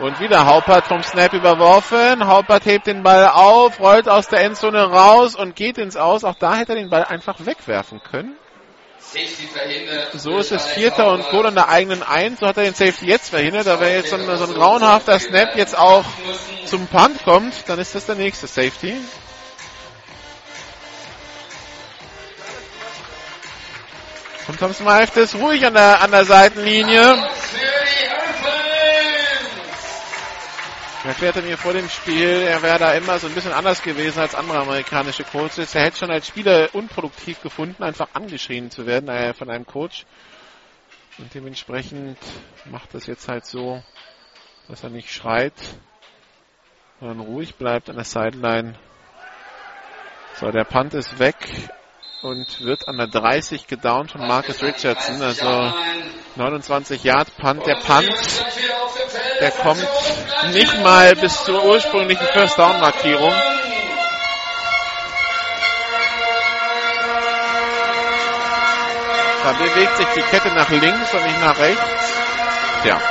Und 0.02 0.20
wieder 0.20 0.48
Haupert 0.48 0.88
vom 0.88 1.04
Snap 1.04 1.32
überworfen. 1.32 2.26
Haupert 2.26 2.66
hebt 2.66 2.88
den 2.88 3.04
Ball 3.04 3.28
auf, 3.28 3.80
rollt 3.80 4.10
aus 4.10 4.28
der 4.28 4.42
Endzone 4.42 4.82
raus 4.82 5.36
und 5.36 5.56
geht 5.56 5.78
ins 5.78 5.96
Aus. 5.96 6.24
Auch 6.24 6.34
da 6.40 6.56
hätte 6.56 6.72
er 6.72 6.80
den 6.80 6.90
Ball 6.90 7.04
einfach 7.04 7.46
wegwerfen 7.46 8.02
können. 8.02 8.36
So 10.14 10.40
ist 10.40 10.52
es 10.52 10.66
Vierter 10.66 11.12
und 11.12 11.30
Goal 11.30 11.46
an 11.46 11.54
der 11.54 11.70
eigenen 11.70 12.02
Eins. 12.02 12.40
So 12.40 12.48
hat 12.48 12.58
er 12.58 12.64
den 12.64 12.74
Safety 12.74 13.06
jetzt 13.06 13.30
verhindert. 13.30 13.68
Da 13.68 13.80
wäre 13.80 13.98
jetzt 13.98 14.10
so 14.10 14.16
ein, 14.16 14.38
so 14.38 14.46
ein 14.46 14.54
grauenhafter 14.56 15.20
Snap 15.20 15.56
jetzt 15.56 15.78
auch 15.78 16.06
zum 16.66 16.88
Punt 16.88 17.24
kommt, 17.24 17.70
dann 17.70 17.78
ist 17.78 17.94
das 17.94 18.08
der 18.08 18.16
nächste 18.16 18.48
Safety. 18.48 18.98
Und 24.48 24.60
Tom 24.60 24.74
Smythe 24.74 25.20
ist 25.20 25.36
ruhig 25.36 25.64
an 25.64 25.76
der, 25.76 26.02
an 26.02 26.10
der 26.10 26.26
Seitenlinie. 26.26 27.20
Er 31.04 31.10
erklärte 31.10 31.42
mir 31.42 31.58
vor 31.58 31.74
dem 31.74 31.90
Spiel, 31.90 32.30
er 32.30 32.62
wäre 32.62 32.78
da 32.78 32.94
immer 32.94 33.18
so 33.18 33.26
ein 33.26 33.34
bisschen 33.34 33.54
anders 33.54 33.82
gewesen 33.82 34.20
als 34.20 34.36
andere 34.36 34.60
amerikanische 34.60 35.24
Coaches. 35.24 35.74
Er 35.74 35.86
hätte 35.86 35.98
schon 35.98 36.12
als 36.12 36.28
Spieler 36.28 36.70
unproduktiv 36.74 37.42
gefunden, 37.42 37.82
einfach 37.82 38.10
angeschrien 38.14 38.70
zu 38.70 38.86
werden 38.86 39.34
von 39.34 39.50
einem 39.50 39.66
Coach. 39.66 40.06
Und 41.18 41.34
dementsprechend 41.34 42.20
macht 42.66 42.94
das 42.94 43.08
jetzt 43.08 43.28
halt 43.28 43.48
so, 43.48 43.82
dass 44.68 44.84
er 44.84 44.92
nicht 44.92 45.12
schreit, 45.12 45.54
sondern 47.00 47.22
ruhig 47.22 47.56
bleibt 47.56 47.90
an 47.90 47.96
der 47.96 48.06
Sideline. 48.06 48.76
So, 50.40 50.52
der 50.52 50.66
Punt 50.66 50.94
ist 50.94 51.18
weg 51.18 51.36
und 52.22 52.64
wird 52.64 52.88
an 52.88 52.98
der 52.98 53.08
30 53.08 53.68
gedownt 53.68 54.12
von 54.12 54.28
Marcus 54.28 54.62
Richardson. 54.62 55.22
Also 55.22 55.74
29 56.36 57.04
Yard 57.04 57.36
Punt. 57.38 57.66
Der 57.66 57.76
Punt, 57.76 58.46
der 59.40 59.52
kommt 59.52 59.88
nicht 60.54 60.82
mal 60.84 61.16
bis 61.16 61.44
zur 61.44 61.64
ursprünglichen 61.66 62.26
First 62.28 62.58
Down 62.58 62.80
Markierung. 62.80 63.34
Da 69.44 69.54
bewegt 69.54 69.98
sich 69.98 70.08
die 70.16 70.22
Kette 70.22 70.50
nach 70.50 70.70
links 70.70 71.14
und 71.14 71.24
nicht 71.24 71.42
nach 71.42 71.58
rechts. 71.58 72.14
Tja. 72.84 73.02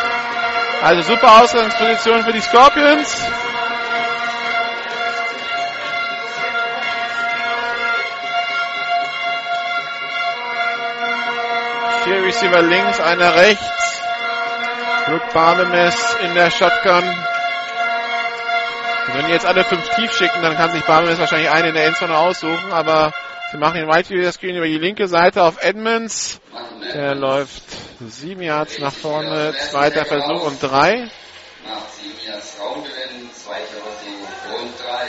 Also 0.82 1.02
super 1.02 1.42
Ausgangsposition 1.42 2.22
für 2.22 2.32
die 2.32 2.40
Scorpions. 2.40 3.26
Receiver 12.30 12.62
links, 12.62 13.00
einer 13.00 13.34
rechts. 13.34 14.00
Luke 15.08 15.26
Barbemes 15.34 15.96
in 16.24 16.32
der 16.36 16.48
Shotgun. 16.52 17.02
Und 19.08 19.14
wenn 19.14 19.26
die 19.26 19.32
jetzt 19.32 19.46
alle 19.46 19.64
fünf 19.64 19.88
tief 19.96 20.16
schicken, 20.16 20.40
dann 20.40 20.56
kann 20.56 20.70
sich 20.70 20.84
Barbemes 20.84 21.18
wahrscheinlich 21.18 21.50
einen 21.50 21.70
in 21.70 21.74
der 21.74 21.86
Endzone 21.86 22.16
aussuchen, 22.16 22.70
aber 22.70 23.12
sie 23.50 23.56
machen 23.56 23.80
den 23.80 23.90
Right 23.90 24.06
Field 24.06 24.32
Screen 24.32 24.54
über 24.54 24.66
die 24.66 24.78
linke 24.78 25.08
Seite 25.08 25.42
auf 25.42 25.60
Edmonds. 25.60 26.38
Der 26.94 27.16
läuft 27.16 27.64
sieben 27.98 28.42
Yards 28.42 28.78
nach 28.78 28.94
vorne, 28.94 29.52
zweiter 29.68 30.04
Versuch 30.04 30.44
und 30.44 30.62
drei. 30.62 31.10
Nach 31.66 31.88
sieben 32.00 32.20
Yards 32.28 32.58
Raumgewinn, 32.60 33.28
zweiter 33.34 33.80
Versuch 33.82 34.60
und 34.60 34.78
drei. 34.78 35.08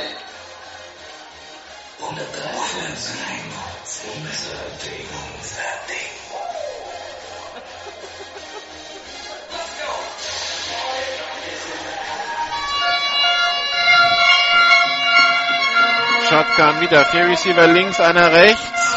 Shotgun 16.31 16.79
wieder. 16.79 17.03
Vier 17.03 17.27
Receiver 17.27 17.67
links, 17.67 17.99
einer 17.99 18.31
rechts. 18.31 18.95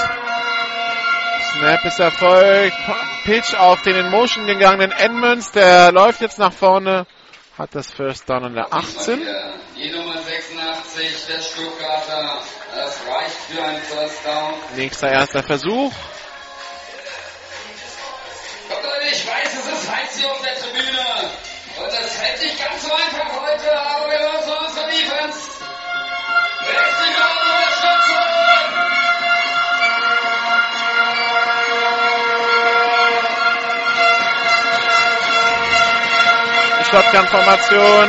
Snap 1.51 1.85
ist 1.85 1.99
erfolgt. 1.99 2.77
Pitch 3.25 3.55
auf 3.55 3.83
den 3.83 3.97
in 3.97 4.09
Motion 4.09 4.47
gegangenen 4.47 4.93
Edmonds. 4.93 5.51
Der 5.51 5.91
läuft 5.91 6.21
jetzt 6.21 6.39
nach 6.39 6.53
vorne. 6.53 7.09
Hat 7.59 7.75
das 7.75 7.91
First 7.91 8.31
Down 8.31 8.45
an 8.45 8.55
der 8.55 8.73
18. 8.73 9.19
Die 9.77 9.91
Nummer 9.91 10.17
86, 10.17 11.27
der 11.27 11.43
Stuttgarter. 11.43 12.39
Das 12.73 13.01
reicht 13.09 13.37
für 13.51 13.65
einen 13.65 13.83
First 13.83 14.25
Down. 14.25 14.55
Nächster 14.77 15.11
erster 15.11 15.43
Versuch. 15.43 15.93
Kommt 18.69 18.85
weiß, 18.85 19.55
es 19.59 19.73
ist 19.73 19.91
heiß 19.91 20.19
hier 20.19 20.31
auf 20.31 20.41
der 20.41 20.55
Tribüne. 20.55 21.04
Shotgun-Formation. 36.95 38.09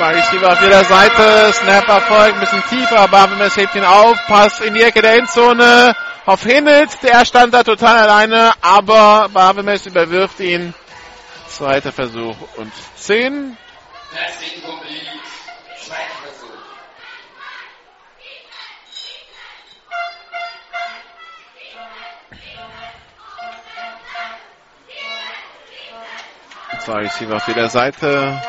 Receiver 0.00 0.52
auf 0.52 0.60
jeder 0.60 0.82
Seite. 0.82 1.52
Snap 1.52 1.88
erfolgt, 1.88 2.34
ein 2.34 2.40
bisschen 2.40 2.64
tiefer. 2.68 3.06
Barbemes 3.06 3.56
hebt 3.56 3.76
ihn 3.76 3.84
auf. 3.84 4.16
Pass 4.26 4.58
in 4.60 4.74
die 4.74 4.82
Ecke 4.82 5.02
der 5.02 5.18
Endzone. 5.18 5.94
Auf 6.26 6.42
Himmels. 6.42 6.98
Der 6.98 7.24
stand 7.24 7.54
da 7.54 7.62
total 7.62 7.98
alleine, 7.98 8.54
aber 8.60 9.28
Barbemes 9.32 9.86
überwirft 9.86 10.40
ihn. 10.40 10.74
Zweiter 11.46 11.92
Versuch 11.92 12.34
und 12.56 12.72
10. 12.96 13.56
Das 14.10 14.42
ist 14.42 14.56
incomplete. 14.56 15.06
Zwei 26.84 27.02
Receiver 27.02 27.36
auf 27.36 27.46
jeder 27.46 27.68
Seite. 27.68 28.42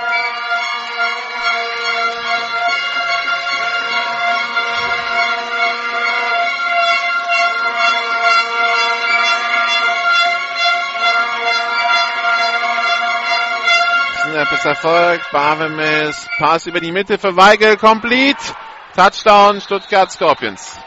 Snap 14.24 14.52
ist 14.52 14.66
erfolgt. 14.66 15.32
Barvemis. 15.32 16.28
Pass 16.40 16.66
über 16.66 16.80
die 16.80 16.92
Mitte 16.92 17.20
für 17.20 17.36
Weigel. 17.36 17.78
Complete. 17.78 18.42
Touchdown 18.96 19.62
Stuttgart 19.62 20.12
Scorpions. 20.12 20.80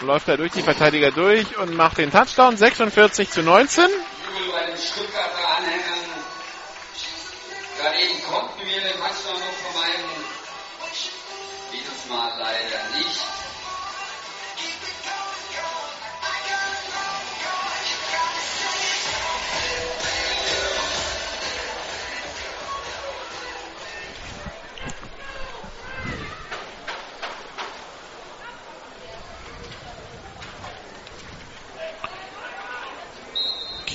Läuft 0.00 0.28
er 0.28 0.36
durch 0.36 0.52
die 0.52 0.62
Verteidiger 0.62 1.10
durch 1.10 1.58
und 1.58 1.74
macht 1.74 1.98
den 1.98 2.12
Touchdown 2.12 2.56
46 2.56 3.30
zu 3.30 3.42
19. 3.42 3.88
Jubel 4.34 4.52
bei 4.52 4.66
den 4.66 4.76
Stuttgarter 4.78 5.48
Anhängern. 5.56 6.24
Gerade 7.78 7.96
eben 7.98 8.22
konnten 8.24 8.66
wir 8.66 8.80
den 8.80 8.92
Touchdown 8.92 9.38
noch 9.38 9.70
vermeiden. 9.70 10.10
Dieses 11.72 12.06
Mal 12.08 12.32
leider 12.38 12.98
nicht. 12.98 13.33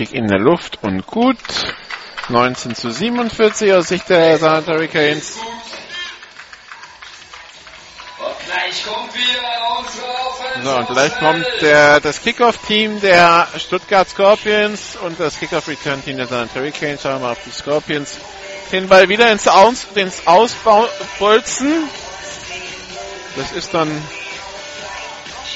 Kick 0.10 0.14
in 0.18 0.27
der 0.27 0.40
Luft 0.40 0.80
und 0.81 1.06
gut. 1.06 1.38
19 2.30 2.76
zu 2.76 2.91
47 2.91 3.73
aus 3.73 3.88
Sicht 3.88 4.10
der 4.10 4.38
San 4.38 4.65
Hurricanes. 4.65 5.40
So, 10.64 10.76
und 10.76 10.88
gleich 10.88 11.18
kommt 11.19 11.45
der, 11.61 11.99
das 12.02 12.22
Kickoff-Team 12.22 13.02
der 13.02 13.48
Stuttgart 13.57 14.07
Scorpions 14.10 14.98
und 14.98 15.19
das 15.19 15.40
Kickoff-Return-Team 15.40 16.18
der 16.18 16.27
San 16.27 16.49
Hurricanes. 16.53 17.02
Schauen 17.02 17.15
wir 17.15 17.19
mal 17.19 17.31
auf 17.31 17.44
die 17.45 17.52
Scorpions. 17.52 18.18
Den 18.72 18.88
Ball 18.88 19.10
wieder 19.10 19.31
ins, 19.31 19.48
Aus, 19.48 19.88
ins 19.95 20.27
Ausbolzen. 20.27 21.90
Das 23.36 23.52
ist 23.53 23.73
dann 23.73 23.90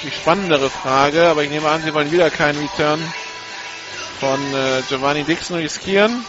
die 0.03 0.11
spannendere 0.11 0.69
Frage, 0.69 1.27
aber 1.27 1.43
ich 1.43 1.49
nehme 1.49 1.69
an, 1.69 1.83
sie 1.83 1.93
wollen 1.93 2.11
wieder 2.11 2.29
keinen 2.31 2.59
Return 2.59 2.99
von 4.19 4.39
äh, 4.53 4.81
Giovanni 4.89 5.23
Dixon 5.23 5.57
riskieren. 5.57 6.25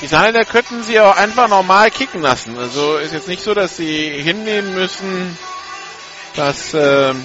Die 0.00 0.06
Saarländer 0.06 0.44
könnten 0.44 0.82
sie 0.82 1.00
auch 1.00 1.16
einfach 1.16 1.48
normal 1.48 1.90
kicken 1.90 2.20
lassen. 2.20 2.58
Also 2.58 2.96
ist 2.98 3.14
jetzt 3.14 3.28
nicht 3.28 3.42
so, 3.42 3.54
dass 3.54 3.76
sie 3.76 4.22
hinnehmen 4.22 4.74
müssen, 4.74 5.38
dass 6.34 6.74
ähm, 6.74 7.24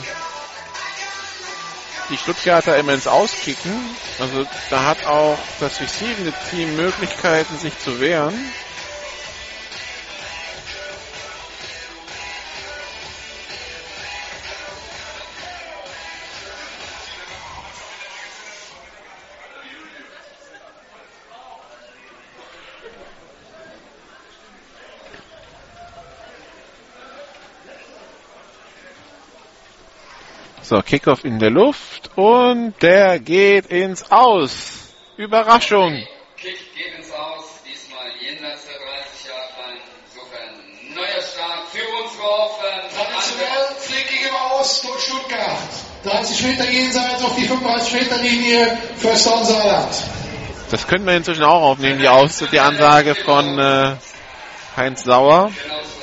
die 2.10 2.18
Stuttgarter 2.18 2.78
immer 2.78 2.94
ins 2.94 3.08
Auskicken. 3.08 3.74
Also 4.20 4.46
da 4.70 4.86
hat 4.86 5.06
auch 5.06 5.38
das 5.60 5.82
receivende 5.82 6.34
Team 6.50 6.76
Möglichkeiten, 6.76 7.58
sich 7.58 7.78
zu 7.80 8.00
wehren. 8.00 8.34
So, 30.70 30.84
Kickoff 30.84 31.26
in 31.26 31.40
der 31.40 31.50
Luft 31.50 32.12
und 32.16 32.76
der 32.84 33.18
geht 33.18 33.66
ins 33.72 34.12
Aus. 34.12 34.94
Überraschung. 35.18 36.06
Kick 36.38 36.60
geht 36.76 36.96
ins 36.96 37.12
Aus, 37.12 37.64
diesmal 37.66 38.06
jenseits 38.22 38.68
der 38.68 38.76
30 38.78 39.30
Jahre. 39.30 39.50
Line. 39.66 39.82
Insofern 40.06 40.94
neuer 40.94 41.24
Start 41.24 41.70
für 41.72 41.82
unsere 42.04 42.30
Offense. 42.30 42.96
Traditionell 42.96 43.66
Flick 43.80 44.28
im 44.28 44.36
Aus 44.36 44.82
durch 44.84 45.02
Stuttgart. 45.06 45.58
30 46.04 46.44
Meter 46.44 46.70
jenseits 46.70 47.24
auf 47.24 47.36
die 47.36 47.46
35 47.46 47.94
Meter 47.94 48.18
Linie 48.20 48.78
für 48.96 49.16
Stone 49.16 49.46
Saarland. 49.46 49.96
Das 50.70 50.86
könnten 50.86 51.08
wir 51.08 51.18
inzwischen 51.18 51.46
auch 51.46 51.64
aufnehmen, 51.64 51.98
die, 51.98 52.08
Aus 52.08 52.44
die 52.52 52.60
Ansage 52.60 53.16
von 53.16 53.58
äh, 53.58 53.96
Heinz 54.78 55.04
Sauer. 55.04 55.50
Genau. 55.64 55.99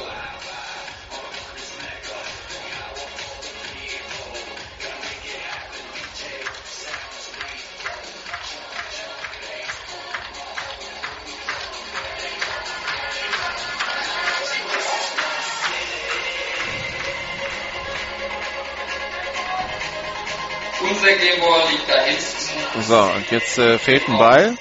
So, 22.87 23.01
und 23.01 23.29
jetzt 23.33 23.59
äh, 23.59 23.79
fehlt 23.81 24.09
ein 24.09 24.17
Ball. 24.17 24.55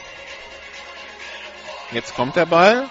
Jetzt 1.91 2.15
kommt 2.15 2.35
der 2.35 2.47
Ball. 2.47 2.89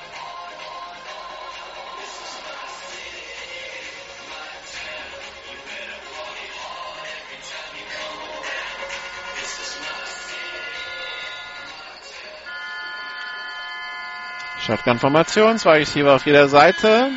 Shotgun-Formation, 14.60 15.58
zwei 15.58 15.78
Receiver 15.78 16.14
auf 16.14 16.24
jeder 16.26 16.46
Seite. 16.46 17.10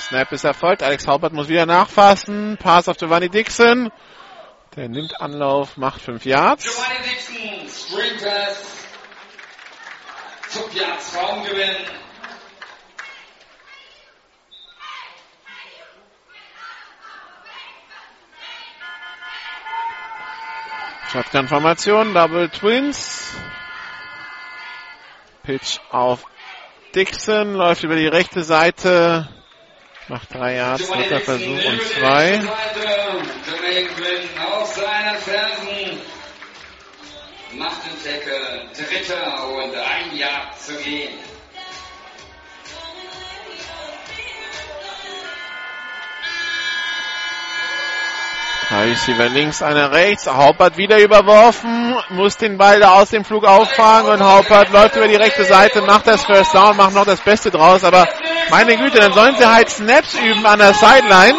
Snap 0.00 0.32
ist 0.32 0.44
erfolgt. 0.44 0.82
Alex 0.82 1.06
Haubert 1.06 1.34
muss 1.34 1.48
wieder 1.48 1.66
nachfassen. 1.66 2.56
Pass 2.58 2.88
auf 2.88 2.96
Giovanni 2.96 3.28
Dixon. 3.28 3.90
Der 4.74 4.88
nimmt 4.88 5.20
Anlauf, 5.20 5.76
macht 5.76 6.00
5 6.00 6.24
Yards. 6.24 6.64
Giovanni 6.64 7.08
Dixon, 7.08 7.68
Screen 7.68 8.16
Pass. 8.18 8.86
5 10.48 10.74
Yards 10.74 11.14
Raumgewinn. 11.14 11.76
Shotgun-Formation, 21.10 22.14
Double 22.14 22.48
Twins. 22.48 23.34
Pitch 25.42 25.80
auf 25.90 26.24
Dixon, 26.94 27.52
läuft 27.52 27.82
über 27.82 27.96
die 27.96 28.06
rechte 28.06 28.42
Seite, 28.42 29.28
macht 30.08 30.34
drei 30.34 30.56
Yards, 30.56 30.88
dritter 30.88 31.20
Versuch 31.20 31.64
und 31.64 31.82
zwei. 31.82 32.40
auf 34.62 34.74
seinen 34.74 35.18
Fersen. 35.18 36.00
Macht 37.54 37.82
den 37.84 38.12
Tackle. 38.12 38.68
Dritter 38.74 39.48
und 39.48 39.74
ein 39.74 40.16
Yard 40.16 40.60
zu 40.60 40.74
gehen. 40.76 41.31
Drei 48.72 48.88
Receiver 48.88 49.28
links, 49.28 49.62
einer 49.62 49.92
rechts. 49.92 50.26
Haupert 50.26 50.78
wieder 50.78 50.98
überworfen, 50.98 51.94
muss 52.08 52.38
den 52.38 52.56
Ball 52.56 52.80
da 52.80 52.92
aus 52.92 53.10
dem 53.10 53.22
Flug 53.22 53.44
auffangen 53.44 54.10
und 54.10 54.22
Haupert 54.22 54.70
läuft 54.70 54.96
über 54.96 55.08
die 55.08 55.16
rechte 55.16 55.44
Seite, 55.44 55.82
macht 55.82 56.06
das 56.06 56.24
First 56.24 56.54
Down, 56.54 56.78
macht 56.78 56.94
noch 56.94 57.04
das 57.04 57.20
Beste 57.20 57.50
draus. 57.50 57.84
Aber 57.84 58.08
meine 58.48 58.78
Güte, 58.78 58.96
dann 58.96 59.12
sollen 59.12 59.36
sie 59.36 59.44
halt 59.44 59.68
Snaps 59.68 60.14
üben 60.14 60.46
an 60.46 60.58
der 60.58 60.72
Sideline. 60.72 61.34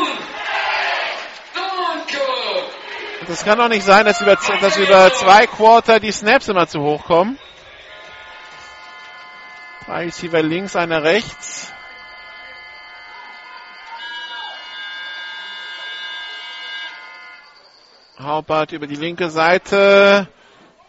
Das 3.28 3.44
kann 3.44 3.58
doch 3.58 3.68
nicht 3.68 3.84
sein, 3.84 4.06
dass 4.06 4.22
über, 4.22 4.36
dass 4.62 4.78
über 4.78 5.12
zwei 5.16 5.48
Quarter 5.48 6.00
die 6.00 6.12
Snaps 6.12 6.50
immer 6.50 6.68
zu 6.68 6.82
hoch 6.82 7.04
kommen. 7.06 7.40
Drei 9.88 10.04
Receiver 10.04 10.44
links, 10.44 10.76
einer 10.76 11.02
rechts. 11.02 11.73
Haupert 18.24 18.72
über 18.72 18.88
die 18.88 18.96
linke 18.96 19.30
Seite. 19.30 20.28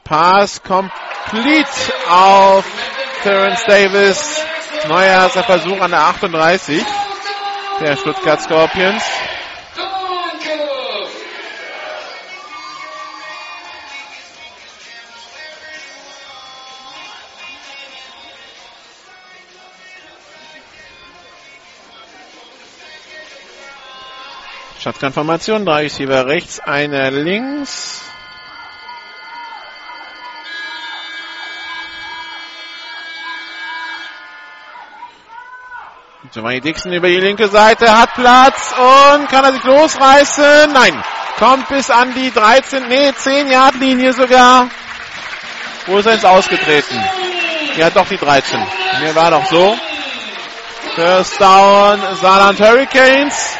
Pass 0.04 0.62
complete 0.62 1.68
auf 2.08 2.64
Terence 3.22 3.64
Davis. 3.64 4.44
Neuer 4.88 5.28
Versuch 5.30 5.80
an 5.80 5.90
der 5.90 6.00
38 6.00 6.84
der 7.80 7.96
Stuttgart 7.96 8.40
Scorpions. 8.40 9.02
Shotgun-Formation, 24.84 25.64
drei 25.64 25.84
Receiver 25.84 26.26
rechts, 26.26 26.60
einer 26.60 27.10
links. 27.10 28.02
Giovanni 36.30 36.60
Dixon 36.60 36.92
über 36.92 37.08
die 37.08 37.16
linke 37.16 37.48
Seite, 37.48 37.98
hat 37.98 38.12
Platz 38.12 38.74
und 38.76 39.26
kann 39.30 39.46
er 39.46 39.54
sich 39.54 39.64
losreißen? 39.64 40.70
Nein, 40.74 41.02
kommt 41.38 41.66
bis 41.70 41.90
an 41.90 42.12
die 42.12 42.30
13, 42.30 42.86
nee, 42.86 43.10
10 43.14 43.50
Yard 43.50 43.76
Linie 43.76 44.12
sogar. 44.12 44.68
Wo 45.86 45.96
ist 45.96 46.04
er 46.04 46.12
ins 46.12 46.26
Ausgetreten? 46.26 47.02
Ja, 47.78 47.88
doch 47.88 48.06
die 48.06 48.18
13. 48.18 48.60
Mir 49.00 49.14
war 49.14 49.30
doch 49.30 49.46
so. 49.46 49.78
First 50.94 51.40
down, 51.40 52.00
Saarland 52.20 52.60
Hurricanes. 52.60 53.56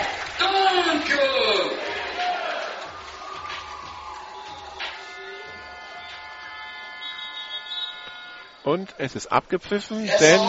Und 8.64 8.94
es 8.96 9.14
ist 9.14 9.30
abgepfiffen, 9.30 10.10
denn 10.20 10.40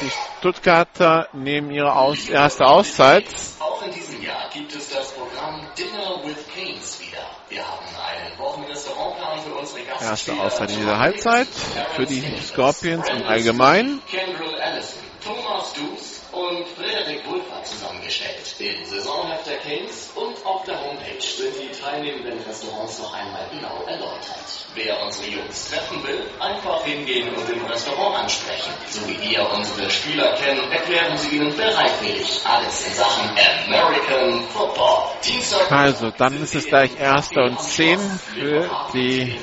die 0.00 0.10
Stuttgarter 0.38 1.28
nehmen 1.34 1.70
ihre 1.70 1.94
Aus 1.94 2.26
erste 2.30 2.64
Auszeit. 2.64 3.26
Auch 3.60 3.82
in 3.84 3.92
diesem 3.92 4.22
Jahr 4.22 4.48
gibt 4.48 4.74
es 4.74 4.88
das 4.88 5.12
Programm 5.12 5.60
Dinner 5.76 6.22
with 6.24 6.48
Kings 6.54 7.00
wieder. 7.00 7.18
Wir 7.50 7.62
haben 7.62 7.84
einen 7.86 8.38
Wochenrestaurantplan 8.38 9.40
für 9.42 9.54
unsere 9.54 9.82
Gastgeber. 9.82 10.10
Erste 10.10 10.32
Auszeit 10.32 10.70
in 10.70 10.76
dieser 10.78 10.98
Halbzeit 10.98 11.48
für 11.96 12.06
die 12.06 12.22
Scorpions 12.42 13.10
im 13.10 13.24
Allgemeinen. 13.24 14.02
Kendall 14.10 14.58
Allison, 14.62 15.02
Thomas 15.22 15.72
Dukes 15.74 16.22
und 16.32 16.66
Frederik 16.68 17.30
Wohlfahrt 17.30 17.66
zusammengestellt. 17.66 18.56
Im 18.58 18.86
Saisonheft 18.86 19.46
der 19.46 19.58
Kings 19.58 20.12
und 20.14 20.46
auf 20.46 20.64
der 20.64 20.80
Homepage 20.80 20.93
sind 21.22 21.54
die 21.60 21.70
teilnehmenden 21.70 22.38
Restaurants 22.46 22.98
noch 22.98 23.14
einmal 23.14 23.46
genau 23.52 23.84
erläutert. 23.86 24.64
Wer 24.74 25.00
unsere 25.02 25.28
Jungs 25.28 25.70
treffen 25.70 26.02
will, 26.02 26.22
einfach 26.40 26.84
hingehen 26.84 27.32
und 27.34 27.48
im 27.48 27.64
Restaurant 27.64 28.24
ansprechen. 28.24 28.72
So 28.90 29.06
wie 29.08 29.20
wir 29.20 29.48
unsere 29.52 29.88
Spieler 29.88 30.34
kennen, 30.34 30.70
erklären 30.72 31.16
sie 31.16 31.36
ihnen 31.36 31.56
bereitwillig 31.56 32.40
alles 32.44 32.86
in 32.86 32.94
Sachen 32.94 33.30
American 33.66 34.42
Football. 34.48 35.04
Dienstag 35.24 35.70
Also, 35.70 36.10
dann 36.10 36.42
ist 36.42 36.54
es 36.54 36.66
gleich 36.66 36.98
erster 36.98 37.44
und 37.44 37.60
zehn 37.60 38.00
für 38.34 38.68
die 38.92 39.38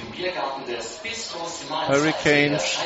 Hurricanes. 1.88 2.80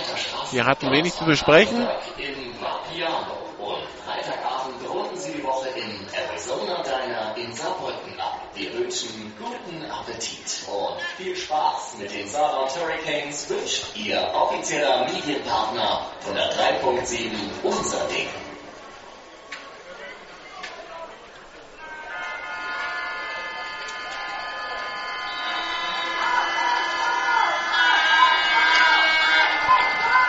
Wir 0.52 0.66
hatten 0.66 0.92
wenig 0.92 1.14
zu 1.14 1.26
besprechen. 1.26 1.88
In 2.18 2.62
Vapiano. 2.62 3.46
Und 3.58 3.84
Freitagabend 4.06 4.88
runden 4.88 5.18
sie 5.18 5.34
die 5.34 5.44
Woche 5.44 5.70
in 5.70 6.06
Arizona 6.14 6.84
Diner 6.84 7.36
in 7.36 7.54
Saarbrücken 7.54 8.20
ab. 8.20 8.42
Wir 8.54 8.74
wünschen 8.74 9.34
guten 9.38 9.84
Appetit 9.90 10.64
und 10.68 10.98
viel 11.18 11.36
Spaß 11.36 11.98
mit 12.00 12.14
den 12.14 12.28
Saarland 12.28 12.72
Hurricanes 12.76 13.50
wünscht 13.50 13.96
Ihr 13.96 14.20
offizieller 14.34 15.06
Medienpartner 15.06 16.08
von 16.20 16.36
der 16.36 16.52
3.7 16.52 17.32
Unser 17.64 18.06
Ding. 18.08 18.28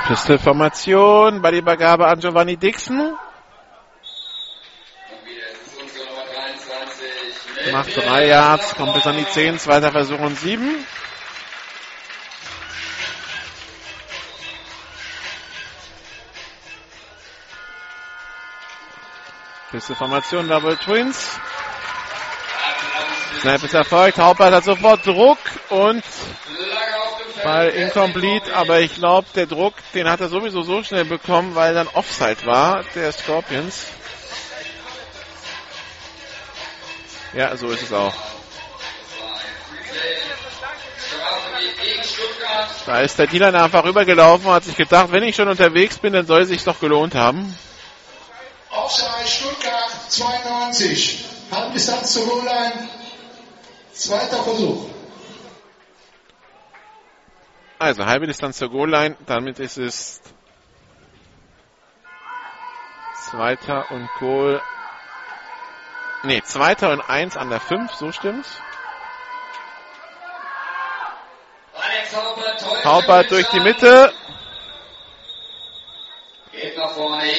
Pistolformation 0.07 1.43
bei 1.43 1.51
der 1.51 1.61
Übergabe 1.61 2.07
an 2.07 2.21
Giovanni 2.21 2.57
Dixon. 2.57 3.19
Macht 7.77 7.95
drei 7.95 8.29
Yards, 8.29 8.75
kommt 8.75 8.95
bis 8.95 9.07
an 9.07 9.19
die 9.19 9.29
10, 9.29 9.59
zweiter 9.59 9.93
Versuch 9.93 10.19
und 10.19 10.39
sieben. 10.39 10.83
Pistolformation, 19.71 20.49
Double 20.49 20.79
Twins. 20.79 21.39
Snap 23.43 23.63
ist 23.63 23.75
erfolgt. 23.75 24.17
Haupert 24.17 24.55
hat 24.55 24.65
sofort 24.65 25.07
Druck 25.07 25.39
und. 25.69 26.03
Ball 27.45 27.69
incomplete, 27.69 28.57
aber 28.57 28.81
ich 28.81 28.95
glaube, 28.95 29.29
der 29.35 29.45
Druck, 29.45 29.75
den 29.93 30.09
hat 30.09 30.23
er 30.23 30.31
sowieso 30.31 30.63
so 30.63 30.83
schnell 30.83 31.05
bekommen, 31.05 31.55
weil 31.55 31.75
dann 31.75 31.89
Offside 31.89 32.47
war, 32.47 32.85
der 32.95 33.13
Scorpions. 33.13 33.89
Ja, 37.37 37.55
so 37.55 37.69
ist 37.69 37.83
es 37.83 37.93
auch. 37.93 38.15
Da 42.87 43.01
ist 43.01 43.19
der 43.19 43.27
Dealer 43.27 43.53
einfach 43.63 43.85
rübergelaufen 43.85 44.47
und 44.47 44.55
hat 44.55 44.65
sich 44.65 44.77
gedacht, 44.77 45.13
wenn 45.13 45.23
ich 45.23 45.37
schon 45.37 45.49
unterwegs 45.49 45.99
bin, 45.99 46.15
dann 46.15 46.27
soll 46.27 46.43
es 46.43 46.49
sich 46.49 46.65
doch 46.65 46.81
gelohnt 46.81 47.15
haben. 47.15 47.55
Offside 48.71 49.29
Stuttgart 49.29 49.91
92. 50.09 51.25
Halbdistanz 51.51 52.15
zur 52.15 52.27
Goalline. 52.27 52.89
Zweiter 53.93 54.43
Versuch. 54.43 54.87
Also 57.79 58.07
halbe 58.07 58.27
Distanz 58.27 58.57
zur 58.57 58.71
Goal-Line, 58.71 59.17
damit 59.27 59.59
ist 59.59 59.77
es 59.77 60.23
zweiter 63.29 63.91
und 63.91 64.09
Goal. 64.19 64.63
Nee, 66.27 66.43
zweiter 66.43 66.91
und 66.91 67.01
eins 67.03 67.37
an 67.37 67.51
der 67.51 67.61
fünf, 67.61 67.93
so 67.95 68.11
stimmt's. 68.11 68.61
Haupert, 72.85 73.31
durch 73.31 73.47
die 73.51 73.61
Mitte. 73.61 74.13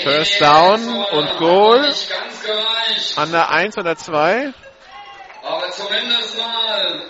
First 0.04 0.40
down 0.40 1.04
und 1.04 1.38
Goal. 1.38 1.94
An 3.18 3.32
der 3.34 3.50
eins 3.50 3.78
oder 3.78 3.98
zwei. 3.98 4.54
Aber 5.44 5.70
zumindest 5.72 6.38
mal 6.38 7.04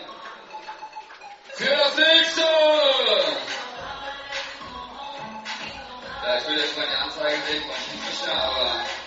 für 1.54 1.76
das 1.76 1.95
nächste. 1.95 2.41
Ja, 6.24 6.38
ich 6.40 6.48
will 6.48 6.58
jetzt 6.58 6.76
mal 6.76 6.88
die 6.88 6.95
Anzeige 6.95 7.38
sehen 7.48 7.62
von 7.62 7.76
Schiedsrichter, 7.76 8.34
aber. 8.34 9.07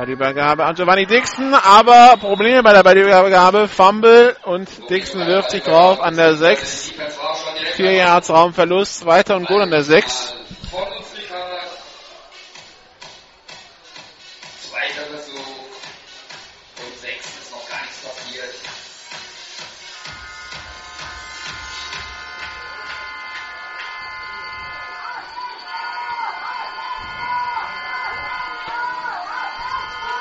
Bei 0.00 0.32
der 0.32 0.58
an 0.58 0.74
Giovanni 0.74 1.04
Dixon, 1.04 1.52
aber 1.52 2.16
Probleme 2.18 2.62
bei 2.62 2.72
der 2.72 2.82
bei 2.82 2.94
der 2.94 3.68
Fumble 3.68 4.34
und 4.44 4.66
Dixon 4.88 5.26
wirft 5.26 5.50
sich 5.50 5.62
drauf 5.62 6.00
an 6.00 6.16
der 6.16 6.36
6. 6.36 6.88
Defense 6.88 7.18
war 7.18 7.36
schon 7.36 7.54
direkt 7.54 7.74
Vier 7.74 7.92
Yards 7.92 8.30
Raumverlust, 8.30 9.04
weiter 9.04 9.36
und 9.36 9.46
Goal 9.46 9.60
an 9.60 9.70
der 9.70 9.82
6. 9.82 10.34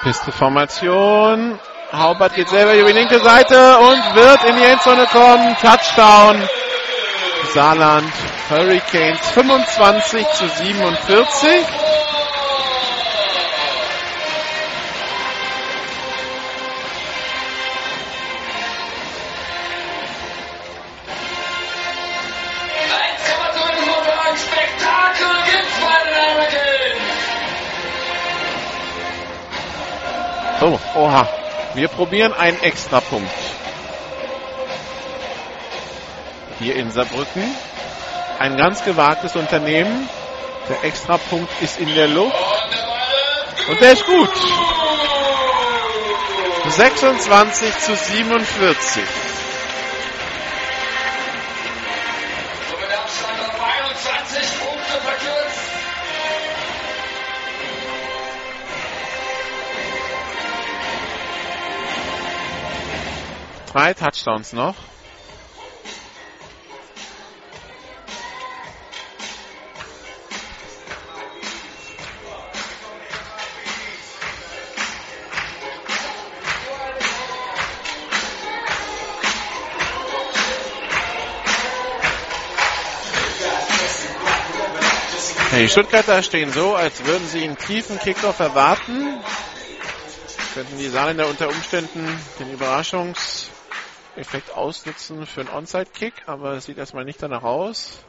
Piste-Formation. 0.04 1.60
Haubert 1.92 2.36
geht 2.36 2.50
selber 2.50 2.76
über 2.76 2.88
die 2.94 3.00
linke 3.00 3.20
Seite 3.20 3.78
und 3.80 4.16
wird 4.16 4.44
in 4.46 4.56
die 4.56 4.64
Endzone 4.64 5.06
kommen. 5.08 5.56
Touchdown. 5.62 6.48
Saarland 7.54 8.12
Hurricanes 8.50 9.20
25 9.34 10.28
zu 10.34 10.48
47. 10.48 11.66
Oh, 30.70 30.80
oha. 30.94 31.28
Wir 31.74 31.88
probieren 31.88 32.32
einen 32.32 32.62
Extrapunkt. 32.62 33.32
Hier 36.60 36.76
in 36.76 36.92
Saarbrücken. 36.92 37.44
Ein 38.38 38.56
ganz 38.56 38.84
gewagtes 38.84 39.36
Unternehmen. 39.36 40.08
Der 40.70 40.84
Extrapunkt 40.84 41.50
ist 41.62 41.80
in 41.80 41.94
der 41.96 42.08
Luft. 42.08 42.36
Und 43.68 43.82
der 43.82 43.94
ist 43.94 44.06
gut. 44.06 44.30
26 46.68 47.80
zu 47.80 47.96
47. 47.96 49.04
Drei 63.72 63.94
Touchdowns 63.94 64.54
noch. 64.54 64.76
Die 85.52 85.68
Stuttgarter 85.68 86.24
stehen 86.24 86.52
so, 86.52 86.74
als 86.74 87.04
würden 87.06 87.28
sie 87.28 87.44
einen 87.44 87.58
tiefen 87.58 88.00
Kickoff 88.00 88.40
erwarten. 88.40 89.24
Könnten 90.54 90.78
die 90.80 90.90
Saarländer 90.90 91.28
unter 91.28 91.50
Umständen 91.50 92.08
den 92.40 92.50
Überraschungseffekt 94.20 94.52
ausnutzen 94.52 95.26
für 95.26 95.42
einen 95.42 95.50
Onside-Kick, 95.50 96.14
aber 96.28 96.54
es 96.54 96.66
sieht 96.66 96.78
erstmal 96.78 97.06
nicht 97.06 97.22
danach 97.22 97.44
aus. 97.44 98.00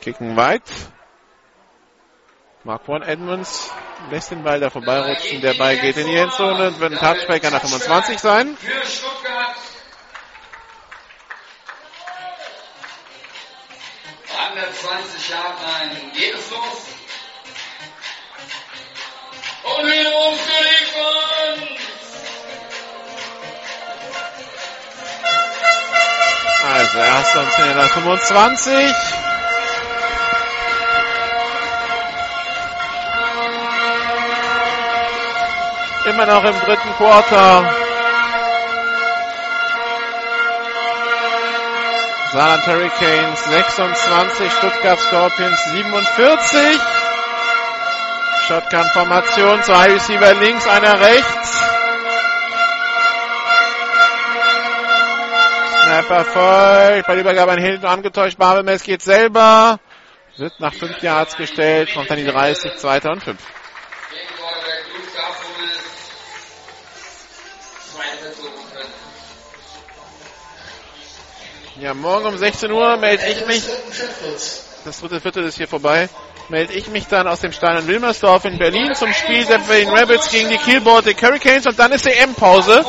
Kicken 0.00 0.36
weit. 0.36 0.62
Mark 2.62 2.88
One 2.88 3.04
Edmonds 3.06 3.70
lässt 4.10 4.30
den 4.30 4.42
Ball 4.42 4.60
da 4.60 4.70
vorbeirutschen. 4.70 5.40
Der 5.40 5.54
Ball 5.54 5.76
geht 5.78 5.96
in 5.96 6.06
die 6.06 6.16
Endzone 6.16 6.68
und 6.68 6.80
wird 6.80 6.92
ein 6.92 6.98
Touchback 6.98 7.42
der 7.42 7.60
25 7.60 8.18
sein. 8.18 8.56
Für. 8.56 9.33
Also 26.94 27.06
erster 27.06 27.40
und 27.40 27.52
10 27.52 27.64
an 27.64 27.76
der 27.76 27.88
25. 27.88 28.94
Immer 36.04 36.26
noch 36.26 36.44
im 36.44 36.60
dritten 36.60 36.94
Quarter. 36.96 37.74
Saarland 42.32 42.66
Hurricanes 42.66 43.44
26, 43.44 44.52
Stuttgart 44.52 45.00
Scorpions 45.00 45.64
47. 45.72 46.80
Shotgun-Formation, 48.46 49.62
zwei 49.64 49.86
Receiver 49.94 50.34
links, 50.34 50.68
einer 50.68 51.00
rechts. 51.00 51.63
Snap 55.94 56.10
erfolgt, 56.10 57.06
bei 57.06 57.12
der 57.14 57.20
Übergabe 57.20 57.52
an 57.52 57.58
Hilton 57.60 57.88
angetäuscht, 57.88 58.36
Babelmess 58.36 58.82
geht 58.82 59.00
selber. 59.00 59.78
Wird 60.36 60.58
nach 60.58 60.74
5 60.74 61.00
Yards 61.02 61.36
gestellt, 61.36 61.94
kommt 61.94 62.10
dann 62.10 62.18
die 62.18 62.24
30, 62.24 62.76
zweiter 62.78 63.12
und 63.12 63.22
5. 63.22 63.38
Gegenläufer 64.10 64.56
Cruz 64.90 65.14
Garfummel. 65.14 65.70
Zweiter 67.92 68.32
Versuch. 68.32 68.50
Ja, 71.80 71.94
morgen 71.94 72.26
um 72.26 72.38
16 72.38 72.72
Uhr 72.72 72.96
melde 72.96 73.26
ich 73.26 73.46
mich. 73.46 73.62
Das 74.84 75.00
dritte 75.00 75.20
Viertel 75.20 75.44
ist 75.44 75.56
hier 75.56 75.68
vorbei. 75.68 76.08
Melde 76.50 76.74
ich 76.74 76.88
mich 76.88 77.06
dann 77.06 77.26
aus 77.26 77.40
dem 77.40 77.52
Stein 77.52 77.78
in 77.78 77.86
Wilmersdorf 77.86 78.44
in 78.44 78.58
Berlin 78.58 78.94
zum 78.94 79.10
Spiel 79.14 79.46
der 79.46 79.58
Berlin 79.58 79.88
Rabbits 79.88 80.30
gegen 80.30 80.50
die 80.50 80.58
Kiel 80.58 80.82
Baltic 80.82 81.22
Hurricanes 81.22 81.66
und 81.66 81.78
dann 81.78 81.90
ist 81.92 82.06
EM-Pause 82.06 82.84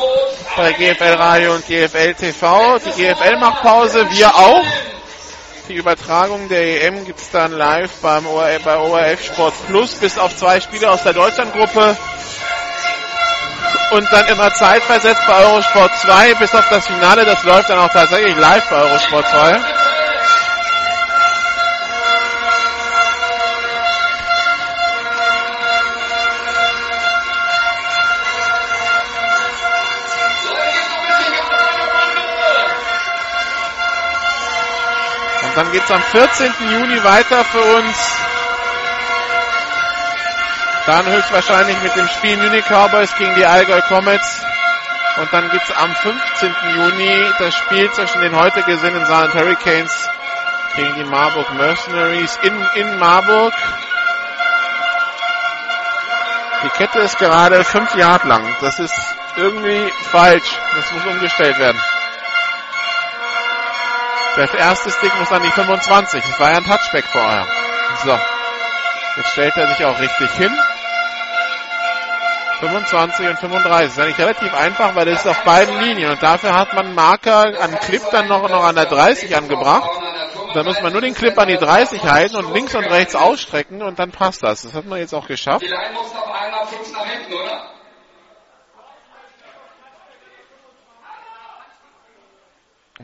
bei 0.56 0.72
GFL 0.72 1.14
Radio 1.14 1.54
und 1.54 1.66
GFL 1.66 2.14
TV. 2.14 2.78
Die 2.78 3.02
GFL 3.02 3.38
macht 3.38 3.62
Pause, 3.62 4.06
wir 4.10 4.34
auch. 4.34 4.62
Die 5.68 5.74
Übertragung 5.74 6.48
der 6.50 6.84
EM 6.84 7.06
gibt's 7.06 7.30
dann 7.30 7.52
live 7.52 7.90
beim 8.02 8.26
ORF, 8.26 8.62
bei 8.62 8.76
ORF 8.76 9.24
Sports 9.24 9.58
Plus 9.66 9.94
bis 9.94 10.18
auf 10.18 10.36
zwei 10.36 10.60
Spiele 10.60 10.90
aus 10.90 11.02
der 11.02 11.14
Deutschlandgruppe. 11.14 11.96
Und 13.92 14.12
dann 14.12 14.26
immer 14.26 14.52
zeitversetzt 14.52 15.26
bei 15.26 15.44
Eurosport 15.44 15.92
2 16.02 16.34
bis 16.34 16.54
auf 16.54 16.68
das 16.68 16.86
Finale. 16.86 17.24
Das 17.24 17.42
läuft 17.44 17.70
dann 17.70 17.78
auch 17.78 17.92
tatsächlich 17.92 18.36
live 18.36 18.68
bei 18.68 18.76
Eurosport 18.76 19.26
2. 19.28 19.75
dann 35.56 35.72
geht's 35.72 35.90
am 35.90 36.02
14. 36.02 36.52
Juni 36.70 37.02
weiter 37.02 37.42
für 37.46 37.62
uns. 37.62 37.96
Dann 40.84 41.06
höchstwahrscheinlich 41.06 41.80
mit 41.82 41.96
dem 41.96 42.06
Spiel 42.08 42.36
Munich 42.36 42.66
Cowboys 42.66 43.16
gegen 43.16 43.34
die 43.36 43.46
Allgäu 43.46 43.80
Comets. 43.88 44.42
Und 45.16 45.32
dann 45.32 45.48
gibt's 45.50 45.72
am 45.72 45.94
15. 45.94 46.54
Juni 46.76 47.32
das 47.38 47.54
Spiel 47.56 47.90
zwischen 47.92 48.20
den 48.20 48.36
heute 48.36 48.62
gesinnten 48.64 49.06
Saarland 49.06 49.34
Hurricanes 49.34 50.08
gegen 50.76 50.94
die 50.94 51.04
Marburg 51.04 51.50
Mercenaries 51.54 52.38
in, 52.42 52.54
in 52.74 52.98
Marburg. 52.98 53.54
Die 56.64 56.68
Kette 56.68 56.98
ist 56.98 57.18
gerade 57.18 57.64
fünf 57.64 57.94
Yard 57.94 58.24
lang. 58.24 58.44
Das 58.60 58.78
ist 58.78 58.94
irgendwie 59.36 59.90
falsch. 60.12 60.58
Das 60.74 60.92
muss 60.92 61.06
umgestellt 61.06 61.58
werden. 61.58 61.80
Der 64.36 64.52
erste 64.54 64.90
Stick 64.90 65.18
muss 65.18 65.32
an 65.32 65.42
die 65.42 65.50
25. 65.50 66.22
Das 66.22 66.40
war 66.40 66.50
ja 66.50 66.58
ein 66.58 66.64
Touchback 66.64 67.04
vorher. 67.06 67.46
So. 68.04 68.18
Jetzt 69.16 69.30
stellt 69.32 69.56
er 69.56 69.68
sich 69.68 69.84
auch 69.84 69.98
richtig 69.98 70.30
hin. 70.32 70.52
25 72.60 73.28
und 73.28 73.38
35. 73.38 73.70
Das 73.70 73.92
ist 73.92 73.98
eigentlich 73.98 74.18
relativ 74.18 74.54
einfach, 74.54 74.94
weil 74.94 75.06
das 75.06 75.24
ist 75.24 75.30
auf 75.30 75.42
beiden 75.44 75.80
Linien. 75.80 76.10
Und 76.10 76.22
dafür 76.22 76.54
hat 76.54 76.74
man 76.74 76.94
Marker 76.94 77.60
an 77.60 77.78
Clip 77.80 78.02
dann 78.10 78.28
noch, 78.28 78.48
noch 78.48 78.64
an 78.64 78.74
der 78.74 78.86
30 78.86 79.34
angebracht. 79.34 79.88
Da 80.52 80.62
muss 80.62 80.80
man 80.82 80.92
nur 80.92 81.00
den 81.00 81.14
Clip 81.14 81.36
an 81.38 81.48
die 81.48 81.56
30 81.56 82.02
halten 82.02 82.36
und 82.36 82.52
links 82.52 82.74
und 82.74 82.84
rechts 82.84 83.14
ausstrecken 83.14 83.82
und 83.82 83.98
dann 83.98 84.10
passt 84.10 84.42
das. 84.42 84.62
Das 84.62 84.74
hat 84.74 84.86
man 84.86 84.98
jetzt 84.98 85.14
auch 85.14 85.26
geschafft. 85.26 85.62
Line 85.62 85.92
muss 85.94 86.12
noch 86.14 86.28
einmal 86.28 86.66
fünf 86.66 86.92
nach 86.92 87.06
hinten, 87.06 87.34
oder? 87.34 87.75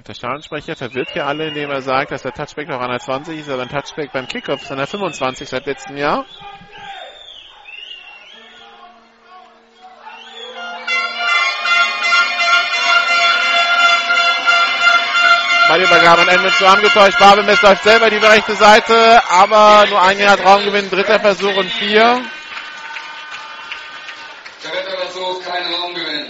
Der 0.08 0.14
Stadionsprecher 0.14 0.76
verwirrt 0.76 1.10
hier 1.12 1.26
alle, 1.26 1.48
indem 1.48 1.70
er 1.70 1.82
sagt, 1.82 2.10
dass 2.10 2.22
der 2.22 2.32
Touchback 2.32 2.68
noch 2.68 2.80
an 2.80 2.90
der 2.90 3.00
20 3.00 3.38
ist, 3.38 3.48
aber 3.48 3.62
ein 3.62 3.68
Touchback 3.68 4.12
beim 4.12 4.26
Kickoff 4.26 4.62
ist 4.62 4.70
an 4.70 4.78
der 4.78 4.86
25 4.86 5.48
seit 5.48 5.66
letztem 5.66 5.96
Jahr. 5.96 6.24
Ballübergabe 15.68 16.22
und 16.22 16.28
Ende 16.28 16.52
zu 16.52 16.66
angetäuscht. 16.66 17.18
Babelmess 17.18 17.62
läuft 17.62 17.84
selber 17.84 18.10
die 18.10 18.16
rechte 18.16 18.54
Seite, 18.56 19.22
aber 19.30 19.86
nur 19.88 20.02
ein 20.02 20.18
Jahr 20.18 20.38
Raumgewinn, 20.38 20.90
dritter 20.90 21.18
Versuch 21.18 21.56
und 21.56 21.70
vier. 21.70 22.20
Dritter 24.62 24.98
Versuch, 24.98 25.42
kein 25.42 25.72
Raumgewinn. 25.72 26.21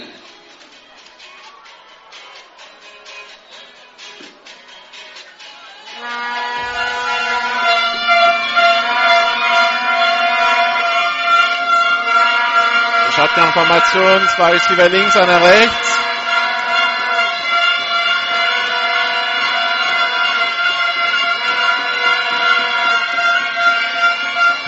Shotgun-Formation, 13.15 14.27
zwei 14.35 14.51
Receiver 14.53 14.89
links, 14.89 15.15
einer 15.15 15.39
rechts. 15.39 15.99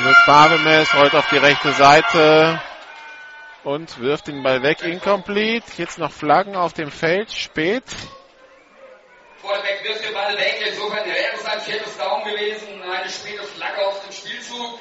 Luke 0.03 0.21
Barbemes 0.27 0.93
rollt 0.93 1.15
auf 1.15 1.27
die 1.29 1.37
rechte 1.37 1.71
Seite 1.71 2.61
und 3.63 3.99
wirft 3.99 4.27
den 4.27 4.43
Ball 4.43 4.61
weg, 4.61 4.83
incomplete. 4.83 5.65
Jetzt 5.77 5.97
noch 5.97 6.11
Flaggen 6.11 6.55
auf 6.55 6.73
dem 6.73 6.91
Feld, 6.91 7.31
spät. 7.31 7.83
Vorweg 9.41 9.83
wirft 9.83 10.05
den 10.05 10.13
Ball 10.13 10.37
weg, 10.37 10.63
insofern 10.69 11.03
wäre 11.03 11.33
es 11.33 11.45
ein 11.45 11.61
viertes 11.61 11.97
Down 11.97 12.23
gewesen, 12.23 12.83
eine 12.83 13.09
späte 13.09 13.43
Flagge 13.43 13.87
auf 13.87 14.03
dem 14.03 14.11
Spielzug. 14.11 14.79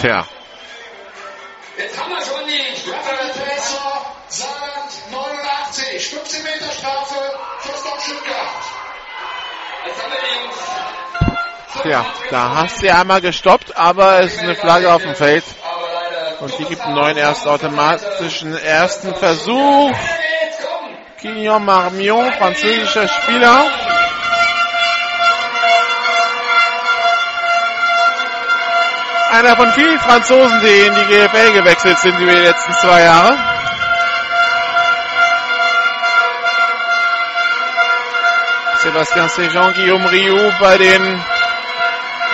Tja, 0.00 0.26
Jetzt 1.76 1.98
haben 1.98 2.10
wir 2.10 2.20
schon 2.20 2.46
die 2.46 2.76
Strafe. 2.76 3.14
Presser, 3.40 4.06
Saarland 4.28 4.92
89, 5.10 6.08
15 6.08 6.42
Meter 6.44 6.70
Strafe, 6.70 7.14
Down 7.64 8.00
Stuttgart. 8.00 8.64
Tja, 11.82 12.06
da 12.30 12.54
hast 12.54 12.80
du 12.80 12.86
ja 12.86 13.00
einmal 13.00 13.20
gestoppt, 13.20 13.76
aber 13.76 14.20
es 14.20 14.34
ist 14.34 14.42
eine 14.42 14.54
Flagge 14.54 14.92
auf 14.92 15.02
dem 15.02 15.16
Feld. 15.16 15.44
Und 16.40 16.58
die 16.58 16.64
gibt 16.64 16.82
einen 16.82 16.94
neuen 16.94 17.16
erst 17.16 17.46
automatischen 17.46 18.56
ersten 18.56 19.14
Versuch. 19.14 19.92
Guillaume 21.20 21.64
Marmion, 21.64 22.32
französischer 22.32 23.08
Spieler. 23.08 23.66
Einer 29.34 29.56
von 29.56 29.72
vielen 29.72 29.98
Franzosen, 29.98 30.60
die 30.60 30.86
in 30.86 30.94
die 30.94 31.06
GFL 31.06 31.52
gewechselt 31.54 31.98
sind 31.98 32.16
über 32.20 32.30
die 32.30 32.38
letzten 32.38 32.72
zwei 32.74 33.02
Jahre. 33.02 33.36
Sebastian 38.78 39.28
Sejean, 39.28 39.74
Guillaume 39.74 40.08
Rioux 40.08 40.52
bei 40.60 40.78
den 40.78 41.24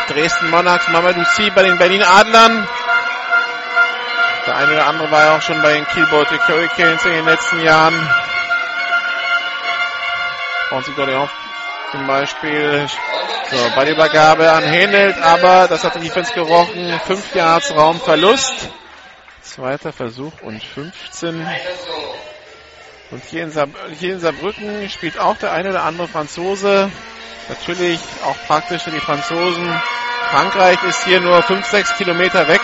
Dresden 0.09 0.51
Monarchs, 0.51 0.89
Mamadou 0.89 1.25
Si 1.25 1.49
bei 1.49 1.63
den 1.63 1.79
Berlin 1.79 2.03
Adlern. 2.03 2.69
Der 4.47 4.57
eine 4.57 4.73
oder 4.73 4.87
andere 4.87 5.11
war 5.11 5.25
ja 5.25 5.37
auch 5.39 5.43
schon 5.43 5.63
bei 5.63 5.73
den 5.73 5.87
Kiel 5.87 6.05
Baltic 6.05 6.47
Hurricanes 6.47 7.03
in 7.07 7.13
den 7.13 7.25
letzten 7.25 7.61
Jahren. 7.61 7.95
D'Orléans 10.71 11.31
zum 11.91 12.07
Beispiel. 12.07 12.87
So, 13.51 13.57
Ballübergabe 13.75 14.51
an 14.53 14.63
Händelt, 14.63 15.21
aber 15.21 15.67
das 15.69 15.83
hat 15.83 15.97
die 15.97 16.01
Defense 16.01 16.33
gerochen. 16.33 17.01
5 17.07 17.35
Yards 17.35 17.75
Raumverlust. 17.75 18.71
Zweiter 19.43 19.93
Versuch 19.93 20.33
und 20.43 20.63
15. 20.63 21.47
Und 23.11 23.25
hier 23.25 23.43
in, 23.43 23.53
hier 23.99 24.15
in 24.15 24.21
Saarbrücken 24.21 24.89
spielt 24.89 25.19
auch 25.19 25.37
der 25.37 25.53
eine 25.53 25.71
oder 25.71 25.83
andere 25.83 26.07
Franzose. 26.07 26.91
Natürlich 27.49 27.99
auch 28.25 28.37
praktisch 28.47 28.83
für 28.83 28.93
die 28.93 29.01
Franzosen. 29.01 29.69
Frankreich 30.31 30.81
ist 30.85 31.05
hier 31.05 31.21
nur 31.21 31.43
5, 31.43 31.67
6 31.67 31.97
Kilometer 31.97 32.47
weg. 32.47 32.61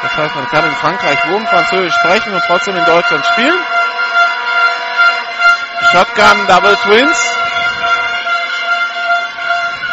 Das 0.00 0.16
heißt, 0.16 0.34
man 0.34 0.48
kann 0.48 0.64
in 0.64 0.74
Frankreich 0.76 1.18
wohnen, 1.28 1.46
Französisch 1.46 1.94
sprechen 1.94 2.32
und 2.32 2.42
trotzdem 2.46 2.76
in 2.76 2.84
Deutschland 2.86 3.26
spielen. 3.26 3.58
Shotgun 5.92 6.46
Double 6.46 6.76
Twins. 6.76 7.36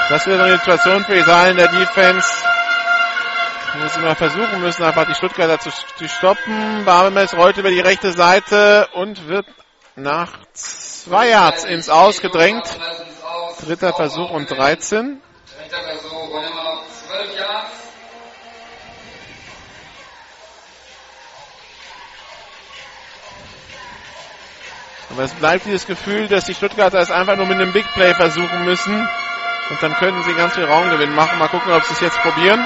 Das 0.09 0.27
wäre 0.27 0.43
eine 0.43 0.57
Situation 0.57 1.05
für 1.05 1.15
Italien 1.15 1.55
der 1.55 1.69
Defense. 1.69 2.27
Wo 3.80 3.88
sie 3.88 3.99
mal 4.01 4.15
versuchen 4.15 4.61
müssen, 4.61 4.84
einfach 4.84 5.07
die 5.07 5.15
Stuttgarter 5.15 5.59
zu, 5.59 5.71
zu 5.97 6.07
stoppen. 6.07 6.84
Barbemes 6.85 7.34
rollt 7.34 7.57
über 7.57 7.69
die 7.69 7.80
rechte 7.80 8.11
Seite 8.11 8.89
und 8.93 9.27
wird 9.27 9.45
nach 9.95 10.30
zwei 10.53 11.30
Yards 11.30 11.63
ins 11.63 11.89
Aus 11.89 12.21
gedrängt. 12.21 12.65
Dritter 13.65 13.93
Versuch 13.93 14.30
und 14.30 14.51
13. 14.51 15.21
Dritter 15.57 15.84
Versuch 15.84 16.30
und 16.30 16.43
immer 16.43 16.63
noch 16.63 16.85
12 17.07 17.39
Yards. 17.39 17.71
Aber 25.11 25.23
es 25.23 25.34
bleibt 25.34 25.65
dieses 25.65 25.88
Gefühl, 25.88 26.27
dass 26.27 26.45
die 26.45 26.53
Stuttgarter 26.53 26.99
es 26.99 27.09
einfach 27.09 27.38
nur 27.38 27.45
mit 27.45 27.59
einem 27.59 27.71
Big 27.71 27.85
Play 27.93 28.13
versuchen 28.13 28.65
müssen. 28.65 29.07
Und 29.69 29.81
dann 29.81 29.95
können 29.95 30.23
sie 30.23 30.34
ganz 30.34 30.56
viel 30.56 30.65
Raumgewinn 30.65 31.15
machen. 31.15 31.40
Mal 31.40 31.48
gucken, 31.48 31.72
ob 31.72 31.84
sie 31.84 31.94
es 31.94 32.02
jetzt 32.02 32.19
probieren. 32.19 32.64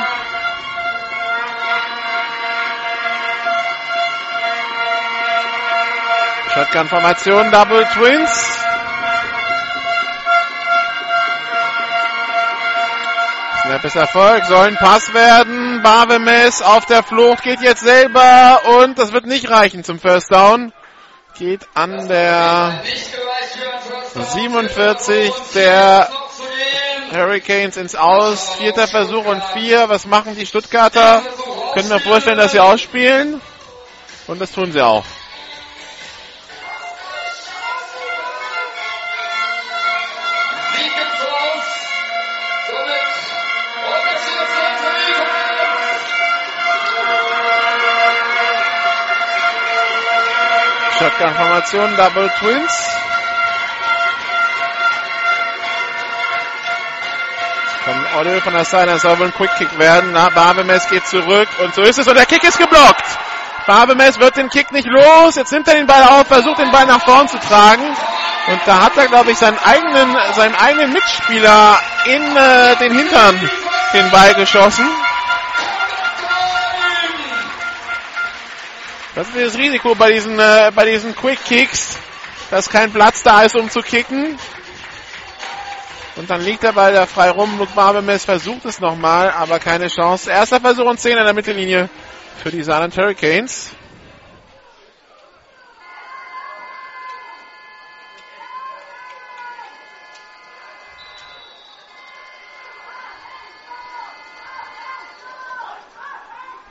Shotgun-Formation, 6.54 7.52
Double 7.52 7.86
Twins. 7.94 8.58
Snap 13.62 13.84
ist 13.84 13.96
Erfolg, 13.96 14.46
soll 14.46 14.68
ein 14.68 14.76
Pass 14.76 15.14
werden. 15.14 15.82
Barbemes 15.84 16.62
auf 16.62 16.86
der 16.86 17.04
Flucht, 17.04 17.44
geht 17.44 17.62
jetzt 17.62 17.82
selber 17.82 18.62
und 18.82 18.98
das 18.98 19.12
wird 19.12 19.26
nicht 19.26 19.50
reichen 19.50 19.84
zum 19.84 20.00
First 20.00 20.32
Down. 20.32 20.72
Geht 21.38 21.68
an 21.76 22.08
der 22.08 22.82
47 24.16 25.32
der 25.54 26.10
Hurricanes 27.12 27.78
ins 27.78 27.96
Aus. 27.96 28.56
Vierter 28.56 28.88
Versuch 28.88 29.26
und 29.26 29.44
vier. 29.54 29.90
Was 29.90 30.06
machen 30.06 30.36
die 30.36 30.46
Stuttgarter? 30.46 31.22
Können 31.74 31.90
wir 31.90 32.00
vorstellen, 32.00 32.38
dass 32.38 32.52
sie 32.52 32.60
ausspielen. 32.60 33.42
Und 34.28 34.42
das 34.42 34.52
tun 34.52 34.72
sie 34.72 34.82
auch. 34.82 35.06
Shotgun-Formation, 50.98 51.96
Double 51.96 52.30
Twins. 52.40 53.07
Von 57.88 58.20
Olle 58.20 58.42
von 58.42 58.52
der 58.52 58.66
das 58.66 59.02
soll 59.02 59.18
wohl 59.18 59.28
ein 59.28 59.34
Quick-Kick 59.34 59.80
werden. 59.80 60.10
Na, 60.12 60.28
Barbemes 60.28 60.90
geht 60.90 61.08
zurück 61.08 61.48
und 61.64 61.74
so 61.74 61.84
ist 61.84 61.98
es 61.98 62.06
und 62.06 62.16
der 62.16 62.26
Kick 62.26 62.44
ist 62.44 62.58
geblockt. 62.58 63.06
Barbemes 63.66 64.20
wird 64.20 64.36
den 64.36 64.50
Kick 64.50 64.74
nicht 64.74 64.90
los. 64.90 65.38
Jetzt 65.38 65.54
nimmt 65.54 65.70
er 65.70 65.76
den 65.76 65.88
Ball 65.88 66.04
auf, 66.04 66.28
versucht 66.28 66.60
den 66.60 66.70
Ball 66.70 66.86
nach 66.86 67.02
vorn 67.06 67.30
zu 67.30 67.40
tragen. 67.40 67.86
Und 68.48 68.60
da 68.66 68.82
hat 68.82 68.98
er, 68.98 69.08
glaube 69.08 69.32
ich, 69.32 69.38
seinen 69.38 69.58
eigenen, 69.60 70.18
seinen 70.36 70.56
eigenen 70.56 70.92
Mitspieler 70.92 71.80
in 72.04 72.36
äh, 72.36 72.76
den 72.76 72.94
Hintern 72.94 73.50
den 73.94 74.12
Ball 74.12 74.34
geschossen. 74.34 74.86
Das 79.16 79.30
ist 79.30 79.54
das 79.54 79.58
Risiko 79.58 79.96
bei 79.96 80.12
diesen, 80.12 80.38
äh, 80.38 80.74
bei 80.76 80.84
diesen 80.84 81.16
Quick 81.16 81.40
Kicks, 81.46 81.98
dass 82.52 82.70
kein 82.70 82.92
Platz 82.92 83.24
da 83.24 83.44
ist, 83.44 83.56
um 83.56 83.70
zu 83.70 83.80
kicken. 83.80 84.38
Und 86.18 86.32
dann 86.32 86.42
liegt 86.42 86.64
der 86.64 86.74
Ball 86.74 86.94
da 86.94 87.06
frei 87.06 87.30
rum. 87.30 87.60
Luke 87.60 87.74
Barbemes 87.76 88.26
versucht 88.26 88.66
es 88.66 88.80
nochmal, 88.80 89.30
aber 89.30 89.60
keine 89.60 89.88
Chance. 89.88 90.32
Erster 90.32 90.60
Versuch 90.60 90.86
und 90.86 91.00
10 91.00 91.18
an 91.18 91.26
der 91.26 91.34
Mittellinie 91.34 91.90
für 92.42 92.50
die 92.50 92.64
Saarland 92.64 92.98
Hurricanes. 92.98 93.72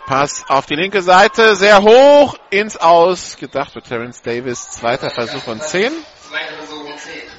Pass 0.06 0.44
auf 0.48 0.66
die 0.66 0.76
linke 0.76 1.02
Seite, 1.02 1.56
sehr 1.56 1.82
hoch 1.82 2.36
ins 2.50 2.76
Aus. 2.76 3.36
Gedacht 3.36 3.72
für 3.72 3.82
Terence 3.82 4.22
Davis. 4.22 4.70
Zweiter 4.70 5.10
Versuch 5.10 5.46
und 5.46 5.62
10. 5.62 5.92
Zweiter 6.28 6.54
Versuch 6.58 6.84
und 6.84 6.98
10. 6.98 7.35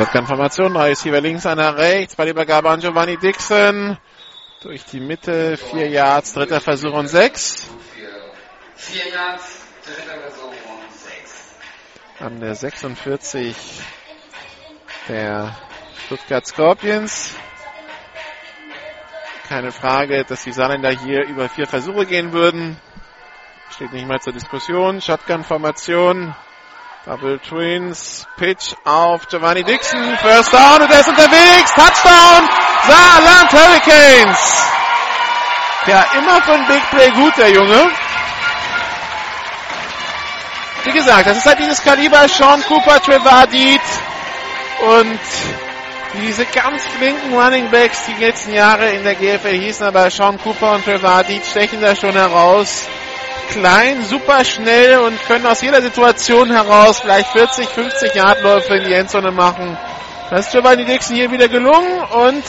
Shotgun-Formation, 0.00 0.72
neues 0.72 1.00
Receiver 1.00 1.20
links, 1.20 1.44
einer 1.44 1.76
rechts, 1.76 2.16
bei 2.16 2.24
der 2.24 2.32
Übergabe 2.32 2.70
an 2.70 2.80
Giovanni 2.80 3.18
Dixon. 3.18 3.98
Durch 4.62 4.82
die 4.86 4.98
Mitte, 4.98 5.58
vier 5.58 5.90
Yards, 5.90 6.32
dritter 6.32 6.62
Versuch 6.62 6.94
und 6.94 7.08
sechs. 7.08 7.68
Vier 8.76 9.12
Yards, 9.12 9.60
dritter 9.84 10.20
Versuch 10.22 10.46
und 10.46 10.94
sechs. 10.94 11.54
An 12.18 12.40
der 12.40 12.54
46 12.54 13.54
der 15.08 15.54
Stuttgart 16.06 16.46
Scorpions. 16.46 17.34
Keine 19.50 19.70
Frage, 19.70 20.24
dass 20.24 20.44
die 20.44 20.52
Saarländer 20.52 20.92
hier 20.92 21.26
über 21.26 21.50
vier 21.50 21.66
Versuche 21.66 22.06
gehen 22.06 22.32
würden. 22.32 22.80
Steht 23.68 23.92
nicht 23.92 24.08
mal 24.08 24.20
zur 24.20 24.32
Diskussion. 24.32 25.02
Shotgun-Formation. 25.02 26.34
Double 27.06 27.38
Twins, 27.38 28.26
Pitch 28.36 28.74
auf 28.84 29.26
Giovanni 29.28 29.64
Dixon, 29.64 30.18
First 30.18 30.52
Down 30.52 30.82
und 30.82 30.90
er 30.90 31.00
ist 31.00 31.08
unterwegs, 31.08 31.72
Touchdown, 31.72 32.46
Saarland 32.86 33.52
Hurricanes. 33.52 34.62
Ja, 35.86 36.04
immer 36.18 36.42
von 36.42 36.66
Big 36.66 36.90
Play 36.90 37.10
gut, 37.12 37.34
der 37.38 37.52
Junge. 37.52 37.90
Wie 40.84 40.92
gesagt, 40.92 41.26
das 41.26 41.38
ist 41.38 41.46
halt 41.46 41.58
dieses 41.58 41.82
Kaliber 41.82 42.28
Sean 42.28 42.62
Cooper, 42.64 43.00
Trevor 43.00 43.46
Deed 43.46 43.80
und 44.82 45.20
diese 46.22 46.44
ganz 46.44 46.86
flinken 46.98 47.34
Running 47.34 47.70
Backs, 47.70 48.04
die 48.06 48.22
letzten 48.22 48.52
Jahre 48.52 48.90
in 48.90 49.04
der 49.04 49.14
GFL 49.14 49.58
hießen, 49.58 49.86
aber 49.86 50.10
Sean 50.10 50.38
Cooper 50.38 50.72
und 50.72 50.84
Trevor 50.84 51.24
Deed 51.24 51.46
stechen 51.46 51.80
da 51.80 51.96
schon 51.96 52.12
heraus 52.12 52.84
klein, 53.48 54.04
super 54.04 54.44
schnell 54.44 54.98
und 54.98 55.20
können 55.26 55.46
aus 55.46 55.62
jeder 55.62 55.82
Situation 55.82 56.50
heraus 56.50 57.00
vielleicht 57.00 57.30
40, 57.30 57.68
50 57.68 58.14
Yardläufe 58.14 58.74
in 58.76 58.84
die 58.84 58.94
Endzone 58.94 59.30
machen. 59.30 59.76
Das 60.30 60.46
ist 60.46 60.52
Giovanni 60.52 60.84
Dixon 60.84 61.16
hier 61.16 61.30
wieder 61.30 61.48
gelungen 61.48 62.02
und 62.02 62.44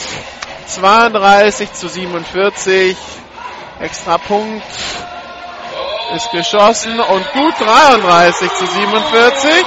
32 0.66 1.72
zu 1.72 1.88
47. 1.88 2.96
Extra 3.80 4.18
Punkt 4.18 4.62
ist 6.14 6.30
geschossen 6.30 7.00
und 7.00 7.32
gut 7.32 7.54
33 7.60 8.52
zu 8.52 8.66
47. 8.66 9.64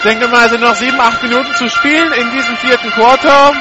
Ich 0.00 0.04
denke 0.04 0.28
mal, 0.28 0.46
es 0.46 0.50
sind 0.52 0.62
noch 0.62 0.74
sieben, 0.76 0.98
acht 0.98 1.22
Minuten 1.22 1.54
zu 1.56 1.68
spielen 1.68 2.10
in 2.14 2.30
diesem 2.30 2.56
vierten 2.56 2.90
Quarter. 2.90 3.52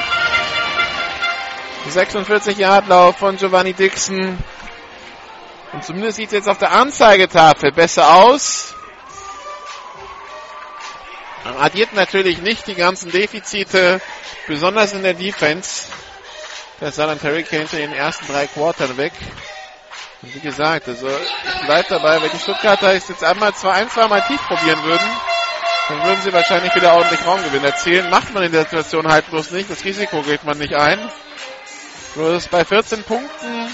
46 1.90 2.58
Yard 2.58 2.88
Lauf 2.88 3.18
von 3.18 3.36
Giovanni 3.36 3.74
Dixon. 3.74 4.38
Und 5.74 5.84
zumindest 5.84 6.16
sieht 6.16 6.28
es 6.28 6.32
jetzt 6.32 6.48
auf 6.48 6.58
der 6.58 6.72
Anzeigetafel 6.72 7.74
besser 7.74 8.14
aus. 8.14 8.74
Man 11.44 11.58
addiert 11.58 11.92
natürlich 11.92 12.38
nicht 12.38 12.68
die 12.68 12.76
ganzen 12.76 13.12
Defizite, 13.12 14.00
besonders 14.48 14.94
in 14.94 15.04
der 15.04 15.16
Defense. 15.16 15.88
Der 16.80 16.94
Saarland 16.94 17.22
Hurricanes 17.22 17.74
in 17.74 17.80
den 17.80 17.94
ersten 17.94 18.26
drei 18.32 18.48
Quartern 18.48 18.96
weg. 18.96 19.12
Und 20.22 20.34
wie 20.36 20.40
gesagt, 20.40 20.88
also 20.88 21.10
ich 21.10 21.66
bleibe 21.66 21.90
dabei, 21.90 22.22
wenn 22.22 22.32
die 22.32 22.40
Stuttgarter 22.40 22.94
es 22.94 23.10
jetzt 23.10 23.26
einmal 23.26 23.54
zwei, 23.56 23.74
ein, 23.74 23.90
zwei 23.90 24.08
Mal 24.08 24.22
tief 24.22 24.42
probieren 24.48 24.82
würden, 24.86 25.10
dann 25.90 26.04
würden 26.04 26.22
sie 26.22 26.32
wahrscheinlich 26.32 26.74
wieder 26.76 26.94
ordentlich 26.94 27.26
Raumgewinn 27.26 27.64
erzielen. 27.64 28.12
Macht 28.12 28.32
man 28.34 28.44
in 28.44 28.52
der 28.52 28.64
Situation 28.64 29.08
halt 29.08 29.28
bloß 29.30 29.52
nicht. 29.52 29.72
Das 29.72 29.84
Risiko 29.84 30.22
geht 30.22 30.44
man 30.44 30.60
nicht 30.60 30.76
ein. 30.76 31.00
Bloß 32.14 32.48
bei 32.48 32.64
14 32.64 33.04
Punkten 33.04 33.70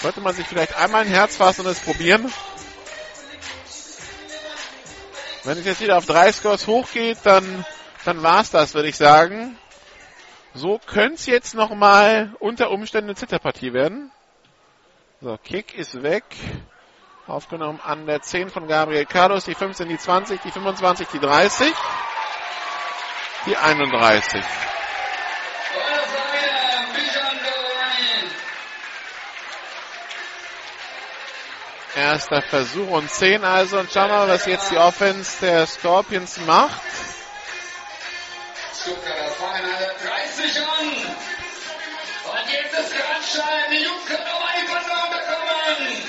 sollte 0.00 0.20
man 0.20 0.34
sich 0.34 0.46
vielleicht 0.46 0.76
einmal 0.76 1.02
ein 1.02 1.08
Herz 1.08 1.36
fassen 1.36 1.62
und 1.62 1.72
es 1.72 1.80
probieren. 1.80 2.30
Wenn 5.44 5.56
es 5.56 5.64
jetzt 5.64 5.80
wieder 5.80 5.96
auf 5.96 6.04
drei 6.04 6.30
Scores 6.30 6.66
hochgeht, 6.66 7.18
dann, 7.24 7.64
dann 8.04 8.22
war's 8.22 8.50
das, 8.50 8.74
würde 8.74 8.88
ich 8.88 8.96
sagen. 8.96 9.56
So 10.52 10.78
könnte 10.78 11.14
es 11.14 11.26
jetzt 11.26 11.54
nochmal 11.54 12.34
unter 12.38 12.70
Umständen 12.70 13.08
eine 13.08 13.16
Zitterpartie 13.16 13.72
werden. 13.72 14.10
So, 15.22 15.38
Kick 15.42 15.74
ist 15.74 16.02
weg. 16.02 16.24
Aufgenommen 17.28 17.78
an 17.84 18.06
der 18.06 18.22
10 18.22 18.48
von 18.48 18.66
Gabriel 18.66 19.04
Carlos, 19.04 19.44
die 19.44 19.54
15, 19.54 19.86
die 19.86 19.98
20, 19.98 20.40
die 20.40 20.50
25, 20.50 21.08
die 21.08 21.20
30, 21.20 21.72
die 23.44 23.56
31. 23.56 24.42
Erster 31.94 32.40
Versuch 32.42 32.88
und 32.88 33.10
10 33.10 33.44
also. 33.44 33.78
Und 33.78 33.92
schauen 33.92 34.08
wir 34.08 34.18
mal, 34.18 34.28
was 34.28 34.46
jetzt 34.46 34.70
die 34.70 34.78
Offense 34.78 35.40
der 35.40 35.66
Scorpions 35.66 36.38
macht. 36.46 36.80
Stuttgarter 38.80 39.30
fangen 39.32 39.64
alle 39.76 39.94
30 40.02 40.62
an. 40.62 40.88
Und 42.32 42.52
jetzt 42.52 42.72
ist 42.72 42.96
Grandstein. 42.96 43.72
Jungs 43.72 44.06
können 44.06 44.24
noch 44.24 44.48
die 44.58 44.66
Versorgung 44.66 45.10
bekommen. 45.10 46.07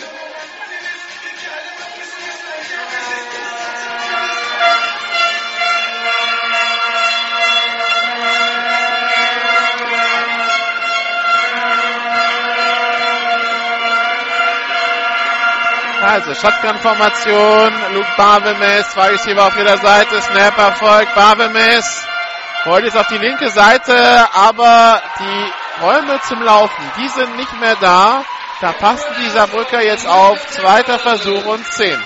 Also 16.02 16.34
Shotgun-Formation, 16.34 17.74
Luke 17.94 18.08
Barbemes, 18.16 18.90
zwei 18.92 19.10
Receiver 19.10 19.46
auf 19.46 19.58
jeder 19.58 19.78
Seite, 19.78 20.22
Snap 20.22 20.58
erfolgt, 20.58 21.14
Barbemes 21.14 22.08
rollt 22.66 22.86
jetzt 22.86 22.98
auf 22.98 23.08
die 23.08 23.18
linke 23.18 23.50
Seite, 23.50 24.28
aber 24.34 25.02
die 25.20 25.84
Räume 25.84 26.20
zum 26.28 26.42
Laufen, 26.42 26.92
die 26.98 27.08
sind 27.10 27.36
nicht 27.38 27.60
mehr 27.60 27.76
da. 27.82 28.24
Da 28.62 28.72
passen 28.74 29.08
die 29.22 29.30
Saarbrücker 29.30 29.82
jetzt 29.82 30.08
auf, 30.08 30.46
zweiter 30.48 31.00
Versuch 31.00 31.46
und 31.46 31.66
10. 31.66 31.98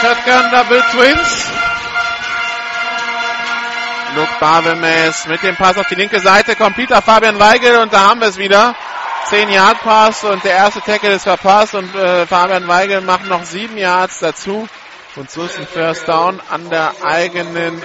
Shotgun 0.00 0.50
Double 0.52 0.82
Twins. 0.92 1.50
Luke 4.14 4.30
Barbemes 4.38 5.26
mit 5.26 5.42
dem 5.42 5.56
Pass 5.56 5.76
auf 5.76 5.88
die 5.88 5.96
linke 5.96 6.20
Seite 6.20 6.54
kommt 6.54 6.76
Peter 6.76 7.02
Fabian 7.02 7.38
Weigel 7.40 7.78
und 7.78 7.92
da 7.92 8.10
haben 8.10 8.20
wir 8.20 8.28
es 8.28 8.38
wieder. 8.38 8.76
10 9.26 9.50
Yard 9.50 9.80
Pass 9.82 10.22
und 10.22 10.44
der 10.44 10.52
erste 10.52 10.80
Tackle 10.80 11.14
ist 11.14 11.24
verpasst 11.24 11.74
und 11.74 11.92
äh, 11.96 12.26
Fabian 12.26 12.68
Weigel 12.68 13.00
macht 13.00 13.26
noch 13.26 13.42
7 13.44 13.76
Yards 13.76 14.20
dazu. 14.20 14.68
Und 15.16 15.30
so 15.32 15.42
ist 15.42 15.58
ein 15.58 15.66
First 15.66 16.06
Down 16.08 16.40
an 16.48 16.70
der 16.70 16.92
eigenen 17.02 17.82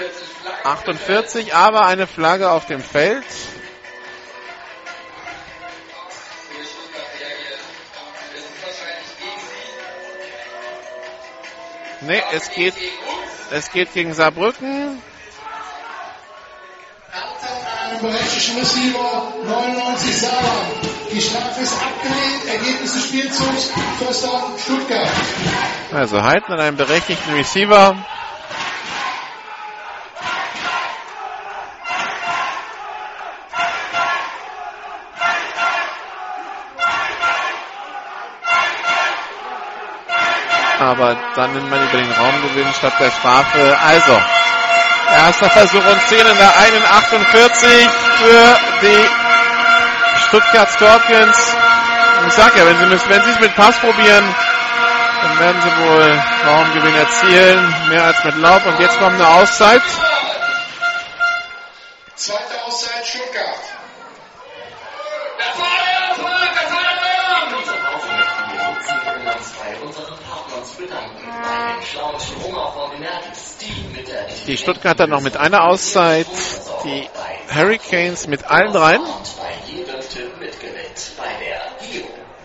48, 0.63 1.55
aber 1.55 1.85
eine 1.85 2.05
Flagge 2.05 2.51
auf 2.51 2.67
dem 2.67 2.81
Feld. 2.81 3.25
Nee, 12.05 12.21
es 12.33 12.51
geht, 12.51 12.73
es 13.51 13.71
geht 13.71 13.93
gegen 13.93 14.13
Saarbrücken. 14.13 15.01
Einen 17.89 18.01
berechtigten 18.01 18.57
Receiver 18.57 19.33
99 19.45 20.17
Saarland. 20.17 20.93
Die 21.11 21.21
Strafe 21.21 21.61
ist 21.61 21.73
abgelehnt. 21.73 22.45
Ergebnis 22.47 22.93
des 22.93 23.05
Spielzugs 23.05 23.69
Down 24.21 24.57
Stuttgart. 24.57 25.07
Also 25.93 26.21
halten 26.23 26.51
an 26.51 26.59
einem 26.59 26.77
berechtigten 26.77 27.33
Receiver. 27.33 27.95
Aber 40.83 41.15
dann 41.35 41.53
nimmt 41.53 41.69
man 41.69 41.81
über 41.81 41.97
den 41.97 42.11
Raumgewinn 42.11 42.73
statt 42.73 42.93
der 42.99 43.09
Strafe. 43.11 43.77
Also, 43.87 44.21
erster 45.15 45.49
Versuch 45.49 45.85
und 45.85 46.07
10 46.09 46.19
in 46.19 46.37
der 46.37 46.57
einen 46.57 46.85
48 46.85 47.89
für 48.17 48.59
die 48.81 49.07
Stuttgart 50.27 50.69
Scorpions. 50.71 51.37
Ich 52.27 52.33
sag 52.33 52.55
ja, 52.57 52.65
wenn 52.65 52.77
sie 52.79 52.85
müssen, 52.87 53.09
wenn 53.09 53.23
sie 53.23 53.29
es 53.29 53.39
mit 53.39 53.55
Pass 53.55 53.77
probieren, 53.77 54.35
dann 55.21 55.39
werden 55.39 55.61
sie 55.61 55.85
wohl 55.85 56.21
Raumgewinn 56.47 56.95
erzielen. 56.95 57.75
Mehr 57.87 58.03
als 58.03 58.21
mit 58.25 58.37
Laub. 58.37 58.65
Und 58.65 58.77
jetzt 58.79 58.99
kommt 58.99 59.15
eine 59.15 59.27
Auszeit. 59.27 59.81
Zweite 62.15 62.61
Auszeit 62.65 63.05
Stuttgart. 63.05 63.63
Die 73.61 74.03
der 74.07 74.45
Die 74.47 74.57
Stuttgarter 74.57 75.07
noch 75.07 75.21
mit 75.21 75.37
einer 75.37 75.63
Auszeit. 75.63 76.27
Die 76.83 77.09
Hurricanes 77.53 78.27
mit 78.27 78.45
allen 78.49 78.73
dreien. 78.73 79.01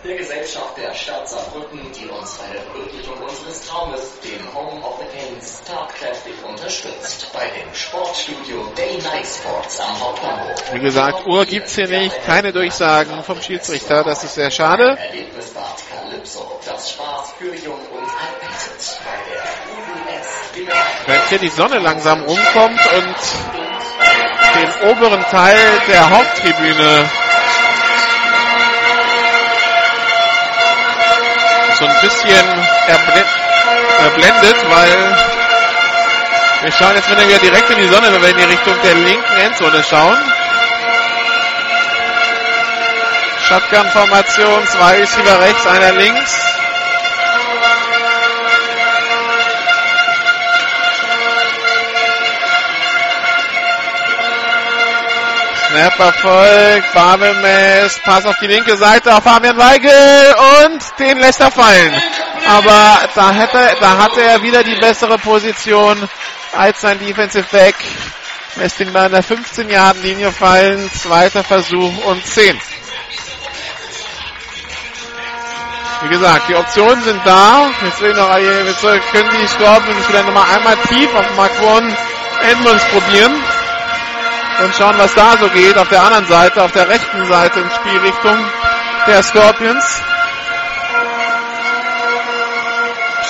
Der 0.01 0.15
Gesellschaft 0.15 0.77
der 0.77 0.93
Stadt 0.93 1.27
Saarbrücken, 1.27 1.91
die 1.91 2.07
uns 2.07 2.35
bei 2.35 2.53
der 2.53 2.61
Verwirklichung 2.61 3.17
unseres 3.21 3.67
Traumes, 3.67 3.99
dem 4.21 4.55
Home 4.55 4.81
of 4.81 4.97
the 4.97 5.17
Kings, 5.17 5.61
tatkräftig 5.67 6.35
unterstützt. 6.47 7.27
Bei 7.33 7.49
dem 7.49 7.73
Sportstudio 7.73 8.65
Day 8.77 8.97
Night 9.03 9.27
Sports 9.27 9.77
am 9.81 9.99
Hauptbahnhof. 9.99 10.73
Wie 10.73 10.79
gesagt, 10.79 11.27
Uhr 11.27 11.45
gibt's 11.45 11.75
hier 11.75 11.89
nicht. 11.89 12.15
Keine 12.25 12.53
Durchsagen 12.53 13.23
vom 13.23 13.41
Schiedsrichter. 13.41 14.05
Das 14.05 14.23
ist 14.23 14.35
sehr 14.35 14.51
schade. 14.51 14.97
Erlebnisbad 14.97 15.83
Calypso, 15.91 16.59
das 16.65 16.91
Spaß 16.91 17.33
für 17.37 17.53
Jung 17.55 17.79
und 17.91 18.03
Alt 18.03 18.39
Bei 19.03 19.17
der 19.29 19.43
Dinge 20.55 20.71
Wenn 21.07 21.27
hier 21.27 21.39
die 21.39 21.49
Sonne 21.49 21.79
langsam 21.79 22.23
rumkommt 22.23 22.79
und 22.93 23.15
den 24.55 24.91
oberen 24.91 25.23
Teil 25.23 25.81
der 25.89 26.09
Haupttribüne 26.09 27.09
so 31.79 31.85
ein 31.85 32.01
bisschen 32.01 32.45
erble- 32.87 33.25
erblendet, 34.03 34.57
weil 34.69 35.17
wir 36.61 36.71
schauen 36.73 36.95
jetzt 36.95 37.09
wieder 37.09 37.23
direkt 37.39 37.69
in 37.69 37.77
die 37.77 37.87
Sonne, 37.87 38.11
wenn 38.11 38.21
wir 38.21 38.29
in 38.29 38.37
die 38.37 38.43
Richtung 38.43 38.75
der 38.83 38.95
linken 38.95 39.37
Endzone 39.37 39.83
schauen. 39.89 40.17
Shotgun-Formation, 43.47 44.67
zwei 44.67 44.97
Receiver 44.99 45.39
rechts, 45.41 45.65
einer 45.65 45.91
links. 45.93 46.48
Snap 55.69 55.99
erfolgt, 55.99 56.93
Babelmess, 56.93 57.99
Pass 58.03 58.25
auf 58.25 58.35
die 58.41 58.47
linke 58.47 58.75
Seite 58.75 59.15
auf 59.15 59.23
Fabian 59.23 59.55
Weigel 59.55 60.35
und 60.65 60.81
den 60.97 61.19
lässt 61.19 61.39
er 61.41 61.51
fallen. 61.51 61.93
Aber 62.47 63.07
da 63.13 63.31
hätte, 63.31 63.75
da 63.79 63.97
hatte 63.99 64.19
er 64.19 64.41
wieder 64.41 64.63
die 64.63 64.75
bessere 64.77 65.19
Position 65.19 66.09
als 66.57 66.81
sein 66.81 66.97
Defensive 66.97 67.45
Back. 67.51 67.75
Lässt 68.55 68.79
ihn 68.79 68.91
bei 68.91 69.01
einer 69.01 69.21
15 69.21 69.69
Yard 69.69 70.01
Linie 70.01 70.31
fallen. 70.31 70.89
Zweiter 70.91 71.43
Versuch 71.43 72.05
und 72.05 72.25
10. 72.25 72.59
Wie 76.01 76.09
gesagt, 76.09 76.49
die 76.49 76.55
Optionen 76.55 77.03
sind 77.03 77.21
da. 77.25 77.69
Jetzt, 77.83 78.01
will 78.01 78.15
noch, 78.15 78.35
jetzt 78.37 78.81
können 79.11 79.29
die 79.39 79.47
Scorpions 79.47 80.09
wieder 80.09 80.23
nochmal 80.23 80.45
einmal 80.55 80.77
tief 80.87 81.13
auf 81.13 81.35
Mark 81.35 81.51
One 81.61 81.95
Edmonds 82.41 82.83
probieren 82.85 83.35
und 84.63 84.75
schauen, 84.75 84.97
was 84.97 85.13
da 85.13 85.37
so 85.37 85.49
geht. 85.49 85.77
Auf 85.77 85.89
der 85.89 86.03
anderen 86.03 86.27
Seite, 86.27 86.61
auf 86.63 86.71
der 86.71 86.89
rechten 86.89 87.25
Seite 87.27 87.59
in 87.59 87.69
Spielrichtung 87.71 88.37
der 89.07 89.23
Scorpions. 89.23 90.01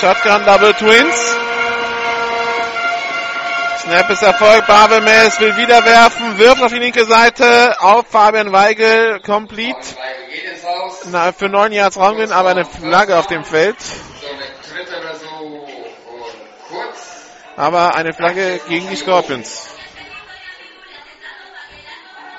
Shotgun 0.00 0.44
Double 0.44 0.74
Twins. 0.74 1.36
Snap 3.80 4.10
ist 4.10 4.22
Erfolg. 4.22 4.66
Babelmes 4.66 5.40
will 5.40 5.56
wieder 5.56 5.84
werfen, 5.84 6.38
wirft 6.38 6.62
auf 6.62 6.72
die 6.72 6.78
linke 6.78 7.04
Seite 7.04 7.76
auf 7.80 8.06
Fabian 8.08 8.52
Weigel. 8.52 9.20
Complete. 9.20 9.78
Na, 11.06 11.32
für 11.32 11.48
neun 11.48 11.72
Yards 11.72 11.96
Raumgewinn, 11.96 12.32
aber 12.32 12.50
eine 12.50 12.64
Flagge 12.64 13.18
auf 13.18 13.26
dem 13.26 13.44
Feld. 13.44 13.76
Aber 17.56 17.94
eine 17.94 18.12
Flagge 18.12 18.60
gegen 18.68 18.88
die 18.88 18.96
Scorpions. 18.96 19.79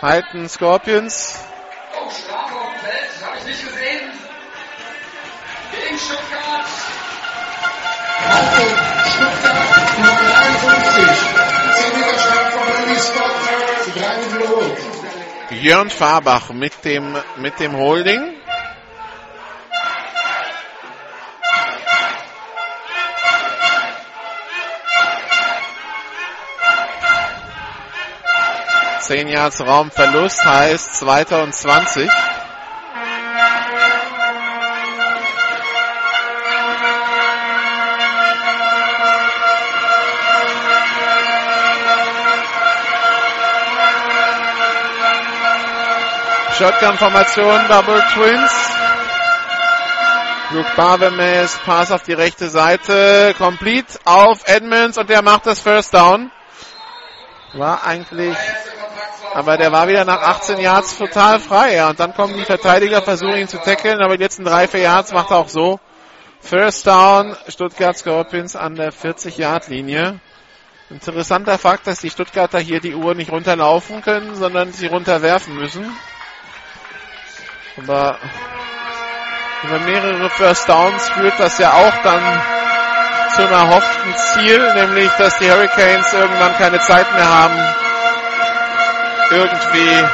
Halten 0.02 0.50
Scorpions. 0.50 1.38
Oh, 1.94 2.10
Strafe 2.10 2.56
auf 2.56 2.72
dem 2.72 2.80
Feld, 2.82 3.24
habe 3.24 3.38
ich 3.38 3.46
nicht 3.46 3.64
gesehen. 3.64 4.12
Gegen 5.72 6.00
Stuttgart. 6.00 6.66
Achtung, 8.28 8.72
Stuttgart 9.14 10.00
Nummer 10.00 10.16
53. 10.64 11.06
10 11.76 12.00
Meter 12.00 12.20
Strafe 12.20 12.52
von 12.52 12.68
Randy 12.74 13.00
Scott. 13.00 13.32
Zu 13.84 13.92
drei 13.92 14.16
wiederholt. 14.40 14.78
Jörn 15.52 15.90
Farbach 15.92 16.50
mit 16.50 16.84
dem, 16.84 17.16
mit 17.38 17.60
dem 17.60 17.78
Holding. 17.78 18.41
10 29.12 29.28
Yards 29.28 29.60
Raumverlust 29.60 30.46
heißt 30.46 30.96
zweiter 30.96 31.44
und 31.44 31.54
20. 31.54 32.10
Shotgun-Formation, 46.58 47.68
Double 47.68 48.02
Twins. 48.14 48.52
Luke 50.52 50.72
Barbemes, 50.78 51.60
Pass 51.66 51.92
auf 51.92 52.04
die 52.04 52.14
rechte 52.14 52.48
Seite, 52.48 53.36
complete 53.38 54.00
auf 54.06 54.44
Edmonds 54.46 54.98
und 54.98 55.10
der 55.10 55.22
macht 55.22 55.48
das 55.48 55.60
First 55.60 55.94
Down. 55.94 56.32
War 57.54 57.84
eigentlich, 57.84 58.38
aber 59.34 59.58
der 59.58 59.72
war 59.72 59.88
wieder 59.88 60.06
nach 60.06 60.22
18 60.22 60.60
Yards 60.60 60.98
total 60.98 61.40
frei. 61.40 61.76
Ja. 61.76 61.90
Und 61.90 62.00
dann 62.00 62.14
kommen 62.14 62.36
die 62.36 62.46
Verteidiger, 62.46 63.02
versuchen 63.02 63.38
ihn 63.38 63.48
zu 63.48 63.58
tackeln, 63.58 64.02
aber 64.02 64.18
die 64.18 64.24
letzten 64.24 64.44
drei, 64.44 64.68
vier 64.68 64.82
Yards 64.82 65.12
macht 65.12 65.32
er 65.32 65.38
auch 65.38 65.50
so. 65.50 65.80
First 66.42 66.88
Down, 66.88 67.36
Stuttgart 67.48 67.98
Scorpions 67.98 68.56
an 68.56 68.76
der 68.76 68.92
40-Yard-Linie. 68.92 70.20
Interessanter 70.90 71.58
Fakt, 71.58 71.88
dass 71.88 72.02
die 72.02 72.10
Stuttgarter 72.10 72.60
hier 72.60 72.82
die 72.82 72.96
Uhr 72.96 73.16
nicht 73.16 73.32
runterlaufen 73.32 74.02
können, 74.02 74.36
sondern 74.36 74.74
sie 74.74 74.88
runterwerfen 74.88 75.56
müssen. 75.56 75.90
Aber 77.78 78.18
über 79.64 79.80
mehrere 79.80 80.30
First 80.32 80.68
Downs 80.68 81.10
führt 81.12 81.40
das 81.40 81.58
ja 81.60 81.72
auch 81.74 81.96
dann 82.04 82.42
zu 83.36 83.42
einem 83.44 83.54
erhofften 83.54 84.14
Ziel, 84.34 84.74
nämlich 84.74 85.10
dass 85.12 85.38
die 85.38 85.50
Hurricanes 85.50 86.12
irgendwann 86.12 86.58
keine 86.58 86.80
Zeit 86.80 87.14
mehr 87.14 87.30
haben, 87.30 87.91
irgendwie 89.32 90.08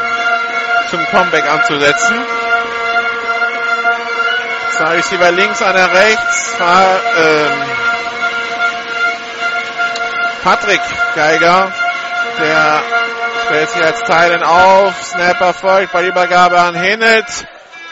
zum 0.90 1.06
Comeback 1.08 1.50
anzusetzen. 1.50 2.16
Zwei 4.78 4.96
Receiver 4.96 5.32
links, 5.32 5.62
einer 5.62 5.92
rechts. 5.92 6.56
Ähm, 6.60 7.64
Patrick 10.44 10.82
Geiger, 11.16 11.72
der 12.40 12.82
stellt 13.46 13.70
sich 13.70 13.84
als 13.84 14.04
Teilen 14.04 14.44
auf. 14.44 14.94
Snapper 15.04 15.54
folgt 15.54 15.92
bei 15.92 16.06
Übergabe 16.06 16.60
an 16.60 16.76
Hinnelt. 16.76 17.26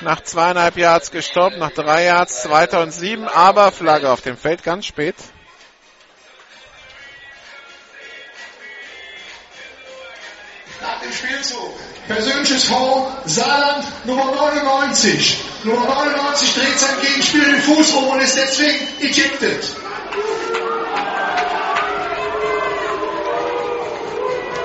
Nach 0.01 0.21
zweieinhalb 0.21 0.77
Yards 0.77 1.09
gestoppt, 1.09 1.57
nach 1.57 1.71
drei 1.71 2.05
Yards, 2.05 2.43
zweiter 2.43 2.81
und 2.81 2.91
sieben, 2.91 3.27
aber 3.27 3.71
Flagge 3.71 4.11
auf 4.11 4.21
dem 4.21 4.37
Feld 4.37 4.61
ganz 4.61 4.85
spät. 4.85 5.15
Dem 11.03 11.11
Spielzug. 11.11 11.73
Persönliches 12.07 12.65
Foul, 12.65 13.07
Saarland 13.25 13.85
Nummer 14.05 14.31
99. 14.31 15.43
Nummer 15.63 15.85
99 15.85 16.53
dreht 16.53 16.79
sein 16.79 17.01
Gegenspieler 17.01 17.45
den 17.45 17.61
Fuß 17.61 17.91
um 17.93 18.07
und 18.09 18.21
ist 18.21 18.37
deswegen 18.37 18.87
ejected. 19.01 19.75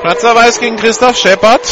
Platzerweis 0.02 0.60
gegen 0.60 0.76
Christoph 0.76 1.16
Scheppert. 1.16 1.66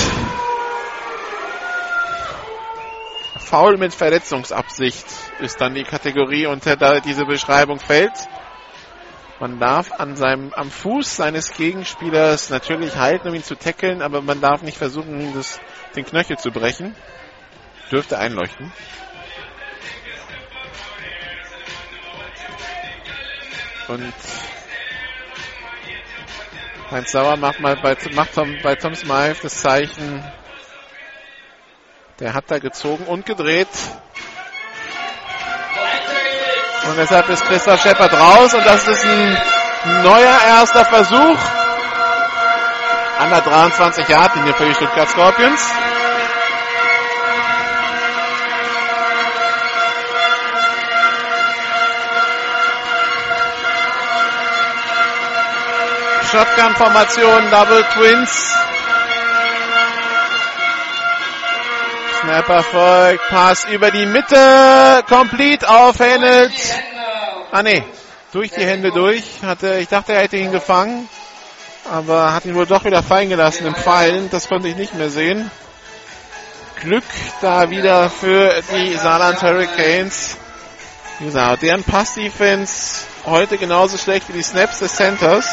Foul 3.38 3.78
mit 3.78 3.94
Verletzungsabsicht 3.94 5.06
ist 5.40 5.60
dann 5.60 5.74
die 5.74 5.84
Kategorie, 5.84 6.46
unter 6.46 6.76
der 6.76 7.00
diese 7.00 7.24
Beschreibung 7.24 7.80
fällt. 7.80 8.12
Man 9.40 9.60
darf 9.60 9.92
an 9.92 10.16
seinem, 10.16 10.52
am 10.52 10.68
Fuß 10.70 11.16
seines 11.16 11.52
Gegenspielers 11.52 12.50
natürlich 12.50 12.96
halten, 12.96 13.28
um 13.28 13.34
ihn 13.34 13.44
zu 13.44 13.54
tackeln, 13.54 14.02
aber 14.02 14.20
man 14.20 14.40
darf 14.40 14.62
nicht 14.62 14.76
versuchen, 14.76 15.32
das, 15.34 15.60
den 15.94 16.04
Knöchel 16.04 16.38
zu 16.38 16.50
brechen. 16.50 16.96
Dürfte 17.92 18.18
einleuchten. 18.18 18.72
Und 23.86 24.12
Heinz 26.90 27.12
Sauer 27.12 27.36
macht 27.36 27.60
mal 27.60 27.76
bei, 27.76 27.96
macht 28.14 28.34
Tom, 28.34 28.58
bei 28.62 28.74
Tom 28.74 28.94
Smythe 28.94 29.36
das 29.42 29.60
Zeichen. 29.60 30.24
Der 32.18 32.34
hat 32.34 32.50
da 32.50 32.58
gezogen 32.58 33.04
und 33.04 33.24
gedreht. 33.24 33.68
Und 36.86 36.96
deshalb 36.96 37.28
ist 37.28 37.44
Christoph 37.44 37.80
Scheppert 37.82 38.12
raus 38.12 38.54
und 38.54 38.64
das 38.64 38.86
ist 38.86 39.04
ein 39.04 39.38
neuer 40.02 40.38
erster 40.48 40.84
Versuch 40.84 41.38
an 43.18 43.30
der 43.30 43.40
23 43.40 44.08
Yard 44.08 44.36
Linie 44.36 44.54
für 44.54 44.64
die 44.64 44.74
Stuttgart 44.74 45.08
Scorpions. 45.10 45.60
Shotgun-Formation, 56.30 57.50
Double 57.50 57.84
Twins. 57.94 58.52
Snapper 62.28 62.62
folgt, 62.62 63.28
Pass 63.30 63.64
über 63.64 63.90
die 63.90 64.04
Mitte, 64.04 65.02
complete 65.08 65.66
auf 65.66 65.98
Hennelt. 65.98 66.52
Ah 67.50 67.62
ne, 67.62 67.82
durch 68.32 68.50
die 68.50 68.66
Hände 68.66 68.90
durch. 68.90 69.24
Hatte, 69.42 69.78
ich 69.78 69.88
dachte, 69.88 70.12
er 70.12 70.20
hätte 70.20 70.36
ihn 70.36 70.52
gefangen, 70.52 71.08
aber 71.90 72.34
hat 72.34 72.44
ihn 72.44 72.54
wohl 72.54 72.66
doch 72.66 72.84
wieder 72.84 73.02
fallen 73.02 73.30
gelassen 73.30 73.66
im 73.66 73.74
Pfeilen. 73.74 74.28
Das 74.28 74.46
konnte 74.46 74.68
ich 74.68 74.76
nicht 74.76 74.92
mehr 74.94 75.08
sehen. 75.08 75.50
Glück 76.82 77.04
da 77.40 77.70
wieder 77.70 78.10
für 78.10 78.60
die 78.74 78.92
Saarland 78.96 79.40
Hurricanes. 79.40 80.36
Wie 81.20 81.24
gesagt, 81.24 81.62
deren 81.62 81.82
Pass-Defense 81.82 83.06
heute 83.24 83.56
genauso 83.56 83.96
schlecht 83.96 84.28
wie 84.28 84.34
die 84.34 84.42
Snaps 84.42 84.80
des 84.80 84.94
Centers. 84.96 85.46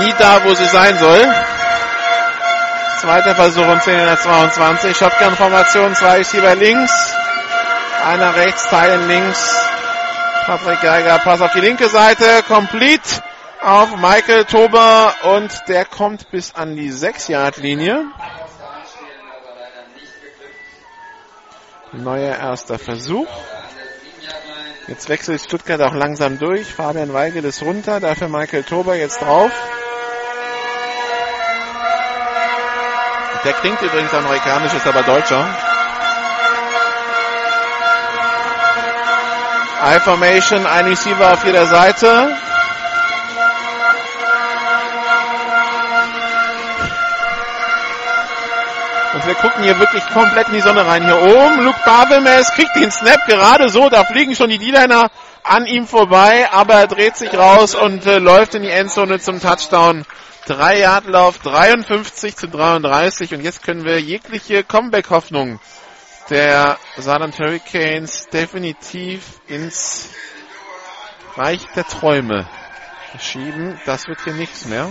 Nie 0.00 0.12
da, 0.18 0.42
wo 0.44 0.52
sie 0.54 0.66
sein 0.66 0.98
soll. 0.98 1.32
Zweiter 3.00 3.34
Versuch 3.34 3.66
und 3.66 3.82
10 3.82 3.98
in 3.98 4.04
der 4.04 4.18
22. 4.18 4.94
Shotgun-Formation, 4.94 5.94
zwei 5.94 6.18
Receiver 6.18 6.54
links. 6.54 7.14
Einer 8.04 8.36
rechts, 8.36 8.68
teilen 8.68 9.08
links. 9.08 9.58
Patrick 10.44 10.82
Geiger, 10.82 11.18
Pass 11.20 11.40
auf 11.40 11.50
die 11.54 11.60
linke 11.60 11.88
Seite. 11.88 12.42
Complete 12.46 13.22
auf 13.62 13.96
Michael 13.96 14.44
Tober 14.44 15.14
und 15.22 15.50
der 15.68 15.86
kommt 15.86 16.30
bis 16.30 16.54
an 16.54 16.76
die 16.76 16.92
6-Yard-Linie. 16.92 18.04
Neuer 21.92 22.36
erster 22.36 22.78
Versuch. 22.78 23.28
Jetzt 24.88 25.08
wechselt 25.08 25.40
Stuttgart 25.40 25.80
auch 25.80 25.94
langsam 25.94 26.38
durch. 26.38 26.66
Fabian 26.66 27.14
Weigel 27.14 27.46
ist 27.46 27.62
runter, 27.62 27.98
dafür 27.98 28.28
Michael 28.28 28.64
Tober 28.64 28.94
jetzt 28.94 29.22
drauf. 29.22 29.52
Der 33.44 33.54
klingt 33.54 33.80
übrigens 33.80 34.12
amerikanisch, 34.12 34.74
ist 34.74 34.86
aber 34.86 35.02
Deutscher. 35.02 35.46
I-Formation, 39.82 40.66
ein 40.66 40.86
Receiver 40.86 41.32
auf 41.32 41.44
jeder 41.44 41.66
Seite. 41.66 42.36
Und 49.14 49.26
wir 49.26 49.34
gucken 49.34 49.64
hier 49.64 49.78
wirklich 49.78 50.06
komplett 50.10 50.48
in 50.48 50.54
die 50.54 50.60
Sonne 50.60 50.86
rein. 50.86 51.04
Hier 51.04 51.20
oben, 51.20 51.64
Luke 51.64 51.80
Barbemes 51.84 52.50
kriegt 52.52 52.76
den 52.76 52.90
Snap 52.90 53.26
gerade 53.26 53.70
so, 53.70 53.88
da 53.88 54.04
fliegen 54.04 54.36
schon 54.36 54.50
die 54.50 54.58
D-Liner 54.58 55.10
an 55.42 55.66
ihm 55.66 55.86
vorbei, 55.86 56.46
aber 56.52 56.74
er 56.74 56.86
dreht 56.86 57.16
sich 57.16 57.32
raus 57.32 57.74
und 57.74 58.04
äh, 58.04 58.18
läuft 58.18 58.54
in 58.54 58.62
die 58.62 58.70
Endzone 58.70 59.18
zum 59.18 59.40
Touchdown. 59.40 60.04
Drei 60.50 60.80
Yard 60.80 61.06
Lauf, 61.06 61.38
53 61.38 62.34
zu 62.34 62.48
33 62.48 63.34
und 63.34 63.40
jetzt 63.40 63.62
können 63.62 63.84
wir 63.84 64.00
jegliche 64.00 64.64
Comeback-Hoffnung 64.64 65.60
der 66.28 66.76
Saarland 66.96 67.38
Hurricanes 67.38 68.26
definitiv 68.32 69.40
ins 69.46 70.08
Reich 71.36 71.64
der 71.76 71.84
Träume 71.84 72.48
schieben. 73.20 73.80
Das 73.86 74.08
wird 74.08 74.24
hier 74.24 74.32
nichts 74.32 74.64
mehr. 74.66 74.90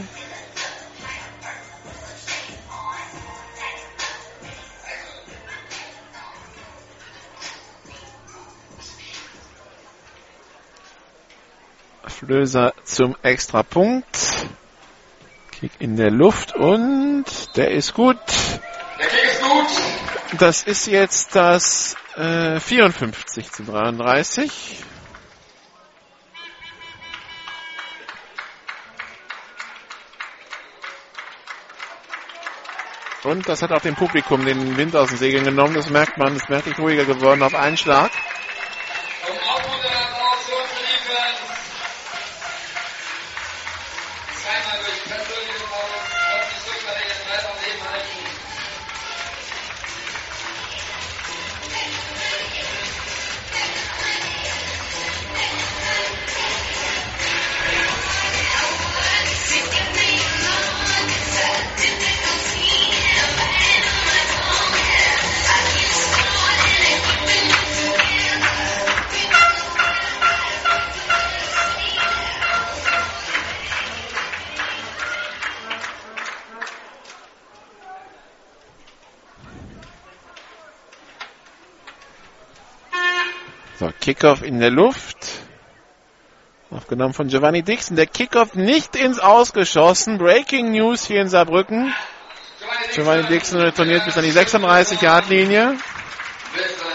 Flöser 12.08 12.74
zum 12.86 13.18
Extrapunkt. 13.24 14.08
Kick 15.60 15.72
in 15.80 15.98
der 15.98 16.10
Luft 16.10 16.56
und 16.56 17.26
der 17.58 17.72
ist 17.72 17.94
gut. 17.94 18.18
Der 18.98 19.08
Kick 19.08 19.24
ist 19.26 19.42
gut. 19.42 20.40
Das 20.40 20.64
ist 20.64 20.88
jetzt 20.88 21.36
das 21.36 21.98
äh, 22.16 22.62
54 22.62 23.52
zu 23.52 23.64
33. 23.64 24.78
Und 33.24 33.50
das 33.50 33.62
hat 33.62 33.74
auch 33.74 33.82
dem 33.82 33.96
Publikum 33.96 34.46
den 34.46 34.78
Wind 34.78 34.96
aus 34.96 35.10
den 35.10 35.18
Segeln 35.18 35.44
genommen. 35.44 35.74
Das 35.74 35.90
merkt 35.90 36.18
man, 36.18 36.38
es 36.38 36.44
ist 36.44 36.50
merklich 36.50 36.80
ruhiger 36.80 37.04
geworden 37.04 37.44
auf 37.44 37.54
einen 37.54 37.76
Schlag. 37.76 38.12
So, 83.80 83.90
Kickoff 84.02 84.44
in 84.44 84.60
der 84.60 84.72
Luft. 84.72 85.16
Aufgenommen 86.70 87.14
von 87.14 87.30
Giovanni 87.30 87.64
Dixon. 87.64 87.96
Der 87.96 88.08
Kickoff 88.08 88.54
nicht 88.54 88.98
ins 88.98 89.20
Ausgeschossen. 89.20 90.18
Breaking 90.18 90.74
News 90.74 91.06
hier 91.06 91.22
in 91.22 91.30
Saarbrücken. 91.30 91.94
Giovanni 92.94 93.26
Dixon 93.28 93.62
retourniert 93.62 94.04
bis 94.04 94.18
an 94.18 94.26
die 94.26 94.34
36-Yard-Linie. 94.34 95.78
Bis 96.54 96.62
an 96.62 96.88
die 96.88 96.89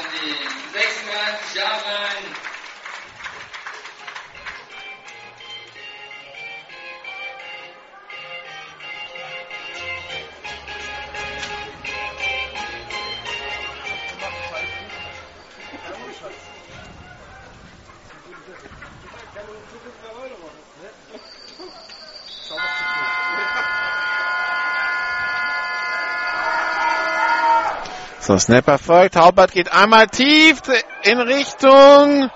So, 28.27 28.39
Snap 28.39 28.67
erfolgt. 28.69 29.17
Haubert 29.17 29.53
geht 29.53 29.70
einmal 29.70 30.07
tief 30.07 30.62
in 31.03 31.20
Richtung 31.20 32.31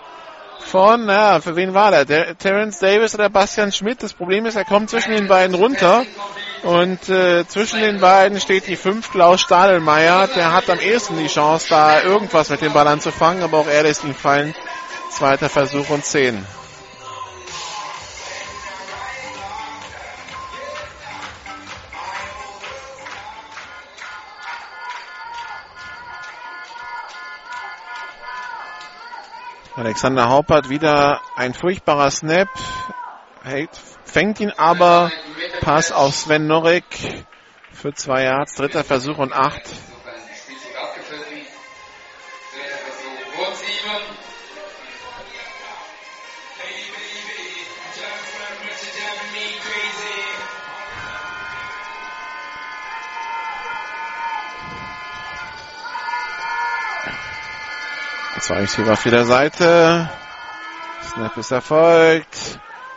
von, 0.66 1.06
na, 1.06 1.40
für 1.40 1.56
wen 1.56 1.72
war 1.72 1.90
der? 1.90 2.04
der? 2.04 2.36
Terence 2.36 2.78
Davis 2.78 3.14
oder 3.14 3.30
Bastian 3.30 3.72
Schmidt. 3.72 4.02
Das 4.02 4.12
Problem 4.12 4.44
ist, 4.44 4.56
er 4.56 4.66
kommt 4.66 4.90
zwischen 4.90 5.12
den 5.12 5.28
beiden 5.28 5.54
runter. 5.54 6.04
Und 6.62 7.08
äh, 7.08 7.48
zwischen 7.48 7.80
den 7.80 8.00
beiden 8.00 8.38
steht 8.38 8.66
die 8.66 8.76
5 8.76 9.10
Klaus 9.10 9.40
Stadelmeier. 9.40 10.26
Der 10.26 10.52
hat 10.52 10.68
am 10.68 10.78
ehesten 10.78 11.16
die 11.16 11.28
Chance, 11.28 11.68
da 11.70 12.02
irgendwas 12.02 12.50
mit 12.50 12.60
dem 12.60 12.74
Ball 12.74 12.86
anzufangen, 12.86 13.42
aber 13.42 13.56
auch 13.56 13.66
er 13.66 13.84
lässt 13.84 14.04
ihn 14.04 14.12
fallen. 14.12 14.54
Zweiter 15.10 15.48
Versuch 15.48 15.88
und 15.88 16.04
10. 16.04 16.44
Alexander 29.78 30.28
Haupert 30.28 30.70
wieder 30.70 31.20
ein 31.36 31.54
furchtbarer 31.54 32.10
Snap. 32.10 32.48
Hält, 33.44 33.70
fängt 34.02 34.40
ihn 34.40 34.50
aber. 34.50 35.12
Pass 35.60 35.92
auf 35.92 36.16
Sven 36.16 36.48
Norek 36.48 36.84
für 37.70 37.94
zwei 37.94 38.24
Yards. 38.24 38.56
Dritter 38.56 38.82
Versuch 38.82 39.18
und 39.18 39.32
acht. 39.32 39.62
Zwei 58.40 58.60
Receiver 58.60 58.92
auf 58.92 59.04
jeder 59.04 59.24
Seite. 59.24 60.08
Snap 61.10 61.36
ist 61.36 61.50
erfolgt. 61.50 62.36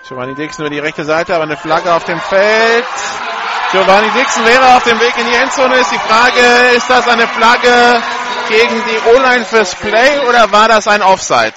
Giovanni 0.07 0.35
Dixon 0.35 0.65
über 0.65 0.73
die 0.73 0.79
rechte 0.79 1.03
Seite, 1.03 1.33
aber 1.33 1.43
eine 1.43 1.57
Flagge 1.57 1.93
auf 1.93 2.03
dem 2.03 2.19
Feld. 2.19 2.85
Giovanni 3.71 4.09
Dixon 4.11 4.45
wäre 4.45 4.75
auf 4.75 4.83
dem 4.83 4.99
Weg 4.99 5.17
in 5.17 5.25
die 5.25 5.35
Endzone. 5.35 5.75
Ist 5.77 5.91
die 5.91 5.97
Frage, 5.97 6.75
ist 6.75 6.89
das 6.89 7.07
eine 7.07 7.27
Flagge 7.27 8.01
gegen 8.49 8.83
die 8.85 9.09
O-Line 9.09 9.45
fürs 9.45 9.73
Play 9.75 10.19
oder 10.27 10.51
war 10.51 10.67
das 10.67 10.87
ein 10.87 11.01
Offside? 11.01 11.53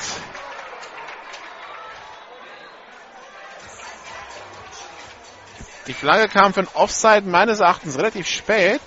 Die 5.87 5.95
Flagge 5.95 6.29
kam 6.29 6.55
für 6.55 6.61
ein 6.61 6.69
Offside 6.73 7.23
meines 7.23 7.61
Erachtens 7.61 7.99
relativ 7.99 8.29
spät. 8.29 8.81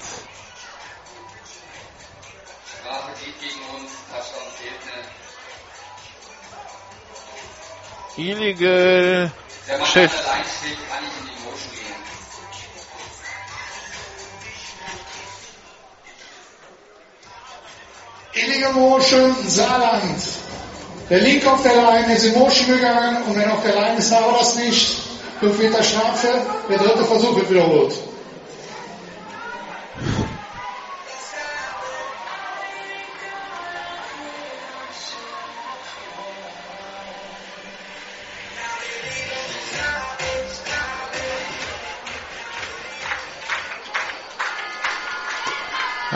Motion 8.18 8.56
gehen. 8.58 9.32
Illegal 18.34 18.74
Motion, 18.74 19.36
Saarland. 19.48 20.20
Der 21.10 21.20
Link 21.22 21.46
auf 21.46 21.64
der 21.64 21.76
Line 21.76 22.16
ist 22.16 22.26
in 22.26 22.34
Motion 22.38 22.68
gegangen 22.68 23.24
und 23.24 23.36
wenn 23.38 23.50
auf 23.50 23.64
der 23.64 23.76
Line 23.76 23.98
ist, 23.98 24.12
war 24.12 24.36
das 24.38 24.56
nicht. 24.56 24.98
5 25.40 25.58
Meter 25.60 25.84
Strafe, 25.84 26.46
der 26.70 26.78
dritte 26.80 27.06
Versuch 27.06 27.36
wird 27.36 27.50
wiederholt. 27.50 27.94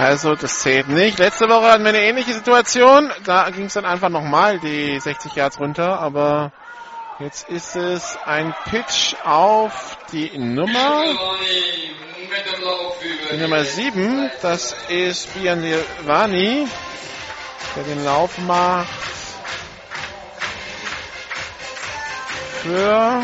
Also 0.02 0.34
das 0.34 0.62
zählt 0.62 0.88
nicht. 0.88 1.20
Letzte 1.20 1.48
Woche 1.48 1.72
hatten 1.72 1.84
wir 1.84 1.90
eine 1.90 2.02
ähnliche 2.02 2.34
Situation. 2.34 3.12
Da 3.24 3.52
ging 3.52 3.66
es 3.66 3.74
dann 3.74 3.86
einfach 3.86 4.10
nochmal 4.10 4.58
die 4.58 5.00
60 5.00 5.36
Yards 5.36 5.60
runter. 5.60 6.00
Aber 6.00 6.52
jetzt 7.20 7.48
ist 7.48 7.76
es 7.76 8.18
ein 8.26 8.52
Pitch 8.66 9.14
auf 9.24 10.00
die 10.12 10.36
Nummer, 10.40 11.04
die 13.32 13.38
Nummer 13.38 13.64
7. 13.64 14.32
Das 14.42 14.76
ist 14.90 15.36
Bianivani, 15.36 16.68
der 17.76 17.84
den 17.84 18.04
Lauf 18.04 18.40
macht 18.40 18.88
für 22.64 23.22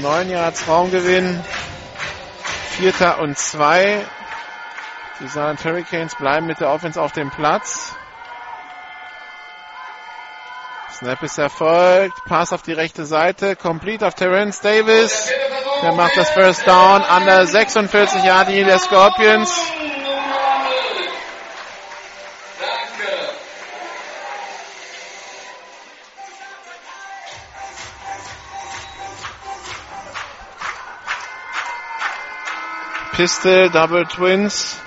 9 0.00 0.30
Yards 0.30 0.66
Raumgewinn. 0.66 1.44
Vierter 2.70 3.18
und 3.18 3.36
zwei. 3.36 4.06
Die 5.18 5.28
Saarland 5.28 5.64
Hurricanes 5.64 6.14
bleiben 6.14 6.46
mit 6.46 6.60
der 6.60 6.68
Offense 6.70 7.00
auf 7.00 7.12
dem 7.12 7.30
Platz. 7.30 7.94
Snap 10.92 11.22
ist 11.22 11.38
erfolgt. 11.38 12.22
Pass 12.26 12.52
auf 12.52 12.60
die 12.60 12.74
rechte 12.74 13.06
Seite. 13.06 13.56
Complete 13.56 14.06
auf 14.06 14.14
Terence 14.14 14.60
Davis. 14.60 15.30
Der 15.82 15.92
macht 15.92 16.16
das 16.16 16.28
First 16.30 16.66
Down 16.66 17.02
an 17.02 17.24
der 17.24 17.46
46 17.46 18.24
Yard 18.24 18.48
Linie 18.48 18.66
der 18.66 18.78
Scorpions. 18.78 19.58
Pistol, 33.12 33.70
Double 33.70 34.04
Twins. 34.04 34.78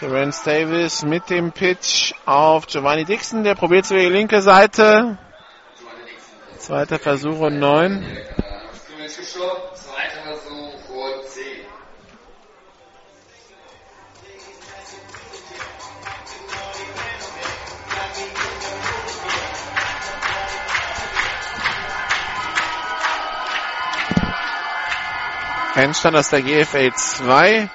Terence 0.00 0.42
Davis 0.44 1.02
mit 1.02 1.28
dem 1.28 1.52
Pitch 1.52 2.14
auf 2.24 2.66
Giovanni 2.66 3.04
Dixon, 3.04 3.44
der 3.44 3.54
probiert 3.54 3.84
es 3.84 3.90
die 3.90 3.96
linke 3.96 4.40
Seite. 4.40 5.18
Zweiter 6.56 6.98
Versuch 6.98 7.38
und 7.38 7.58
neun. 7.58 8.06
Endstand 25.74 26.16
aus 26.16 26.30
der 26.30 26.40
GFA 26.40 26.90
2. 26.94 27.70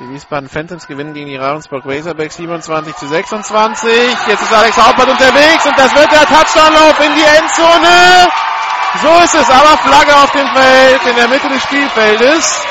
Die 0.00 0.08
Wiesbaden 0.08 0.48
Phantoms 0.48 0.86
gewinnen 0.86 1.12
gegen 1.12 1.26
die 1.26 1.36
Ravensburg 1.36 1.84
Razorbacks 1.84 2.36
27 2.36 2.96
zu 2.96 3.06
26. 3.06 3.90
Jetzt 4.26 4.42
ist 4.42 4.52
Alex 4.52 4.76
Haupert 4.76 5.08
unterwegs 5.08 5.66
und 5.66 5.78
das 5.78 5.94
wird 5.94 6.10
der 6.10 6.24
Touchdownlauf 6.24 6.98
in 6.98 7.14
die 7.14 7.22
Endzone. 7.22 8.28
So 9.02 9.24
ist 9.24 9.34
es, 9.34 9.50
aber 9.50 9.76
Flagge 9.78 10.14
auf 10.16 10.30
dem 10.32 10.46
Feld, 10.48 11.06
in 11.10 11.16
der 11.16 11.28
Mitte 11.28 11.48
des 11.48 11.62
Spielfeldes. 11.62 12.62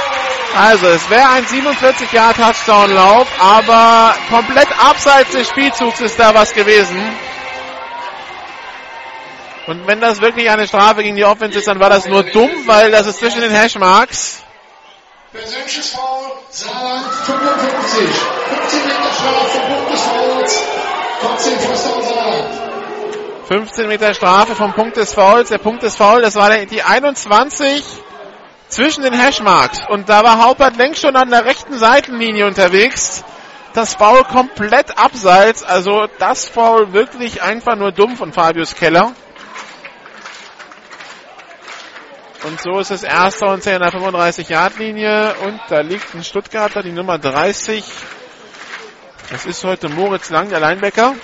Also, 0.55 0.87
es 0.87 1.09
wäre 1.09 1.29
ein 1.29 1.45
47 1.45 2.11
Jahr 2.11 2.33
Touchdownlauf, 2.33 3.27
aber 3.39 4.15
komplett 4.29 4.67
abseits 4.79 5.31
des 5.31 5.47
Spielzugs 5.47 6.01
ist 6.01 6.19
da 6.19 6.33
was 6.33 6.53
gewesen. 6.53 6.99
Und 9.67 9.85
wenn 9.85 10.01
das 10.01 10.21
wirklich 10.21 10.49
eine 10.49 10.67
Strafe 10.67 11.03
gegen 11.03 11.15
die 11.15 11.23
Offense 11.25 11.59
ist, 11.59 11.67
dann 11.67 11.79
war 11.79 11.89
das 11.89 12.07
nur 12.07 12.23
dumm, 12.23 12.49
weil 12.65 12.89
das 12.91 13.05
ist 13.05 13.19
zwischen 13.19 13.41
den 13.41 13.51
Hashmarks. 13.51 14.43
Persönliches 15.31 15.91
Foul, 15.91 16.29
Saarland 16.49 17.05
55. 17.25 18.09
15 18.49 18.83
Meter 18.83 19.13
Strafe 19.13 19.47
vom 19.47 19.75
Punkt 19.77 19.93
des 19.93 20.01
Fouls. 20.01 20.63
Trotzdem 21.21 21.57
Down 21.57 22.03
Saarland. 22.03 22.49
15 23.47 23.87
Meter 23.87 24.13
Strafe 24.13 24.55
vom 24.55 24.73
Punkt 24.73 24.97
des 24.97 25.13
Fouls. 25.13 25.47
Der 25.47 25.57
Punkt 25.59 25.83
des 25.83 25.95
Fouls, 25.95 26.23
das 26.23 26.35
war 26.35 26.49
die 26.65 26.83
21 26.83 27.81
zwischen 28.67 29.03
den 29.03 29.17
Hashmarks. 29.17 29.79
Und 29.87 30.09
da 30.09 30.21
war 30.25 30.43
Haupert 30.43 30.75
längst 30.75 30.99
schon 30.99 31.15
an 31.15 31.29
der 31.29 31.45
rechten 31.45 31.79
Seitenlinie 31.79 32.45
unterwegs. 32.45 33.23
Das 33.73 33.95
Foul 33.95 34.25
komplett 34.25 34.97
abseits. 34.97 35.63
Also 35.63 36.07
das 36.19 36.49
Foul 36.49 36.91
wirklich 36.91 37.41
einfach 37.41 37.77
nur 37.77 37.93
dumm 37.93 38.17
von 38.17 38.33
Fabius 38.33 38.75
Keller. 38.75 39.13
Und 42.43 42.59
so 42.59 42.79
ist 42.79 42.89
es 42.89 43.03
erster 43.03 43.53
und 43.53 43.61
10 43.61 43.81
an 43.81 43.91
der 43.91 44.01
35-Yard-Linie. 44.01 45.35
Und 45.45 45.59
da 45.69 45.81
liegt 45.81 46.15
ein 46.15 46.23
Stuttgarter, 46.23 46.81
die 46.81 46.91
Nummer 46.91 47.19
30. 47.19 47.83
Das 49.29 49.45
ist 49.45 49.63
heute 49.63 49.89
Moritz 49.89 50.31
Lang, 50.31 50.49
der 50.49 50.59
Linebacker. 50.59 51.15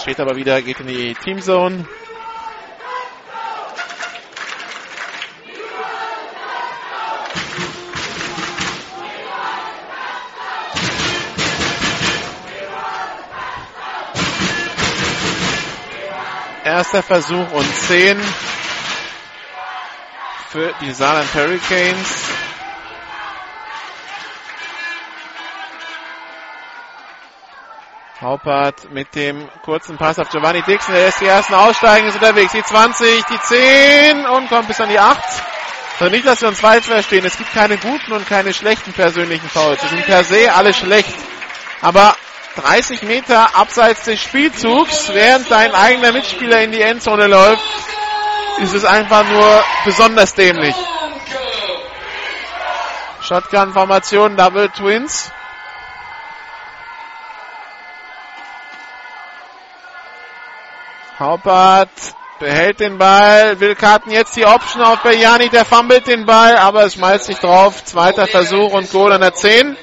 Steht 0.00 0.20
aber 0.20 0.36
wieder, 0.36 0.62
geht 0.62 0.80
in 0.80 0.86
die 0.86 1.14
Teamzone. 1.14 1.86
Erster 16.66 17.00
Versuch 17.00 17.52
und 17.52 17.76
10 17.86 18.20
für 20.50 20.74
die 20.80 20.90
Saarland 20.90 21.32
Hurricanes. 21.32 22.24
Haupert 28.20 28.90
mit 28.90 29.14
dem 29.14 29.48
kurzen 29.62 29.96
Pass 29.96 30.18
auf 30.18 30.28
Giovanni 30.30 30.60
Dixon. 30.62 30.92
Der 30.92 31.04
lässt 31.04 31.20
die 31.20 31.26
ersten 31.26 31.54
aussteigen, 31.54 32.08
ist 32.08 32.16
unterwegs. 32.16 32.50
Die 32.50 32.64
20, 32.64 33.24
die 33.26 33.40
10 33.40 34.26
und 34.26 34.48
kommt 34.48 34.66
bis 34.66 34.80
an 34.80 34.88
die 34.88 34.98
8. 34.98 35.22
Also 36.00 36.10
nicht, 36.10 36.26
dass 36.26 36.40
wir 36.40 36.48
uns 36.48 36.58
falsch 36.58 36.86
verstehen. 36.86 37.24
Es 37.24 37.38
gibt 37.38 37.54
keine 37.54 37.78
guten 37.78 38.10
und 38.10 38.26
keine 38.26 38.52
schlechten 38.52 38.92
persönlichen 38.92 39.48
Fouls. 39.48 39.80
Sie 39.82 39.88
sind 39.88 40.04
per 40.04 40.24
se 40.24 40.52
alle 40.52 40.74
schlecht. 40.74 41.14
Aber 41.80 42.16
30 42.56 43.02
Meter 43.02 43.54
abseits 43.54 44.04
des 44.04 44.20
Spielzugs, 44.20 45.12
während 45.12 45.50
dein 45.50 45.74
eigener 45.74 46.12
Mitspieler 46.12 46.62
in 46.62 46.72
die 46.72 46.80
Endzone 46.80 47.26
läuft, 47.26 47.62
ist 48.58 48.74
es 48.74 48.84
einfach 48.84 49.24
nur 49.28 49.64
besonders 49.84 50.34
dämlich. 50.34 50.74
Shotgun-Formation, 53.20 54.36
Double 54.36 54.68
Twins. 54.70 55.30
Haupert 61.18 61.90
behält 62.38 62.80
den 62.80 62.98
Ball, 62.98 63.58
will 63.58 63.74
Karten 63.74 64.10
jetzt 64.10 64.36
die 64.36 64.44
Option 64.44 64.82
auf 64.82 65.00
Bejani, 65.02 65.48
der 65.48 65.64
fummelt 65.64 66.06
den 66.06 66.26
Ball, 66.26 66.56
aber 66.56 66.84
es 66.84 66.94
schmeißt 66.94 67.24
sich 67.24 67.38
drauf. 67.38 67.84
Zweiter 67.84 68.26
Versuch 68.26 68.72
und 68.72 68.90
Goal 68.90 69.12
an 69.12 69.22
der 69.22 69.34
10. 69.34 69.76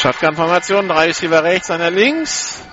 Shotgun-Formation, 0.00 0.88
drei 0.88 1.08
Receiver 1.08 1.44
rechts, 1.44 1.70
einer 1.70 1.90
links. 1.90 2.64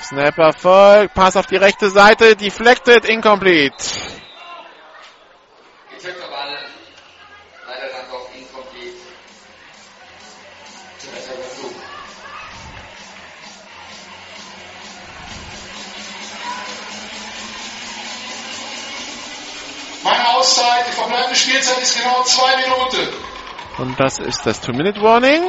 Snapper 0.00 0.52
folgt, 0.52 1.12
Pass 1.12 1.36
auf 1.36 1.46
die 1.46 1.56
rechte 1.56 1.90
Seite, 1.90 2.36
deflected, 2.36 3.04
incomplete. 3.04 3.74
Meine 20.04 20.28
Auszeit, 20.28 20.86
die 20.86 20.92
verbleibende 20.92 21.34
Spielzeit 21.34 21.82
ist 21.82 22.00
genau 22.00 22.22
zwei 22.22 22.56
Minuten. 22.56 23.08
Und 23.78 23.98
das 23.98 24.20
ist 24.20 24.46
das 24.46 24.60
Two-Minute-Warning. 24.60 25.42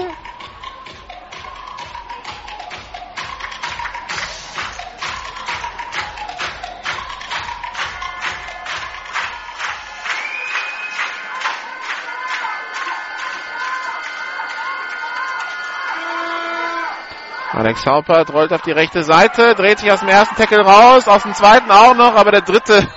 Haupert 17.86 18.32
rollt 18.34 18.54
auf 18.54 18.62
die 18.62 18.72
rechte 18.72 19.04
Seite, 19.04 19.56
dreht 19.56 19.80
sich 19.80 19.92
aus 19.92 20.00
dem 20.02 20.10
ersten 20.10 20.36
Tackle 20.36 20.62
raus, 20.62 21.08
aus 21.08 21.24
dem 21.24 21.34
zweiten 21.34 21.72
auch 21.72 21.96
noch, 21.96 22.16
aber 22.16 22.32
der 22.32 22.42
dritte, 22.42 22.88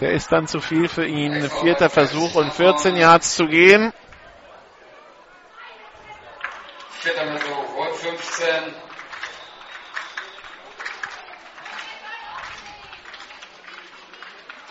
der 0.00 0.12
ist 0.12 0.30
dann 0.32 0.46
zu 0.46 0.60
viel 0.60 0.88
für 0.88 1.06
ihn. 1.06 1.48
Vierter 1.60 1.88
Versuch 1.88 2.34
und 2.34 2.52
14 2.52 2.96
Yards 2.96 3.36
zu 3.36 3.46
gehen. 3.46 3.92
Vierter 7.00 7.26
Versuch 7.26 7.76
und 7.76 7.96
15. 7.96 8.46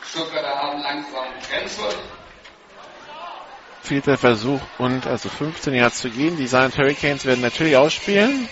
Stuttgarter 0.09 0.55
haben 0.55 0.81
langsam 0.81 1.25
Grenze. 1.49 1.81
Vierter 3.81 4.17
Versuch 4.17 4.61
und 4.77 5.05
also 5.07 5.29
15 5.29 5.73
Yards 5.73 5.99
zu 6.01 6.09
gehen. 6.09 6.37
Die 6.37 6.47
Silent 6.47 6.77
Hurricanes 6.77 7.25
werden 7.25 7.41
natürlich 7.41 7.77
ausspielen. 7.77 8.47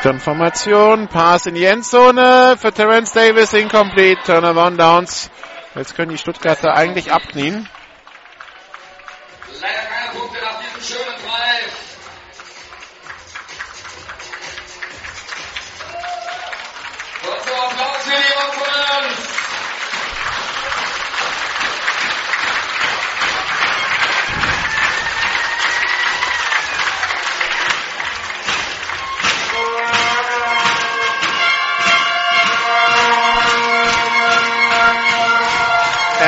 Shotgun-Formation, 0.00 1.08
Pass 1.08 1.44
in 1.44 1.54
die 1.54 1.64
Endzone 1.64 2.56
für 2.58 2.72
Terence 2.72 3.12
Davis, 3.12 3.52
incomplete, 3.52 4.22
Turnover 4.24 4.66
on 4.66 4.78
Downs. 4.78 5.30
Jetzt 5.74 5.94
können 5.94 6.10
die 6.10 6.16
Stuttgarter 6.16 6.74
eigentlich 6.74 7.12
abknien. 7.12 7.68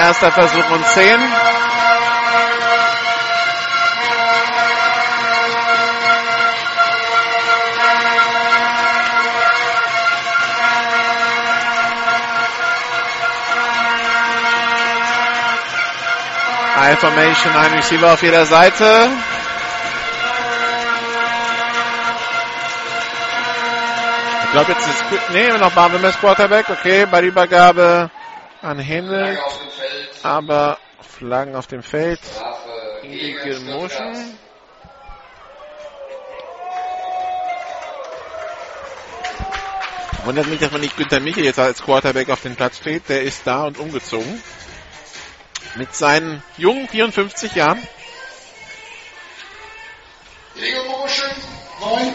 Erster 0.02 0.32
Versuch 0.32 0.68
und 0.68 0.84
10. 0.84 1.20
High 16.74 17.04
ein 17.54 17.74
Receiver 17.74 18.12
auf 18.12 18.22
jeder 18.24 18.44
Seite. 18.44 19.08
Ich 24.42 24.50
glaube, 24.50 24.72
jetzt 24.72 24.88
ist. 24.88 25.04
Nee, 25.30 25.48
nochmal, 25.58 25.92
wir 25.92 26.00
müssen 26.00 26.18
Quarterback. 26.18 26.68
Okay, 26.68 27.06
bei 27.06 27.20
der 27.20 27.28
Übergabe 27.30 28.10
an 28.62 28.80
Himmel 28.80 29.38
aber 30.24 30.78
Flaggen 31.00 31.56
auf 31.56 31.66
dem 31.66 31.82
Feld. 31.82 32.20
Illegal. 33.02 33.60
Motion. 33.60 34.38
Wundert 40.24 40.46
mich, 40.46 40.60
dass 40.60 40.70
man 40.70 40.80
nicht 40.80 40.96
Günther 40.96 41.20
Michel 41.20 41.44
jetzt 41.44 41.58
als 41.58 41.82
Quarterback 41.82 42.30
auf 42.30 42.42
den 42.42 42.54
Platz 42.54 42.78
steht. 42.78 43.08
Der 43.08 43.22
ist 43.22 43.42
da 43.44 43.64
und 43.64 43.78
umgezogen. 43.78 44.40
Mit 45.74 45.94
seinen 45.94 46.42
jungen 46.58 46.86
54 46.86 47.54
Jahren. 47.56 47.82
Illegal 50.54 50.84
Motion, 50.86 51.30
9, 51.80 52.14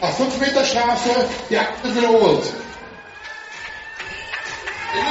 auf 0.00 0.16
5 0.16 0.40
Meter 0.40 0.64
Strafe, 0.64 1.28
Jagd 1.50 1.84
wiederholt. 1.84 2.44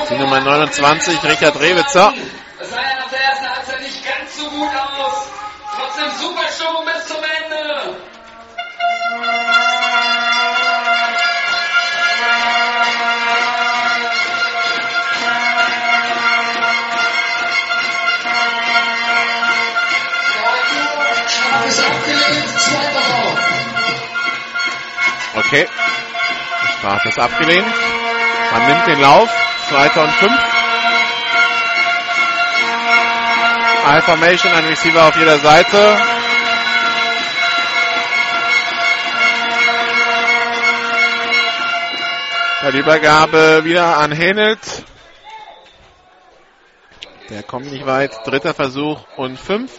Die 0.09 0.15
Nummer 0.15 0.39
29, 0.39 1.21
Richard 1.23 1.59
Rewitzer. 1.59 2.13
Es 2.59 2.69
sah 2.69 2.77
ja 2.77 2.99
nach 2.99 3.09
der 3.09 3.19
ersten 3.19 3.49
Halbzeit 3.49 3.81
nicht 3.81 4.05
ganz 4.05 4.37
so 4.37 4.49
gut 4.49 4.69
aus. 4.69 5.27
Trotzdem 5.75 6.11
super 6.17 6.47
Stimmung 6.49 6.85
bis 6.85 7.07
zum 7.07 7.17
Ende. 7.17 7.97
Strafe 21.27 21.67
ist 21.67 21.83
abgelehnt, 21.83 22.59
zweiter 22.59 23.13
Raum. 23.13 23.37
Okay. 25.35 25.67
Die 26.63 26.79
Strafe 26.79 27.09
ist 27.09 27.19
abgelehnt. 27.19 27.73
Man 28.51 28.67
nimmt 28.67 28.87
den 28.87 29.01
Lauf. 29.01 29.46
Zweiter 29.69 30.03
und 30.03 30.11
fünf. 30.13 30.39
High 33.85 34.03
Formation, 34.03 34.53
ein 34.53 34.65
Receiver 34.65 35.07
auf 35.07 35.15
jeder 35.17 35.37
Seite. 35.39 35.97
Bei 42.61 42.71
der 42.71 42.81
Übergabe 42.81 43.63
wieder 43.63 43.97
an 43.97 44.11
Henelt. 44.11 44.59
Der 47.29 47.43
kommt 47.43 47.71
nicht 47.71 47.85
weit. 47.85 48.11
Dritter 48.25 48.53
Versuch 48.53 49.05
und 49.15 49.37
fünf. 49.37 49.71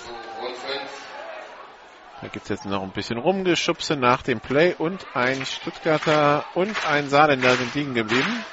Da 2.20 2.28
gibt's 2.28 2.48
jetzt 2.48 2.66
noch 2.66 2.82
ein 2.82 2.92
bisschen 2.92 3.18
Rumgeschubse 3.18 3.94
nach 3.96 4.22
dem 4.22 4.40
Play 4.40 4.74
und 4.76 5.06
ein 5.14 5.46
Stuttgarter 5.46 6.44
und 6.54 6.76
ein 6.86 7.08
Saarländer 7.08 7.54
sind 7.56 7.74
liegen 7.74 7.94
geblieben. 7.94 8.44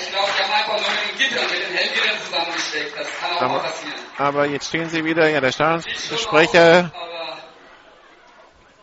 Ich 0.00 0.10
glaube, 0.10 0.28
die 0.36 0.42
haben 0.42 0.52
einfach 0.52 0.80
nur 0.80 0.90
mit 0.90 1.10
den 1.10 1.18
Gittern, 1.18 1.44
mit 1.50 1.62
den 1.62 1.74
Hellgittern 1.76 2.18
zusammengesteckt. 2.24 2.98
Das 2.98 3.06
kann 3.20 3.25
auch 3.25 3.25
Aber-. 3.40 3.64
Aber 4.18 4.46
jetzt 4.46 4.68
stehen 4.68 4.88
sie 4.88 5.04
wieder. 5.04 5.28
Ja, 5.28 5.40
der 5.40 5.52
Stadionsprecher 5.52 6.90
Aber 6.90 7.06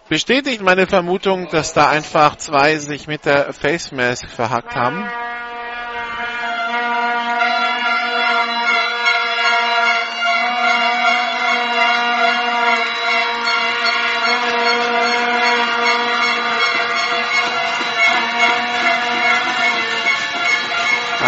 bestätigt 0.10 0.62
meine 0.62 0.86
Vermutung, 0.86 1.48
dass 1.50 1.74
da 1.74 1.90
einfach 1.90 2.36
zwei 2.36 2.78
sich 2.78 3.08
mit 3.08 3.26
der 3.26 3.52
Face 3.54 3.92
Mask 3.92 4.28
verhackt 4.30 4.76
haben. 4.76 5.10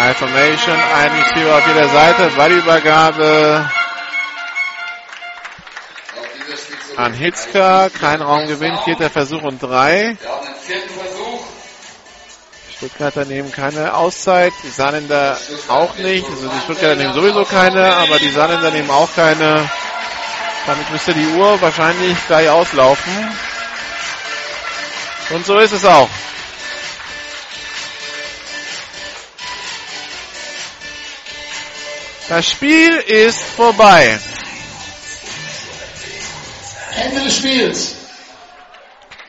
High 0.06 0.16
Formation, 0.18 0.76
ein 0.94 1.10
Receiver 1.10 1.56
auf 1.56 1.66
jeder 1.66 1.88
Seite, 1.88 2.30
Ballübergabe 2.36 3.68
an 6.96 7.12
Hitzka, 7.12 7.88
kein 7.88 8.22
Raumgewinn, 8.22 8.78
vierter 8.84 9.10
Versuch 9.10 9.42
und 9.42 9.60
drei. 9.60 10.16
Stuttgarter 12.76 13.24
nehmen 13.24 13.50
keine 13.50 13.94
Auszeit, 13.94 14.52
die 14.62 14.68
Saarländer 14.68 15.40
auch 15.66 15.96
nicht. 15.96 16.24
Also 16.30 16.50
die 16.50 16.60
Stuttgarter 16.60 16.94
nehmen 16.94 17.12
sowieso 17.12 17.44
keine, 17.44 17.96
aber 17.96 18.20
die 18.20 18.30
Saarländer 18.30 18.70
nehmen 18.70 18.90
auch 18.90 19.12
keine. 19.12 19.68
Damit 20.66 20.88
müsste 20.92 21.14
die 21.14 21.26
Uhr 21.34 21.60
wahrscheinlich 21.60 22.16
gleich 22.28 22.48
auslaufen. 22.48 23.12
Und 25.30 25.44
so 25.44 25.58
ist 25.58 25.72
es 25.72 25.84
auch. 25.84 26.08
Das 32.28 32.50
Spiel 32.50 32.96
ist 33.06 33.40
vorbei. 33.40 34.18
Ende 36.96 37.20
des 37.20 37.36
Spiels. 37.36 37.94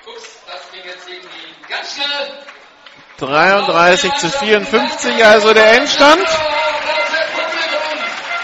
Ups, 0.08 0.24
das 0.48 0.72
ging 0.72 0.82
jetzt 0.84 1.08
irgendwie 1.08 1.70
ganz 1.70 1.94
schnell. 1.94 2.38
33 3.20 4.14
zu 4.14 4.30
54, 4.30 5.26
also 5.26 5.54
der 5.54 5.74
Endstand. 5.74 6.28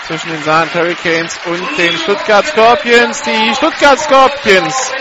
Zwischen 0.05 0.29
den 0.29 0.43
Saarland 0.43 0.73
Hurricanes 0.75 1.39
und 1.45 1.77
den 1.77 1.97
Stuttgart 1.97 2.45
Scorpions. 2.45 3.23
Die 3.23 3.55
Stuttgart 3.55 3.99
Scorpions 3.99 4.91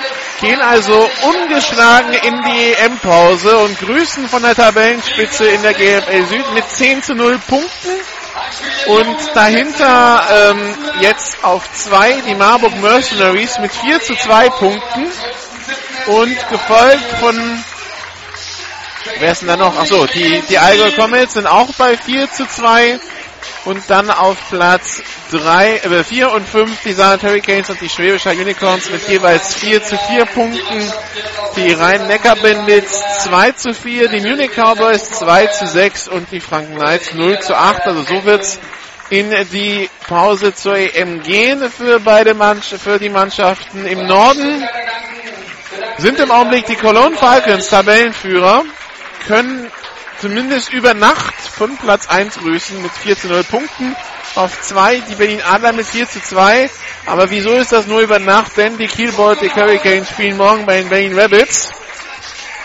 gehen 0.40 0.62
also 0.62 1.10
ungeschlagen 1.24 2.14
in 2.14 2.42
die 2.44 2.72
EM-Pause 2.72 3.58
und 3.58 3.78
grüßen 3.81 4.28
von 4.28 4.42
der 4.42 4.55
Tabellenspitze 4.55 5.47
in 5.47 5.62
der 5.62 5.74
GFL 5.74 6.24
Süd 6.26 6.55
mit 6.55 6.70
10 6.70 7.02
zu 7.02 7.14
0 7.14 7.39
Punkten. 7.48 7.90
Und 8.86 9.16
dahinter 9.34 10.50
ähm, 10.50 10.74
jetzt 11.00 11.44
auf 11.44 11.72
zwei 11.72 12.20
die 12.26 12.34
Marburg 12.34 12.74
Mercenaries 12.81 13.58
mit 13.58 13.72
4 13.72 14.00
zu 14.00 14.14
2 14.14 14.50
Punkten. 14.50 15.10
Und 16.06 16.48
gefolgt 16.48 17.05
von 17.20 17.64
Wer 19.18 19.32
ist 19.32 19.42
denn 19.42 19.48
da 19.48 19.56
noch? 19.56 19.76
Achso, 19.78 20.06
die, 20.06 20.42
die 20.48 20.58
Allgäu 20.58 20.90
Comets 20.92 21.34
sind 21.34 21.47
auch 21.47 21.72
bei 21.74 21.97
4 21.97 22.31
zu 22.31 22.47
2. 22.47 22.98
Und 23.64 23.82
dann 23.88 24.10
auf 24.10 24.36
Platz 24.50 25.02
3, 25.30 25.76
äh, 25.78 26.04
4 26.04 26.32
und 26.32 26.48
5 26.48 26.82
die 26.84 26.92
Saarland 26.92 27.22
Hurricanes 27.22 27.70
und 27.70 27.80
die 27.80 27.88
Schwäbischer 27.88 28.32
Unicorns 28.32 28.90
mit 28.90 29.08
jeweils 29.08 29.54
4 29.54 29.84
zu 29.84 29.96
4 29.96 30.24
Punkten. 30.26 30.92
Die 31.56 31.72
Rhein-Neckar-Bandits 31.72 33.24
2 33.24 33.52
zu 33.52 33.74
4, 33.74 34.08
die 34.08 34.20
Munich 34.20 34.52
Cowboys 34.52 35.10
2 35.10 35.46
zu 35.48 35.66
6 35.66 36.08
und 36.08 36.30
die 36.32 36.40
Franken 36.40 36.76
Knights 36.76 37.14
0 37.14 37.40
zu 37.40 37.56
8. 37.56 37.86
Also 37.86 38.02
so 38.02 38.24
wird's 38.24 38.58
in 39.10 39.30
die 39.52 39.90
Pause 40.08 40.54
zur 40.54 40.76
EM 40.76 41.22
gehen 41.22 41.70
für 41.70 42.00
beide 42.00 42.32
Mannschaft, 42.32 42.82
für 42.82 42.98
die 42.98 43.10
Mannschaften 43.10 43.84
im 43.86 44.06
Norden. 44.06 44.66
Sind 45.98 46.18
im 46.18 46.30
Augenblick 46.30 46.64
die 46.64 46.76
Cologne 46.76 47.16
Falcons 47.16 47.68
Tabellenführer, 47.68 48.64
können 49.26 49.70
zumindest 50.23 50.73
über 50.73 50.94
Nacht 50.94 51.34
von 51.34 51.76
Platz 51.76 52.07
1 52.07 52.39
grüßen 52.39 52.81
mit 52.81 52.92
4 52.92 53.18
zu 53.18 53.26
0 53.26 53.42
Punkten. 53.42 53.97
Auf 54.36 54.62
2 54.62 55.01
die 55.01 55.17
Berlin 55.17 55.42
Adler 55.42 55.73
mit 55.73 55.84
4 55.84 56.09
zu 56.09 56.23
2. 56.23 56.70
Aber 57.07 57.28
wieso 57.31 57.55
ist 57.55 57.73
das 57.73 57.89
nur 57.89 58.01
über 58.01 58.20
Nacht? 58.20 58.57
Denn 58.57 58.78
die 58.78 58.86
Kiel 58.86 59.10
Baltic 59.10 59.57
Hurricanes 59.57 60.09
spielen 60.09 60.36
morgen 60.36 60.65
bei 60.65 60.76
den 60.78 60.89
Berlin 60.89 61.18
Rabbits. 61.18 61.73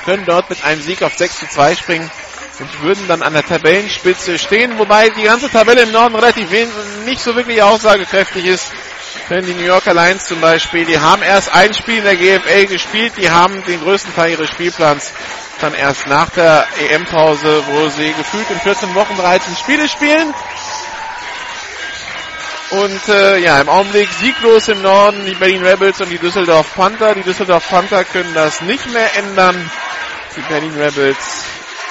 Können 0.06 0.24
dort 0.26 0.52
mit 0.52 0.64
einem 0.64 0.84
Sieg 0.84 1.02
auf 1.02 1.18
6 1.18 1.40
zu 1.40 1.50
2 1.50 1.76
springen 1.76 2.11
und 2.60 2.82
würden 2.84 3.08
dann 3.08 3.24
an 3.24 3.34
der 3.34 3.44
Tabellenspitze 3.44 4.38
stehen. 4.38 4.77
Wobei 4.77 5.10
die 5.10 5.24
ganze 5.24 5.50
Tabelle 5.50 5.82
im 5.82 5.92
Norden 5.92 6.14
relativ 6.14 6.52
wen 6.52 6.69
nicht 7.06 7.24
so 7.24 7.36
wirklich 7.36 7.64
aussagekräftig 7.64 8.45
ist. 8.45 8.72
Denn 9.30 9.45
die 9.45 9.53
New 9.53 9.65
Yorker 9.65 9.93
Lions 9.93 10.25
zum 10.25 10.39
Beispiel, 10.39 10.85
die 10.85 10.99
haben 10.99 11.22
erst 11.22 11.53
ein 11.53 11.73
Spiel 11.73 11.97
in 11.97 12.03
der 12.06 12.15
GFL 12.15 12.67
gespielt, 12.67 13.14
die 13.17 13.30
haben 13.30 13.61
den 13.65 13.81
größten 13.81 14.15
Teil 14.15 14.31
ihres 14.31 14.49
Spielplans 14.49 15.11
dann 15.59 15.73
erst 15.73 16.07
nach 16.07 16.30
der 16.30 16.65
EM-Pause, 16.89 17.64
wo 17.67 17.89
sie 17.89 18.14
gefühlt 18.14 18.49
in 18.49 18.59
14 18.59 18.95
Wochen 18.95 19.17
13 19.17 19.56
Spiele 19.56 19.89
spielen. 19.89 20.33
Und 22.69 23.09
äh, 23.09 23.38
ja, 23.39 23.59
im 23.61 23.69
Augenblick 23.69 24.09
sieglos 24.11 24.67
im 24.67 24.81
Norden 24.81 25.25
die 25.25 25.35
Berlin 25.35 25.64
Rebels 25.65 26.01
und 26.01 26.09
die 26.09 26.17
Düsseldorf 26.17 26.73
Panther. 26.75 27.15
Die 27.15 27.23
Düsseldorf 27.23 27.69
Panther 27.69 28.03
können 28.03 28.33
das 28.33 28.61
nicht 28.61 28.91
mehr 28.91 29.15
ändern. 29.17 29.72
Die 30.35 30.41
Berlin 30.41 30.73
Rebels 30.77 31.43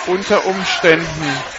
unter 0.07 0.45
Umständen 0.45 1.56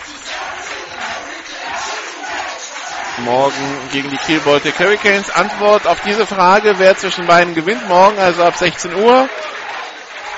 morgen 3.19 3.89
gegen 3.91 4.09
die 4.09 4.17
Kiel 4.17 4.39
Baltic 4.39 4.79
Hurricanes. 4.79 5.29
Antwort 5.29 5.87
auf 5.87 5.99
diese 6.01 6.25
Frage, 6.25 6.75
wer 6.77 6.97
zwischen 6.97 7.27
beiden 7.27 7.55
gewinnt, 7.55 7.87
morgen 7.87 8.17
also 8.19 8.43
ab 8.43 8.55
16 8.57 8.95
Uhr. 8.95 9.29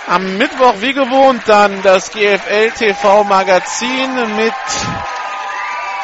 Am 0.08 0.38
Mittwoch 0.38 0.76
wie 0.80 0.94
gewohnt 0.94 1.44
dann 1.48 1.82
das 1.84 2.12
GFL 2.12 2.72
TV 2.72 3.24
Magazin 3.24 4.36
mit 4.36 4.54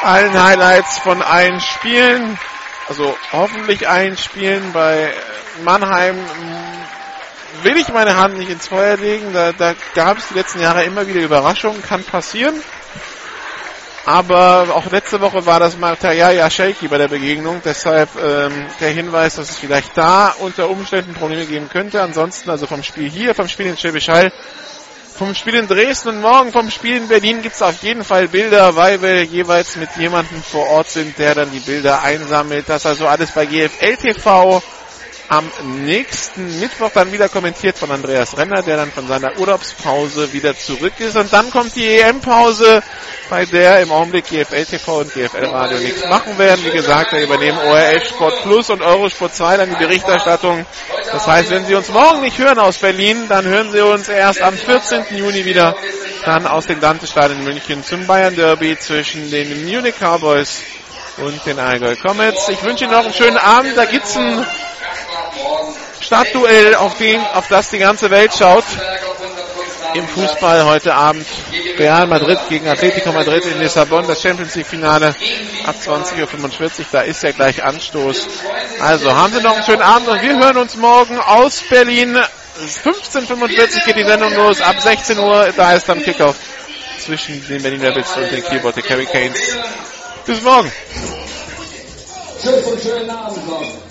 allen 0.02 0.40
Highlights 0.40 0.98
von 0.98 1.22
allen 1.22 1.60
Spielen. 1.60 2.38
also 2.88 3.16
hoffentlich 3.32 3.88
einspielen. 3.88 4.72
Bei 4.72 5.12
Mannheim 5.64 6.16
will 7.62 7.76
ich 7.76 7.88
meine 7.88 8.16
Hand 8.16 8.38
nicht 8.38 8.50
ins 8.50 8.68
Feuer 8.68 8.96
legen. 8.96 9.32
Da, 9.32 9.52
da 9.52 9.74
gab 9.94 10.18
es 10.18 10.28
die 10.28 10.34
letzten 10.34 10.60
Jahre 10.60 10.84
immer 10.84 11.06
wieder 11.06 11.20
Überraschungen, 11.20 11.82
kann 11.82 12.04
passieren. 12.04 12.62
Aber 14.06 14.68
auch 14.72 14.88
letzte 14.92 15.20
Woche 15.20 15.46
war 15.46 15.58
das 15.58 15.76
Material 15.76 16.36
ja 16.36 16.48
shaky 16.48 16.86
bei 16.86 16.96
der 16.96 17.08
Begegnung. 17.08 17.60
Deshalb 17.64 18.08
ähm, 18.14 18.52
der 18.78 18.90
Hinweis, 18.90 19.34
dass 19.34 19.50
es 19.50 19.58
vielleicht 19.58 19.98
da 19.98 20.32
unter 20.38 20.70
Umständen 20.70 21.12
Probleme 21.12 21.44
geben 21.44 21.68
könnte. 21.68 22.00
Ansonsten 22.00 22.48
also 22.48 22.68
vom 22.68 22.84
Spiel 22.84 23.10
hier, 23.10 23.34
vom 23.34 23.48
Spiel 23.48 23.66
in 23.66 23.76
Schwäbisch 23.76 24.06
Hall, 24.06 24.32
vom 25.16 25.34
Spiel 25.34 25.56
in 25.56 25.66
Dresden 25.66 26.10
und 26.10 26.20
morgen 26.20 26.52
vom 26.52 26.70
Spiel 26.70 26.98
in 26.98 27.08
Berlin 27.08 27.42
gibt 27.42 27.56
es 27.56 27.62
auf 27.62 27.82
jeden 27.82 28.04
Fall 28.04 28.28
Bilder, 28.28 28.76
weil 28.76 29.02
wir 29.02 29.24
jeweils 29.24 29.74
mit 29.74 29.88
jemandem 29.96 30.40
vor 30.40 30.68
Ort 30.68 30.88
sind, 30.88 31.18
der 31.18 31.34
dann 31.34 31.50
die 31.50 31.58
Bilder 31.58 32.02
einsammelt. 32.02 32.68
Das 32.68 32.86
also 32.86 33.08
alles 33.08 33.32
bei 33.32 33.44
GFL 33.44 33.96
TV 33.96 34.62
am 35.28 35.50
nächsten 35.84 36.60
Mittwoch 36.60 36.90
dann 36.94 37.12
wieder 37.12 37.28
kommentiert 37.28 37.78
von 37.78 37.90
Andreas 37.90 38.36
Renner, 38.36 38.62
der 38.62 38.76
dann 38.76 38.92
von 38.92 39.08
seiner 39.08 39.36
Urlaubspause 39.38 40.32
wieder 40.32 40.56
zurück 40.56 40.94
ist. 40.98 41.16
Und 41.16 41.32
dann 41.32 41.50
kommt 41.50 41.74
die 41.74 41.86
EM-Pause, 41.86 42.82
bei 43.28 43.44
der 43.44 43.80
im 43.80 43.90
Augenblick 43.90 44.26
GFL 44.26 44.64
TV 44.64 44.98
und 44.98 45.12
GFL 45.12 45.46
Radio 45.46 45.78
nichts 45.78 46.06
machen 46.08 46.38
werden. 46.38 46.64
Wie 46.64 46.70
gesagt, 46.70 47.12
da 47.12 47.18
übernehmen 47.20 47.58
ORF 47.58 48.08
Sport 48.08 48.42
Plus 48.42 48.70
und 48.70 48.82
Eurosport 48.82 49.34
2 49.34 49.56
dann 49.56 49.70
die 49.70 49.76
Berichterstattung. 49.76 50.64
Das 51.10 51.26
heißt, 51.26 51.50
wenn 51.50 51.66
Sie 51.66 51.74
uns 51.74 51.88
morgen 51.88 52.20
nicht 52.22 52.38
hören 52.38 52.58
aus 52.58 52.78
Berlin, 52.78 53.26
dann 53.28 53.44
hören 53.46 53.72
Sie 53.72 53.80
uns 53.80 54.08
erst 54.08 54.42
am 54.42 54.54
14. 54.54 55.04
Juni 55.16 55.44
wieder 55.44 55.74
dann 56.24 56.46
aus 56.46 56.66
dem 56.66 56.80
in 56.82 57.44
München 57.44 57.84
zum 57.84 58.06
Bayern 58.06 58.34
Derby 58.34 58.76
zwischen 58.78 59.30
den 59.30 59.64
Munich 59.64 59.94
Cowboys 60.00 60.62
und 61.18 61.44
den 61.46 61.58
Allgäu 61.58 61.94
Comets. 61.96 62.48
Ich 62.48 62.62
wünsche 62.62 62.84
Ihnen 62.84 62.92
noch 62.92 63.04
einen 63.04 63.14
schönen 63.14 63.38
Abend. 63.38 63.76
Da 63.76 63.84
gibt's 63.84 64.16
ein 64.16 64.44
Stadtduell, 66.00 66.74
auf, 66.76 66.96
den, 66.98 67.20
auf 67.20 67.48
das 67.48 67.70
die 67.70 67.78
ganze 67.78 68.10
Welt 68.10 68.32
schaut. 68.36 68.64
Im 69.94 70.06
Fußball 70.06 70.64
heute 70.66 70.94
Abend 70.94 71.26
Real 71.78 72.06
Madrid 72.06 72.38
gegen 72.48 72.68
Atletico 72.68 73.12
Madrid 73.12 73.44
in 73.46 73.58
Lissabon, 73.58 74.06
das 74.06 74.20
Champions 74.20 74.54
League 74.54 74.66
Finale 74.66 75.14
ab 75.64 75.74
20.45 75.82 76.20
Uhr. 76.80 76.86
Da 76.92 77.00
ist 77.00 77.22
ja 77.22 77.32
gleich 77.32 77.64
Anstoß. 77.64 78.28
Also 78.80 79.14
haben 79.14 79.32
Sie 79.32 79.42
noch 79.42 79.54
einen 79.54 79.64
schönen 79.64 79.82
Abend 79.82 80.08
und 80.08 80.22
wir 80.22 80.38
hören 80.38 80.58
uns 80.58 80.76
morgen 80.76 81.18
aus 81.18 81.62
Berlin. 81.70 82.18
15.45 82.84 83.40
Uhr 83.40 83.48
geht 83.86 83.96
die 83.96 84.04
Sendung 84.04 84.34
los, 84.34 84.60
ab 84.60 84.80
16 84.80 85.18
Uhr, 85.18 85.52
da 85.56 85.74
ist 85.74 85.88
dann 85.88 86.02
Kickoff 86.02 86.36
zwischen 86.98 87.46
den 87.48 87.62
Berlin 87.62 87.84
Rapids 87.84 88.16
und 88.16 88.30
den 88.30 88.44
Keyboard 88.44 88.76
der 88.76 88.84
Hurricanes. 88.84 89.38
Bis 90.26 90.42
morgen. 90.42 90.72
Tschüss 92.42 92.64
und 92.64 92.80
schönen 92.80 93.10
Abend. 93.10 93.85